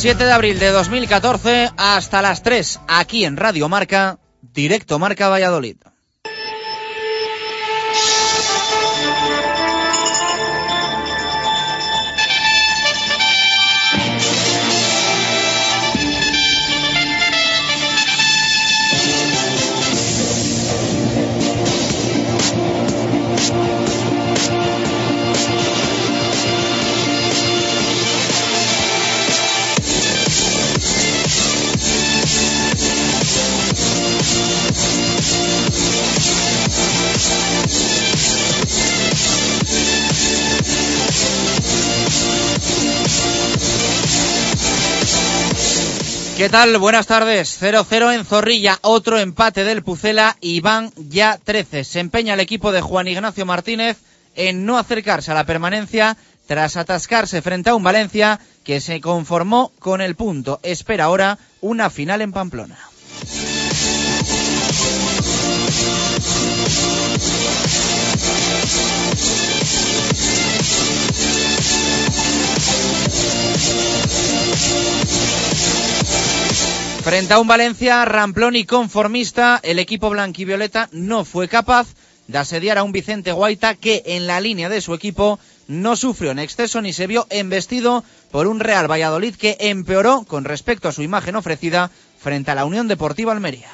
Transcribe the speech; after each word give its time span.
7 0.00 0.24
de 0.24 0.32
abril 0.32 0.58
de 0.58 0.70
2014 0.70 1.72
hasta 1.76 2.22
las 2.22 2.42
3 2.42 2.80
aquí 2.88 3.26
en 3.26 3.36
Radio 3.36 3.68
Marca, 3.68 4.18
directo 4.40 4.98
Marca 4.98 5.28
Valladolid. 5.28 5.76
¿Qué 46.40 46.48
tal? 46.48 46.78
Buenas 46.78 47.06
tardes. 47.06 47.60
0-0 47.60 48.14
en 48.14 48.24
Zorrilla, 48.24 48.78
otro 48.80 49.18
empate 49.18 49.62
del 49.62 49.82
Pucela 49.82 50.38
y 50.40 50.60
van 50.60 50.90
ya 50.96 51.36
13. 51.36 51.84
Se 51.84 52.00
empeña 52.00 52.32
el 52.32 52.40
equipo 52.40 52.72
de 52.72 52.80
Juan 52.80 53.08
Ignacio 53.08 53.44
Martínez 53.44 53.98
en 54.34 54.64
no 54.64 54.78
acercarse 54.78 55.32
a 55.32 55.34
la 55.34 55.44
permanencia 55.44 56.16
tras 56.46 56.78
atascarse 56.78 57.42
frente 57.42 57.68
a 57.68 57.74
un 57.74 57.82
Valencia 57.82 58.40
que 58.64 58.80
se 58.80 59.02
conformó 59.02 59.72
con 59.80 60.00
el 60.00 60.14
punto. 60.14 60.60
Espera 60.62 61.04
ahora 61.04 61.38
una 61.60 61.90
final 61.90 62.22
en 62.22 62.32
Pamplona. 62.32 62.78
Frente 77.10 77.34
a 77.34 77.40
un 77.40 77.48
Valencia 77.48 78.04
ramplón 78.04 78.54
y 78.54 78.62
conformista, 78.62 79.58
el 79.64 79.80
equipo 79.80 80.10
blanquivioleta 80.10 80.88
no 80.92 81.24
fue 81.24 81.48
capaz 81.48 81.88
de 82.28 82.38
asediar 82.38 82.78
a 82.78 82.84
un 82.84 82.92
Vicente 82.92 83.32
Guaita 83.32 83.74
que 83.74 84.04
en 84.06 84.28
la 84.28 84.40
línea 84.40 84.68
de 84.68 84.80
su 84.80 84.94
equipo 84.94 85.40
no 85.66 85.96
sufrió 85.96 86.30
en 86.30 86.38
exceso 86.38 86.80
ni 86.80 86.92
se 86.92 87.08
vio 87.08 87.26
embestido 87.30 88.04
por 88.30 88.46
un 88.46 88.60
Real 88.60 88.88
Valladolid 88.88 89.34
que 89.34 89.56
empeoró 89.58 90.22
con 90.22 90.44
respecto 90.44 90.86
a 90.86 90.92
su 90.92 91.02
imagen 91.02 91.34
ofrecida 91.34 91.90
frente 92.20 92.52
a 92.52 92.54
la 92.54 92.64
Unión 92.64 92.86
Deportiva 92.86 93.32
Almería. 93.32 93.70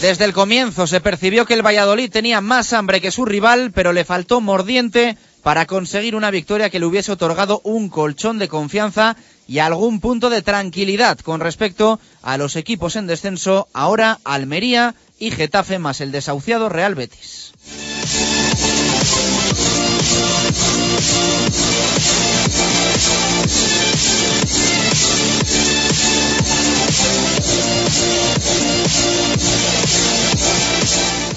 Desde 0.00 0.24
el 0.24 0.32
comienzo 0.32 0.86
se 0.86 1.00
percibió 1.00 1.46
que 1.46 1.54
el 1.54 1.66
Valladolid 1.66 2.10
tenía 2.10 2.40
más 2.40 2.72
hambre 2.72 3.00
que 3.00 3.10
su 3.10 3.24
rival, 3.24 3.72
pero 3.74 3.92
le 3.92 4.04
faltó 4.04 4.40
mordiente 4.40 5.16
para 5.42 5.66
conseguir 5.66 6.14
una 6.14 6.30
victoria 6.30 6.70
que 6.70 6.78
le 6.78 6.86
hubiese 6.86 7.10
otorgado 7.12 7.60
un 7.64 7.88
colchón 7.88 8.38
de 8.38 8.46
confianza 8.46 9.16
y 9.48 9.58
algún 9.58 10.00
punto 10.00 10.30
de 10.30 10.42
tranquilidad 10.42 11.18
con 11.18 11.40
respecto 11.40 11.98
a 12.22 12.36
los 12.36 12.56
equipos 12.56 12.94
en 12.94 13.06
descenso, 13.06 13.68
ahora 13.72 14.20
Almería 14.24 14.94
y 15.18 15.30
Getafe 15.30 15.78
más 15.78 16.00
el 16.00 16.12
desahuciado 16.12 16.68
Real 16.68 16.94
Betis. 16.94 17.52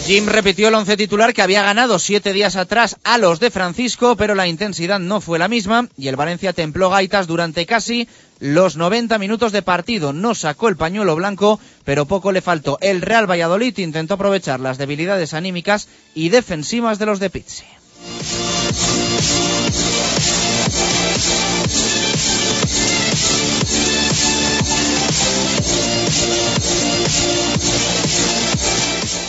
Jim 0.10 0.26
repitió 0.26 0.70
el 0.70 0.74
once 0.74 0.98
titular 0.98 1.36
que 1.36 1.44
había 1.44 1.62
ganado 1.62 2.00
siete 2.00 2.34
días 2.34 2.56
atrás 2.56 2.98
a 3.04 3.20
los 3.20 3.40
de 3.40 3.52
Francisco, 3.52 4.16
pero 4.16 4.34
la 4.34 4.48
intensidad 4.48 4.98
no 4.98 5.22
fue 5.22 5.38
la 5.38 5.48
misma 5.48 5.88
y 6.00 6.08
el 6.08 6.16
Valencia 6.16 6.52
templó 6.52 6.90
gaitas 6.90 7.28
durante 7.28 7.68
casi 7.68 8.10
los 8.40 8.76
90 8.76 9.20
minutos 9.20 9.52
de 9.52 9.62
partido. 9.62 10.12
No 10.12 10.34
sacó 10.34 10.68
el 10.68 10.78
pañuelo 10.78 11.16
blanco, 11.16 11.60
pero 11.84 12.08
poco 12.08 12.32
le 12.32 12.42
faltó. 12.42 12.80
El 12.82 13.02
Real 13.04 13.30
Valladolid 13.30 13.78
intentó 13.78 14.16
aprovechar 14.16 14.60
las 14.60 14.80
debilidades 14.80 15.36
anímicas 15.36 15.88
y 16.16 16.30
defensivas 16.30 16.98
de 16.98 17.06
los 17.06 17.20
de 17.20 17.30
Pizzi. 17.30 17.66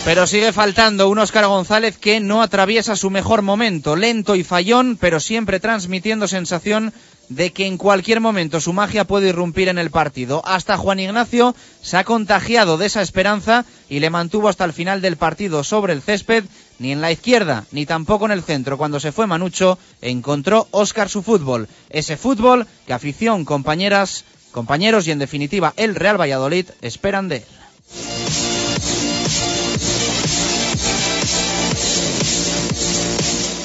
Pero 0.03 0.25
sigue 0.25 0.51
faltando 0.51 1.09
un 1.09 1.19
Óscar 1.19 1.45
González 1.45 1.95
que 1.95 2.19
no 2.19 2.41
atraviesa 2.41 2.95
su 2.95 3.11
mejor 3.11 3.43
momento, 3.43 3.95
lento 3.95 4.35
y 4.35 4.43
fallón, 4.43 4.97
pero 4.99 5.19
siempre 5.19 5.59
transmitiendo 5.59 6.27
sensación 6.27 6.91
de 7.29 7.53
que 7.53 7.67
en 7.67 7.77
cualquier 7.77 8.19
momento 8.19 8.59
su 8.59 8.73
magia 8.73 9.05
puede 9.05 9.29
irrumpir 9.29 9.69
en 9.69 9.77
el 9.77 9.91
partido. 9.91 10.41
Hasta 10.43 10.75
Juan 10.75 10.99
Ignacio 10.99 11.55
se 11.83 11.97
ha 11.97 12.03
contagiado 12.03 12.77
de 12.77 12.87
esa 12.87 13.03
esperanza 13.03 13.63
y 13.89 13.99
le 13.99 14.09
mantuvo 14.09 14.49
hasta 14.49 14.65
el 14.65 14.73
final 14.73 15.01
del 15.01 15.17
partido 15.17 15.63
sobre 15.63 15.93
el 15.93 16.01
césped, 16.01 16.45
ni 16.79 16.91
en 16.91 16.99
la 16.99 17.11
izquierda, 17.11 17.65
ni 17.71 17.85
tampoco 17.85 18.25
en 18.25 18.31
el 18.31 18.41
centro. 18.43 18.79
Cuando 18.79 18.99
se 18.99 19.11
fue 19.11 19.27
Manucho, 19.27 19.77
encontró 20.01 20.67
Óscar 20.71 21.09
su 21.09 21.21
fútbol. 21.21 21.69
Ese 21.91 22.17
fútbol 22.17 22.65
que 22.87 22.93
afición, 22.93 23.45
compañeras, 23.45 24.25
compañeros 24.51 25.07
y 25.07 25.11
en 25.11 25.19
definitiva 25.19 25.73
el 25.77 25.93
Real 25.93 26.19
Valladolid 26.19 26.65
esperan 26.81 27.29
de 27.29 27.37
él. 27.37 28.50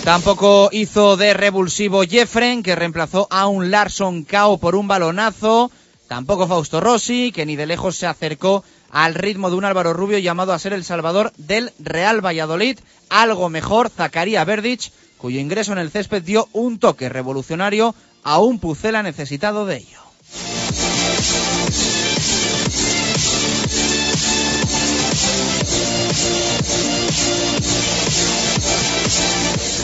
Tampoco 0.07 0.69
hizo 0.71 1.17
de 1.17 1.35
revulsivo 1.35 2.05
Jeffren, 2.05 2.63
que 2.63 2.77
reemplazó 2.77 3.27
a 3.29 3.49
un 3.49 3.73
Larson 3.73 4.23
Cao 4.23 4.57
por 4.57 4.77
un 4.77 4.87
balonazo. 4.87 5.73
Tampoco 6.07 6.47
Fausto 6.47 6.81
Rossi, 6.81 7.33
que 7.33 7.45
ni 7.45 7.57
de 7.57 7.67
lejos 7.67 7.97
se 7.97 8.07
acercó 8.07 8.63
al 8.89 9.17
ritmo 9.17 9.51
de 9.51 9.57
un 9.57 9.65
Álvaro 9.65 9.95
Rubio 9.95 10.19
llamado 10.19 10.53
a 10.53 10.61
ser 10.61 10.75
el 10.75 10.85
salvador 10.85 11.33
del 11.39 11.73
Real 11.81 12.25
Valladolid. 12.25 12.79
Algo 13.11 13.49
mejor, 13.49 13.91
Zacaría 13.91 14.45
Verdich, 14.45 14.93
cuyo 15.19 15.41
ingreso 15.41 15.73
en 15.73 15.79
el 15.79 15.91
césped 15.91 16.23
dio 16.23 16.49
un 16.53 16.79
toque 16.79 17.09
revolucionario 17.09 17.93
a 18.23 18.39
un 18.39 18.61
Pucela 18.61 19.03
necesitado 19.03 19.67
de 19.67 19.79
ello. 19.79 19.99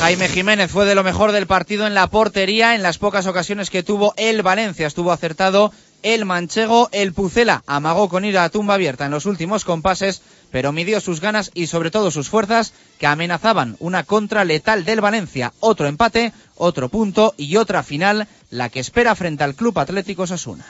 Jaime 0.03 0.29
Jiménez 0.29 0.69
fue 0.69 0.85
de 0.85 0.97
lo 0.97 1.05
mejor 1.05 1.31
del 1.31 1.47
partido 1.47 1.87
en 1.87 1.95
la 1.95 2.09
portería. 2.09 2.75
En 2.75 2.83
las 2.83 2.99
pocas 2.99 3.29
ocasiones 3.29 3.71
que 3.71 3.85
tuvo 3.85 4.15
el 4.17 4.43
Valencia 4.43 4.89
estuvo 4.89 5.13
acertado. 5.13 5.73
El 6.03 6.25
manchego, 6.25 6.89
el 6.91 7.13
Pucela, 7.13 7.63
amagó 7.69 8.09
con 8.09 8.25
ir 8.25 8.37
a 8.37 8.49
tumba 8.49 8.75
abierta 8.75 9.05
en 9.05 9.13
los 9.13 9.27
últimos 9.27 9.65
compases, 9.65 10.23
pero 10.51 10.73
midió 10.73 11.01
sus 11.01 11.21
ganas 11.21 11.53
y 11.55 11.69
sobre 11.69 11.93
todo 11.93 12.11
sus 12.11 12.29
fuerzas 12.29 12.75
que 12.99 13.07
amenazaban 13.07 13.77
una 13.79 14.03
contra 14.03 14.45
letal 14.45 14.85
del 14.85 15.01
Valencia. 15.01 15.53
Otro 15.61 15.87
empate, 15.87 16.33
otro 16.57 16.89
punto 16.89 17.33
y 17.37 17.55
otra 17.55 17.85
final, 17.85 18.27
la 18.51 18.71
que 18.71 18.81
espera 18.81 19.15
frente 19.15 19.45
al 19.45 19.55
Club 19.55 19.79
Atlético 19.79 20.27
Sasuna. 20.27 20.65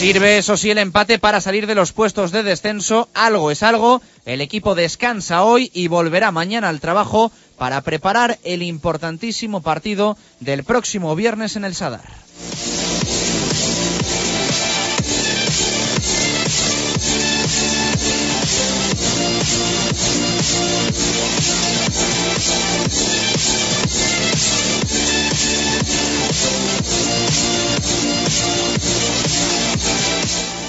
Sirve 0.00 0.38
eso 0.38 0.56
sí 0.56 0.70
el 0.70 0.78
empate 0.78 1.18
para 1.18 1.42
salir 1.42 1.66
de 1.66 1.74
los 1.74 1.92
puestos 1.92 2.32
de 2.32 2.42
descenso. 2.42 3.10
Algo 3.12 3.50
es 3.50 3.62
algo. 3.62 4.00
El 4.24 4.40
equipo 4.40 4.74
descansa 4.74 5.44
hoy 5.44 5.70
y 5.74 5.88
volverá 5.88 6.30
mañana 6.30 6.70
al 6.70 6.80
trabajo 6.80 7.30
para 7.58 7.82
preparar 7.82 8.38
el 8.42 8.62
importantísimo 8.62 9.60
partido 9.60 10.16
del 10.40 10.64
próximo 10.64 11.14
viernes 11.16 11.56
en 11.56 11.66
el 11.66 11.74
Sadar. 11.74 12.08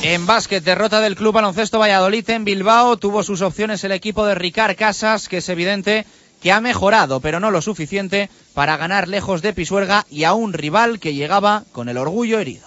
En 0.04 0.26
básquet, 0.26 0.64
derrota 0.64 1.00
del 1.00 1.16
Club 1.16 1.36
Baloncesto 1.36 1.78
Valladolid 1.78 2.28
en 2.32 2.44
Bilbao. 2.44 2.98
Tuvo 2.98 3.22
sus 3.22 3.42
opciones 3.42 3.84
el 3.84 3.92
equipo 3.92 4.26
de 4.26 4.34
Ricard 4.34 4.76
Casas, 4.76 5.30
que 5.30 5.38
es 5.38 5.50
evidente 5.50 6.08
que 6.42 6.52
ha 6.52 6.60
mejorado, 6.60 7.20
pero 7.20 7.40
no 7.40 7.52
lo 7.52 7.62
suficiente 7.62 8.32
para 8.56 8.78
ganar 8.78 9.08
lejos 9.08 9.44
de 9.44 9.54
Pisuerga 9.54 10.08
y 10.10 10.24
a 10.24 10.34
un 10.34 10.54
rival 10.54 11.00
que 11.00 11.14
llegaba 11.14 11.66
con 11.72 11.88
el 11.88 12.00
orgullo 12.00 12.40
herido. 12.40 12.66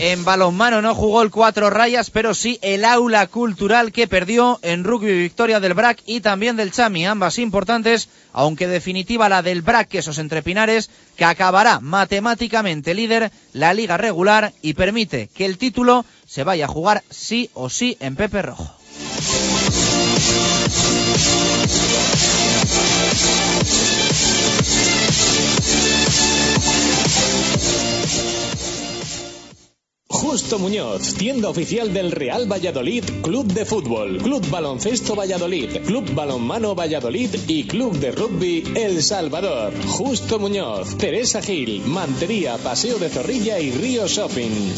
En 0.00 0.24
balonmano 0.24 0.80
no 0.80 0.94
jugó 0.94 1.22
el 1.22 1.32
cuatro 1.32 1.70
rayas, 1.70 2.10
pero 2.10 2.32
sí 2.32 2.60
el 2.62 2.84
aula 2.84 3.26
cultural 3.26 3.90
que 3.90 4.06
perdió 4.06 4.60
en 4.62 4.84
rugby 4.84 5.12
victoria 5.12 5.58
del 5.58 5.74
BRAC 5.74 6.02
y 6.06 6.20
también 6.20 6.54
del 6.54 6.70
Chami, 6.70 7.04
ambas 7.04 7.38
importantes, 7.40 8.08
aunque 8.32 8.68
definitiva 8.68 9.28
la 9.28 9.42
del 9.42 9.62
BRAC, 9.62 9.96
esos 9.96 10.18
entrepinares, 10.18 10.88
que 11.16 11.24
acabará 11.24 11.80
matemáticamente 11.80 12.94
líder 12.94 13.32
la 13.52 13.74
liga 13.74 13.96
regular 13.96 14.52
y 14.62 14.74
permite 14.74 15.28
que 15.34 15.46
el 15.46 15.58
título 15.58 16.04
se 16.28 16.44
vaya 16.44 16.66
a 16.66 16.68
jugar 16.68 17.02
sí 17.10 17.50
o 17.54 17.68
sí 17.68 17.96
en 17.98 18.14
Pepe 18.14 18.42
Rojo. 18.42 18.78
Justo 30.10 30.58
Muñoz, 30.58 31.14
tienda 31.14 31.50
oficial 31.50 31.92
del 31.92 32.10
Real 32.10 32.50
Valladolid, 32.50 33.04
Club 33.20 33.52
de 33.52 33.66
Fútbol, 33.66 34.16
Club 34.16 34.48
Baloncesto 34.48 35.14
Valladolid, 35.14 35.82
Club 35.84 36.14
Balonmano 36.14 36.74
Valladolid 36.74 37.28
y 37.46 37.64
Club 37.64 37.92
de 37.98 38.12
Rugby 38.12 38.64
El 38.74 39.02
Salvador. 39.02 39.74
Justo 39.86 40.38
Muñoz, 40.38 40.96
Teresa 40.96 41.42
Gil, 41.42 41.82
Mantería, 41.84 42.56
Paseo 42.56 42.98
de 42.98 43.10
Zorrilla 43.10 43.60
y 43.60 43.70
Río 43.70 44.08
Shopping. 44.08 44.72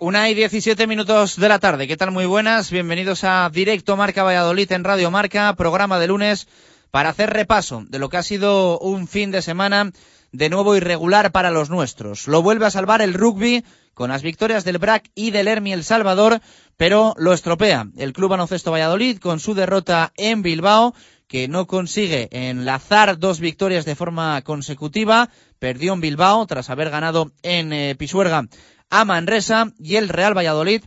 Una 0.00 0.28
y 0.28 0.34
diecisiete 0.34 0.88
minutos 0.88 1.38
de 1.38 1.48
la 1.48 1.60
tarde. 1.60 1.86
¿Qué 1.86 1.96
tal? 1.96 2.10
Muy 2.10 2.26
buenas. 2.26 2.72
Bienvenidos 2.72 3.22
a 3.22 3.48
Directo 3.50 3.96
Marca 3.96 4.24
Valladolid 4.24 4.72
en 4.72 4.82
Radio 4.82 5.12
Marca, 5.12 5.54
programa 5.54 6.00
de 6.00 6.08
lunes 6.08 6.48
para 6.92 7.08
hacer 7.08 7.30
repaso 7.30 7.84
de 7.88 7.98
lo 7.98 8.10
que 8.10 8.18
ha 8.18 8.22
sido 8.22 8.78
un 8.78 9.08
fin 9.08 9.30
de 9.30 9.42
semana 9.42 9.90
de 10.30 10.50
nuevo 10.50 10.76
irregular 10.76 11.32
para 11.32 11.50
los 11.50 11.70
nuestros. 11.70 12.28
Lo 12.28 12.42
vuelve 12.42 12.66
a 12.66 12.70
salvar 12.70 13.00
el 13.00 13.14
rugby 13.14 13.64
con 13.94 14.10
las 14.10 14.22
victorias 14.22 14.64
del 14.64 14.78
BRAC 14.78 15.10
y 15.14 15.30
del 15.30 15.48
Hermi 15.48 15.72
El 15.72 15.84
Salvador, 15.84 16.40
pero 16.76 17.14
lo 17.16 17.32
estropea 17.32 17.88
el 17.96 18.12
Club 18.12 18.30
Baloncesto 18.30 18.70
Valladolid 18.70 19.18
con 19.18 19.40
su 19.40 19.54
derrota 19.54 20.12
en 20.18 20.42
Bilbao, 20.42 20.94
que 21.28 21.48
no 21.48 21.66
consigue 21.66 22.28
enlazar 22.30 23.18
dos 23.18 23.40
victorias 23.40 23.86
de 23.86 23.96
forma 23.96 24.42
consecutiva. 24.42 25.30
Perdió 25.58 25.94
en 25.94 26.02
Bilbao 26.02 26.46
tras 26.46 26.68
haber 26.68 26.90
ganado 26.90 27.32
en 27.42 27.72
eh, 27.72 27.94
Pisuerga 27.94 28.48
a 28.90 29.04
Manresa 29.06 29.72
y 29.78 29.96
el 29.96 30.10
Real 30.10 30.36
Valladolid 30.36 30.82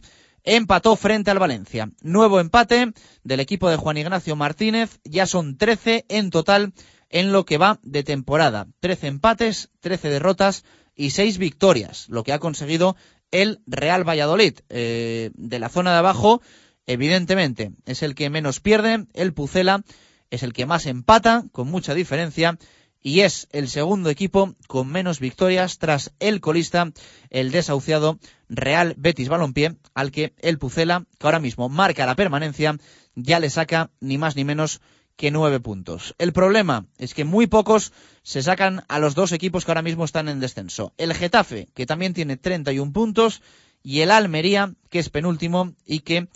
empató 0.46 0.96
frente 0.96 1.32
al 1.32 1.40
Valencia. 1.40 1.92
Nuevo 2.02 2.40
empate 2.40 2.94
del 3.24 3.40
equipo 3.40 3.70
de 3.70 3.78
Juan 3.78 3.98
Ignacio 3.98 4.36
Martínez. 4.36 5.00
Ya 5.04 5.26
son 5.26 5.58
13 5.58 6.06
en 6.08 6.30
total 6.30 6.74
en 7.10 7.32
lo 7.32 7.46
que 7.46 7.58
va 7.58 7.80
de 7.84 8.04
temporada. 8.04 8.68
13 8.80 9.08
empates, 9.08 9.70
13 9.82 10.10
derrotas 10.10 10.64
y 10.96 11.10
6 11.10 11.38
victorias, 11.40 12.06
lo 12.10 12.24
que 12.24 12.32
ha 12.32 12.40
conseguido 12.40 12.96
el 13.32 13.60
Real 13.66 14.08
Valladolid. 14.08 14.60
Eh, 14.70 15.32
de 15.34 15.60
la 15.60 15.70
zona 15.70 15.92
de 15.92 15.98
abajo, 15.98 16.42
evidentemente, 16.86 17.72
es 17.86 18.04
el 18.04 18.16
que 18.16 18.30
menos 18.30 18.60
pierde. 18.60 19.06
El 19.14 19.34
Pucela 19.34 19.84
es 20.30 20.44
el 20.44 20.54
que 20.54 20.66
más 20.66 20.86
empata, 20.86 21.46
con 21.52 21.70
mucha 21.70 21.94
diferencia 21.94 22.58
y 23.06 23.22
es 23.22 23.48
el 23.52 23.70
segundo 23.70 24.10
equipo 24.10 24.56
con 24.68 24.88
menos 24.88 25.20
victorias 25.20 25.78
tras 25.78 26.12
el 26.20 26.42
colista, 26.42 26.92
el 27.30 27.52
desahuciado 27.52 28.18
Real 28.50 28.96
Betis 28.98 29.30
Balompié, 29.30 29.76
al 29.94 30.12
que 30.12 30.34
el 30.40 30.58
Pucela, 30.58 31.06
que 31.18 31.28
ahora 31.28 31.40
mismo 31.40 31.70
marca 31.70 32.06
la 32.06 32.16
permanencia, 32.16 32.78
ya 33.16 33.40
le 33.40 33.50
saca 33.50 33.92
ni 34.00 34.18
más 34.18 34.36
ni 34.36 34.44
menos 34.44 34.82
que 35.16 35.32
nueve 35.32 35.60
puntos. 35.60 36.14
El 36.18 36.34
problema 36.34 36.86
es 36.98 37.14
que 37.14 37.24
muy 37.24 37.48
pocos 37.48 37.94
se 38.24 38.44
sacan 38.44 38.84
a 38.88 39.00
los 39.00 39.16
dos 39.16 39.32
equipos 39.32 39.66
que 39.66 39.72
ahora 39.72 39.82
mismo 39.82 40.04
están 40.04 40.28
en 40.28 40.40
descenso. 40.40 40.94
El 40.98 41.14
Getafe, 41.14 41.68
que 41.74 41.86
también 41.86 42.14
tiene 42.14 42.38
31 42.38 42.92
puntos, 42.92 43.42
y 43.86 44.02
el 44.02 44.12
Almería, 44.12 44.74
que 44.90 45.00
es 45.00 45.10
penúltimo 45.10 45.74
y 45.86 46.00
que 46.00 46.28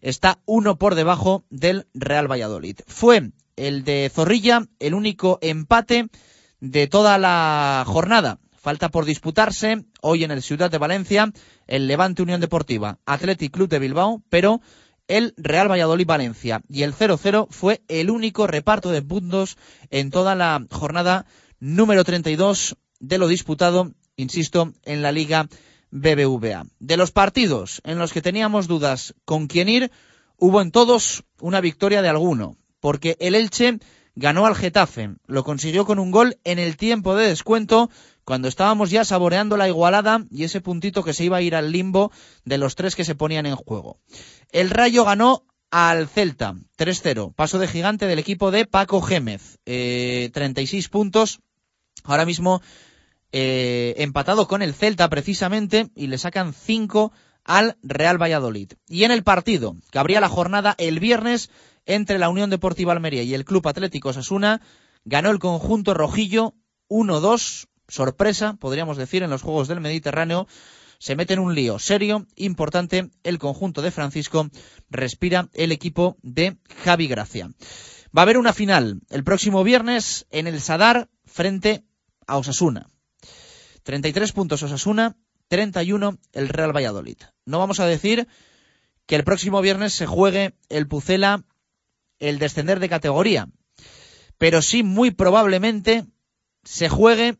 está 0.00 0.40
uno 0.46 0.78
por 0.78 0.94
debajo 0.94 1.44
del 1.50 1.86
Real 1.92 2.30
Valladolid. 2.30 2.78
Fue 2.86 3.32
el 3.56 3.84
de 3.84 4.10
Zorrilla, 4.12 4.66
el 4.78 4.94
único 4.94 5.38
empate 5.42 6.08
de 6.60 6.86
toda 6.86 7.18
la 7.18 7.84
jornada. 7.86 8.38
Falta 8.66 8.88
por 8.88 9.04
disputarse 9.04 9.84
hoy 10.00 10.24
en 10.24 10.32
el 10.32 10.42
Ciudad 10.42 10.72
de 10.72 10.78
Valencia 10.78 11.32
el 11.68 11.86
Levante 11.86 12.22
Unión 12.22 12.40
Deportiva, 12.40 12.98
Athletic 13.06 13.52
Club 13.52 13.68
de 13.68 13.78
Bilbao, 13.78 14.24
pero 14.28 14.60
el 15.06 15.34
Real 15.36 15.70
Valladolid-Valencia. 15.70 16.62
Y 16.68 16.82
el 16.82 16.92
0-0 16.92 17.46
fue 17.48 17.82
el 17.86 18.10
único 18.10 18.48
reparto 18.48 18.90
de 18.90 19.02
puntos 19.02 19.56
en 19.90 20.10
toda 20.10 20.34
la 20.34 20.66
jornada 20.68 21.26
número 21.60 22.02
32 22.02 22.76
de 22.98 23.18
lo 23.18 23.28
disputado, 23.28 23.92
insisto, 24.16 24.72
en 24.82 25.00
la 25.00 25.12
Liga 25.12 25.46
BBVA. 25.92 26.66
De 26.80 26.96
los 26.96 27.12
partidos 27.12 27.80
en 27.84 28.00
los 28.00 28.12
que 28.12 28.20
teníamos 28.20 28.66
dudas 28.66 29.14
con 29.24 29.46
quién 29.46 29.68
ir, 29.68 29.92
hubo 30.38 30.60
en 30.60 30.72
todos 30.72 31.22
una 31.38 31.60
victoria 31.60 32.02
de 32.02 32.08
alguno, 32.08 32.56
porque 32.80 33.16
el 33.20 33.36
Elche 33.36 33.78
ganó 34.16 34.46
al 34.46 34.56
Getafe, 34.56 35.10
lo 35.26 35.44
consiguió 35.44 35.84
con 35.84 36.00
un 36.00 36.10
gol 36.10 36.38
en 36.42 36.58
el 36.58 36.76
tiempo 36.76 37.14
de 37.14 37.28
descuento, 37.28 37.90
cuando 38.26 38.48
estábamos 38.48 38.90
ya 38.90 39.04
saboreando 39.04 39.56
la 39.56 39.68
igualada 39.68 40.26
y 40.32 40.42
ese 40.42 40.60
puntito 40.60 41.04
que 41.04 41.14
se 41.14 41.22
iba 41.22 41.36
a 41.36 41.42
ir 41.42 41.54
al 41.54 41.70
limbo 41.70 42.10
de 42.44 42.58
los 42.58 42.74
tres 42.74 42.96
que 42.96 43.04
se 43.04 43.14
ponían 43.14 43.46
en 43.46 43.54
juego. 43.54 44.00
El 44.50 44.70
Rayo 44.70 45.04
ganó 45.04 45.44
al 45.70 46.08
Celta, 46.08 46.56
3-0, 46.76 47.32
paso 47.34 47.60
de 47.60 47.68
gigante 47.68 48.06
del 48.06 48.18
equipo 48.18 48.50
de 48.50 48.66
Paco 48.66 49.00
Gémez, 49.00 49.58
eh, 49.64 50.30
36 50.34 50.88
puntos, 50.88 51.38
ahora 52.02 52.26
mismo 52.26 52.62
eh, 53.30 53.94
empatado 53.98 54.48
con 54.48 54.60
el 54.60 54.74
Celta 54.74 55.08
precisamente 55.08 55.90
y 55.94 56.08
le 56.08 56.18
sacan 56.18 56.52
5 56.52 57.12
al 57.44 57.76
Real 57.84 58.20
Valladolid. 58.20 58.72
Y 58.88 59.04
en 59.04 59.12
el 59.12 59.22
partido 59.22 59.76
que 59.92 60.00
abría 60.00 60.20
la 60.20 60.28
jornada 60.28 60.74
el 60.78 60.98
viernes 60.98 61.48
entre 61.84 62.18
la 62.18 62.28
Unión 62.28 62.50
Deportiva 62.50 62.92
Almería 62.92 63.22
y 63.22 63.34
el 63.34 63.44
Club 63.44 63.68
Atlético 63.68 64.12
Sasuna, 64.12 64.62
ganó 65.04 65.30
el 65.30 65.38
conjunto 65.38 65.94
rojillo 65.94 66.54
1-2, 66.88 67.68
sorpresa, 67.88 68.54
podríamos 68.54 68.96
decir, 68.96 69.22
en 69.22 69.30
los 69.30 69.42
Juegos 69.42 69.68
del 69.68 69.80
Mediterráneo. 69.80 70.46
Se 70.98 71.14
mete 71.14 71.34
en 71.34 71.40
un 71.40 71.54
lío 71.54 71.78
serio, 71.78 72.26
importante, 72.36 73.10
el 73.22 73.38
conjunto 73.38 73.82
de 73.82 73.90
Francisco 73.90 74.48
respira 74.88 75.48
el 75.52 75.72
equipo 75.72 76.16
de 76.22 76.56
Javi 76.84 77.06
Gracia. 77.06 77.50
Va 78.16 78.22
a 78.22 78.24
haber 78.24 78.38
una 78.38 78.54
final 78.54 79.00
el 79.10 79.24
próximo 79.24 79.62
viernes 79.62 80.26
en 80.30 80.46
el 80.46 80.60
Sadar 80.60 81.10
frente 81.26 81.84
a 82.26 82.38
Osasuna. 82.38 82.88
33 83.82 84.32
puntos 84.32 84.62
Osasuna, 84.62 85.16
31 85.48 86.18
el 86.32 86.48
Real 86.48 86.74
Valladolid. 86.74 87.18
No 87.44 87.58
vamos 87.58 87.78
a 87.78 87.86
decir 87.86 88.26
que 89.06 89.16
el 89.16 89.24
próximo 89.24 89.60
viernes 89.60 89.92
se 89.92 90.06
juegue 90.06 90.54
el 90.68 90.88
Pucela 90.88 91.44
el 92.18 92.38
descender 92.38 92.80
de 92.80 92.88
categoría, 92.88 93.48
pero 94.38 94.62
sí 94.62 94.82
muy 94.82 95.10
probablemente 95.10 96.06
se 96.64 96.88
juegue 96.88 97.36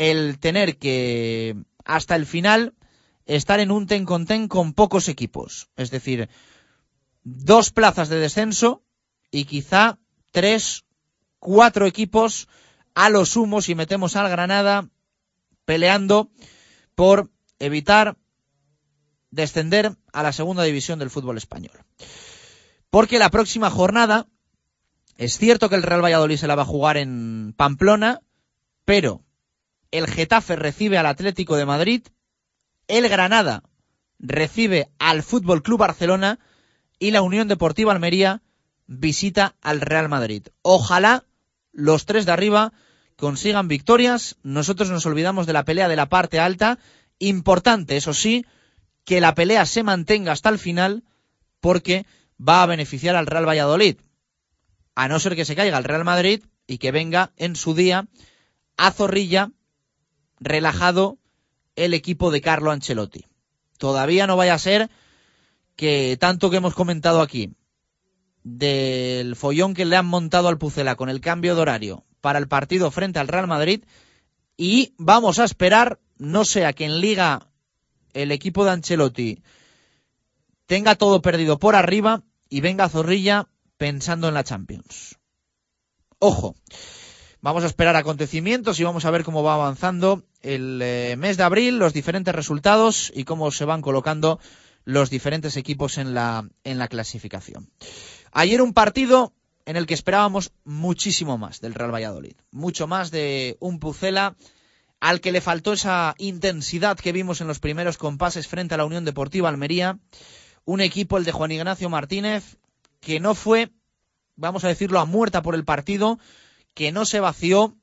el 0.00 0.38
tener 0.38 0.78
que 0.78 1.56
hasta 1.84 2.16
el 2.16 2.24
final 2.24 2.74
estar 3.26 3.60
en 3.60 3.70
un 3.70 3.86
ten 3.86 4.06
con 4.06 4.24
ten 4.24 4.48
con 4.48 4.72
pocos 4.72 5.08
equipos, 5.08 5.68
es 5.76 5.90
decir, 5.90 6.30
dos 7.22 7.70
plazas 7.70 8.08
de 8.08 8.18
descenso 8.18 8.82
y 9.30 9.44
quizá 9.44 9.98
tres, 10.30 10.86
cuatro 11.38 11.84
equipos 11.84 12.48
a 12.94 13.10
lo 13.10 13.26
sumo 13.26 13.60
si 13.60 13.74
metemos 13.74 14.16
al 14.16 14.30
Granada 14.30 14.88
peleando 15.66 16.30
por 16.94 17.30
evitar 17.58 18.16
descender 19.30 19.94
a 20.14 20.22
la 20.22 20.32
segunda 20.32 20.62
división 20.62 20.98
del 20.98 21.10
fútbol 21.10 21.36
español. 21.36 21.84
Porque 22.88 23.18
la 23.18 23.28
próxima 23.28 23.68
jornada, 23.68 24.28
es 25.18 25.36
cierto 25.36 25.68
que 25.68 25.76
el 25.76 25.82
Real 25.82 26.02
Valladolid 26.02 26.38
se 26.38 26.46
la 26.46 26.54
va 26.54 26.62
a 26.62 26.72
jugar 26.72 26.96
en 26.96 27.52
Pamplona, 27.54 28.22
pero 28.86 29.22
el 29.90 30.06
Getafe 30.06 30.56
recibe 30.56 30.98
al 30.98 31.06
Atlético 31.06 31.56
de 31.56 31.66
Madrid, 31.66 32.06
el 32.88 33.08
Granada 33.08 33.62
recibe 34.18 34.90
al 34.98 35.22
Fútbol 35.22 35.62
Club 35.62 35.80
Barcelona 35.80 36.38
y 36.98 37.10
la 37.10 37.22
Unión 37.22 37.48
Deportiva 37.48 37.92
Almería 37.92 38.42
visita 38.86 39.56
al 39.62 39.80
Real 39.80 40.08
Madrid. 40.08 40.48
Ojalá 40.62 41.24
los 41.72 42.04
tres 42.04 42.26
de 42.26 42.32
arriba 42.32 42.72
consigan 43.16 43.68
victorias. 43.68 44.36
Nosotros 44.42 44.90
nos 44.90 45.06
olvidamos 45.06 45.46
de 45.46 45.52
la 45.52 45.64
pelea 45.64 45.88
de 45.88 45.96
la 45.96 46.08
parte 46.08 46.40
alta. 46.40 46.78
Importante, 47.18 47.96
eso 47.96 48.12
sí, 48.12 48.44
que 49.04 49.20
la 49.20 49.34
pelea 49.34 49.64
se 49.66 49.82
mantenga 49.82 50.32
hasta 50.32 50.48
el 50.48 50.58
final 50.58 51.04
porque 51.60 52.06
va 52.40 52.62
a 52.62 52.66
beneficiar 52.66 53.16
al 53.16 53.26
Real 53.26 53.48
Valladolid. 53.48 53.98
A 54.94 55.08
no 55.08 55.20
ser 55.20 55.36
que 55.36 55.44
se 55.44 55.56
caiga 55.56 55.78
el 55.78 55.84
Real 55.84 56.04
Madrid 56.04 56.42
y 56.66 56.78
que 56.78 56.90
venga 56.90 57.32
en 57.36 57.56
su 57.56 57.74
día 57.74 58.08
a 58.76 58.90
Zorrilla 58.90 59.50
relajado 60.40 61.18
el 61.76 61.94
equipo 61.94 62.30
de 62.30 62.40
Carlo 62.40 62.70
Ancelotti. 62.70 63.26
Todavía 63.78 64.26
no 64.26 64.36
vaya 64.36 64.54
a 64.54 64.58
ser 64.58 64.90
que 65.76 66.16
tanto 66.18 66.50
que 66.50 66.56
hemos 66.56 66.74
comentado 66.74 67.20
aquí 67.20 67.54
del 68.42 69.36
follón 69.36 69.74
que 69.74 69.84
le 69.84 69.96
han 69.96 70.06
montado 70.06 70.48
al 70.48 70.58
Pucela 70.58 70.96
con 70.96 71.08
el 71.08 71.20
cambio 71.20 71.54
de 71.54 71.60
horario 71.60 72.04
para 72.20 72.38
el 72.38 72.48
partido 72.48 72.90
frente 72.90 73.18
al 73.18 73.28
Real 73.28 73.46
Madrid 73.46 73.84
y 74.56 74.94
vamos 74.98 75.38
a 75.38 75.44
esperar 75.44 76.00
no 76.18 76.44
sea 76.44 76.72
que 76.72 76.84
en 76.84 77.00
liga 77.00 77.48
el 78.12 78.32
equipo 78.32 78.64
de 78.64 78.72
Ancelotti 78.72 79.42
tenga 80.66 80.94
todo 80.94 81.22
perdido 81.22 81.58
por 81.58 81.76
arriba 81.76 82.22
y 82.48 82.60
venga 82.60 82.88
Zorrilla 82.88 83.48
pensando 83.76 84.28
en 84.28 84.34
la 84.34 84.44
Champions. 84.44 85.16
Ojo, 86.18 86.54
vamos 87.42 87.64
a 87.64 87.66
esperar 87.66 87.96
acontecimientos 87.96 88.78
y 88.78 88.84
vamos 88.84 89.04
a 89.04 89.10
ver 89.10 89.24
cómo 89.24 89.42
va 89.42 89.54
avanzando 89.54 90.22
el 90.42 90.80
eh, 90.82 91.16
mes 91.18 91.36
de 91.36 91.42
abril, 91.42 91.78
los 91.78 91.92
diferentes 91.92 92.34
resultados 92.34 93.12
y 93.14 93.24
cómo 93.24 93.50
se 93.50 93.64
van 93.64 93.82
colocando 93.82 94.40
los 94.84 95.10
diferentes 95.10 95.56
equipos 95.56 95.98
en 95.98 96.14
la, 96.14 96.48
en 96.64 96.78
la 96.78 96.88
clasificación. 96.88 97.70
Ayer 98.32 98.62
un 98.62 98.72
partido 98.72 99.32
en 99.66 99.76
el 99.76 99.86
que 99.86 99.94
esperábamos 99.94 100.52
muchísimo 100.64 101.38
más 101.38 101.60
del 101.60 101.74
Real 101.74 101.94
Valladolid, 101.94 102.34
mucho 102.50 102.86
más 102.86 103.10
de 103.10 103.56
un 103.60 103.78
Pucela 103.78 104.36
al 105.00 105.20
que 105.20 105.32
le 105.32 105.40
faltó 105.40 105.72
esa 105.72 106.14
intensidad 106.18 106.98
que 106.98 107.12
vimos 107.12 107.40
en 107.40 107.46
los 107.46 107.58
primeros 107.58 107.96
compases 107.96 108.48
frente 108.48 108.74
a 108.74 108.78
la 108.78 108.84
Unión 108.84 109.04
Deportiva 109.04 109.48
Almería, 109.48 109.98
un 110.64 110.80
equipo, 110.80 111.16
el 111.16 111.24
de 111.24 111.32
Juan 111.32 111.52
Ignacio 111.52 111.88
Martínez, 111.88 112.58
que 113.00 113.18
no 113.18 113.34
fue, 113.34 113.70
vamos 114.36 114.62
a 114.64 114.68
decirlo, 114.68 115.00
a 115.00 115.06
muerta 115.06 115.40
por 115.40 115.54
el 115.54 115.64
partido, 115.64 116.18
que 116.80 116.92
no 116.92 117.04
se 117.04 117.20
vació, 117.20 117.76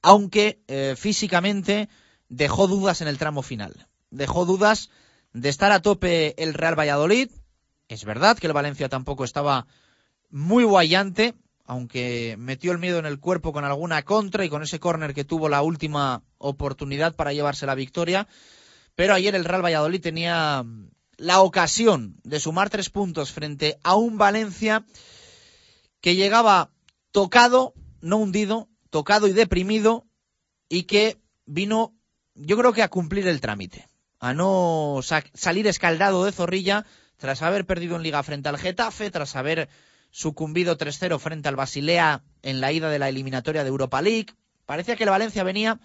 aunque 0.00 0.62
eh, 0.66 0.94
físicamente 0.96 1.90
dejó 2.30 2.66
dudas 2.66 3.02
en 3.02 3.08
el 3.08 3.18
tramo 3.18 3.42
final. 3.42 3.86
Dejó 4.08 4.46
dudas 4.46 4.88
de 5.34 5.50
estar 5.50 5.72
a 5.72 5.82
tope 5.82 6.34
el 6.42 6.54
Real 6.54 6.74
Valladolid. 6.74 7.30
Es 7.86 8.06
verdad 8.06 8.38
que 8.38 8.46
el 8.46 8.54
Valencia 8.54 8.88
tampoco 8.88 9.24
estaba 9.24 9.66
muy 10.30 10.64
guayante, 10.64 11.34
aunque 11.66 12.36
metió 12.38 12.72
el 12.72 12.78
miedo 12.78 12.98
en 12.98 13.04
el 13.04 13.20
cuerpo 13.20 13.52
con 13.52 13.66
alguna 13.66 14.02
contra 14.06 14.42
y 14.42 14.48
con 14.48 14.62
ese 14.62 14.80
córner 14.80 15.12
que 15.12 15.24
tuvo 15.24 15.50
la 15.50 15.60
última 15.60 16.22
oportunidad 16.38 17.14
para 17.14 17.34
llevarse 17.34 17.66
la 17.66 17.74
victoria. 17.74 18.26
Pero 18.94 19.12
ayer 19.12 19.34
el 19.34 19.44
Real 19.44 19.62
Valladolid 19.62 20.00
tenía 20.00 20.64
la 21.18 21.40
ocasión 21.42 22.16
de 22.24 22.40
sumar 22.40 22.70
tres 22.70 22.88
puntos 22.88 23.32
frente 23.32 23.78
a 23.82 23.96
un 23.96 24.16
Valencia 24.16 24.86
que 26.00 26.16
llegaba 26.16 26.70
tocado, 27.12 27.74
no 28.00 28.18
hundido, 28.18 28.68
tocado 28.90 29.26
y 29.26 29.32
deprimido 29.32 30.06
y 30.68 30.84
que 30.84 31.18
vino, 31.46 31.94
yo 32.34 32.56
creo 32.56 32.72
que 32.72 32.82
a 32.82 32.88
cumplir 32.88 33.26
el 33.26 33.40
trámite, 33.40 33.88
a 34.18 34.34
no 34.34 35.00
salir 35.34 35.66
escaldado 35.66 36.24
de 36.24 36.32
zorrilla 36.32 36.86
tras 37.16 37.42
haber 37.42 37.66
perdido 37.66 37.96
en 37.96 38.02
liga 38.02 38.22
frente 38.22 38.48
al 38.48 38.58
Getafe, 38.58 39.10
tras 39.10 39.36
haber 39.36 39.68
sucumbido 40.10 40.78
3-0 40.78 41.18
frente 41.18 41.48
al 41.48 41.56
Basilea 41.56 42.22
en 42.42 42.60
la 42.60 42.72
ida 42.72 42.90
de 42.90 42.98
la 42.98 43.08
eliminatoria 43.08 43.62
de 43.62 43.68
Europa 43.68 44.00
League. 44.00 44.34
Parecía 44.66 44.96
que 44.96 45.04
el 45.04 45.10
Valencia 45.10 45.42
venía 45.42 45.80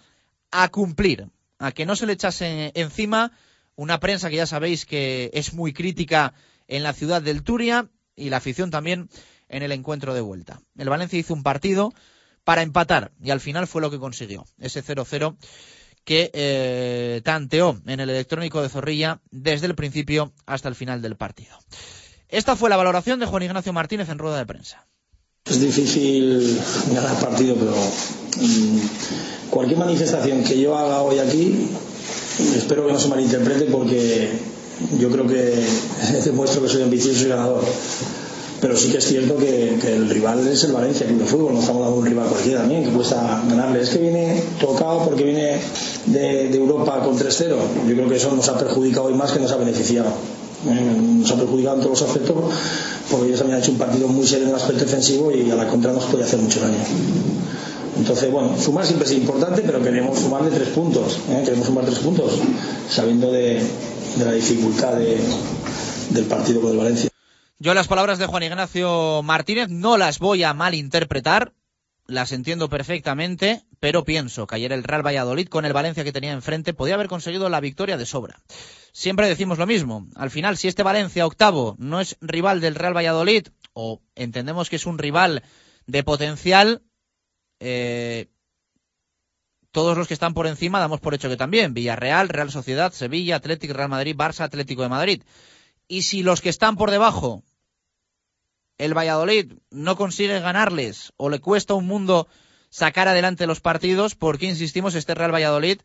a 0.50 0.68
cumplir, 0.68 1.28
a 1.58 1.72
que 1.72 1.86
no 1.86 1.96
se 1.96 2.06
le 2.06 2.12
echase 2.12 2.72
encima 2.74 3.32
una 3.76 3.98
prensa 3.98 4.30
que 4.30 4.36
ya 4.36 4.46
sabéis 4.46 4.86
que 4.86 5.30
es 5.34 5.52
muy 5.52 5.72
crítica 5.72 6.34
en 6.68 6.82
la 6.82 6.92
ciudad 6.92 7.20
del 7.20 7.42
Turia 7.42 7.88
y 8.16 8.30
la 8.30 8.36
afición 8.36 8.70
también 8.70 9.08
en 9.48 9.62
el 9.62 9.72
encuentro 9.72 10.14
de 10.14 10.20
vuelta. 10.20 10.60
El 10.76 10.88
Valencia 10.88 11.18
hizo 11.18 11.34
un 11.34 11.42
partido 11.42 11.92
para 12.44 12.62
empatar 12.62 13.12
y 13.22 13.30
al 13.30 13.40
final 13.40 13.66
fue 13.66 13.80
lo 13.80 13.90
que 13.90 13.98
consiguió, 13.98 14.46
ese 14.58 14.84
0-0 14.84 15.36
que 16.04 16.30
eh, 16.34 17.22
tanteó 17.24 17.80
en 17.86 18.00
el 18.00 18.10
electrónico 18.10 18.62
de 18.62 18.68
Zorrilla 18.68 19.20
desde 19.30 19.66
el 19.66 19.74
principio 19.74 20.32
hasta 20.46 20.68
el 20.68 20.74
final 20.74 21.00
del 21.00 21.16
partido. 21.16 21.56
Esta 22.28 22.56
fue 22.56 22.68
la 22.68 22.76
valoración 22.76 23.20
de 23.20 23.26
Juan 23.26 23.42
Ignacio 23.42 23.72
Martínez 23.72 24.08
en 24.08 24.18
rueda 24.18 24.38
de 24.38 24.46
prensa. 24.46 24.86
Es 25.46 25.60
difícil 25.60 26.58
ganar 26.92 27.18
partido, 27.20 27.54
pero 27.54 27.72
mm, 27.72 29.50
cualquier 29.50 29.78
manifestación 29.78 30.42
que 30.42 30.58
yo 30.58 30.76
haga 30.76 31.02
hoy 31.02 31.18
aquí, 31.18 31.68
espero 32.56 32.86
que 32.86 32.92
no 32.92 32.98
se 32.98 33.08
malinterprete 33.08 33.66
porque 33.66 34.30
yo 34.98 35.10
creo 35.10 35.26
que 35.26 35.66
demuestro 36.24 36.62
que 36.62 36.68
soy 36.68 36.82
ambicioso 36.82 37.24
y 37.24 37.28
ganador. 37.28 37.64
Pero 38.64 38.78
sí 38.78 38.88
que 38.88 38.96
es 38.96 39.04
cierto 39.04 39.36
que, 39.36 39.74
el 39.94 40.08
rival 40.08 40.48
es 40.48 40.64
el 40.64 40.72
Valencia 40.72 41.06
Club 41.06 41.18
de 41.18 41.26
Fútbol, 41.26 41.52
no 41.52 41.60
estamos 41.60 41.82
dando 41.82 41.98
un 41.98 42.06
rival 42.06 42.28
cualquiera 42.28 42.60
también, 42.60 42.82
que 42.82 42.88
cuesta 42.92 43.42
ganarle. 43.46 43.82
Es 43.82 43.90
que 43.90 43.98
viene 43.98 44.42
tocado 44.58 45.04
porque 45.04 45.22
viene 45.22 45.58
de, 46.06 46.56
Europa 46.56 47.00
con 47.04 47.14
3-0. 47.14 47.56
Yo 47.86 47.94
creo 47.94 48.08
que 48.08 48.16
eso 48.16 48.34
nos 48.34 48.48
ha 48.48 48.56
perjudicado 48.56 49.08
hoy 49.08 49.12
más 49.12 49.32
que 49.32 49.40
nos 49.40 49.52
ha 49.52 49.56
beneficiado 49.58 50.06
Eh, 50.66 50.96
nos 51.20 51.30
ha 51.30 51.36
perjudicado 51.36 51.76
en 51.76 51.82
todos 51.82 52.00
los 52.00 52.08
aspectos 52.08 52.36
porque 53.10 53.26
ellos 53.26 53.38
también 53.40 53.56
han 53.58 53.62
hecho 53.62 53.72
un 53.72 53.76
partido 53.76 54.08
muy 54.08 54.26
serio 54.26 54.44
en 54.44 54.50
el 54.52 54.56
aspecto 54.56 54.86
defensivo 54.86 55.30
y 55.30 55.50
a 55.50 55.56
la 55.56 55.68
contra 55.68 55.92
nos 55.92 56.06
puede 56.06 56.24
hacer 56.24 56.40
mucho 56.40 56.60
daño. 56.60 56.78
Entonces, 57.98 58.32
bueno, 58.32 58.56
sumar 58.58 58.86
siempre 58.86 59.06
es 59.06 59.12
importante, 59.12 59.60
pero 59.60 59.82
queremos 59.82 60.18
sumar 60.20 60.42
de 60.42 60.50
tres 60.50 60.70
puntos. 60.70 61.18
¿eh? 61.28 61.42
Queremos 61.44 61.66
sumar 61.66 61.84
tres 61.84 61.98
puntos, 61.98 62.32
sabiendo 62.88 63.30
de, 63.30 63.60
la 64.24 64.32
dificultad 64.32 64.94
de, 64.94 65.18
del 66.12 66.24
partido 66.24 66.62
con 66.62 66.70
el 66.70 66.78
Valencia. 66.78 67.13
Yo 67.58 67.72
las 67.72 67.86
palabras 67.86 68.18
de 68.18 68.26
Juan 68.26 68.42
Ignacio 68.42 69.22
Martínez 69.22 69.68
no 69.68 69.96
las 69.96 70.18
voy 70.18 70.42
a 70.42 70.54
malinterpretar, 70.54 71.52
las 72.06 72.32
entiendo 72.32 72.68
perfectamente, 72.68 73.62
pero 73.78 74.04
pienso 74.04 74.46
que 74.46 74.56
ayer 74.56 74.72
el 74.72 74.82
Real 74.82 75.06
Valladolid 75.06 75.48
con 75.48 75.64
el 75.64 75.72
Valencia 75.72 76.02
que 76.02 76.12
tenía 76.12 76.32
enfrente 76.32 76.74
podía 76.74 76.94
haber 76.94 77.06
conseguido 77.06 77.48
la 77.48 77.60
victoria 77.60 77.96
de 77.96 78.06
sobra. 78.06 78.40
Siempre 78.92 79.28
decimos 79.28 79.58
lo 79.58 79.66
mismo, 79.66 80.08
al 80.16 80.30
final 80.30 80.56
si 80.56 80.66
este 80.66 80.82
Valencia 80.82 81.26
octavo 81.26 81.76
no 81.78 82.00
es 82.00 82.16
rival 82.20 82.60
del 82.60 82.74
Real 82.74 82.96
Valladolid, 82.96 83.46
o 83.72 84.02
entendemos 84.16 84.68
que 84.68 84.76
es 84.76 84.86
un 84.86 84.98
rival 84.98 85.44
de 85.86 86.02
potencial, 86.02 86.82
eh, 87.60 88.30
todos 89.70 89.96
los 89.96 90.08
que 90.08 90.14
están 90.14 90.34
por 90.34 90.48
encima 90.48 90.80
damos 90.80 91.00
por 91.00 91.14
hecho 91.14 91.28
que 91.28 91.36
también. 91.36 91.72
Villarreal, 91.72 92.28
Real 92.28 92.50
Sociedad, 92.50 92.92
Sevilla, 92.92 93.36
Atlético, 93.36 93.74
Real 93.74 93.88
Madrid, 93.88 94.16
Barça, 94.16 94.40
Atlético 94.40 94.82
de 94.82 94.88
Madrid. 94.88 95.22
Y 95.88 96.02
si 96.02 96.22
los 96.22 96.40
que 96.40 96.48
están 96.48 96.76
por 96.76 96.90
debajo, 96.90 97.42
el 98.78 98.96
Valladolid, 98.96 99.52
no 99.70 99.96
consigue 99.96 100.40
ganarles 100.40 101.12
o 101.16 101.28
le 101.28 101.40
cuesta 101.40 101.74
un 101.74 101.86
mundo 101.86 102.28
sacar 102.70 103.06
adelante 103.06 103.46
los 103.46 103.60
partidos, 103.60 104.14
porque 104.14 104.46
insistimos, 104.46 104.94
este 104.94 105.14
Real 105.14 105.32
Valladolid 105.32 105.80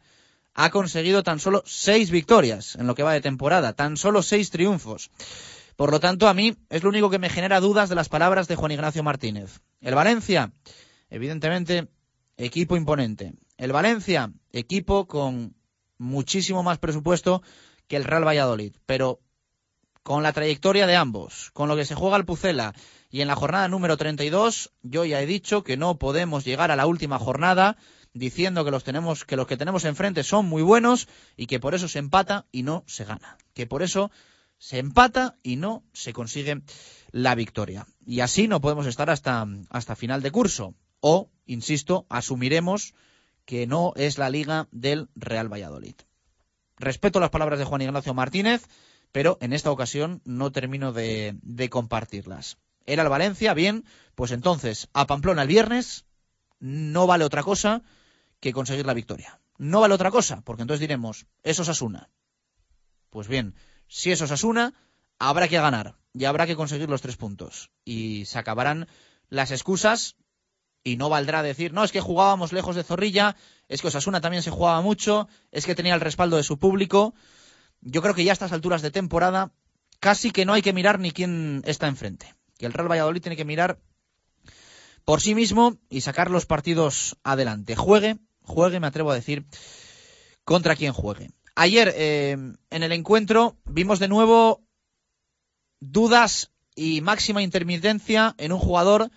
ha 0.55 0.71
conseguido 0.71 1.23
tan 1.23 1.39
solo 1.39 1.63
seis 1.65 2.09
victorias 2.09 2.75
en 2.75 2.87
lo 2.87 2.95
que 2.95 3.03
va 3.03 3.13
de 3.13 3.21
temporada, 3.21 3.73
tan 3.73 3.97
solo 3.97 4.23
seis 4.23 4.49
triunfos. 4.49 5.11
Por 5.75 5.91
lo 5.91 5.99
tanto, 5.99 6.27
a 6.27 6.33
mí 6.33 6.57
es 6.69 6.83
lo 6.83 6.89
único 6.89 7.09
que 7.09 7.19
me 7.19 7.29
genera 7.29 7.59
dudas 7.59 7.89
de 7.89 7.95
las 7.95 8.09
palabras 8.09 8.47
de 8.47 8.55
Juan 8.55 8.71
Ignacio 8.71 9.03
Martínez. 9.03 9.61
El 9.79 9.95
Valencia, 9.95 10.51
evidentemente, 11.09 11.87
equipo 12.37 12.75
imponente. 12.75 13.33
El 13.57 13.71
Valencia, 13.71 14.33
equipo 14.51 15.07
con 15.07 15.55
muchísimo 15.97 16.63
más 16.63 16.79
presupuesto 16.79 17.43
que 17.87 17.95
el 17.95 18.03
Real 18.03 18.27
Valladolid. 18.27 18.75
Pero 18.85 19.21
con 20.03 20.23
la 20.23 20.33
trayectoria 20.33 20.87
de 20.87 20.95
ambos, 20.95 21.51
con 21.53 21.67
lo 21.67 21.75
que 21.75 21.85
se 21.85 21.95
juega 21.95 22.17
el 22.17 22.25
Pucela 22.25 22.73
y 23.09 23.21
en 23.21 23.27
la 23.27 23.35
jornada 23.35 23.67
número 23.67 23.97
32, 23.97 24.71
yo 24.81 25.05
ya 25.05 25.21
he 25.21 25.25
dicho 25.25 25.63
que 25.63 25.77
no 25.77 25.97
podemos 25.97 26.45
llegar 26.45 26.71
a 26.71 26.75
la 26.75 26.85
última 26.85 27.19
jornada 27.19 27.77
diciendo 28.13 28.65
que 28.65 28.71
los 28.71 28.83
tenemos 28.83 29.25
que 29.25 29.35
los 29.35 29.47
que 29.47 29.57
tenemos 29.57 29.85
enfrente 29.85 30.23
son 30.23 30.45
muy 30.45 30.61
buenos 30.61 31.07
y 31.37 31.47
que 31.47 31.59
por 31.59 31.75
eso 31.75 31.87
se 31.87 31.99
empata 31.99 32.45
y 32.51 32.63
no 32.63 32.83
se 32.87 33.05
gana, 33.05 33.37
que 33.53 33.67
por 33.67 33.83
eso 33.83 34.11
se 34.57 34.77
empata 34.77 35.37
y 35.41 35.55
no 35.55 35.83
se 35.93 36.13
consigue 36.13 36.61
la 37.11 37.35
victoria. 37.35 37.87
Y 38.05 38.19
así 38.19 38.47
no 38.47 38.61
podemos 38.61 38.85
estar 38.85 39.09
hasta 39.09 39.47
hasta 39.69 39.95
final 39.95 40.21
de 40.21 40.31
curso 40.31 40.75
o, 40.99 41.29
insisto, 41.45 42.05
asumiremos 42.09 42.93
que 43.45 43.65
no 43.67 43.93
es 43.95 44.17
la 44.17 44.29
liga 44.29 44.67
del 44.71 45.09
Real 45.15 45.51
Valladolid. 45.51 45.95
Respeto 46.77 47.19
las 47.19 47.29
palabras 47.29 47.59
de 47.59 47.65
Juan 47.65 47.81
Ignacio 47.81 48.13
Martínez, 48.13 48.67
pero 49.11 49.37
en 49.41 49.53
esta 49.53 49.71
ocasión 49.71 50.21
no 50.25 50.51
termino 50.51 50.91
de, 50.93 51.35
de 51.41 51.69
compartirlas. 51.69 52.57
Era 52.85 53.03
el 53.03 53.09
Valencia, 53.09 53.53
bien, 53.53 53.85
pues 54.15 54.31
entonces 54.31 54.89
a 54.93 55.07
Pamplona 55.07 55.43
el 55.43 55.47
viernes 55.47 56.05
no 56.59 57.07
vale 57.07 57.23
otra 57.23 57.43
cosa 57.43 57.83
que 58.39 58.53
conseguir 58.53 58.85
la 58.85 58.93
victoria. 58.93 59.39
No 59.57 59.81
vale 59.81 59.93
otra 59.93 60.11
cosa, 60.11 60.41
porque 60.41 60.61
entonces 60.61 60.79
diremos, 60.79 61.25
eso 61.43 61.63
es 61.63 61.69
Asuna. 61.69 62.09
Pues 63.09 63.27
bien, 63.27 63.55
si 63.87 64.11
eso 64.11 64.25
es 64.25 64.31
Asuna, 64.31 64.73
habrá 65.17 65.47
que 65.47 65.59
ganar 65.59 65.95
y 66.13 66.25
habrá 66.25 66.47
que 66.47 66.55
conseguir 66.55 66.89
los 66.89 67.01
tres 67.01 67.17
puntos. 67.17 67.71
Y 67.83 68.25
se 68.25 68.39
acabarán 68.39 68.87
las 69.29 69.51
excusas 69.51 70.15
y 70.83 70.95
no 70.97 71.09
valdrá 71.09 71.43
decir, 71.43 71.73
no, 71.73 71.83
es 71.83 71.91
que 71.91 72.01
jugábamos 72.01 72.53
lejos 72.53 72.75
de 72.75 72.83
Zorrilla, 72.83 73.35
es 73.67 73.81
que 73.81 73.89
Osasuna 73.89 74.21
también 74.21 74.43
se 74.43 74.51
jugaba 74.51 74.81
mucho, 74.81 75.27
es 75.51 75.65
que 75.65 75.75
tenía 75.75 75.93
el 75.93 76.01
respaldo 76.01 76.37
de 76.37 76.43
su 76.43 76.57
público. 76.57 77.13
Yo 77.81 78.01
creo 78.01 78.13
que 78.13 78.23
ya 78.23 78.31
a 78.31 78.33
estas 78.33 78.51
alturas 78.51 78.81
de 78.81 78.91
temporada 78.91 79.51
casi 79.99 80.31
que 80.31 80.45
no 80.45 80.53
hay 80.53 80.61
que 80.61 80.73
mirar 80.73 80.99
ni 80.99 81.11
quién 81.11 81.61
está 81.65 81.87
enfrente. 81.87 82.35
Que 82.57 82.65
el 82.65 82.73
Real 82.73 82.91
Valladolid 82.91 83.21
tiene 83.21 83.37
que 83.37 83.45
mirar 83.45 83.79
por 85.05 85.21
sí 85.21 85.35
mismo 85.35 85.77
y 85.89 86.01
sacar 86.01 86.29
los 86.29 86.45
partidos 86.45 87.17
adelante. 87.23 87.75
Juegue, 87.75 88.17
juegue, 88.41 88.79
me 88.79 88.87
atrevo 88.87 89.11
a 89.11 89.15
decir, 89.15 89.45
contra 90.43 90.75
quien 90.75 90.93
juegue. 90.93 91.31
Ayer 91.55 91.93
eh, 91.95 92.31
en 92.69 92.83
el 92.83 92.91
encuentro 92.91 93.57
vimos 93.65 93.99
de 93.99 94.07
nuevo 94.07 94.61
dudas 95.79 96.51
y 96.75 97.01
máxima 97.01 97.41
intermitencia 97.41 98.35
en 98.37 98.51
un 98.51 98.59
jugador 98.59 99.11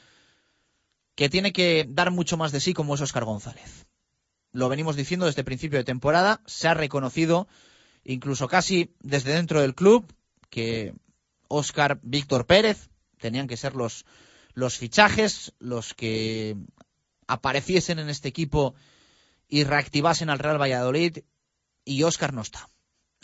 que 1.15 1.29
tiene 1.29 1.53
que 1.53 1.87
dar 1.89 2.11
mucho 2.11 2.37
más 2.37 2.53
de 2.53 2.61
sí 2.61 2.75
como 2.75 2.95
es 2.95 3.01
Oscar 3.01 3.25
González. 3.25 3.87
Lo 4.53 4.69
venimos 4.69 4.97
diciendo 4.97 5.27
desde 5.27 5.43
el 5.43 5.47
principio 5.47 5.79
de 5.79 5.85
temporada, 5.85 6.41
se 6.47 6.69
ha 6.69 6.75
reconocido 6.75 7.49
incluso 8.05 8.49
casi 8.49 8.95
desde 9.01 9.35
dentro 9.35 9.61
del 9.61 9.75
club 9.75 10.13
que 10.51 10.95
Oscar 11.49 12.01
Víctor 12.03 12.47
Pérez 12.47 12.91
tenían 13.19 13.47
que 13.47 13.57
ser 13.57 13.75
los, 13.75 14.05
los 14.55 14.77
fichajes, 14.79 15.53
los 15.59 15.95
que 15.95 16.57
apareciesen 17.27 17.99
en 17.99 18.09
este 18.09 18.29
equipo 18.29 18.75
y 19.49 19.65
reactivasen 19.65 20.31
al 20.31 20.39
Real 20.39 20.61
Valladolid 20.61 21.19
y 21.85 22.03
Oscar 22.03 22.33
no 22.33 22.43
está. 22.43 22.69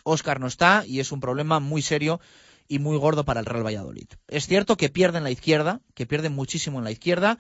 Oscar 0.05 0.41
no 0.41 0.47
está 0.47 0.85
y 0.87 1.01
es 1.01 1.13
un 1.13 1.21
problema 1.21 1.61
muy 1.61 1.83
serio 1.83 2.21
y 2.69 2.79
muy 2.79 2.97
gordo 2.97 3.25
para 3.25 3.41
el 3.41 3.47
Real 3.47 3.67
Valladolid. 3.67 4.09
Es 4.29 4.47
cierto 4.47 4.77
que 4.77 4.91
pierden 4.91 5.25
la 5.25 5.31
izquierda, 5.31 5.81
que 5.95 6.07
pierden 6.07 6.35
muchísimo 6.35 6.79
en 6.79 6.85
la 6.85 6.91
izquierda, 6.91 7.39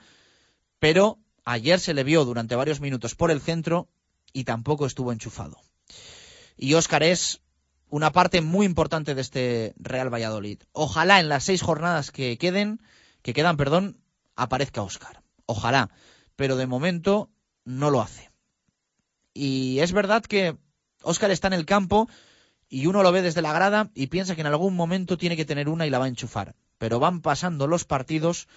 pero 0.78 1.18
ayer 1.44 1.80
se 1.80 1.94
le 1.94 2.04
vio 2.04 2.24
durante 2.24 2.56
varios 2.56 2.80
minutos 2.80 3.14
por 3.14 3.30
el 3.30 3.40
centro 3.40 3.88
y 4.32 4.44
tampoco 4.44 4.86
estuvo 4.86 5.12
enchufado. 5.12 5.58
Y 6.58 6.74
Óscar 6.74 7.04
es 7.04 7.40
una 7.88 8.12
parte 8.12 8.40
muy 8.40 8.66
importante 8.66 9.14
de 9.14 9.20
este 9.20 9.74
Real 9.78 10.12
Valladolid. 10.12 10.58
Ojalá 10.72 11.20
en 11.20 11.28
las 11.28 11.44
seis 11.44 11.62
jornadas 11.62 12.10
que 12.10 12.36
queden, 12.36 12.82
que 13.22 13.32
quedan, 13.32 13.56
perdón, 13.56 13.96
aparezca 14.34 14.82
Óscar. 14.82 15.22
Ojalá. 15.46 15.88
Pero 16.36 16.56
de 16.56 16.66
momento 16.66 17.30
no 17.64 17.90
lo 17.90 18.02
hace. 18.02 18.30
Y 19.32 19.78
es 19.78 19.92
verdad 19.92 20.22
que 20.24 20.56
Óscar 21.02 21.30
está 21.30 21.46
en 21.46 21.54
el 21.54 21.64
campo 21.64 22.08
y 22.68 22.86
uno 22.86 23.02
lo 23.02 23.12
ve 23.12 23.22
desde 23.22 23.40
la 23.40 23.52
grada 23.52 23.90
y 23.94 24.08
piensa 24.08 24.34
que 24.34 24.40
en 24.40 24.48
algún 24.48 24.74
momento 24.74 25.16
tiene 25.16 25.36
que 25.36 25.44
tener 25.44 25.68
una 25.68 25.86
y 25.86 25.90
la 25.90 25.98
va 25.98 26.06
a 26.06 26.08
enchufar. 26.08 26.56
Pero 26.76 26.98
van 26.98 27.22
pasando 27.22 27.68
los 27.68 27.84
partidos 27.84 28.48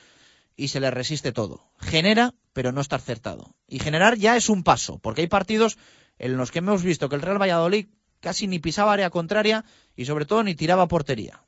y 0.55 0.69
se 0.69 0.79
le 0.79 0.91
resiste 0.91 1.31
todo. 1.31 1.71
Genera, 1.79 2.33
pero 2.53 2.71
no 2.71 2.81
está 2.81 2.97
acertado. 2.97 3.55
Y 3.67 3.79
generar 3.79 4.17
ya 4.17 4.35
es 4.35 4.49
un 4.49 4.63
paso, 4.63 4.97
porque 4.99 5.21
hay 5.21 5.27
partidos 5.27 5.77
en 6.21 6.37
los 6.37 6.51
que 6.51 6.59
hemos 6.59 6.83
visto 6.83 7.09
que 7.09 7.15
el 7.15 7.23
Real 7.23 7.41
Valladolid 7.41 7.87
casi 8.19 8.45
ni 8.45 8.59
pisaba 8.59 8.93
área 8.93 9.09
contraria 9.09 9.65
y 9.95 10.05
sobre 10.05 10.25
todo 10.25 10.43
ni 10.43 10.53
tiraba 10.53 10.87
portería. 10.87 11.43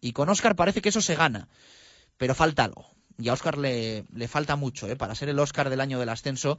Y 0.00 0.12
con 0.12 0.28
Óscar 0.28 0.56
parece 0.56 0.82
que 0.82 0.88
eso 0.88 1.00
se 1.00 1.14
gana, 1.14 1.48
pero 2.16 2.34
falta 2.34 2.64
algo. 2.64 2.88
Y 3.18 3.28
a 3.28 3.32
Óscar 3.32 3.56
le, 3.56 4.04
falta 4.26 4.56
mucho 4.56 4.88
¿eh? 4.88 4.96
para 4.96 5.14
ser 5.14 5.28
el 5.28 5.38
Óscar 5.38 5.70
del 5.70 5.80
año 5.80 6.00
del 6.00 6.08
ascenso 6.08 6.58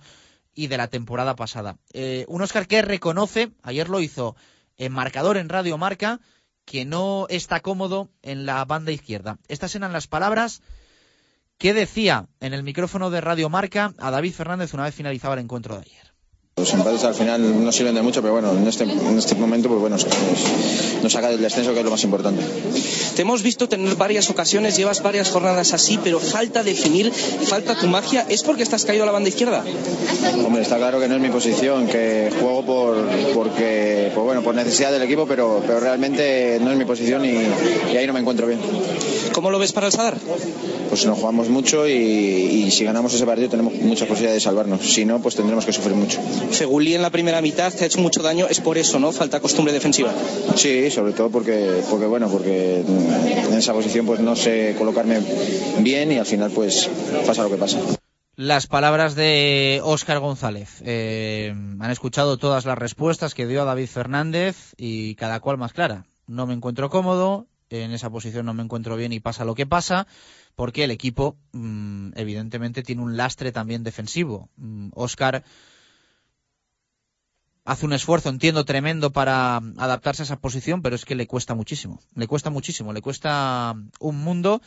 y 0.54 0.68
de 0.68 0.78
la 0.78 0.88
temporada 0.88 1.36
pasada. 1.36 1.78
Eh, 1.92 2.24
un 2.30 2.42
Óscar 2.42 2.68
que 2.68 2.82
reconoce, 2.82 3.52
ayer 3.64 3.90
lo 3.90 4.00
hizo 4.00 4.38
en 4.78 4.94
marcador 4.94 5.36
en 5.36 5.50
Radio 5.50 5.78
Marca, 5.78 6.22
que 6.64 6.86
no 6.86 7.28
está 7.30 7.60
cómodo 7.60 8.10
en 8.22 8.46
la 8.46 8.64
banda 8.64 8.94
izquierda. 8.94 9.40
Estas 9.50 9.76
eran 9.76 9.92
las 9.92 10.08
palabras 10.08 10.62
¿Qué 11.58 11.74
decía 11.74 12.28
en 12.42 12.54
el 12.54 12.64
micrófono 12.64 13.10
de 13.10 13.22
Radio 13.22 13.50
Marca 13.50 13.94
a 13.98 14.12
David 14.12 14.34
Fernández 14.34 14.74
una 14.74 14.84
vez 14.84 14.96
finalizaba 14.96 15.36
el 15.36 15.42
encuentro 15.42 15.76
de 15.76 15.82
ayer? 15.82 16.05
Los 16.58 16.74
empates 16.74 17.04
al 17.04 17.14
final 17.14 17.66
no 17.66 17.70
sirven 17.74 17.96
de 17.96 18.02
mucho, 18.02 18.22
pero 18.22 18.32
bueno, 18.32 18.54
en 18.54 18.66
este, 18.66 18.86
en 18.86 19.18
este 19.18 19.36
momento 19.36 19.68
pues 19.68 19.82
bueno, 19.82 19.98
nos 21.04 21.12
saca 21.12 21.28
del 21.30 21.42
descenso 21.42 21.74
que 21.74 21.80
es 21.80 21.84
lo 21.84 21.92
más 21.92 22.02
importante. 22.06 22.42
Te 23.14 23.24
hemos 23.24 23.44
visto 23.44 23.68
tener 23.68 23.94
varias 23.98 24.30
ocasiones, 24.30 24.78
llevas 24.78 25.04
varias 25.04 25.30
jornadas 25.32 25.74
así, 25.74 26.00
pero 26.02 26.18
falta 26.18 26.64
definir, 26.64 27.12
falta 27.12 27.76
tu 27.76 27.88
magia. 27.88 28.26
¿Es 28.30 28.42
porque 28.44 28.64
estás 28.64 28.86
caído 28.86 29.04
a 29.04 29.06
la 29.06 29.12
banda 29.12 29.28
izquierda? 29.28 29.66
Hombre, 30.46 30.62
está 30.62 30.78
claro 30.78 31.02
que 31.02 31.10
no 31.10 31.16
es 31.16 31.22
mi 31.22 31.28
posición, 31.28 31.88
que 31.88 32.32
juego 32.40 32.66
por, 32.66 33.06
porque, 33.34 34.12
pues 34.14 34.26
bueno, 34.26 34.42
por 34.42 34.56
necesidad 34.56 34.94
del 34.94 35.02
equipo, 35.02 35.26
pero, 35.28 35.62
pero 35.68 35.82
realmente 35.82 36.58
no 36.62 36.72
es 36.72 36.78
mi 36.78 36.86
posición 36.86 37.26
y, 37.26 37.34
y 37.92 37.98
ahí 37.98 38.08
no 38.08 38.14
me 38.14 38.22
encuentro 38.22 38.48
bien. 38.48 38.62
¿Cómo 39.34 39.52
lo 39.52 39.60
ves 39.60 39.74
para 39.74 39.88
el 39.88 39.92
Sadar? 39.92 40.16
Pues 40.88 41.06
nos 41.06 41.20
jugamos 41.20 41.50
mucho 41.50 41.86
y, 41.86 41.92
y 41.92 42.72
si 42.72 42.86
ganamos 42.86 43.14
ese 43.14 43.26
partido 43.26 43.50
tenemos 43.50 43.74
muchas 43.74 44.08
posibilidades 44.08 44.42
de 44.42 44.46
salvarnos. 44.46 44.80
Si 44.82 45.04
no, 45.04 45.20
pues 45.20 45.36
tendremos 45.36 45.66
que 45.66 45.74
sufrir 45.74 45.96
mucho. 45.96 46.20
Fegulí 46.52 46.96
en 46.96 47.02
la 47.02 47.10
primera 47.10 47.42
mitad 47.42 47.74
te 47.74 47.84
ha 47.84 47.88
hecho 47.88 48.00
mucho 48.00 48.22
daño, 48.22 48.48
es 48.48 48.62
por 48.62 48.78
eso, 48.78 49.00
¿no? 49.00 49.12
Falta 49.12 49.40
costumbre 49.40 49.74
defensiva. 49.74 50.14
Sí, 50.56 50.90
sobre 50.92 51.14
todo 51.14 51.30
porque, 51.30 51.82
porque 51.90 52.06
bueno, 52.06 52.30
porque 52.30 52.80
en 52.80 53.54
esa 53.54 53.74
posición 53.74 54.06
pues 54.06 54.20
no 54.20 54.36
sé 54.36 54.76
colocarme 54.78 55.20
bien 55.80 56.12
y 56.12 56.18
al 56.18 56.26
final 56.26 56.52
pues 56.52 56.90
pasa 57.26 57.44
lo 57.44 57.50
que 57.50 57.58
pasa. 57.58 57.80
Las 58.36 58.68
palabras 58.68 59.16
de 59.16 59.80
Óscar 59.84 60.20
González. 60.20 60.82
Eh, 60.86 61.54
han 61.80 61.92
escuchado 61.92 62.38
todas 62.38 62.66
las 62.66 62.78
respuestas 62.78 63.34
que 63.34 63.48
dio 63.48 63.62
a 63.62 63.66
David 63.66 63.88
Fernández 63.88 64.74
y 64.76 65.16
cada 65.16 65.40
cual 65.40 65.58
más 65.58 65.72
clara. 65.72 66.06
no 66.28 66.46
me 66.46 66.54
encuentro 66.54 66.90
cómodo, 66.90 67.48
en 67.70 67.92
esa 67.92 68.10
posición 68.10 68.46
no 68.46 68.54
me 68.54 68.64
encuentro 68.64 68.96
bien 68.96 69.14
y 69.14 69.20
pasa 69.20 69.46
lo 69.46 69.56
que 69.56 69.66
pasa, 69.66 70.08
porque 70.56 70.84
el 70.84 70.92
equipo 70.92 71.38
mm, 71.54 72.12
evidentemente 72.16 72.84
tiene 72.84 73.02
un 73.04 73.18
lastre 73.18 73.52
también 73.52 73.84
defensivo. 73.84 74.50
Mm, 74.58 74.90
hace 77.66 77.86
un 77.86 77.94
esfuerzo, 77.94 78.30
entiendo, 78.30 78.64
tremendo 78.64 79.12
para 79.12 79.58
adaptarse 79.58 80.22
a 80.22 80.26
esa 80.26 80.40
posición, 80.40 80.82
pero 80.82 80.96
es 80.96 81.04
que 81.04 81.16
le 81.16 81.28
cuesta 81.28 81.56
muchísimo, 81.56 82.00
le 82.16 82.28
cuesta 82.28 82.50
muchísimo, 82.52 82.94
le 82.94 83.02
cuesta 83.02 83.76
un 84.00 84.18
mundo 84.18 84.62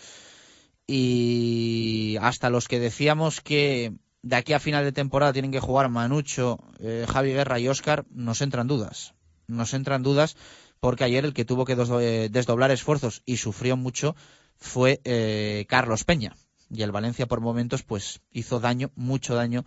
y 0.86 2.16
hasta 2.20 2.50
los 2.50 2.66
que 2.66 2.80
decíamos 2.80 3.40
que 3.40 3.94
de 4.22 4.36
aquí 4.36 4.52
a 4.52 4.60
final 4.60 4.84
de 4.84 4.92
temporada 4.92 5.32
tienen 5.32 5.52
que 5.52 5.60
jugar 5.60 5.88
Manucho, 5.88 6.58
eh, 6.80 7.06
Javi 7.08 7.32
Guerra 7.32 7.60
y 7.60 7.68
Oscar, 7.68 8.04
nos 8.10 8.42
entran 8.42 8.66
dudas. 8.66 9.14
Nos 9.46 9.72
entran 9.74 10.02
dudas 10.02 10.36
porque 10.80 11.04
ayer 11.04 11.24
el 11.24 11.34
que 11.34 11.44
tuvo 11.44 11.64
que 11.64 11.76
desdoblar 11.76 12.70
esfuerzos 12.70 13.22
y 13.24 13.36
sufrió 13.36 13.76
mucho 13.76 14.16
fue 14.56 15.00
eh, 15.04 15.66
Carlos 15.68 16.04
Peña. 16.04 16.36
Y 16.70 16.82
el 16.82 16.92
Valencia 16.92 17.26
por 17.26 17.40
momentos 17.40 17.82
pues 17.82 18.20
hizo 18.32 18.60
daño, 18.60 18.90
mucho 18.94 19.34
daño 19.34 19.64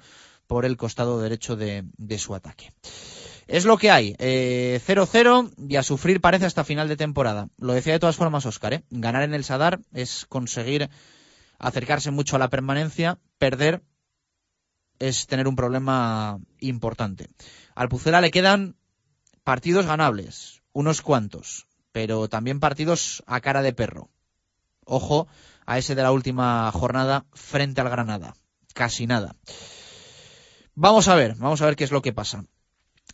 por 0.47 0.65
el 0.65 0.75
costado 0.77 1.21
derecho 1.21 1.55
de, 1.55 1.85
su 2.17 2.35
ataque. 2.35 2.73
Es 3.47 3.65
lo 3.65 3.77
que 3.77 3.91
hay. 3.91 4.13
0-0 4.13 5.53
y 5.69 5.75
a 5.75 5.83
sufrir 5.83 6.21
parece 6.21 6.45
hasta 6.45 6.63
final 6.63 6.87
de 6.87 6.97
temporada. 6.97 7.49
Lo 7.57 7.73
decía 7.73 7.93
de 7.93 7.99
todas 7.99 8.15
formas 8.15 8.45
Oscar, 8.45 8.83
ganar 8.89 9.23
en 9.23 9.33
el 9.33 9.43
Sadar 9.43 9.79
es 9.93 10.25
conseguir 10.27 10.89
acercarse 11.59 12.11
mucho 12.11 12.35
a 12.35 12.39
la 12.39 12.49
permanencia, 12.49 13.19
perder 13.37 13.83
es 14.99 15.27
tener 15.27 15.47
un 15.47 15.55
problema 15.55 16.39
importante. 16.59 17.27
Al 17.75 17.89
Pucela 17.89 18.21
le 18.21 18.31
quedan 18.31 18.75
partidos 19.43 19.85
ganables, 19.85 20.61
unos 20.73 21.01
cuantos, 21.01 21.67
pero 21.91 22.27
también 22.29 22.59
partidos 22.59 23.23
a 23.25 23.41
cara 23.41 23.61
de 23.61 23.73
perro. 23.73 24.09
Ojo 24.85 25.27
a 25.65 25.77
ese 25.77 25.95
de 25.95 26.03
la 26.03 26.11
última 26.11 26.71
jornada 26.71 27.25
frente 27.33 27.81
al 27.81 27.89
Granada. 27.89 28.35
Casi 28.73 29.07
nada. 29.07 29.35
Vamos 30.75 31.07
a 31.07 31.15
ver, 31.15 31.35
vamos 31.35 31.61
a 31.61 31.65
ver 31.65 31.75
qué 31.75 31.83
es 31.83 31.91
lo 31.91 32.01
que 32.01 32.13
pasa. 32.13 32.45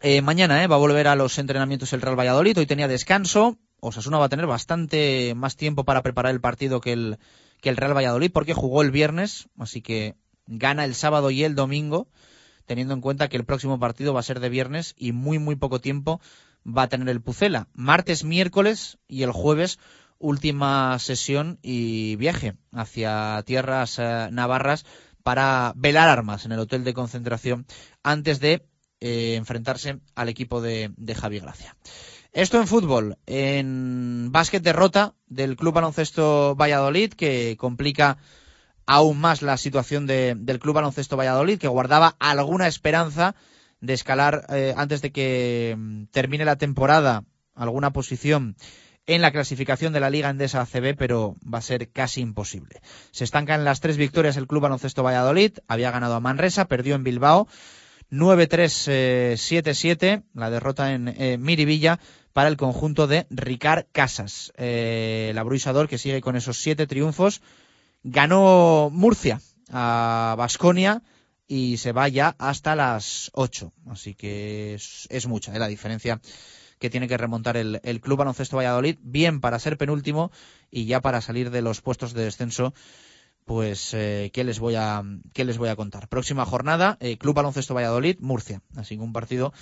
Eh, 0.02 0.22
mañana 0.22 0.64
eh, 0.64 0.68
va 0.68 0.76
a 0.76 0.80
volver 0.80 1.08
a 1.08 1.16
los 1.16 1.38
entrenamientos 1.40 1.92
el 1.94 2.02
Real 2.02 2.20
Valladolid. 2.20 2.58
Hoy 2.58 2.66
tenía 2.66 2.88
descanso. 2.88 3.58
Osasuna 3.80 4.18
va 4.18 4.26
a 4.26 4.30
tener 4.30 4.46
bastante 4.46 5.34
más 5.36 5.56
tiempo 5.56 5.86
para 5.86 6.04
preparar 6.04 6.32
el 6.32 6.42
partido 6.42 6.82
que 6.82 6.94
el, 6.94 7.18
que 7.62 7.70
el 7.70 7.78
Real 7.78 7.96
Valladolid 7.96 8.32
porque 8.32 8.54
jugó 8.54 8.82
el 8.82 8.92
viernes. 8.92 9.50
Así 9.58 9.82
que 9.82 10.16
gana 10.46 10.86
el 10.86 10.96
sábado 10.96 11.32
y 11.32 11.44
el 11.44 11.56
domingo, 11.56 12.08
teniendo 12.66 12.94
en 12.94 13.02
cuenta 13.02 13.28
que 13.28 13.38
el 13.38 13.46
próximo 13.46 13.80
partido 13.80 14.14
va 14.14 14.20
a 14.20 14.24
ser 14.24 14.40
de 14.40 14.50
viernes 14.50 14.94
y 14.98 15.12
muy, 15.14 15.40
muy 15.40 15.56
poco 15.56 15.82
tiempo 15.82 16.22
va 16.66 16.84
a 16.84 16.90
tener 16.90 17.10
el 17.10 17.22
Pucela. 17.22 17.68
Martes, 17.74 18.24
miércoles 18.24 18.98
y 19.08 19.24
el 19.24 19.32
jueves 19.32 19.80
última 20.20 20.98
sesión 21.00 21.60
y 21.62 22.16
viaje 22.16 22.56
hacia 22.72 23.44
tierras 23.46 24.00
eh, 24.00 24.30
navarras 24.32 24.86
para 25.24 25.74
velar 25.76 26.10
armas 26.10 26.46
en 26.46 26.54
el 26.54 26.60
hotel 26.60 26.84
de 26.84 26.94
concentración 26.94 27.66
antes 28.04 28.40
de 28.40 28.66
eh, 29.00 29.36
enfrentarse 29.36 30.00
al 30.16 30.30
equipo 30.30 30.62
de, 30.62 30.92
de 30.96 31.16
Javi 31.16 31.40
Gracia. 31.40 31.76
Esto 32.34 32.60
en 32.60 32.68
fútbol. 32.68 33.18
En 33.26 34.32
básquet 34.32 34.62
derrota 34.62 35.16
del 35.28 35.56
Club 35.56 35.74
Baloncesto 35.74 36.56
Valladolid 36.56 37.14
que 37.14 37.56
complica 37.58 38.18
aún 38.86 39.20
más 39.20 39.42
la 39.42 39.58
situación 39.58 40.08
del 40.08 40.60
Club 40.60 40.76
Baloncesto 40.76 41.18
Valladolid, 41.18 41.60
que 41.60 41.68
guardaba 41.68 42.16
alguna 42.20 42.68
esperanza 42.68 43.36
de 43.82 43.94
escalar 43.94 44.46
eh, 44.50 44.74
antes 44.76 45.02
de 45.02 45.12
que 45.12 45.76
mm, 45.78 46.06
termine 46.06 46.46
la 46.46 46.56
temporada 46.56 47.24
alguna 47.54 47.92
posición 47.92 48.56
en 49.08 49.22
la 49.22 49.32
clasificación 49.32 49.94
de 49.94 50.00
la 50.00 50.10
Liga 50.10 50.30
Endesa 50.30 50.62
ACB, 50.62 50.96
pero 50.98 51.36
va 51.42 51.60
a 51.60 51.62
ser 51.62 51.90
casi 51.90 52.22
imposible. 52.22 52.82
Se 53.12 53.24
estanca 53.24 53.56
en 53.56 53.64
las 53.64 53.80
tres 53.80 53.98
victorias 53.98 54.38
el 54.38 54.48
Club 54.48 54.64
Baloncesto 54.64 55.04
Valladolid, 55.04 55.58
había 55.68 55.92
ganado 55.92 56.16
a 56.16 56.20
Manresa, 56.20 56.68
perdió 56.68 56.96
en 56.96 57.04
Bilbao, 57.04 57.48
9-3-7-7, 58.12 60.04
eh, 60.04 60.24
la 60.34 60.50
derrota 60.50 60.94
en 60.94 61.08
eh, 61.08 61.38
Miribilla 61.38 62.00
para 62.34 62.50
el 62.50 62.58
conjunto 62.58 63.08
de 63.08 63.26
Ricard 63.30 63.86
Casas, 63.92 64.54
el 64.58 65.38
abruisador 65.38 65.88
que 65.88 65.98
sigue 65.98 66.22
con 66.22 66.36
esos 66.36 66.58
siete 66.58 66.86
triunfos, 66.86 67.42
Ganó 68.04 68.90
Murcia 68.92 69.42
a 69.70 70.36
Basconia 70.38 71.02
y 71.48 71.78
se 71.78 71.92
va 71.92 72.08
ya 72.08 72.36
hasta 72.38 72.76
las 72.76 73.32
8. 73.34 73.74
Así 73.90 74.16
que 74.16 74.76
es, 74.76 75.28
mucha 75.28 75.54
¿eh? 75.54 75.60
la 75.60 75.68
diferencia 75.68 76.22
que 76.80 76.90
tiene 76.90 77.08
que 77.08 77.18
remontar 77.18 77.58
el, 77.58 78.02
Club 78.02 78.20
Baloncesto 78.20 78.58
Valladolid, 78.58 78.98
bien 79.02 79.42
para 79.42 79.60
ser 79.60 79.78
penúltimo 79.78 80.32
y 80.70 80.86
ya 80.86 81.02
para 81.02 81.22
salir 81.22 81.50
de 81.50 81.62
los 81.62 81.82
puestos 81.82 82.14
de 82.14 82.24
descenso. 82.24 82.74
Pues, 83.48 83.94
eh, 83.94 84.30
¿qué, 84.34 84.44
les 84.44 84.60
voy 84.60 84.76
a, 84.76 85.02
¿qué 85.32 85.46
les 85.46 85.58
voy 85.58 85.70
a 85.70 85.78
contar? 85.78 86.10
Próxima 86.10 86.46
jornada, 86.46 86.98
eh, 87.00 87.18
Club 87.18 87.34
Baloncesto 87.34 87.74
Valladolid, 87.74 88.18
Murcia. 88.20 88.62
Así 88.76 88.98
que 88.98 89.02
un 89.02 89.14
partido 89.14 89.54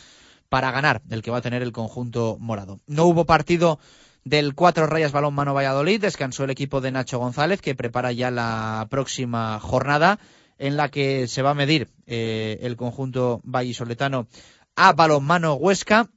para 0.49 0.71
ganar, 0.71 1.03
el 1.11 1.21
que 1.21 1.29
va 1.29 1.37
a 1.37 1.41
tener 1.43 1.61
el 1.61 1.71
conjunto 1.71 2.37
morado. 2.39 2.79
No 2.87 3.05
hubo 3.05 3.25
partido 3.25 3.77
del 4.23 4.55
Cuatro 4.55 4.87
Rayas 4.87 5.11
Balón 5.11 5.35
Mano 5.35 5.53
Valladolid. 5.53 6.01
Descansó 6.01 6.45
el 6.45 6.49
equipo 6.49 6.81
de 6.81 6.91
Nacho 6.91 7.19
González, 7.19 7.61
que 7.61 7.75
prepara 7.75 8.11
ya 8.11 8.31
la 8.31 8.87
próxima 8.89 9.59
jornada 9.59 10.17
en 10.57 10.77
la 10.77 10.89
que 10.89 11.27
se 11.27 11.43
va 11.43 11.51
a 11.51 11.53
medir 11.53 11.89
eh, 12.07 12.57
el 12.63 12.77
conjunto 12.77 13.39
vallisoletano 13.43 14.27
a 14.75 14.93
balonmano 14.93 15.53
Huesca 15.53 16.09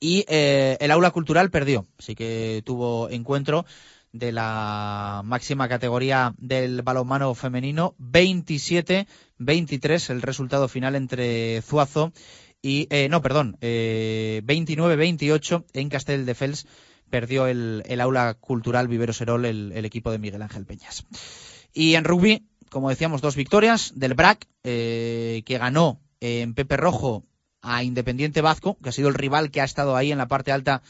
y 0.00 0.24
eh, 0.26 0.78
el 0.80 0.90
aula 0.90 1.10
cultural 1.10 1.50
perdió, 1.50 1.86
así 1.98 2.14
que 2.14 2.62
tuvo 2.64 3.10
encuentro 3.10 3.66
de 4.12 4.32
la 4.32 5.22
máxima 5.24 5.68
categoría 5.68 6.34
del 6.38 6.82
balonmano 6.82 7.32
femenino 7.34 7.94
27-23 7.98 10.10
el 10.10 10.22
resultado 10.22 10.68
final 10.68 10.96
entre 10.96 11.62
Zuazo 11.62 12.12
y 12.62 12.86
eh, 12.90 13.08
no 13.08 13.22
perdón 13.22 13.56
29-28 13.60 15.64
en 15.74 15.88
Castel 15.88 16.26
de 16.26 16.34
Fels 16.34 16.66
perdió 17.08 17.46
el, 17.46 18.00
aula 18.00 18.34
cultural 18.34 18.88
Vivero 18.88 19.12
Serol 19.12 19.44
el, 19.44 19.84
equipo 19.84 20.10
de 20.10 20.18
Miguel 20.18 20.42
Ángel 20.42 20.66
Peñas. 20.66 21.04
Y 21.72 21.94
en 21.94 22.04
rugby, 22.04 22.46
como 22.70 22.90
decíamos, 22.90 23.20
dos 23.20 23.36
victorias 23.36 23.92
del 23.94 24.14
BRAC, 24.14 24.46
eh, 24.64 25.42
que 25.44 25.58
ganó 25.58 26.00
en 26.20 26.54
Pepe 26.54 26.76
Rojo 26.76 27.24
a 27.60 27.82
Independiente 27.82 28.40
Vasco, 28.40 28.78
que 28.82 28.90
ha 28.90 28.92
sido 28.92 29.08
el 29.08 29.14
rival 29.14 29.50
que 29.50 29.60
ha 29.60 29.64
estado 29.64 29.96
ahí 29.96 30.12
en 30.12 30.18
la 30.18 30.28
parte 30.28 30.52
alta 30.52 30.82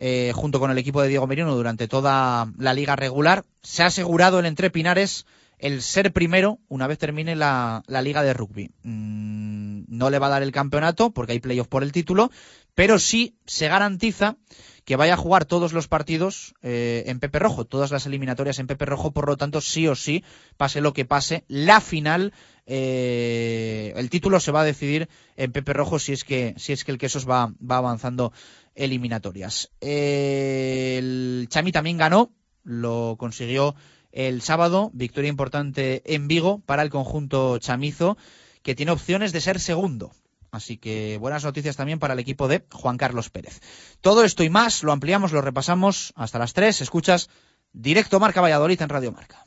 eh, 0.00 0.32
junto 0.34 0.58
con 0.58 0.70
el 0.70 0.78
equipo 0.78 1.02
de 1.02 1.08
Diego 1.08 1.26
Merino 1.26 1.54
durante 1.54 1.86
toda 1.86 2.50
la 2.58 2.74
liga 2.74 2.96
regular. 2.96 3.44
Se 3.62 3.82
ha 3.82 3.86
asegurado 3.86 4.40
el 4.40 4.46
Entre 4.46 4.70
Pinares 4.70 5.26
el 5.60 5.82
ser 5.82 6.12
primero 6.12 6.58
una 6.68 6.86
vez 6.86 6.98
termine 6.98 7.36
la, 7.36 7.82
liga 8.02 8.22
de 8.22 8.34
rugby. 8.34 8.70
Mm, 8.82 9.82
no 9.88 10.10
le 10.10 10.18
va 10.18 10.28
a 10.28 10.30
dar 10.30 10.42
el 10.42 10.52
campeonato 10.52 11.10
porque 11.10 11.32
hay 11.32 11.40
playoff 11.40 11.68
por 11.68 11.82
el 11.82 11.92
título, 11.92 12.30
pero 12.74 12.98
sí 12.98 13.36
se 13.46 13.68
garantiza 13.68 14.36
que 14.84 14.96
vaya 14.96 15.14
a 15.14 15.18
jugar 15.18 15.44
todos 15.44 15.72
los 15.72 15.86
partidos 15.86 16.54
eh, 16.62 17.04
en 17.06 17.20
Pepe 17.20 17.38
Rojo, 17.38 17.66
todas 17.66 17.90
las 17.90 18.06
eliminatorias 18.06 18.58
en 18.58 18.66
Pepe 18.66 18.86
Rojo, 18.86 19.12
por 19.12 19.28
lo 19.28 19.36
tanto, 19.36 19.60
sí 19.60 19.86
o 19.86 19.94
sí, 19.94 20.24
pase 20.56 20.80
lo 20.80 20.94
que 20.94 21.04
pase, 21.04 21.44
la 21.46 21.80
final, 21.80 22.32
eh, 22.66 23.92
el 23.96 24.08
título 24.10 24.40
se 24.40 24.52
va 24.52 24.62
a 24.62 24.64
decidir 24.64 25.08
en 25.36 25.52
Pepe 25.52 25.74
Rojo 25.74 25.98
si 25.98 26.12
es 26.12 26.24
que, 26.24 26.54
si 26.56 26.72
es 26.72 26.84
que 26.84 26.92
el 26.92 26.98
Quesos 26.98 27.28
va, 27.28 27.52
va 27.60 27.76
avanzando 27.76 28.32
eliminatorias. 28.74 29.70
el 29.80 31.46
Chami 31.48 31.72
también 31.72 31.96
ganó, 31.96 32.32
lo 32.62 33.16
consiguió 33.18 33.74
el 34.12 34.42
sábado, 34.42 34.90
victoria 34.92 35.28
importante 35.28 36.02
en 36.14 36.28
Vigo 36.28 36.60
para 36.66 36.82
el 36.82 36.90
conjunto 36.90 37.58
chamizo, 37.58 38.16
que 38.62 38.74
tiene 38.74 38.92
opciones 38.92 39.32
de 39.32 39.40
ser 39.40 39.60
segundo. 39.60 40.12
Así 40.50 40.78
que 40.78 41.16
buenas 41.18 41.44
noticias 41.44 41.76
también 41.76 42.00
para 42.00 42.14
el 42.14 42.20
equipo 42.20 42.48
de 42.48 42.64
Juan 42.72 42.96
Carlos 42.96 43.30
Pérez. 43.30 43.60
Todo 44.00 44.24
esto 44.24 44.42
y 44.42 44.50
más 44.50 44.82
lo 44.82 44.92
ampliamos, 44.92 45.32
lo 45.32 45.42
repasamos 45.42 46.12
hasta 46.16 46.40
las 46.40 46.54
3. 46.54 46.80
Escuchas 46.80 47.30
directo 47.72 48.18
Marca 48.18 48.40
Valladolid 48.40 48.82
en 48.82 48.88
Radio 48.88 49.12
Marca. 49.12 49.46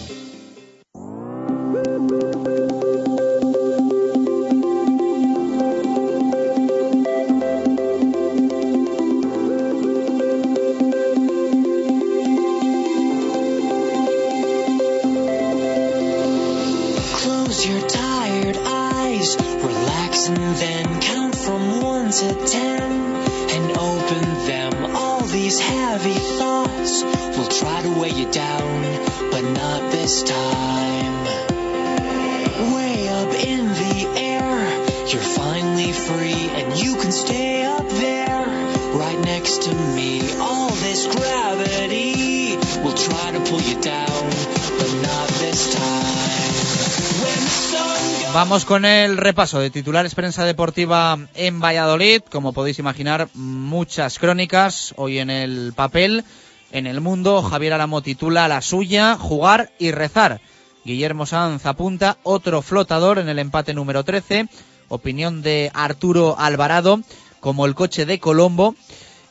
Vamos 48.51 48.65
con 48.65 48.83
el 48.83 49.15
repaso 49.15 49.61
de 49.61 49.69
titulares 49.69 50.13
prensa 50.13 50.43
deportiva 50.43 51.17
en 51.35 51.61
Valladolid. 51.61 52.21
Como 52.29 52.51
podéis 52.51 52.79
imaginar, 52.79 53.29
muchas 53.33 54.19
crónicas 54.19 54.93
hoy 54.97 55.19
en 55.19 55.29
el 55.29 55.71
papel. 55.73 56.25
En 56.73 56.85
el 56.85 56.99
mundo, 56.99 57.43
Javier 57.43 57.71
Alamo 57.71 58.01
titula 58.01 58.49
la 58.49 58.61
suya, 58.61 59.15
jugar 59.15 59.71
y 59.79 59.91
rezar. 59.91 60.41
Guillermo 60.83 61.25
Sanz 61.25 61.65
apunta 61.65 62.17
otro 62.23 62.61
flotador 62.61 63.19
en 63.19 63.29
el 63.29 63.39
empate 63.39 63.73
número 63.73 64.03
13. 64.03 64.49
Opinión 64.89 65.41
de 65.41 65.71
Arturo 65.73 66.35
Alvarado 66.37 66.99
como 67.39 67.65
el 67.65 67.73
coche 67.73 68.05
de 68.05 68.19
Colombo. 68.19 68.75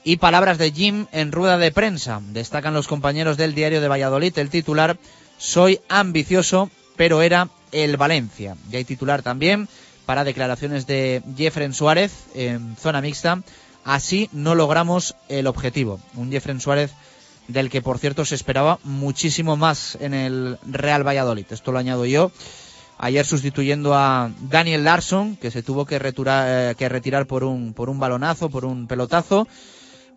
Y 0.02 0.16
palabras 0.16 0.56
de 0.56 0.72
Jim 0.72 1.08
en 1.12 1.30
rueda 1.30 1.58
de 1.58 1.72
prensa. 1.72 2.22
Destacan 2.22 2.72
los 2.72 2.88
compañeros 2.88 3.36
del 3.36 3.54
diario 3.54 3.82
de 3.82 3.88
Valladolid 3.88 4.38
el 4.38 4.48
titular 4.48 4.96
Soy 5.36 5.80
ambicioso, 5.90 6.70
pero 7.00 7.22
era 7.22 7.48
el 7.72 7.96
Valencia. 7.96 8.56
Y 8.70 8.76
hay 8.76 8.84
titular 8.84 9.22
también 9.22 9.68
para 10.04 10.22
declaraciones 10.22 10.86
de 10.86 11.22
Jeffren 11.34 11.72
Suárez 11.72 12.12
en 12.34 12.76
zona 12.76 13.00
mixta. 13.00 13.42
Así 13.84 14.28
no 14.34 14.54
logramos 14.54 15.14
el 15.30 15.46
objetivo. 15.46 15.98
Un 16.14 16.30
Jeffren 16.30 16.60
Suárez 16.60 16.90
del 17.48 17.70
que 17.70 17.80
por 17.80 17.96
cierto 17.98 18.26
se 18.26 18.34
esperaba 18.34 18.80
muchísimo 18.84 19.56
más 19.56 19.96
en 19.98 20.12
el 20.12 20.58
Real 20.70 21.02
Valladolid. 21.08 21.46
Esto 21.48 21.72
lo 21.72 21.78
añado 21.78 22.04
yo. 22.04 22.32
Ayer 22.98 23.24
sustituyendo 23.24 23.94
a 23.94 24.30
Daniel 24.50 24.84
Larson, 24.84 25.36
que 25.36 25.50
se 25.50 25.62
tuvo 25.62 25.86
que, 25.86 25.98
retura- 25.98 26.72
eh, 26.72 26.74
que 26.74 26.90
retirar 26.90 27.24
por 27.24 27.44
un, 27.44 27.72
balonazo, 27.98 28.50
por 28.50 28.66
un 28.66 28.86
pelotazo, 28.86 29.48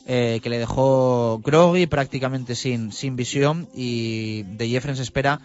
eh, 0.05 0.41
que 0.43 0.49
le 0.49 0.59
dejó 0.59 1.39
groggy, 1.45 1.87
prácticamente 1.87 2.55
sin, 2.55 2.91
sin 2.91 3.15
visión, 3.15 3.69
y 3.73 4.43
de 4.43 4.67
Jeffren 4.67 4.97
se 4.97 5.03
espera 5.03 5.39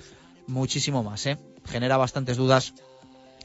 muchísimo 0.48 1.02
más. 1.02 1.24
¿eh? 1.26 1.38
Genera 1.66 1.96
bastantes 1.96 2.36
dudas, 2.36 2.74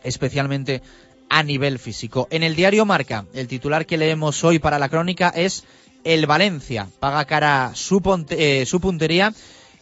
especialmente 0.04 0.82
a 1.30 1.44
nivel 1.44 1.80
físico. 1.80 2.28
En 2.32 2.44
el 2.44 2.56
diario 2.56 2.86
Marca, 2.86 3.26
el 3.34 3.48
titular 3.48 3.86
que 3.86 3.98
leemos 3.98 4.44
hoy 4.44 4.60
para 4.60 4.80
la 4.80 4.90
crónica 4.90 5.30
es 5.30 5.64
el 6.04 6.26
Valencia. 6.26 6.88
Paga 7.00 7.26
cara 7.26 7.72
su, 7.76 8.02
eh, 8.30 8.66
su 8.66 8.80
puntería 8.80 9.34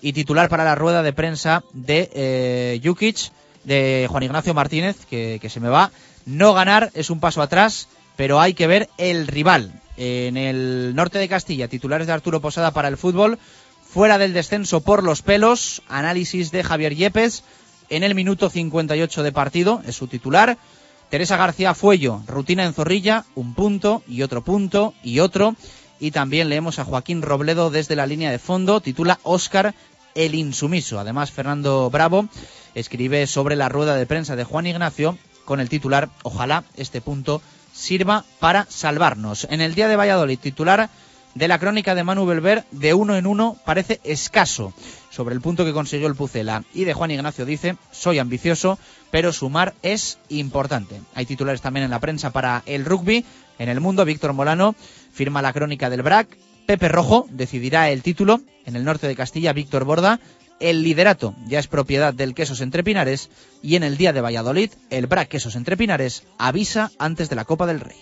y 0.02 0.14
titular 0.14 0.50
para 0.50 0.64
la 0.64 0.76
rueda 0.76 1.04
de 1.04 1.14
prensa 1.14 1.64
de 1.74 2.10
eh, 2.14 2.82
Jukic, 2.84 3.32
de 3.64 4.08
Juan 4.10 4.24
Ignacio 4.24 4.54
Martínez, 4.54 5.06
que, 5.10 5.40
que 5.42 5.50
se 5.50 5.60
me 5.60 5.70
va. 5.70 5.92
No 6.26 6.54
ganar 6.54 6.92
es 6.94 7.10
un 7.10 7.20
paso 7.20 7.42
atrás, 7.42 7.88
pero 8.16 8.40
hay 8.40 8.54
que 8.54 8.68
ver 8.68 8.90
el 8.98 9.28
rival. 9.28 9.72
En 9.98 10.38
el 10.38 10.96
norte 10.96 11.20
de 11.20 11.28
Castilla, 11.28 11.68
titulares 11.68 12.08
de 12.08 12.14
Arturo 12.14 12.42
Posada 12.42 12.72
para 12.72 12.88
el 12.88 12.98
fútbol, 12.98 13.38
fuera 13.94 14.18
del 14.18 14.34
descenso 14.34 14.80
por 14.82 15.04
los 15.04 15.22
pelos, 15.22 15.82
análisis 15.90 16.52
de 16.52 16.64
Javier 16.64 16.96
Yepes 16.96 17.44
en 17.90 18.04
el 18.04 18.16
minuto 18.16 18.50
58 18.50 19.22
de 19.22 19.32
partido, 19.34 19.82
es 19.86 19.98
su 19.98 20.08
titular. 20.08 20.58
Teresa 21.10 21.36
García 21.36 21.74
Fuello, 21.74 22.22
rutina 22.26 22.64
en 22.64 22.74
Zorrilla, 22.74 23.26
un 23.36 23.54
punto 23.54 24.02
y 24.08 24.22
otro 24.22 24.44
punto 24.44 24.94
y 25.04 25.20
otro. 25.20 25.56
Y 26.00 26.12
también 26.12 26.48
leemos 26.48 26.80
a 26.80 26.86
Joaquín 26.86 27.22
Robledo 27.22 27.70
desde 27.70 27.98
la 27.98 28.06
línea 28.06 28.32
de 28.32 28.40
fondo, 28.40 28.80
titula 28.80 29.20
Óscar 29.24 29.76
el 30.16 30.36
insumiso. 30.36 30.98
Además, 30.98 31.32
Fernando 31.32 31.90
Bravo 31.90 32.30
escribe 32.76 33.28
sobre 33.28 33.58
la 33.58 33.68
rueda 33.68 33.98
de 33.98 34.06
prensa 34.06 34.38
de 34.38 34.46
Juan 34.46 34.68
Ignacio 34.68 35.18
con 35.44 35.60
el 35.60 35.68
titular 35.68 36.10
Ojalá 36.24 36.64
este 36.78 37.02
punto 37.02 37.42
sirva 37.74 38.24
para 38.40 38.66
salvarnos. 38.70 39.48
En 39.50 39.60
el 39.60 39.76
día 39.76 39.90
de 39.90 39.98
Valladolid, 39.98 40.40
titular 40.40 40.90
de 41.36 41.48
la 41.48 41.60
crónica 41.60 41.96
de 41.96 42.04
Manu 42.04 42.26
Belver, 42.26 42.65
de 42.72 42.94
uno 42.94 43.15
en 43.15 43.26
uno 43.26 43.58
parece 43.65 44.00
escaso 44.04 44.74
sobre 45.10 45.36
el 45.36 45.41
punto 45.41 45.65
que 45.65 45.74
consiguió 45.74 46.08
el 46.08 46.15
Pucela. 46.15 46.63
Y 46.74 46.84
de 46.84 46.94
Juan 46.94 47.12
Ignacio 47.12 47.46
dice, 47.46 47.78
soy 47.91 48.20
ambicioso, 48.20 48.80
pero 49.12 49.34
sumar 49.34 49.74
es 49.82 50.20
importante. 50.30 51.02
Hay 51.13 51.26
titulares 51.26 51.62
también 51.62 51.86
en 51.86 51.91
la 51.91 52.00
prensa 52.00 52.32
para 52.32 52.63
el 52.65 52.86
rugby. 52.86 53.26
En 53.60 53.70
el 53.70 53.82
mundo, 53.82 54.06
Víctor 54.06 54.34
Molano 54.34 54.76
firma 55.12 55.41
la 55.41 55.54
crónica 55.54 55.89
del 55.89 56.02
BRAC. 56.02 56.38
Pepe 56.65 56.88
Rojo 56.88 57.28
decidirá 57.30 57.89
el 57.89 58.02
título. 58.02 58.41
En 58.65 58.76
el 58.76 58.84
norte 58.84 59.08
de 59.08 59.15
Castilla, 59.15 59.54
Víctor 59.54 59.84
Borda. 59.84 60.20
El 60.60 60.84
liderato 60.84 61.36
ya 61.48 61.60
es 61.60 61.67
propiedad 61.67 62.13
del 62.13 62.36
Quesos 62.36 62.62
Entre 62.62 62.84
Pinares. 62.84 63.30
Y 63.62 63.76
en 63.76 63.84
el 63.84 63.98
día 63.98 64.13
de 64.13 64.22
Valladolid, 64.22 64.72
el 64.89 65.08
BRAC 65.08 65.28
Quesos 65.28 65.56
Entre 65.56 65.76
Pinares 65.76 66.24
avisa 66.38 66.91
antes 67.00 67.30
de 67.30 67.36
la 67.36 67.46
Copa 67.46 67.65
del 67.65 67.80
Rey. 67.80 67.98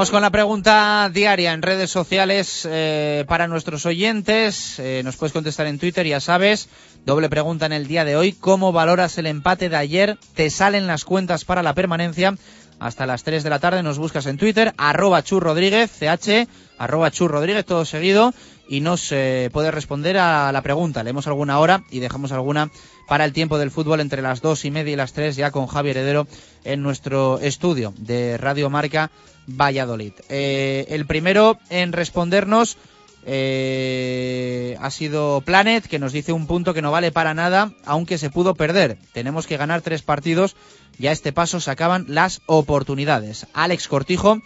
Vamos 0.00 0.12
con 0.12 0.22
la 0.22 0.30
pregunta 0.30 1.10
diaria 1.12 1.52
en 1.52 1.60
redes 1.60 1.90
sociales 1.90 2.66
eh, 2.66 3.26
para 3.28 3.48
nuestros 3.48 3.84
oyentes. 3.84 4.78
Eh, 4.78 5.02
nos 5.04 5.16
puedes 5.16 5.34
contestar 5.34 5.66
en 5.66 5.78
Twitter, 5.78 6.06
ya 6.06 6.20
sabes. 6.20 6.70
Doble 7.04 7.28
pregunta 7.28 7.66
en 7.66 7.72
el 7.72 7.86
día 7.86 8.06
de 8.06 8.16
hoy. 8.16 8.32
¿Cómo 8.32 8.72
valoras 8.72 9.18
el 9.18 9.26
empate 9.26 9.68
de 9.68 9.76
ayer? 9.76 10.16
¿Te 10.34 10.48
salen 10.48 10.86
las 10.86 11.04
cuentas 11.04 11.44
para 11.44 11.62
la 11.62 11.74
permanencia? 11.74 12.34
Hasta 12.80 13.06
las 13.06 13.22
3 13.24 13.44
de 13.44 13.50
la 13.50 13.58
tarde 13.58 13.82
nos 13.82 13.98
buscas 13.98 14.24
en 14.24 14.38
Twitter, 14.38 14.72
arroba 14.78 15.22
churrodríguez, 15.22 15.92
ch, 16.00 16.48
arroba 16.78 17.10
churrodríguez, 17.10 17.66
todo 17.66 17.84
seguido, 17.84 18.32
y 18.68 18.80
nos 18.80 19.12
eh, 19.12 19.50
puedes 19.52 19.74
responder 19.74 20.16
a 20.16 20.50
la 20.50 20.62
pregunta. 20.62 21.04
Leemos 21.04 21.26
alguna 21.26 21.58
hora 21.58 21.84
y 21.90 22.00
dejamos 22.00 22.32
alguna 22.32 22.70
para 23.06 23.26
el 23.26 23.34
tiempo 23.34 23.58
del 23.58 23.70
fútbol 23.70 24.00
entre 24.00 24.22
las 24.22 24.40
dos 24.40 24.64
y 24.64 24.70
media 24.70 24.94
y 24.94 24.96
las 24.96 25.12
tres 25.12 25.36
ya 25.36 25.50
con 25.50 25.66
Javier 25.66 25.98
Heredero 25.98 26.26
en 26.64 26.82
nuestro 26.82 27.38
estudio 27.38 27.92
de 27.98 28.38
Radio 28.38 28.70
Marca 28.70 29.10
Valladolid. 29.46 30.14
Eh, 30.30 30.86
el 30.88 31.04
primero 31.06 31.58
en 31.68 31.92
respondernos 31.92 32.78
eh, 33.26 34.76
ha 34.80 34.90
sido 34.90 35.40
Planet, 35.42 35.86
que 35.86 35.98
nos 35.98 36.12
dice 36.12 36.32
un 36.32 36.46
punto 36.46 36.74
que 36.74 36.82
no 36.82 36.90
vale 36.90 37.12
para 37.12 37.34
nada, 37.34 37.72
aunque 37.84 38.18
se 38.18 38.30
pudo 38.30 38.54
perder. 38.54 38.98
Tenemos 39.12 39.46
que 39.46 39.56
ganar 39.56 39.82
tres 39.82 40.02
partidos 40.02 40.56
y 40.98 41.06
a 41.06 41.12
este 41.12 41.32
paso 41.32 41.60
se 41.60 41.70
acaban 41.70 42.06
las 42.08 42.42
oportunidades. 42.46 43.46
Alex 43.52 43.88
Cortijo, 43.88 44.40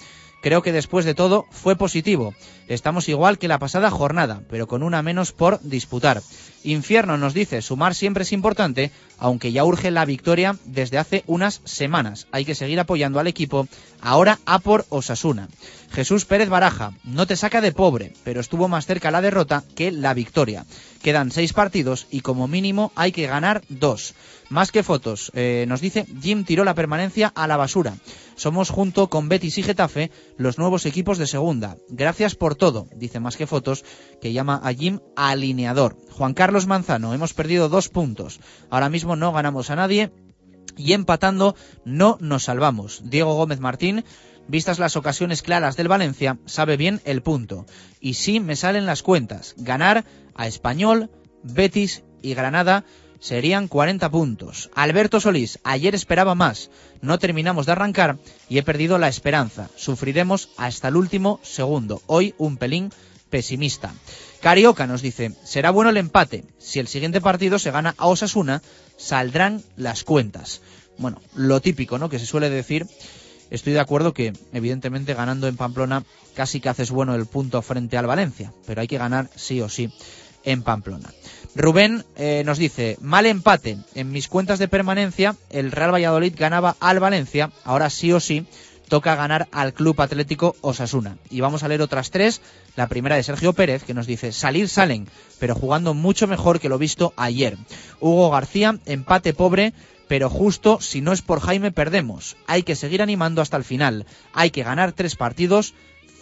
creo 0.44 0.60
que 0.60 0.72
después 0.72 1.06
de 1.06 1.14
todo 1.14 1.46
fue 1.50 1.74
positivo. 1.74 2.34
Estamos 2.68 3.08
igual 3.08 3.38
que 3.38 3.48
la 3.48 3.58
pasada 3.58 3.90
jornada, 3.90 4.42
pero 4.50 4.66
con 4.66 4.82
una 4.82 5.02
menos 5.02 5.32
por 5.32 5.58
disputar. 5.62 6.20
Infierno 6.64 7.16
nos 7.16 7.32
dice, 7.32 7.62
sumar 7.62 7.94
siempre 7.94 8.24
es 8.24 8.32
importante, 8.32 8.90
aunque 9.16 9.52
ya 9.52 9.64
urge 9.64 9.90
la 9.90 10.04
victoria 10.04 10.58
desde 10.66 10.98
hace 10.98 11.24
unas 11.26 11.62
semanas. 11.64 12.26
Hay 12.30 12.44
que 12.44 12.54
seguir 12.54 12.78
apoyando 12.78 13.20
al 13.20 13.26
equipo, 13.26 13.68
ahora 14.02 14.38
a 14.44 14.58
por 14.58 14.84
Osasuna. 14.90 15.48
Jesús 15.90 16.26
Pérez 16.26 16.50
Baraja, 16.50 16.92
no 17.04 17.26
te 17.26 17.36
saca 17.36 17.62
de 17.62 17.72
pobre, 17.72 18.12
pero 18.22 18.40
estuvo 18.40 18.68
más 18.68 18.84
cerca 18.84 19.10
la 19.10 19.22
derrota 19.22 19.64
que 19.74 19.92
la 19.92 20.12
victoria. 20.12 20.66
Quedan 21.02 21.30
seis 21.30 21.54
partidos 21.54 22.06
y 22.10 22.20
como 22.20 22.48
mínimo 22.48 22.92
hay 22.96 23.12
que 23.12 23.26
ganar 23.26 23.62
dos. 23.70 24.14
Más 24.50 24.72
que 24.72 24.82
fotos, 24.82 25.32
eh, 25.34 25.64
nos 25.68 25.80
dice 25.80 26.06
Jim 26.20 26.44
tiró 26.44 26.64
la 26.64 26.74
permanencia 26.74 27.32
a 27.34 27.46
la 27.46 27.56
basura. 27.56 27.94
Somos 28.36 28.70
junto 28.70 29.08
con 29.08 29.28
Betis 29.28 29.58
y 29.58 29.62
Getafe 29.62 30.10
los 30.36 30.58
nuevos 30.58 30.86
equipos 30.86 31.18
de 31.18 31.26
segunda. 31.26 31.76
Gracias 31.88 32.34
por 32.34 32.54
todo, 32.54 32.88
dice 32.94 33.20
más 33.20 33.36
que 33.36 33.46
fotos, 33.46 33.84
que 34.20 34.32
llama 34.32 34.60
a 34.62 34.72
Jim 34.72 35.00
alineador. 35.16 35.96
Juan 36.10 36.34
Carlos 36.34 36.66
Manzano, 36.66 37.14
hemos 37.14 37.34
perdido 37.34 37.68
dos 37.68 37.88
puntos. 37.88 38.40
Ahora 38.70 38.88
mismo 38.88 39.16
no 39.16 39.32
ganamos 39.32 39.70
a 39.70 39.76
nadie 39.76 40.12
y 40.76 40.92
empatando 40.92 41.54
no 41.84 42.18
nos 42.20 42.44
salvamos. 42.44 43.02
Diego 43.04 43.34
Gómez 43.34 43.60
Martín, 43.60 44.04
vistas 44.48 44.78
las 44.78 44.96
ocasiones 44.96 45.42
claras 45.42 45.76
del 45.76 45.88
Valencia, 45.88 46.38
sabe 46.46 46.76
bien 46.76 47.00
el 47.04 47.22
punto. 47.22 47.66
Y 48.00 48.14
sí 48.14 48.40
me 48.40 48.56
salen 48.56 48.86
las 48.86 49.02
cuentas. 49.02 49.54
Ganar 49.56 50.04
a 50.34 50.46
Español, 50.46 51.10
Betis 51.42 52.02
y 52.22 52.34
Granada 52.34 52.84
serían 53.24 53.68
40 53.68 54.10
puntos. 54.10 54.68
Alberto 54.74 55.18
Solís, 55.18 55.58
ayer 55.64 55.94
esperaba 55.94 56.34
más. 56.34 56.68
No 57.00 57.18
terminamos 57.18 57.64
de 57.64 57.72
arrancar 57.72 58.18
y 58.50 58.58
he 58.58 58.62
perdido 58.62 58.98
la 58.98 59.08
esperanza. 59.08 59.70
Sufriremos 59.76 60.50
hasta 60.58 60.88
el 60.88 60.96
último 60.96 61.40
segundo. 61.42 62.02
Hoy 62.04 62.34
un 62.36 62.58
pelín 62.58 62.92
pesimista. 63.30 63.94
Carioca 64.42 64.86
nos 64.86 65.00
dice, 65.00 65.32
será 65.42 65.70
bueno 65.70 65.88
el 65.88 65.96
empate. 65.96 66.44
Si 66.58 66.80
el 66.80 66.86
siguiente 66.86 67.22
partido 67.22 67.58
se 67.58 67.70
gana 67.70 67.94
a 67.96 68.08
Osasuna, 68.08 68.60
saldrán 68.98 69.62
las 69.78 70.04
cuentas. 70.04 70.60
Bueno, 70.98 71.22
lo 71.34 71.62
típico, 71.62 71.98
¿no? 71.98 72.10
Que 72.10 72.18
se 72.18 72.26
suele 72.26 72.50
decir. 72.50 72.86
Estoy 73.48 73.72
de 73.72 73.80
acuerdo 73.80 74.12
que, 74.12 74.34
evidentemente, 74.52 75.14
ganando 75.14 75.48
en 75.48 75.56
Pamplona 75.56 76.04
casi 76.34 76.60
que 76.60 76.68
haces 76.68 76.90
bueno 76.90 77.14
el 77.14 77.24
punto 77.24 77.62
frente 77.62 77.96
al 77.96 78.06
Valencia, 78.06 78.52
pero 78.66 78.82
hay 78.82 78.86
que 78.86 78.98
ganar 78.98 79.30
sí 79.34 79.62
o 79.62 79.70
sí 79.70 79.90
en 80.44 80.62
Pamplona. 80.62 81.10
Rubén 81.54 82.04
eh, 82.16 82.42
nos 82.44 82.58
dice, 82.58 82.96
mal 83.00 83.26
empate. 83.26 83.78
En 83.94 84.10
mis 84.10 84.28
cuentas 84.28 84.58
de 84.58 84.68
permanencia, 84.68 85.36
el 85.50 85.70
Real 85.70 85.94
Valladolid 85.94 86.34
ganaba 86.36 86.76
al 86.80 87.00
Valencia, 87.00 87.50
ahora 87.64 87.90
sí 87.90 88.12
o 88.12 88.20
sí 88.20 88.46
toca 88.88 89.16
ganar 89.16 89.48
al 89.50 89.72
Club 89.72 90.00
Atlético 90.00 90.56
Osasuna. 90.60 91.16
Y 91.30 91.40
vamos 91.40 91.62
a 91.62 91.68
leer 91.68 91.82
otras 91.82 92.10
tres. 92.10 92.40
La 92.76 92.88
primera 92.88 93.16
de 93.16 93.22
Sergio 93.22 93.52
Pérez, 93.52 93.84
que 93.84 93.94
nos 93.94 94.06
dice, 94.06 94.32
salir 94.32 94.68
salen, 94.68 95.08
pero 95.38 95.54
jugando 95.54 95.94
mucho 95.94 96.26
mejor 96.26 96.60
que 96.60 96.68
lo 96.68 96.78
visto 96.78 97.12
ayer. 97.16 97.56
Hugo 98.00 98.30
García, 98.30 98.78
empate 98.86 99.32
pobre, 99.32 99.72
pero 100.08 100.28
justo 100.28 100.80
si 100.80 101.00
no 101.00 101.12
es 101.12 101.22
por 101.22 101.40
Jaime 101.40 101.72
perdemos. 101.72 102.36
Hay 102.46 102.62
que 102.62 102.76
seguir 102.76 103.02
animando 103.02 103.40
hasta 103.40 103.56
el 103.56 103.64
final. 103.64 104.06
Hay 104.32 104.50
que 104.50 104.62
ganar 104.62 104.92
tres 104.92 105.16
partidos. 105.16 105.74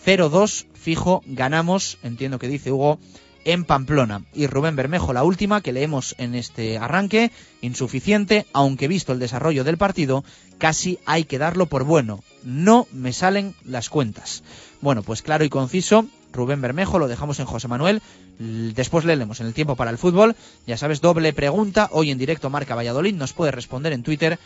0-2, 0.05 0.67
fijo, 0.75 1.23
ganamos, 1.27 1.99
entiendo 2.03 2.41
que 2.41 2.49
dice 2.49 2.73
Hugo, 2.73 2.99
en 3.45 3.65
Pamplona. 3.65 4.23
Y 4.35 4.47
Rubén 4.47 4.77
Bermejo, 4.77 5.13
la 5.13 5.25
última 5.25 5.61
que 5.61 5.73
leemos 5.73 6.15
en 6.19 6.35
este 6.35 6.79
arranque, 6.79 7.31
insuficiente, 7.61 8.47
aunque 8.53 8.89
visto 8.89 9.13
el 9.13 9.19
desarrollo 9.19 9.65
del 9.65 9.79
partido, 9.79 10.25
casi 10.59 10.99
hay 11.07 11.25
que 11.25 11.39
darlo 11.39 11.67
por 11.67 11.85
bueno. 11.85 12.23
No 12.45 12.87
me 12.93 13.13
salen 13.13 13.55
las 13.65 13.89
cuentas. 13.89 14.43
Bueno, 14.81 15.03
pues 15.03 15.23
claro 15.23 15.45
y 15.45 15.49
conciso, 15.49 16.07
Rubén 16.33 16.61
Bermejo, 16.61 16.99
lo 16.99 17.09
dejamos 17.09 17.39
en 17.41 17.47
José 17.47 17.69
Manuel. 17.69 18.03
Después 18.39 19.05
leemos 19.05 19.41
en 19.41 19.47
el 19.47 19.55
tiempo 19.55 19.77
para 19.77 19.91
el 19.91 19.99
fútbol. 19.99 20.35
Ya 20.67 20.77
sabes, 20.77 21.01
doble 21.01 21.33
pregunta. 21.33 21.89
Hoy 21.93 22.11
en 22.11 22.19
directo 22.19 22.51
Marca 22.51 22.75
Valladolid 22.75 23.15
nos 23.15 23.33
puede 23.33 23.53
responder 23.53 23.93
en 23.93 24.03
Twitter 24.03 24.39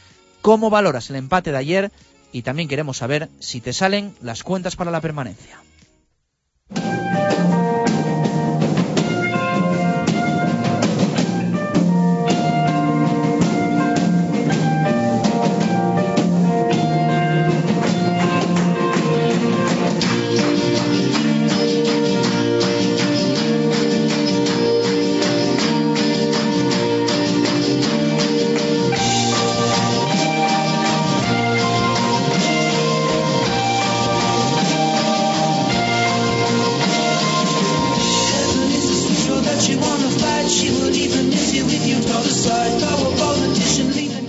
cómo 0.42 0.70
valoras 0.70 1.11
el 1.11 1.16
empate 1.16 1.52
de 1.52 1.59
ayer 1.59 1.92
y 2.32 2.42
también 2.42 2.68
queremos 2.68 2.98
saber 2.98 3.30
si 3.38 3.61
te 3.61 3.72
salen 3.72 4.14
las 4.20 4.42
cuentas 4.42 4.76
para 4.76 4.90
la 4.90 5.00
permanencia. 5.00 5.61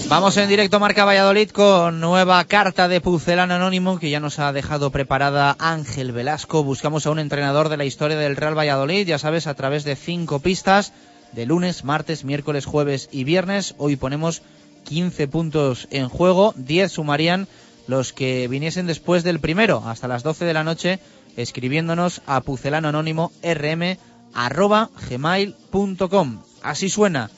Vamos 0.10 0.38
en 0.38 0.48
directo 0.48 0.80
Marca 0.80 1.04
Valladolid 1.04 1.50
con 1.50 2.00
nueva 2.00 2.42
carta 2.46 2.88
de 2.88 3.02
Pucelano 3.02 3.56
Anónimo 3.56 4.00
que 4.00 4.10
ya 4.10 4.22
nos 4.22 4.40
ha 4.40 4.54
dejado 4.54 4.90
preparada 4.90 5.58
Ángel 5.60 6.14
Velasco. 6.14 6.64
Buscamos 6.64 7.06
a 7.06 7.12
un 7.12 7.20
entrenador 7.20 7.68
de 7.68 7.76
la 7.76 7.84
historia 7.84 8.16
del 8.16 8.38
Real 8.38 8.58
Valladolid, 8.58 9.06
ya 9.06 9.20
sabes, 9.20 9.48
a 9.48 9.54
través 9.56 9.84
de 9.84 9.98
cinco 9.98 10.40
pistas 10.40 10.94
de 11.34 11.46
lunes, 11.46 11.84
martes, 11.84 12.24
miércoles, 12.24 12.66
jueves 12.66 13.10
y 13.12 13.26
viernes. 13.26 13.76
Hoy 13.78 13.98
ponemos 13.98 14.44
15 14.86 15.28
puntos 15.28 15.90
en 15.92 16.08
juego, 16.08 16.54
10 16.56 16.90
sumarían 16.90 17.50
los 17.88 18.14
que 18.14 18.48
viniesen 18.48 18.88
después 18.88 19.26
del 19.26 19.42
primero, 19.42 19.84
hasta 19.86 20.08
las 20.08 20.24
12 20.24 20.46
de 20.46 20.54
la 20.54 20.64
noche, 20.64 21.00
escribiéndonos 21.36 22.22
a 22.26 22.40
pucelano 22.40 22.88
anónimo 22.88 23.34
rm 23.44 23.98
arroba 24.34 24.90
gmail.com. 25.10 26.44
Así 26.64 26.88
suena 26.88 27.30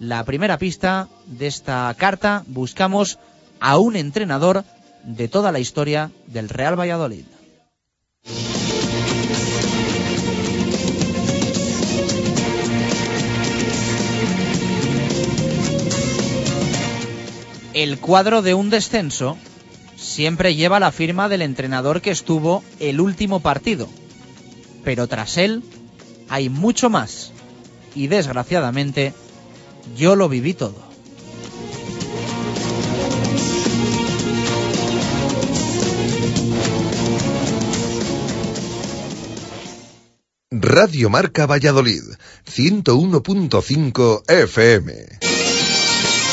la 0.00 0.24
primera 0.24 0.58
pista 0.58 1.08
de 1.26 1.46
esta 1.46 1.94
carta. 1.98 2.44
Buscamos 2.46 3.18
a 3.60 3.78
un 3.78 3.96
entrenador 3.96 4.64
de 5.04 5.28
toda 5.28 5.52
la 5.52 5.58
historia 5.58 6.10
del 6.26 6.48
Real 6.48 6.78
Valladolid. 6.78 7.24
El 17.74 18.00
cuadro 18.00 18.42
de 18.42 18.54
un 18.54 18.70
descenso 18.70 19.38
siempre 19.96 20.56
lleva 20.56 20.80
la 20.80 20.90
firma 20.90 21.28
del 21.28 21.42
entrenador 21.42 22.00
que 22.00 22.10
estuvo 22.10 22.64
el 22.80 23.00
último 23.00 23.40
partido. 23.40 23.88
Pero 24.82 25.06
tras 25.06 25.36
él 25.36 25.62
hay 26.28 26.48
mucho 26.48 26.90
más. 26.90 27.30
Y 27.94 28.08
desgraciadamente 28.08 29.14
yo 29.96 30.16
lo 30.16 30.28
viví 30.28 30.54
todo. 30.54 30.88
Radio 40.50 41.08
Marca 41.10 41.46
Valladolid, 41.46 42.02
101.5 42.46 44.22
FM. 44.26 45.37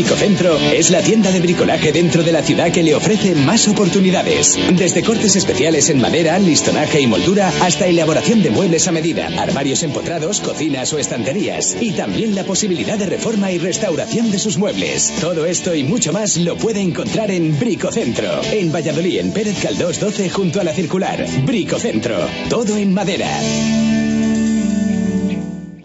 Bricocentro 0.00 0.58
es 0.58 0.88
la 0.88 1.02
tienda 1.02 1.30
de 1.30 1.40
bricolaje 1.40 1.92
dentro 1.92 2.22
de 2.22 2.32
la 2.32 2.42
ciudad 2.42 2.72
que 2.72 2.82
le 2.82 2.94
ofrece 2.94 3.34
más 3.34 3.68
oportunidades. 3.68 4.58
Desde 4.72 5.02
cortes 5.02 5.36
especiales 5.36 5.90
en 5.90 6.00
madera, 6.00 6.38
listonaje 6.38 7.02
y 7.02 7.06
moldura 7.06 7.52
hasta 7.60 7.86
elaboración 7.86 8.42
de 8.42 8.48
muebles 8.48 8.88
a 8.88 8.92
medida, 8.92 9.26
armarios 9.36 9.82
empotrados, 9.82 10.40
cocinas 10.40 10.90
o 10.94 10.98
estanterías. 10.98 11.76
Y 11.82 11.90
también 11.92 12.34
la 12.34 12.44
posibilidad 12.44 12.96
de 12.96 13.04
reforma 13.04 13.52
y 13.52 13.58
restauración 13.58 14.30
de 14.30 14.38
sus 14.38 14.56
muebles. 14.56 15.12
Todo 15.20 15.44
esto 15.44 15.74
y 15.74 15.84
mucho 15.84 16.14
más 16.14 16.38
lo 16.38 16.56
puede 16.56 16.80
encontrar 16.80 17.30
en 17.30 17.60
Bricocentro. 17.60 18.40
En 18.52 18.72
Valladolid, 18.72 19.18
en 19.18 19.32
Pérez 19.32 19.58
Caldós 19.60 20.00
12 20.00 20.30
junto 20.30 20.62
a 20.62 20.64
la 20.64 20.72
circular. 20.72 21.26
Bricocentro. 21.44 22.16
Todo 22.48 22.78
en 22.78 22.94
madera. 22.94 23.28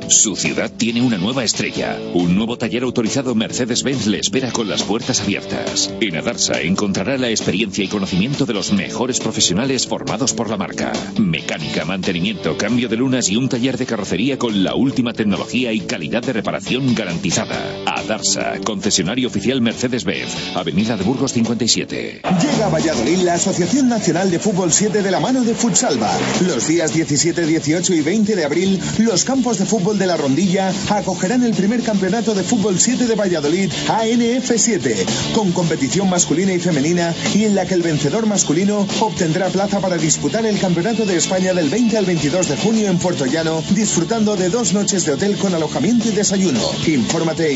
Su 0.08 0.36
ciudad 0.36 0.72
tiene 0.72 1.01
una 1.01 1.18
nueva 1.18 1.43
estrella. 1.43 1.97
Un 2.14 2.36
nuevo 2.36 2.58
taller 2.58 2.84
autorizado 2.84 3.34
Mercedes-Benz 3.34 4.06
le 4.06 4.20
espera 4.20 4.51
con 4.51 4.70
las 4.70 4.84
puertas 4.84 5.22
abiertas. 5.22 5.91
En 5.99 6.16
Adarsa 6.16 6.62
encontrará 6.62 7.18
la 7.18 7.30
experiencia 7.30 7.84
y 7.84 7.88
conocimiento 7.88 8.45
de 8.45 8.53
los 8.53 8.72
mejores 8.72 9.20
profesionales 9.20 9.88
formados 9.88 10.34
por 10.34 10.49
la 10.49 10.58
marca. 10.58 10.93
Mecánica, 11.20 11.86
mantenimiento, 11.86 12.56
cambio 12.56 12.88
de 12.88 12.97
lunas 12.97 13.30
y 13.30 13.36
un 13.36 13.49
taller 13.49 13.78
de 13.78 13.88
carrocería 13.88 14.38
con 14.38 14.64
la 14.64 14.76
última 14.76 15.14
tecnología 15.14 15.74
y 15.74 15.82
calidad 15.82 16.22
de 16.22 16.34
reparación 16.34 16.93
garantizada. 16.93 17.58
Adarsa, 18.06 18.60
concesionario 18.64 19.28
oficial 19.28 19.62
Mercedes-Benz, 19.62 20.56
Avenida 20.56 20.95
de 20.95 21.03
Burgos 21.03 21.34
57. 21.34 22.22
Llega 22.22 22.66
a 22.68 22.70
Valladolid 22.70 23.18
la 23.24 23.34
Asociación 23.34 23.89
Nacional 23.89 24.30
de 24.30 24.38
Fútbol 24.38 24.72
7 24.72 25.01
de 25.01 25.10
la 25.12 25.20
mano 25.20 25.43
de 25.43 25.56
Futsalva. 25.56 26.12
Los 26.45 26.68
días 26.68 26.93
17, 26.93 27.45
18 27.47 27.93
y 27.95 28.01
20 28.01 28.36
de 28.36 28.45
abril, 28.45 28.80
los 28.99 29.24
campos 29.24 29.58
de 29.58 29.66
fútbol 29.66 29.97
de 29.97 30.06
la 30.06 30.18
Rondilla 30.18 30.72
acogerán 30.89 31.43
el 31.43 31.56
primer 31.56 31.82
campeonato 31.82 32.36
de 32.36 32.43
fútbol 32.43 32.80
7 32.80 33.08
de 33.08 33.16
Valladolid, 33.16 33.72
ANF7, 33.88 35.34
con 35.34 35.51
competición 35.51 36.08
masculina 36.08 36.53
y 36.53 36.60
femenina 36.60 37.14
y 37.34 37.45
en 37.45 37.56
la 37.56 37.66
que 37.66 37.74
el 37.74 37.82
vencedor 37.82 38.28
masculino 38.28 38.88
obtendrá 38.99 39.47
plaza 39.49 39.80
para 39.80 39.97
disputar 39.97 40.45
el 40.45 40.60
Campeonato 40.60 41.06
de 41.06 41.18
España 41.18 41.53
del 41.56 41.70
20 41.70 41.97
al 41.97 42.06
22 42.06 42.49
de 42.49 42.58
junio 42.58 42.88
en 42.88 42.99
Puerto 42.99 43.26
Llano, 43.26 43.64
disfrutando 43.72 44.36
de 44.36 44.49
dos 44.49 44.74
noches 44.74 45.06
de 45.06 45.14
hotel 45.14 45.38
con 45.38 45.56
alojamiento 45.56 46.08
y 46.08 46.12
desayuno. 46.12 46.62
Infórmate 46.86 47.47
e 47.47 47.53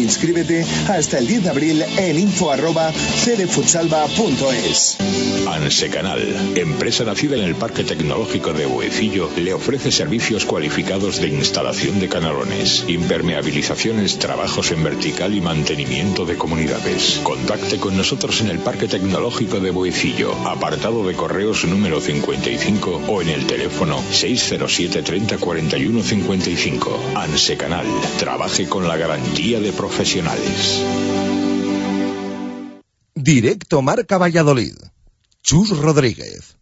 hasta 0.87 1.17
el 1.17 1.27
10 1.27 1.43
de 1.43 1.49
abril 1.49 1.85
en 1.97 2.19
info 2.19 2.51
arroba 2.51 2.91
cdfutsalva.es. 2.91 4.97
Ansecanal, 5.53 6.53
empresa 6.55 7.03
nacida 7.03 7.35
en 7.35 7.43
el 7.43 7.55
Parque 7.55 7.83
Tecnológico 7.83 8.53
de 8.53 8.65
Buecillo, 8.65 9.29
le 9.37 9.53
ofrece 9.53 9.91
servicios 9.91 10.45
cualificados 10.45 11.19
de 11.19 11.27
instalación 11.27 11.99
de 11.99 12.07
canalones, 12.07 12.85
impermeabilizaciones, 12.87 14.19
trabajos 14.19 14.71
en 14.71 14.83
vertical 14.83 15.33
y 15.33 15.41
mantenimiento 15.41 16.25
de 16.25 16.37
comunidades. 16.37 17.19
Contacte 17.23 17.77
con 17.79 17.97
nosotros 17.97 18.41
en 18.41 18.49
el 18.49 18.59
Parque 18.59 18.87
Tecnológico 18.87 19.59
de 19.59 19.71
Buecillo, 19.71 20.33
apartado 20.47 21.05
de 21.05 21.15
correos 21.15 21.65
número 21.65 21.99
55 21.99 23.01
o 23.07 23.21
en 23.21 23.29
el 23.29 23.45
teléfono 23.47 24.01
607 24.11 25.01
30 25.03 25.37
41 25.37 26.03
55. 26.03 26.99
Ansecanal, 27.15 27.87
trabaje 28.17 28.67
con 28.67 28.87
la 28.87 28.97
garantía 28.97 29.59
de 29.59 29.71
profesionales. 29.71 30.83
Directo 33.15 33.81
Marca 33.81 34.17
Valladolid. 34.17 34.75
Chus 35.41 35.69
Rodríguez. 35.77 36.57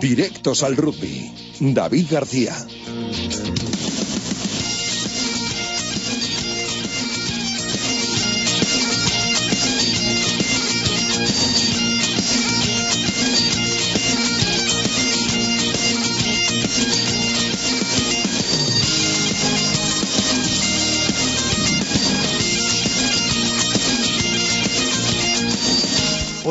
Directos 0.00 0.62
al 0.62 0.76
rugby. 0.76 1.32
David 1.60 2.06
García. 2.10 2.54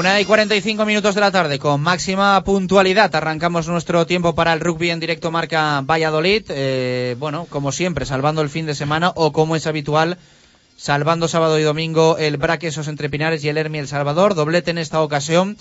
Una 0.05 0.21
y 0.21 0.25
45 0.25 0.85
minutos 0.85 1.15
de 1.15 1.21
la 1.21 1.31
tarde, 1.31 1.57
con 1.57 1.81
máxima 1.81 2.39
puntualidad. 2.43 3.15
Arrancamos 3.15 3.67
nuestro 3.67 4.05
tiempo 4.05 4.35
para 4.35 4.53
el 4.53 4.59
rugby 4.59 4.91
en 4.91 4.99
directo 4.99 5.31
marca 5.31 5.81
Valladolid. 5.81 6.43
Eh, 6.49 7.15
bueno, 7.17 7.47
como 7.49 7.71
siempre, 7.71 8.05
salvando 8.05 8.43
el 8.43 8.51
fin 8.51 8.67
de 8.67 8.75
semana 8.75 9.11
o 9.15 9.31
como 9.33 9.55
es 9.55 9.65
habitual, 9.65 10.19
salvando 10.77 11.27
sábado 11.27 11.57
y 11.57 11.63
domingo 11.63 12.19
el 12.19 12.37
Braquesos 12.37 12.87
entre 12.87 13.09
Pinares 13.09 13.43
y 13.43 13.49
el 13.49 13.57
Hermi 13.57 13.79
El 13.79 13.87
Salvador. 13.87 14.35
Doblete 14.35 14.69
en 14.69 14.77
esta 14.77 15.01
ocasión. 15.01 15.57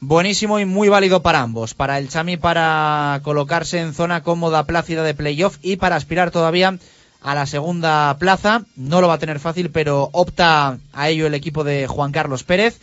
Buenísimo 0.00 0.60
y 0.60 0.66
muy 0.66 0.90
válido 0.90 1.22
para 1.22 1.40
ambos. 1.40 1.72
Para 1.72 1.96
el 1.96 2.10
Chami 2.10 2.36
para 2.36 3.22
colocarse 3.24 3.80
en 3.80 3.94
zona 3.94 4.22
cómoda, 4.22 4.64
plácida 4.64 5.02
de 5.02 5.14
playoff 5.14 5.56
y 5.62 5.76
para 5.76 5.96
aspirar 5.96 6.30
todavía 6.30 6.78
a 7.22 7.34
la 7.34 7.46
segunda 7.46 8.14
plaza. 8.18 8.66
No 8.76 9.00
lo 9.00 9.08
va 9.08 9.14
a 9.14 9.18
tener 9.18 9.40
fácil, 9.40 9.70
pero 9.70 10.10
opta 10.12 10.76
a 10.92 11.08
ello 11.08 11.26
el 11.26 11.32
equipo 11.32 11.64
de 11.64 11.86
Juan 11.86 12.12
Carlos 12.12 12.44
Pérez. 12.44 12.78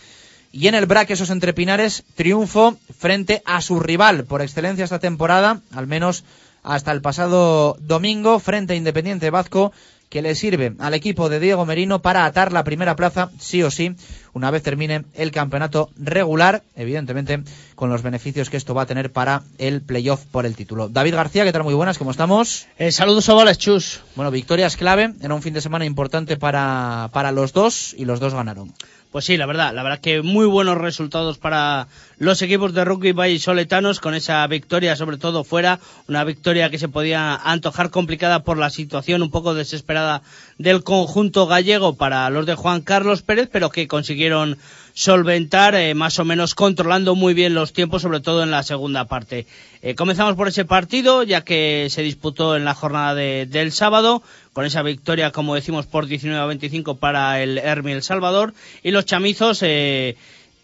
Y 0.58 0.70
en 0.70 0.76
el 0.76 0.86
BRAC 0.86 1.10
esos 1.10 1.32
entrepinares, 1.32 2.06
triunfo 2.16 2.78
frente 2.98 3.42
a 3.44 3.60
su 3.60 3.82
rival 3.82 4.24
por 4.24 4.42
excelencia 4.42 4.86
esta 4.86 5.00
temporada, 5.00 5.60
al 5.74 5.86
menos 5.86 6.24
hasta 6.64 6.94
el 6.94 7.02
pasado 7.02 7.76
domingo, 7.82 8.40
frente 8.40 8.72
a 8.72 8.78
Independiente 8.78 9.30
Vasco, 9.32 9.74
que 10.08 10.22
le 10.22 10.34
sirve 10.34 10.74
al 10.80 10.94
equipo 10.94 11.28
de 11.28 11.42
Diego 11.42 11.66
Merino 11.66 12.02
para 12.02 12.24
atar 12.24 12.54
la 12.54 12.64
primera 12.64 12.96
plaza, 12.96 13.32
sí 13.38 13.64
o 13.64 13.70
sí, 13.70 13.96
una 14.32 14.50
vez 14.50 14.64
termine 14.64 15.04
el 15.14 15.32
campeonato 15.32 15.90
regular, 15.98 16.64
evidentemente 16.78 17.44
con 17.76 17.90
los 17.90 18.02
beneficios 18.02 18.50
que 18.50 18.56
esto 18.56 18.74
va 18.74 18.84
a 18.84 18.86
tener 18.86 19.12
para 19.12 19.44
el 19.58 19.82
playoff 19.82 20.24
por 20.24 20.46
el 20.46 20.56
título. 20.56 20.88
David 20.88 21.16
García, 21.16 21.44
¿qué 21.44 21.52
tal? 21.52 21.66
Muy 21.66 21.74
buenas, 21.74 21.98
¿cómo 21.98 22.12
estamos? 22.12 22.68
Eh, 22.78 22.94
saludos 22.94 23.28
ovales, 23.28 23.58
Chus. 23.58 24.00
Bueno, 24.16 24.32
victorias 24.32 24.78
clave, 24.78 25.14
era 25.22 25.36
un 25.36 25.42
fin 25.42 25.54
de 25.54 25.60
semana 25.60 25.84
importante 25.84 26.38
para, 26.38 27.10
para 27.12 27.34
los 27.34 27.52
dos 27.52 27.94
y 27.98 28.06
los 28.06 28.22
dos 28.22 28.34
ganaron. 28.34 28.74
Pues 29.16 29.24
sí, 29.24 29.38
la 29.38 29.46
verdad, 29.46 29.74
la 29.74 29.82
verdad 29.82 30.02
que 30.02 30.22
muy 30.24 30.46
buenos 30.46 30.78
resultados 30.78 31.38
para 31.38 31.88
los 32.18 32.42
equipos 32.42 32.74
de 32.74 32.84
rugby 32.84 33.14
vallisoletanos 33.14 34.02
con 34.02 34.14
esa 34.14 34.46
victoria, 34.46 34.98
sobre 34.98 35.16
todo 35.16 35.46
fuera, 35.46 35.80
una 36.10 36.26
victoria 36.26 36.70
que 36.70 36.78
se 36.78 36.90
podía 36.90 37.34
antojar 37.34 37.92
complicada 37.92 38.44
por 38.44 38.58
la 38.58 38.70
situación 38.70 39.22
un 39.22 39.32
poco 39.32 39.54
desesperada 39.54 40.22
del 40.58 40.84
conjunto 40.84 41.48
gallego 41.48 41.96
para 41.96 42.30
los 42.30 42.46
de 42.46 42.56
Juan 42.56 42.82
Carlos 42.82 43.22
Pérez, 43.22 43.48
pero 43.50 43.70
que 43.70 43.88
consiguieron 43.88 44.58
solventar 44.94 45.76
eh, 45.76 45.94
más 45.94 46.20
o 46.20 46.26
menos 46.26 46.54
controlando 46.54 47.16
muy 47.16 47.34
bien 47.34 47.54
los 47.54 47.72
tiempos, 47.72 48.02
sobre 48.02 48.20
todo 48.20 48.44
en 48.44 48.52
la 48.52 48.64
segunda 48.64 49.06
parte. 49.06 49.48
Eh, 49.82 49.96
comenzamos 49.96 50.36
por 50.36 50.48
ese 50.48 50.66
partido, 50.66 51.24
ya 51.24 51.42
que 51.42 51.88
se 51.90 52.02
disputó 52.02 52.56
en 52.56 52.66
la 52.66 52.74
jornada 52.74 53.14
de, 53.14 53.46
del 53.46 53.72
sábado, 53.72 54.24
con 54.56 54.66
esa 54.66 54.84
victoria, 54.84 55.32
como 55.32 55.54
decimos, 55.54 55.86
por 55.86 56.08
19 56.08 56.42
a 56.42 56.46
25 56.46 56.96
para 56.96 57.44
el 57.44 57.58
Hermi 57.58 57.92
El 57.92 58.02
Salvador, 58.02 58.54
y 58.84 58.92
los 58.92 59.04
chamizos 59.04 59.60
eh, 59.64 60.16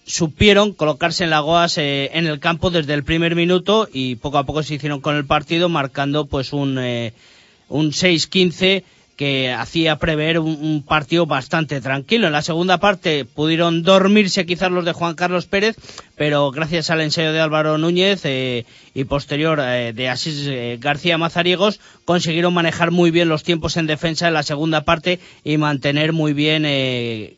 supieron 0.06 0.72
colocarse 0.72 1.26
en 1.26 1.30
la 1.30 1.42
Goas 1.42 1.78
eh, 1.78 2.10
en 2.14 2.26
el 2.26 2.39
campo 2.39 2.70
desde 2.70 2.94
el 2.94 3.04
primer 3.04 3.36
minuto 3.36 3.89
y 3.92 4.16
poco 4.16 4.38
a 4.38 4.46
poco 4.46 4.64
se 4.64 4.76
hicieron 4.76 5.02
con 5.02 5.18
el 5.18 5.26
partido, 5.26 5.68
marcando 5.68 6.26
pues 6.26 6.54
un, 6.54 6.80
eh, 6.80 7.12
un 7.68 7.92
6-15 7.92 8.86
que 9.22 9.51
hacía 9.51 9.97
prever 9.97 10.39
un, 10.39 10.82
partido 10.82 11.28
bastante 11.28 11.80
tranquilo. 11.80 12.26
En 12.26 12.34
la 12.34 12.41
segunda 12.41 12.80
parte 12.80 13.24
pudieron 13.24 13.84
dormirse 13.84 14.47
quizás 14.47 14.72
los 14.72 14.84
de 14.84 14.93
Juan 14.93 15.13
Carlos 15.13 15.45
Pérez, 15.45 15.76
pero 16.15 16.49
gracias 16.49 16.89
al 16.89 17.01
ensayo 17.01 17.32
de 17.32 17.39
Álvaro 17.39 17.78
Núñez 17.78 18.22
eh, 18.24 18.65
y 18.95 19.03
posterior 19.03 19.59
eh, 19.61 19.93
de 19.93 20.09
Asís 20.09 20.47
eh, 20.47 20.80
García 20.82 21.19
Mazariegos 21.19 21.80
consiguieron 22.03 22.55
manejar 22.55 22.89
muy 22.89 23.11
bien 23.11 23.30
los 23.30 23.43
tiempos 23.43 23.78
en 23.78 23.86
defensa 23.86 24.28
en 24.28 24.34
la 24.34 24.41
segunda 24.41 24.86
parte 24.86 25.19
y 25.43 25.57
mantener 25.57 26.13
muy 26.13 26.34
bien 26.34 26.65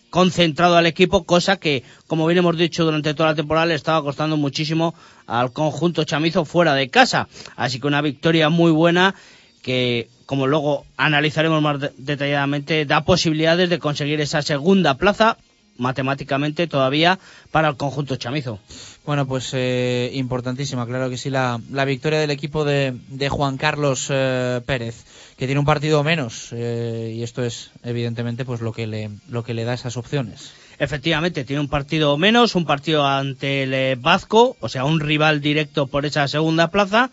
concentrado 0.09 0.77
al 0.77 0.85
equipo, 0.85 1.25
cosa 1.25 1.57
que, 1.57 1.83
como 2.07 2.25
bien 2.27 2.37
hemos 2.37 2.55
dicho 2.55 2.85
durante 2.85 3.13
toda 3.13 3.31
la 3.31 3.35
temporada, 3.35 3.65
le 3.65 3.75
estaba 3.75 4.01
costando 4.01 4.37
muchísimo 4.37 4.95
al 5.27 5.51
conjunto 5.51 6.05
chamizo 6.05 6.45
fuera 6.45 6.75
de 6.75 6.87
casa. 6.87 7.27
Así 7.57 7.81
que 7.81 7.87
una 7.87 8.01
victoria 8.01 8.47
muy 8.47 8.71
buena 8.71 9.15
que 9.63 10.09
como 10.25 10.47
luego 10.47 10.85
analizaremos 10.97 11.61
más 11.61 11.79
de 11.79 11.91
detalladamente, 11.97 12.85
da 12.85 13.03
posibilidades 13.03 13.69
de 13.69 13.79
conseguir 13.79 14.21
esa 14.21 14.41
segunda 14.41 14.95
plaza 14.95 15.37
matemáticamente 15.77 16.67
todavía 16.67 17.19
para 17.51 17.69
el 17.69 17.77
conjunto 17.77 18.15
chamizo. 18.15 18.59
Bueno, 19.05 19.27
pues 19.27 19.51
eh, 19.53 20.11
importantísima, 20.13 20.85
claro 20.85 21.09
que 21.09 21.17
sí, 21.17 21.29
la, 21.29 21.59
la 21.71 21.85
victoria 21.85 22.19
del 22.19 22.31
equipo 22.31 22.63
de, 22.63 22.93
de 23.09 23.29
Juan 23.29 23.57
Carlos 23.57 24.07
eh, 24.09 24.61
Pérez, 24.65 25.03
que 25.37 25.45
tiene 25.45 25.59
un 25.59 25.65
partido 25.65 26.03
menos, 26.03 26.49
eh, 26.51 27.13
y 27.15 27.23
esto 27.23 27.43
es 27.43 27.71
evidentemente 27.83 28.45
pues 28.45 28.61
lo 28.61 28.71
que 28.71 28.87
le, 28.87 29.09
lo 29.29 29.43
que 29.43 29.53
le 29.53 29.65
da 29.65 29.73
esas 29.73 29.97
opciones. 29.97 30.53
Efectivamente, 30.79 31.43
tiene 31.43 31.59
un 31.59 31.67
partido 31.67 32.17
menos, 32.17 32.55
un 32.55 32.65
partido 32.65 33.05
ante 33.05 33.63
el 33.63 33.95
Vasco, 33.97 34.57
o 34.59 34.69
sea, 34.69 34.85
un 34.85 34.99
rival 34.99 35.41
directo 35.41 35.87
por 35.87 36.05
esa 36.05 36.27
segunda 36.27 36.69
plaza 36.69 37.11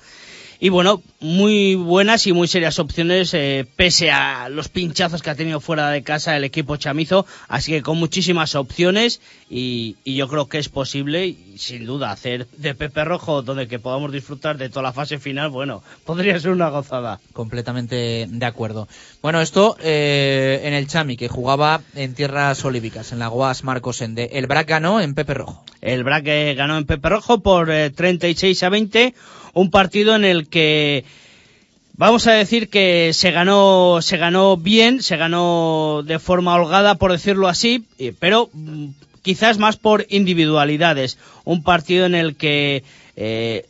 Y 0.62 0.68
bueno, 0.68 1.02
muy 1.20 1.74
buenas 1.74 2.26
y 2.26 2.34
muy 2.34 2.46
serias 2.46 2.78
opciones, 2.78 3.32
eh, 3.32 3.66
pese 3.76 4.10
a 4.10 4.50
los 4.50 4.68
pinchazos 4.68 5.22
que 5.22 5.30
ha 5.30 5.34
tenido 5.34 5.58
fuera 5.58 5.88
de 5.88 6.02
casa 6.02 6.36
el 6.36 6.44
equipo 6.44 6.76
chamizo. 6.76 7.24
Así 7.48 7.72
que 7.72 7.80
con 7.80 7.96
muchísimas 7.96 8.54
opciones 8.54 9.22
y, 9.48 9.96
y 10.04 10.16
yo 10.16 10.28
creo 10.28 10.50
que 10.50 10.58
es 10.58 10.68
posible, 10.68 11.26
y 11.26 11.54
sin 11.56 11.86
duda, 11.86 12.10
hacer 12.10 12.46
de 12.58 12.74
Pepe 12.74 13.04
Rojo 13.04 13.40
donde 13.40 13.68
que 13.68 13.78
podamos 13.78 14.12
disfrutar 14.12 14.58
de 14.58 14.68
toda 14.68 14.82
la 14.82 14.92
fase 14.92 15.18
final. 15.18 15.48
Bueno, 15.48 15.82
podría 16.04 16.38
ser 16.38 16.50
una 16.50 16.68
gozada. 16.68 17.20
Completamente 17.32 18.26
de 18.28 18.46
acuerdo. 18.46 18.86
Bueno, 19.22 19.40
esto 19.40 19.78
eh, 19.80 20.60
en 20.64 20.74
el 20.74 20.86
Chami, 20.88 21.16
que 21.16 21.28
jugaba 21.28 21.80
en 21.94 22.14
tierras 22.14 22.62
olívicas, 22.66 23.12
en 23.12 23.18
la 23.18 23.28
Guas 23.28 23.64
Marcos 23.64 24.02
Ende. 24.02 24.28
El 24.32 24.46
Brac 24.46 24.68
ganó 24.68 25.00
en 25.00 25.14
Pepe 25.14 25.32
Rojo. 25.32 25.64
El 25.80 26.04
Brac 26.04 26.24
eh, 26.26 26.54
ganó 26.54 26.76
en 26.76 26.84
Pepe 26.84 27.08
Rojo 27.08 27.40
por 27.40 27.70
eh, 27.70 27.88
36 27.88 28.62
a 28.62 28.68
20, 28.68 29.14
un 29.54 29.70
partido 29.70 30.14
en 30.14 30.24
el 30.24 30.48
que 30.48 31.04
vamos 31.94 32.26
a 32.26 32.32
decir 32.32 32.68
que 32.68 33.12
se 33.12 33.30
ganó 33.30 34.00
se 34.02 34.16
ganó 34.16 34.56
bien, 34.56 35.02
se 35.02 35.16
ganó 35.16 36.02
de 36.04 36.18
forma 36.18 36.54
holgada 36.54 36.96
por 36.96 37.12
decirlo 37.12 37.48
así, 37.48 37.84
pero 38.18 38.50
mm, 38.52 38.88
quizás 39.22 39.58
más 39.58 39.76
por 39.76 40.06
individualidades, 40.08 41.18
un 41.44 41.62
partido 41.62 42.06
en 42.06 42.14
el 42.14 42.36
que 42.36 42.82
eh, 43.16 43.66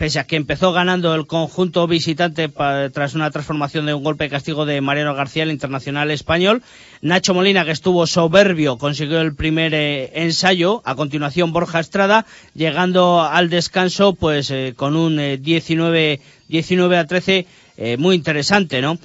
pese 0.00 0.18
a 0.18 0.24
que 0.24 0.36
empezó 0.36 0.72
ganando 0.72 1.14
el 1.14 1.26
conjunto 1.26 1.86
visitante 1.86 2.48
tras 2.48 3.14
una 3.14 3.30
transformación 3.30 3.84
de 3.84 3.92
un 3.92 4.02
golpe 4.02 4.24
de 4.24 4.30
castigo 4.30 4.64
de 4.64 4.80
Mariano 4.80 5.14
García, 5.14 5.42
el 5.42 5.50
internacional 5.50 6.10
español. 6.10 6.62
Nacho 7.02 7.34
Molina, 7.34 7.66
que 7.66 7.72
estuvo 7.72 8.06
soberbio, 8.06 8.78
consiguió 8.78 9.20
el 9.20 9.34
primer 9.34 9.74
eh, 9.74 10.10
ensayo. 10.14 10.80
A 10.86 10.94
continuación, 10.94 11.52
Borja 11.52 11.80
Estrada, 11.80 12.24
llegando 12.54 13.20
al 13.20 13.50
descanso, 13.50 14.14
pues 14.14 14.50
eh, 14.50 14.72
con 14.74 14.96
un 14.96 15.20
eh, 15.20 15.36
19, 15.36 16.22
19 16.48 16.96
a 16.96 17.06
13 17.06 17.46
eh, 17.76 17.96
muy 17.98 18.16
interesante, 18.16 18.80
¿no? 18.80 18.98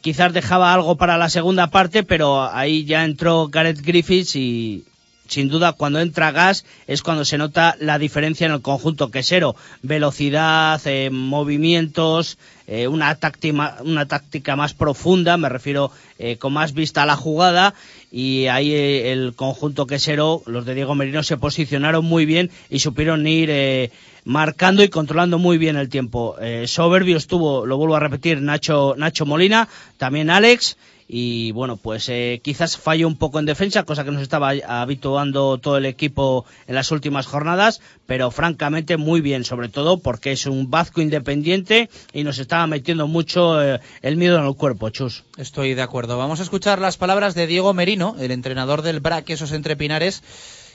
Quizás 0.00 0.32
dejaba 0.32 0.72
algo 0.72 0.94
para 0.94 1.18
la 1.18 1.30
segunda 1.30 1.66
parte, 1.66 2.04
pero 2.04 2.48
ahí 2.48 2.84
ya 2.84 3.04
entró 3.04 3.48
Gareth 3.48 3.80
Griffiths 3.80 4.36
y 4.36 4.84
sin 5.28 5.48
duda 5.48 5.72
cuando 5.72 6.00
entra 6.00 6.32
gas 6.32 6.64
es 6.86 7.02
cuando 7.02 7.24
se 7.24 7.38
nota 7.38 7.76
la 7.78 7.98
diferencia 7.98 8.46
en 8.46 8.52
el 8.52 8.62
conjunto 8.62 9.10
quesero. 9.10 9.54
Velocidad, 9.82 10.80
eh, 10.86 11.10
movimientos, 11.10 12.38
eh, 12.66 12.88
una, 12.88 13.14
táctica, 13.14 13.78
una 13.84 14.06
táctica 14.06 14.56
más 14.56 14.74
profunda, 14.74 15.36
me 15.36 15.48
refiero 15.48 15.92
eh, 16.18 16.36
con 16.36 16.52
más 16.52 16.72
vista 16.72 17.02
a 17.02 17.06
la 17.06 17.16
jugada 17.16 17.74
y 18.10 18.46
ahí 18.46 18.74
el 18.74 19.34
conjunto 19.34 19.86
quesero, 19.86 20.42
los 20.46 20.64
de 20.64 20.74
Diego 20.74 20.94
Merino, 20.94 21.22
se 21.22 21.36
posicionaron 21.36 22.04
muy 22.04 22.26
bien 22.26 22.50
y 22.70 22.78
supieron 22.78 23.26
ir 23.26 23.90
marcando 24.24 24.82
y 24.82 24.88
controlando 24.88 25.38
muy 25.38 25.58
bien 25.58 25.76
el 25.76 25.90
tiempo. 25.90 26.36
Soberbio 26.64 27.18
estuvo, 27.18 27.66
lo 27.66 27.76
vuelvo 27.76 27.96
a 27.96 28.00
repetir, 28.00 28.40
Nacho, 28.40 28.94
Nacho 28.96 29.26
Molina, 29.26 29.68
también 29.98 30.30
Alex 30.30 30.78
y 31.10 31.52
bueno, 31.52 31.78
pues 31.78 32.06
eh, 32.10 32.40
quizás 32.44 32.76
falló 32.76 33.08
un 33.08 33.16
poco 33.16 33.38
en 33.38 33.46
defensa, 33.46 33.84
cosa 33.84 34.04
que 34.04 34.10
nos 34.10 34.20
estaba 34.20 34.50
habituando 34.66 35.56
todo 35.56 35.78
el 35.78 35.86
equipo 35.86 36.44
en 36.66 36.74
las 36.74 36.92
últimas 36.92 37.26
jornadas, 37.26 37.80
pero 38.06 38.30
francamente 38.30 38.98
muy 38.98 39.22
bien, 39.22 39.44
sobre 39.44 39.70
todo 39.70 40.00
porque 40.00 40.32
es 40.32 40.44
un 40.44 40.70
Vasco 40.70 41.00
independiente 41.00 41.88
y 42.12 42.24
nos 42.24 42.38
estaba 42.38 42.66
metiendo 42.66 43.06
mucho 43.06 43.62
eh, 43.62 43.80
el 44.02 44.18
miedo 44.18 44.38
en 44.38 44.44
el 44.44 44.54
cuerpo, 44.54 44.90
Chus. 44.90 45.24
Estoy 45.38 45.72
de 45.72 45.80
acuerdo. 45.80 46.18
Vamos 46.18 46.40
a 46.40 46.42
escuchar 46.42 46.78
las 46.78 46.98
palabras 46.98 47.34
de 47.34 47.46
Diego 47.46 47.72
Merino, 47.72 48.14
el 48.20 48.30
entrenador 48.30 48.82
del 48.82 49.00
BRAC, 49.00 49.30
esos 49.30 49.52
entre 49.52 49.76
Pinares, 49.76 50.22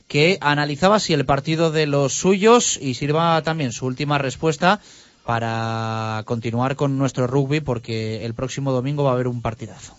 que 0.07 0.39
analizaba 0.41 0.99
si 0.99 1.13
el 1.13 1.25
partido 1.25 1.71
de 1.71 1.85
los 1.85 2.13
suyos 2.13 2.79
y 2.81 2.95
sirva 2.95 3.39
también 3.43 3.71
su 3.71 3.85
última 3.85 4.17
respuesta 4.17 4.81
para 5.25 6.23
continuar 6.25 6.75
con 6.75 6.97
nuestro 6.97 7.27
rugby, 7.27 7.59
porque 7.59 8.25
el 8.25 8.33
próximo 8.33 8.71
domingo 8.71 9.03
va 9.03 9.11
a 9.11 9.13
haber 9.13 9.27
un 9.27 9.41
partidazo. 9.43 9.95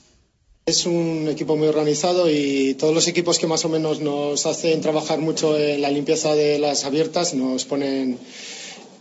Es 0.67 0.87
un 0.87 1.29
equipo 1.29 1.57
muy 1.57 1.69
organizado 1.69 2.31
y 2.31 2.73
todos 2.73 2.95
los 2.95 3.07
equipos 3.07 3.39
que 3.39 3.47
más 3.47 3.67
o 3.67 3.69
menos 3.69 4.01
nos 4.01 4.47
hacen 4.47 4.81
trabajar 4.81 5.19
mucho 5.19 5.59
en 5.59 5.83
la 5.83 5.91
limpieza 5.91 6.35
de 6.35 6.59
las 6.59 6.87
abiertas 6.87 7.35
nos 7.35 7.67
ponen 7.67 8.19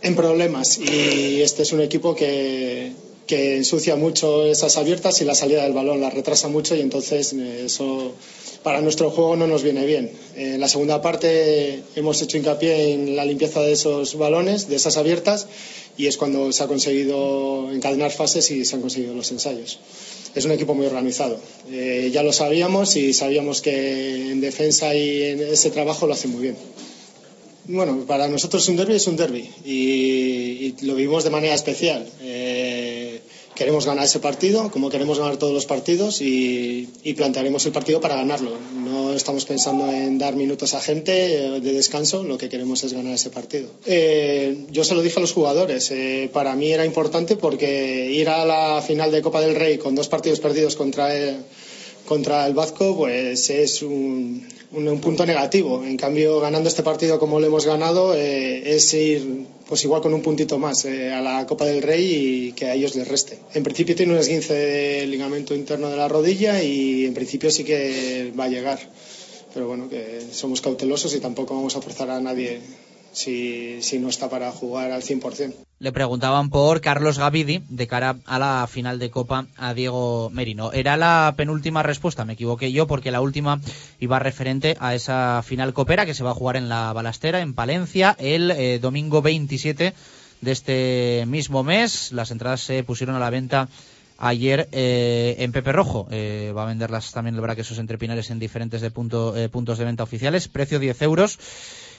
en 0.02 0.14
problemas 0.14 0.76
y 0.76 1.40
este 1.40 1.62
es 1.62 1.72
un 1.72 1.80
equipo 1.80 2.14
que, 2.14 2.92
ensucia 3.26 3.96
mucho 3.96 4.44
esas 4.44 4.76
abiertas 4.76 5.22
y 5.22 5.24
la 5.24 5.34
salida 5.34 5.62
del 5.62 5.72
balón 5.72 6.02
la 6.02 6.10
retrasa 6.10 6.48
mucho 6.48 6.76
y 6.76 6.82
entonces 6.82 7.32
eh, 7.32 7.62
eso 7.64 8.12
para 8.62 8.82
nuestro 8.82 9.10
juego 9.10 9.34
no 9.34 9.46
nos 9.46 9.62
viene 9.62 9.86
bien. 9.86 10.12
En 10.36 10.60
la 10.60 10.68
segunda 10.68 11.00
parte 11.00 11.82
hemos 11.96 12.20
hecho 12.20 12.36
hincapié 12.36 12.92
en 12.92 13.16
la 13.16 13.24
limpieza 13.24 13.62
de 13.62 13.72
esos 13.72 14.18
balones, 14.18 14.68
de 14.68 14.76
esas 14.76 14.98
abiertas 14.98 15.46
y 15.96 16.08
es 16.08 16.18
cuando 16.18 16.52
se 16.52 16.62
ha 16.62 16.66
conseguido 16.66 17.72
encadenar 17.72 18.10
fases 18.10 18.50
y 18.50 18.66
se 18.66 18.76
han 18.76 18.82
conseguido 18.82 19.14
los 19.14 19.32
ensayos 19.32 19.78
es 20.34 20.44
un 20.44 20.52
equipo 20.52 20.74
muy 20.74 20.86
organizado. 20.86 21.38
Eh, 21.70 22.10
ya 22.12 22.22
lo 22.22 22.32
sabíamos 22.32 22.96
y 22.96 23.12
sabíamos 23.12 23.62
que 23.62 24.30
en 24.32 24.40
defensa 24.40 24.94
y 24.94 25.22
en 25.22 25.40
ese 25.40 25.70
trabajo 25.70 26.06
lo 26.06 26.14
hace 26.14 26.28
muy 26.28 26.42
bien. 26.42 26.56
Bueno, 27.66 28.04
para 28.06 28.28
nosotros 28.28 28.68
un 28.68 28.76
derby 28.76 28.94
es 28.96 29.06
un 29.06 29.16
derby 29.16 29.48
y, 29.64 29.72
y 29.72 30.74
lo 30.82 30.96
vivimos 30.96 31.24
de 31.24 31.30
manera 31.30 31.54
especial. 31.54 32.06
Eh, 32.20 32.53
queremos 33.54 33.86
ganar 33.86 34.04
ese 34.04 34.18
partido, 34.18 34.70
como 34.70 34.90
queremos 34.90 35.18
ganar 35.18 35.36
todos 35.36 35.52
los 35.52 35.66
partidos 35.66 36.20
y, 36.20 36.88
plantearemos 37.16 37.64
el 37.66 37.72
partido 37.72 38.00
para 38.00 38.16
ganarlo. 38.16 38.50
No 38.74 39.14
estamos 39.14 39.44
pensando 39.44 39.90
en 39.90 40.18
dar 40.18 40.34
minutos 40.34 40.74
a 40.74 40.80
gente 40.80 41.12
eh, 41.36 41.60
de 41.60 41.72
descanso, 41.72 42.24
lo 42.24 42.36
que 42.36 42.48
queremos 42.48 42.82
es 42.82 42.92
ganar 42.92 43.14
ese 43.14 43.30
partido. 43.30 43.70
Eh, 43.86 44.66
yo 44.70 44.82
se 44.82 44.94
lo 44.94 45.02
dije 45.02 45.18
a 45.18 45.20
los 45.20 45.32
jugadores, 45.32 45.90
eh, 45.92 46.28
para 46.32 46.56
mí 46.56 46.72
era 46.72 46.84
importante 46.84 47.36
porque 47.36 48.10
ir 48.10 48.28
a 48.28 48.44
la 48.44 48.82
final 48.82 49.12
de 49.12 49.22
Copa 49.22 49.40
del 49.40 49.54
Rey 49.54 49.78
con 49.78 49.94
dos 49.94 50.08
partidos 50.08 50.40
perdidos 50.40 50.74
contra 50.74 51.16
el, 51.16 51.36
contra 52.04 52.46
el 52.46 52.54
Vasco 52.54 52.96
pues 52.96 53.48
es 53.50 53.82
un, 53.82 54.44
un, 54.76 54.88
un, 54.88 55.00
punto 55.00 55.24
negativo. 55.26 55.84
En 55.84 55.96
cambio, 55.96 56.40
ganando 56.40 56.68
este 56.68 56.82
partido 56.82 57.18
como 57.18 57.40
lo 57.40 57.46
hemos 57.46 57.66
ganado, 57.66 58.14
eh, 58.14 58.74
es 58.74 58.92
ir 58.94 59.46
pues 59.68 59.84
igual 59.84 60.02
con 60.02 60.12
un 60.12 60.22
puntito 60.22 60.58
más 60.58 60.84
eh, 60.84 61.12
a 61.12 61.20
la 61.20 61.46
Copa 61.46 61.64
del 61.64 61.82
Rey 61.82 62.48
y 62.48 62.52
que 62.52 62.66
a 62.66 62.74
ellos 62.74 62.94
les 62.94 63.08
reste. 63.08 63.38
En 63.54 63.62
principio 63.62 63.94
tiene 63.94 64.12
un 64.12 64.18
esguince 64.18 64.54
de 64.54 65.06
ligamento 65.06 65.54
interno 65.54 65.88
de 65.88 65.96
la 65.96 66.08
rodilla 66.08 66.62
y 66.62 67.06
en 67.06 67.14
principio 67.14 67.50
sí 67.50 67.64
que 67.64 68.32
va 68.38 68.44
a 68.44 68.48
llegar. 68.48 68.78
Pero 69.52 69.68
bueno, 69.68 69.88
que 69.88 70.20
somos 70.32 70.60
cautelosos 70.60 71.14
y 71.14 71.20
tampoco 71.20 71.54
vamos 71.54 71.76
a 71.76 71.80
forzar 71.80 72.10
a 72.10 72.20
nadie 72.20 72.60
si, 73.12 73.80
si 73.80 73.98
no 73.98 74.08
está 74.08 74.28
para 74.28 74.50
jugar 74.52 74.90
al 74.90 75.02
100%. 75.02 75.54
Le 75.84 75.92
preguntaban 75.92 76.48
por 76.48 76.80
Carlos 76.80 77.18
Gavidi 77.18 77.62
de 77.68 77.86
cara 77.86 78.16
a 78.24 78.38
la 78.38 78.66
final 78.66 78.98
de 78.98 79.10
Copa 79.10 79.44
a 79.58 79.74
Diego 79.74 80.30
Merino. 80.30 80.72
Era 80.72 80.96
la 80.96 81.34
penúltima 81.36 81.82
respuesta, 81.82 82.24
me 82.24 82.32
equivoqué 82.32 82.72
yo 82.72 82.86
porque 82.86 83.10
la 83.10 83.20
última 83.20 83.60
iba 84.00 84.18
referente 84.18 84.78
a 84.80 84.94
esa 84.94 85.42
final 85.44 85.74
copera 85.74 86.06
que 86.06 86.14
se 86.14 86.24
va 86.24 86.30
a 86.30 86.34
jugar 86.34 86.56
en 86.56 86.70
la 86.70 86.90
Balastera, 86.94 87.40
en 87.40 87.52
Palencia, 87.52 88.16
el 88.18 88.50
eh, 88.52 88.78
domingo 88.78 89.20
27 89.20 89.92
de 90.40 90.50
este 90.50 91.24
mismo 91.26 91.62
mes. 91.62 92.12
Las 92.12 92.30
entradas 92.30 92.62
se 92.62 92.82
pusieron 92.82 93.16
a 93.16 93.18
la 93.18 93.28
venta 93.28 93.68
ayer 94.16 94.68
eh, 94.72 95.36
en 95.38 95.52
Pepe 95.52 95.72
Rojo. 95.72 96.08
Eh, 96.10 96.52
va 96.56 96.62
a 96.62 96.66
venderlas 96.66 97.12
también 97.12 97.34
el 97.34 97.42
Braquesos 97.42 97.78
entre 97.78 97.98
Pinares 97.98 98.30
en 98.30 98.38
diferentes 98.38 98.80
de 98.80 98.90
punto, 98.90 99.36
eh, 99.36 99.50
puntos 99.50 99.76
de 99.76 99.84
venta 99.84 100.02
oficiales. 100.02 100.48
Precio 100.48 100.78
10 100.78 101.02
euros. 101.02 101.38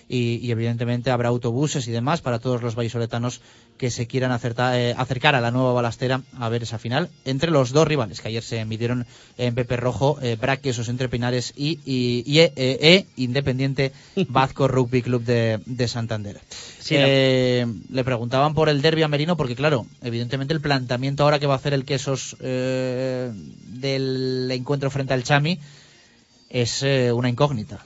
Y, 0.07 0.35
y, 0.35 0.51
evidentemente 0.51 1.09
habrá 1.09 1.29
autobuses 1.29 1.87
y 1.87 1.91
demás 1.91 2.21
para 2.21 2.37
todos 2.37 2.61
los 2.61 2.75
vallisoletanos 2.75 3.41
que 3.77 3.91
se 3.91 4.07
quieran 4.07 4.31
acertar, 4.31 4.79
eh, 4.79 4.95
acercar 4.97 5.35
a 5.35 5.41
la 5.41 5.51
nueva 5.51 5.73
balastera 5.73 6.21
a 6.39 6.49
ver 6.49 6.63
esa 6.63 6.79
final 6.79 7.09
entre 7.25 7.51
los 7.51 7.71
dos 7.71 7.87
rivales 7.87 8.21
que 8.21 8.29
ayer 8.29 8.41
se 8.43 8.63
midieron 8.65 9.05
en 9.37 9.53
Pepe 9.55 9.75
Rojo, 9.77 10.17
eh, 10.21 10.37
Braquesos 10.39 10.87
entre 10.89 11.09
Pinares 11.09 11.53
y, 11.55 11.79
y, 11.85 12.23
y 12.25 12.39
e, 12.39 12.53
e, 12.55 13.05
Independiente 13.17 13.91
Vasco 14.29 14.67
Rugby 14.67 15.01
Club 15.01 15.23
de, 15.23 15.59
de 15.65 15.87
Santander. 15.87 16.39
Sí, 16.79 16.95
eh, 16.97 17.65
le 17.89 18.03
preguntaban 18.03 18.53
por 18.53 18.69
el 18.69 18.81
derbi 18.81 19.03
amerino 19.03 19.35
porque 19.35 19.55
claro, 19.55 19.85
evidentemente 20.01 20.53
el 20.53 20.61
planteamiento 20.61 21.23
ahora 21.23 21.39
que 21.39 21.47
va 21.47 21.55
a 21.55 21.57
hacer 21.57 21.73
el 21.73 21.83
Quesos 21.83 22.37
del 22.39 23.31
encuentro 24.51 24.89
frente 24.89 25.13
al 25.13 25.23
Chami 25.23 25.59
es 26.49 26.83
una 26.83 27.29
incógnita. 27.29 27.83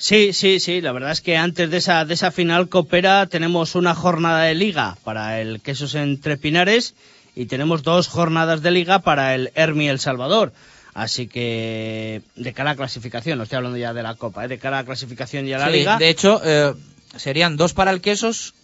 Sí, 0.00 0.32
sí, 0.32 0.60
sí. 0.60 0.80
La 0.80 0.92
verdad 0.92 1.12
es 1.12 1.20
que 1.20 1.36
antes 1.36 1.70
de 1.70 1.76
esa, 1.76 2.06
de 2.06 2.14
esa 2.14 2.30
final 2.30 2.70
coopera 2.70 3.26
tenemos 3.26 3.74
una 3.74 3.94
jornada 3.94 4.44
de 4.44 4.54
liga 4.54 4.96
para 5.04 5.42
el 5.42 5.60
Quesos 5.60 5.94
entre 5.94 6.38
Pinares 6.38 6.94
y 7.36 7.44
tenemos 7.44 7.82
dos 7.82 8.08
jornadas 8.08 8.62
de 8.62 8.70
liga 8.70 9.00
para 9.00 9.34
el 9.34 9.52
Hermi 9.54 9.90
El 9.90 10.00
Salvador. 10.00 10.54
Así 10.94 11.28
que 11.28 12.22
de 12.34 12.52
cara 12.54 12.70
a 12.70 12.76
clasificación, 12.76 13.36
no 13.36 13.44
estoy 13.44 13.58
hablando 13.58 13.76
ya 13.76 13.92
de 13.92 14.02
la 14.02 14.14
Copa, 14.14 14.46
¿eh? 14.46 14.48
de 14.48 14.58
cara 14.58 14.78
a 14.78 14.84
clasificación 14.84 15.46
y 15.46 15.52
a 15.52 15.58
la 15.58 15.66
sí, 15.66 15.72
liga. 15.72 15.98
De 15.98 16.08
hecho, 16.08 16.40
eh, 16.44 16.72
serían 17.16 17.58
dos 17.58 17.74
para 17.74 17.90
el 17.90 18.00
Quesos, 18.00 18.54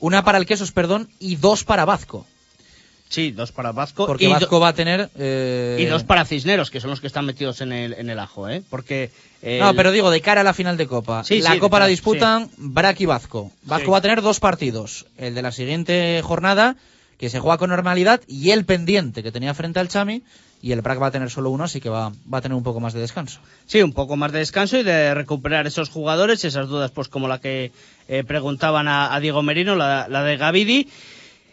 una 0.00 0.24
para 0.24 0.38
el 0.38 0.46
Quesos, 0.46 0.72
perdón, 0.72 1.10
y 1.18 1.36
dos 1.36 1.62
para 1.64 1.84
Vasco. 1.84 2.26
Sí, 3.08 3.30
dos 3.30 3.52
para 3.52 3.70
Vasco. 3.72 4.06
Porque 4.06 4.24
y 4.24 4.28
Vasco 4.28 4.58
va 4.58 4.68
a 4.68 4.72
tener... 4.72 5.10
eh, 5.16 5.78
Y 5.80 5.84
dos 5.86 6.02
para 6.02 6.24
Cisneros, 6.24 6.70
que 6.70 6.80
son 6.80 6.90
los 6.90 7.00
que 7.00 7.06
están 7.06 7.24
metidos 7.24 7.60
en 7.60 7.72
el, 7.72 7.92
en 7.94 8.10
el 8.10 8.18
ajo, 8.18 8.48
¿eh? 8.48 8.62
Porque... 8.68 9.10
eh, 9.42 9.58
No, 9.60 9.74
pero 9.74 9.92
digo, 9.92 10.10
de 10.10 10.20
cara 10.20 10.40
a 10.40 10.44
la 10.44 10.52
final 10.54 10.76
de 10.76 10.86
Copa. 10.88 11.22
Sí, 11.22 11.40
la 11.40 11.52
sí, 11.52 11.58
Copa 11.60 11.78
la 11.78 11.86
disputan 11.86 12.50
Brac 12.56 13.00
y 13.00 13.06
Vasco. 13.06 13.52
Vasco 13.62 13.84
Sí. 13.86 13.90
va 13.92 13.98
a 13.98 14.02
tener 14.02 14.22
dos 14.22 14.40
partidos. 14.40 15.06
El 15.18 15.34
de 15.36 15.42
la 15.42 15.52
siguiente 15.52 16.20
jornada, 16.24 16.74
que 17.18 17.30
se 17.30 17.38
juega 17.38 17.58
con 17.58 17.70
normalidad, 17.70 18.20
y 18.26 18.50
el 18.50 18.64
pendiente 18.64 19.22
que 19.22 19.30
tenía 19.30 19.54
frente 19.54 19.78
al 19.78 19.88
Chami. 19.88 20.22
Y 20.62 20.72
el 20.72 20.80
Brac 20.80 21.00
va 21.00 21.08
a 21.08 21.10
tener 21.10 21.30
solo 21.30 21.50
uno, 21.50 21.64
así 21.64 21.80
que 21.82 21.90
va, 21.90 22.10
va 22.32 22.38
a 22.38 22.40
tener 22.40 22.56
un 22.56 22.64
poco 22.64 22.80
más 22.80 22.94
de 22.94 22.98
descanso. 23.00 23.40
Sí, 23.66 23.82
un 23.82 23.92
poco 23.92 24.16
más 24.16 24.32
de 24.32 24.38
descanso 24.40 24.78
y 24.78 24.82
de 24.82 25.14
recuperar 25.14 25.66
esos 25.66 25.90
jugadores, 25.90 26.44
esas 26.44 26.66
dudas, 26.66 26.90
pues 26.90 27.08
como 27.08 27.28
la 27.28 27.38
que 27.40 27.72
eh, 28.08 28.24
preguntaban 28.24 28.88
a, 28.88 29.14
a 29.14 29.20
Diego 29.20 29.42
Merino, 29.42 29.76
la, 29.76 30.08
la 30.08 30.22
de 30.24 30.36
Gavidi. 30.38 30.88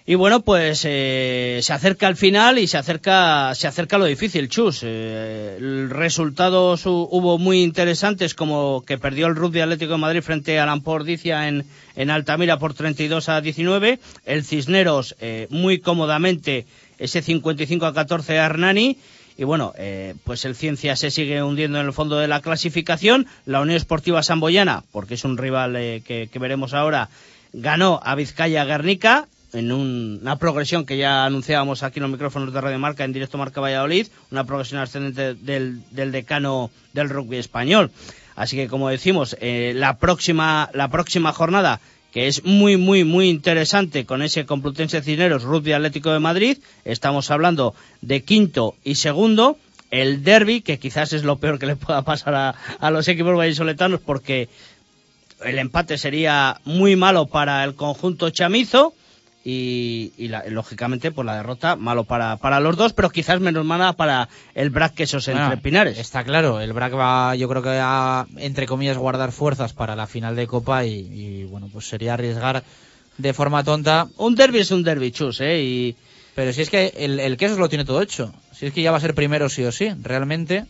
Y 0.05 0.15
bueno, 0.15 0.41
pues 0.41 0.81
eh, 0.83 1.59
se 1.63 1.71
acerca 1.71 2.07
al 2.07 2.17
final 2.17 2.59
y 2.59 2.67
se 2.67 2.77
acerca, 2.77 3.55
se 3.55 3.67
acerca 3.67 3.97
lo 3.97 4.03
difícil, 4.03 4.49
Chus. 4.49 4.81
Eh, 4.83 5.87
resultados 5.89 6.85
hu- 6.85 7.07
hubo 7.09 7.37
muy 7.37 7.63
interesantes, 7.63 8.33
como 8.35 8.83
que 8.85 8.97
perdió 8.97 9.27
el 9.27 9.35
Rugby 9.37 9.61
Atlético 9.61 9.93
de 9.93 9.97
Madrid 9.99 10.21
frente 10.21 10.59
al 10.59 10.67
Ampordicia 10.67 11.47
en, 11.47 11.63
en 11.95 12.09
Altamira 12.09 12.59
por 12.59 12.73
32 12.73 13.29
a 13.29 13.39
19. 13.39 13.99
El 14.25 14.43
Cisneros, 14.43 15.15
eh, 15.21 15.47
muy 15.49 15.79
cómodamente, 15.79 16.65
ese 16.99 17.21
55 17.21 17.85
a 17.85 17.93
14 17.93 18.39
a 18.39 18.45
Hernani. 18.47 18.97
Y 19.37 19.45
bueno, 19.45 19.73
eh, 19.77 20.15
pues 20.25 20.43
el 20.43 20.55
Ciencia 20.55 20.97
se 20.97 21.11
sigue 21.11 21.41
hundiendo 21.41 21.79
en 21.79 21.85
el 21.85 21.93
fondo 21.93 22.17
de 22.19 22.27
la 22.27 22.41
clasificación. 22.41 23.25
La 23.45 23.61
Unión 23.61 23.77
Esportiva 23.77 24.21
Samboyana, 24.21 24.83
porque 24.91 25.13
es 25.13 25.23
un 25.23 25.37
rival 25.37 25.77
eh, 25.77 26.01
que, 26.05 26.27
que 26.29 26.39
veremos 26.39 26.73
ahora, 26.73 27.07
ganó 27.53 28.01
a 28.03 28.15
Vizcaya 28.15 28.65
Guernica 28.65 29.27
en 29.53 29.71
un- 29.71 30.19
una 30.21 30.37
progresión 30.37 30.85
que 30.85 30.97
ya 30.97 31.25
anunciábamos 31.25 31.83
aquí 31.83 31.99
en 31.99 32.03
los 32.03 32.11
micrófonos 32.11 32.53
de 32.53 32.59
Radio 32.61 32.79
Marca, 32.79 33.03
en 33.05 33.13
directo 33.13 33.37
Marca 33.37 33.61
Valladolid, 33.61 34.07
una 34.31 34.43
progresión 34.45 34.81
ascendente 34.81 35.35
del, 35.35 35.83
decano 36.11 36.71
del 36.93 37.09
rugby 37.09 37.37
español. 37.37 37.91
Así 38.35 38.55
que, 38.57 38.67
como 38.67 38.89
decimos, 38.89 39.37
eh, 39.41 39.73
la, 39.75 39.97
próxima, 39.97 40.69
la 40.73 40.89
próxima 40.89 41.31
jornada, 41.33 41.79
que 42.11 42.27
es 42.27 42.43
muy, 42.43 42.77
muy, 42.77 43.03
muy 43.03 43.29
interesante 43.29 44.05
con 44.05 44.21
ese 44.23 44.45
Complutense 44.45 45.01
Cisneros 45.01 45.43
Rugby 45.43 45.73
Atlético 45.73 46.11
de 46.11 46.19
Madrid, 46.19 46.57
estamos 46.83 47.29
hablando 47.31 47.75
de 48.01 48.23
quinto 48.23 48.75
y 48.83 48.95
segundo, 48.95 49.57
el 49.91 50.23
derby, 50.23 50.61
que 50.61 50.79
quizás 50.79 51.13
es 51.13 51.23
lo 51.23 51.37
peor 51.37 51.59
que 51.59 51.67
le 51.67 51.75
pueda 51.75 52.01
pasar 52.01 52.33
a, 52.33 52.55
a 52.79 52.89
los 52.91 53.07
equipos 53.07 53.35
vallisoletanos, 53.37 53.99
porque 54.01 54.49
el 55.45 55.59
empate 55.59 55.97
sería 55.99 56.59
muy 56.65 56.95
malo 56.95 57.27
para 57.27 57.63
el 57.63 57.75
conjunto 57.75 58.29
chamizo 58.31 58.93
y, 59.43 60.13
y 60.17 60.29
la- 60.29 60.45
lógicamente 60.47 61.11
pues 61.11 61.25
la 61.25 61.35
derrota 61.35 61.75
malo 61.75 62.05
para, 62.05 62.37
para 62.37 62.59
los 62.59 62.77
dos, 62.77 62.93
pero 62.93 63.09
quizás 63.09 63.39
menos 63.41 63.65
mala 63.65 63.93
para 63.93 64.29
el 64.55 64.69
Brac 64.69 64.93
Quesos 64.93 65.27
entre 65.27 65.45
Bueno, 65.47 65.61
Pinares. 65.61 65.97
Está 65.97 66.23
claro, 66.23 66.61
el 66.61 66.71
Brac 66.73 66.93
va, 66.95 67.35
yo 67.35 67.49
creo 67.49 67.61
que 67.61 67.77
a, 67.81 68.25
entre 68.37 68.65
comillas, 68.67 68.97
guardar 68.97 69.31
fuerzas 69.31 69.73
para 69.73 69.95
la 69.95 70.07
final 70.07 70.35
de 70.35 70.47
Copa 70.47 70.85
y, 70.85 70.91
y, 70.93 71.43
bueno, 71.45 71.69
pues 71.71 71.87
sería 71.87 72.13
arriesgar 72.13 72.63
de 73.17 73.33
forma 73.33 73.63
tonta. 73.63 74.07
Un 74.17 74.35
derby 74.35 74.59
es 74.59 74.71
un 74.71 74.83
derby, 74.83 75.11
chus, 75.11 75.41
¿eh? 75.41 75.61
Y... 75.61 75.95
Pero 76.35 76.51
si 76.51 76.61
es 76.63 76.69
que 76.71 76.93
el, 76.97 77.19
el 77.19 77.37
Quesos 77.37 77.59
lo 77.59 77.69
tiene 77.69 77.85
todo 77.85 78.01
hecho. 78.01 78.33
Si 78.53 78.65
es 78.65 78.73
que 78.73 78.81
ya 78.81 78.89
va 78.91 78.97
a 78.97 79.01
ser 79.01 79.13
primero 79.13 79.49
sí 79.49 79.63
o 79.65 79.71
sí. 79.71 79.89
Realmente 80.01 80.65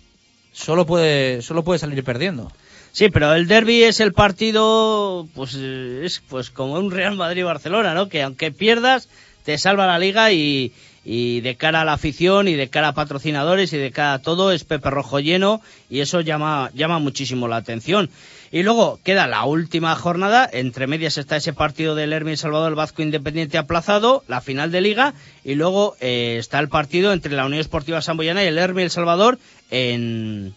solo 0.52 0.86
puede, 0.86 1.42
solo 1.42 1.64
puede 1.64 1.80
salir 1.80 2.04
perdiendo. 2.04 2.52
Sí, 2.94 3.10
pero 3.10 3.34
el 3.34 3.48
derby 3.48 3.82
es 3.82 4.00
el 4.00 4.14
partido, 4.14 5.28
pues 5.34 5.58
eh, 5.60 6.02
es 6.04 6.22
pues 6.30 6.52
como 6.52 6.76
un 6.76 6.92
Real 6.92 7.16
Madrid-Barcelona, 7.16 7.96
¿no? 7.96 8.08
Que 8.08 8.22
aunque 8.22 8.52
pierdas, 8.52 9.10
te 9.44 9.58
salva 9.58 9.88
la 9.88 9.98
liga 9.98 10.32
y, 10.32 10.72
y 11.04 11.42
de 11.42 11.56
cara 11.56 11.82
a 11.82 11.86
la 11.86 11.94
afición 11.94 12.48
y 12.48 12.54
de 12.54 12.70
cara 12.70 12.90
a 12.90 12.94
patrocinadores 12.94 13.74
y 13.74 13.78
de 13.78 13.90
cara 13.90 14.14
a 14.14 14.20
todo 14.20 14.52
es 14.52 14.64
Pepe 14.64 14.92
Rojo 14.92 15.20
lleno 15.20 15.60
y 15.90 16.02
eso 16.02 16.22
llama, 16.22 16.70
llama 16.76 17.00
muchísimo 17.00 17.48
la 17.48 17.56
atención. 17.56 18.12
Y 18.52 18.62
luego 18.62 19.00
queda 19.04 19.26
la 19.26 19.44
última 19.46 19.96
jornada, 19.96 20.48
entre 20.54 20.86
medias 20.86 21.18
está 21.18 21.38
ese 21.38 21.52
partido 21.52 21.96
del 21.96 22.14
Hermin 22.14 22.38
Salvador 22.38 22.70
el 22.70 22.76
Vasco 22.76 23.02
Independiente 23.02 23.58
aplazado, 23.58 24.24
la 24.28 24.40
final 24.40 24.72
de 24.72 24.82
liga, 24.82 25.16
y 25.44 25.56
luego 25.56 25.96
eh, 26.00 26.36
está 26.38 26.60
el 26.60 26.70
partido 26.70 27.12
entre 27.12 27.34
la 27.34 27.48
Unión 27.48 27.60
Esportiva 27.60 28.04
Samboyana 28.04 28.44
y 28.44 28.48
el 28.50 28.60
Hermin 28.60 28.84
El 28.84 28.92
Salvador 28.92 29.40
en, 29.72 30.54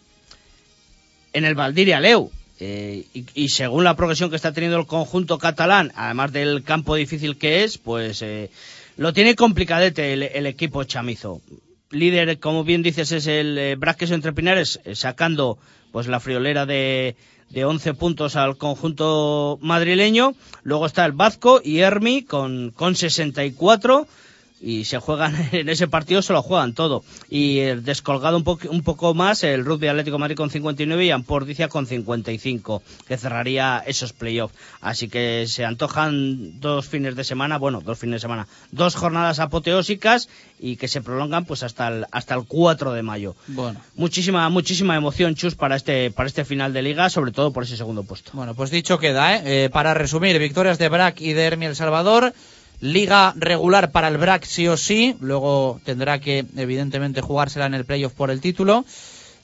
en 1.36 1.44
el 1.44 1.54
Valdiria 1.54 2.00
Leu. 2.00 2.30
Eh, 2.58 3.04
y, 3.34 3.50
según 3.50 3.84
la 3.84 3.96
progresión 3.96 4.30
que 4.30 4.36
está 4.36 4.54
teniendo 4.54 4.78
el 4.78 4.86
conjunto 4.86 5.36
catalán, 5.36 5.92
además 5.94 6.32
del 6.32 6.62
campo 6.62 6.94
difícil 6.94 7.36
que 7.36 7.64
es, 7.64 7.76
pues 7.76 8.22
eh, 8.22 8.50
lo 8.96 9.12
tiene 9.12 9.34
complicadete 9.34 10.14
el, 10.14 10.46
equipo 10.46 10.82
chamizo. 10.84 11.42
Líder, 11.90 12.38
como 12.38 12.64
bien 12.64 12.82
dices, 12.82 13.12
es 13.12 13.26
el 13.26 13.58
eh, 13.58 13.78
entre 14.00 14.32
Pinares, 14.32 14.80
eh, 14.84 14.94
sacando 14.94 15.58
pues 15.92 16.06
la 16.06 16.18
friolera 16.18 16.64
de, 16.64 17.16
de 17.50 17.64
11 17.66 17.92
puntos 17.92 18.34
al 18.36 18.56
conjunto 18.56 19.58
madrileño. 19.60 20.34
Luego 20.62 20.86
está 20.86 21.04
el 21.04 21.12
Vasco 21.12 21.60
y 21.62 21.80
Hermi 21.80 22.22
con, 22.22 22.70
con 22.70 22.96
64 22.96 24.08
y 24.60 24.84
se 24.84 24.98
juegan 24.98 25.34
en 25.52 25.68
ese 25.68 25.86
partido 25.88 26.22
se 26.22 26.32
lo 26.32 26.42
juegan 26.42 26.72
todo 26.72 27.04
y 27.28 27.58
el 27.58 27.84
descolgado 27.84 28.36
un, 28.36 28.44
po 28.44 28.58
un 28.70 28.82
poco 28.82 29.12
más 29.14 29.44
el 29.44 29.64
Rugby 29.64 29.88
Atlético 29.88 30.16
de 30.16 30.20
Madrid 30.20 30.36
con 30.36 30.50
59 30.50 31.04
y 31.04 31.10
Ampordicia 31.10 31.68
con 31.68 31.86
55 31.86 32.82
que 33.06 33.16
cerraría 33.18 33.82
esos 33.86 34.12
playoffs 34.12 34.54
así 34.80 35.08
que 35.08 35.44
se 35.46 35.64
antojan 35.64 36.60
dos 36.60 36.86
fines 36.88 37.16
de 37.16 37.24
semana 37.24 37.58
bueno 37.58 37.80
dos 37.84 37.98
fines 37.98 38.14
de 38.14 38.20
semana 38.20 38.46
dos 38.72 38.94
jornadas 38.94 39.38
apoteósicas 39.40 40.28
y 40.58 40.76
que 40.76 40.88
se 40.88 41.02
prolongan 41.02 41.44
pues 41.44 41.62
hasta 41.62 41.88
el 41.88 42.06
hasta 42.10 42.34
el 42.34 42.44
4 42.46 42.92
de 42.92 43.02
mayo 43.02 43.36
Bueno. 43.48 43.80
muchísima 43.94 44.48
muchísima 44.48 44.96
emoción 44.96 45.34
chus 45.34 45.54
para 45.54 45.76
este 45.76 46.10
para 46.10 46.28
este 46.28 46.44
final 46.46 46.72
de 46.72 46.82
liga 46.82 47.10
sobre 47.10 47.32
todo 47.32 47.52
por 47.52 47.64
ese 47.64 47.76
segundo 47.76 48.04
puesto 48.04 48.30
Bueno, 48.32 48.54
pues 48.54 48.70
dicho 48.70 48.98
queda, 48.98 49.36
¿eh? 49.36 49.64
Eh, 49.64 49.70
para 49.70 49.92
resumir, 49.94 50.38
victorias 50.38 50.78
de 50.78 50.88
Brac 50.88 51.20
y 51.20 51.32
de 51.32 51.42
Hermi 51.44 51.66
El 51.66 51.76
Salvador. 51.76 52.32
Liga 52.80 53.32
regular 53.36 53.90
para 53.90 54.08
el 54.08 54.18
Brac 54.18 54.44
sí 54.44 54.68
o 54.68 54.76
sí. 54.76 55.16
Luego 55.20 55.80
tendrá 55.84 56.20
que, 56.20 56.44
evidentemente, 56.56 57.20
jugársela 57.20 57.66
en 57.66 57.74
el 57.74 57.84
playoff 57.84 58.12
por 58.12 58.30
el 58.30 58.40
título. 58.40 58.84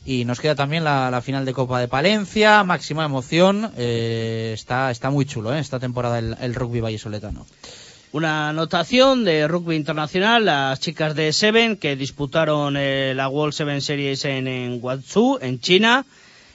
Y 0.04 0.24
nos 0.24 0.40
queda 0.40 0.54
también 0.54 0.84
la, 0.84 1.22
final 1.24 1.44
de 1.44 1.54
Copa 1.54 1.80
de 1.80 1.88
Palencia. 1.88 2.62
Máxima 2.64 3.04
emoción. 3.04 3.72
Eh, 3.76 4.50
está, 4.52 4.90
está 4.90 5.10
muy 5.10 5.24
chulo, 5.24 5.54
¿eh? 5.54 5.60
Esta 5.60 5.78
temporada 5.78 6.18
el, 6.18 6.54
rugby 6.54 6.80
vallisoletano. 6.80 7.46
Una 8.10 8.50
anotación 8.50 9.24
de 9.24 9.48
rugby 9.48 9.76
internacional, 9.76 10.44
las 10.44 10.80
chicas 10.80 11.14
de 11.14 11.32
Seven 11.32 11.78
que 11.78 11.96
disputaron 11.96 12.76
eh, 12.76 13.14
la 13.16 13.28
World 13.28 13.54
Seven 13.54 13.80
Series 13.80 14.26
en, 14.26 14.46
en 14.46 14.80
Guangzhou, 14.80 15.38
en 15.40 15.60
China. 15.60 16.04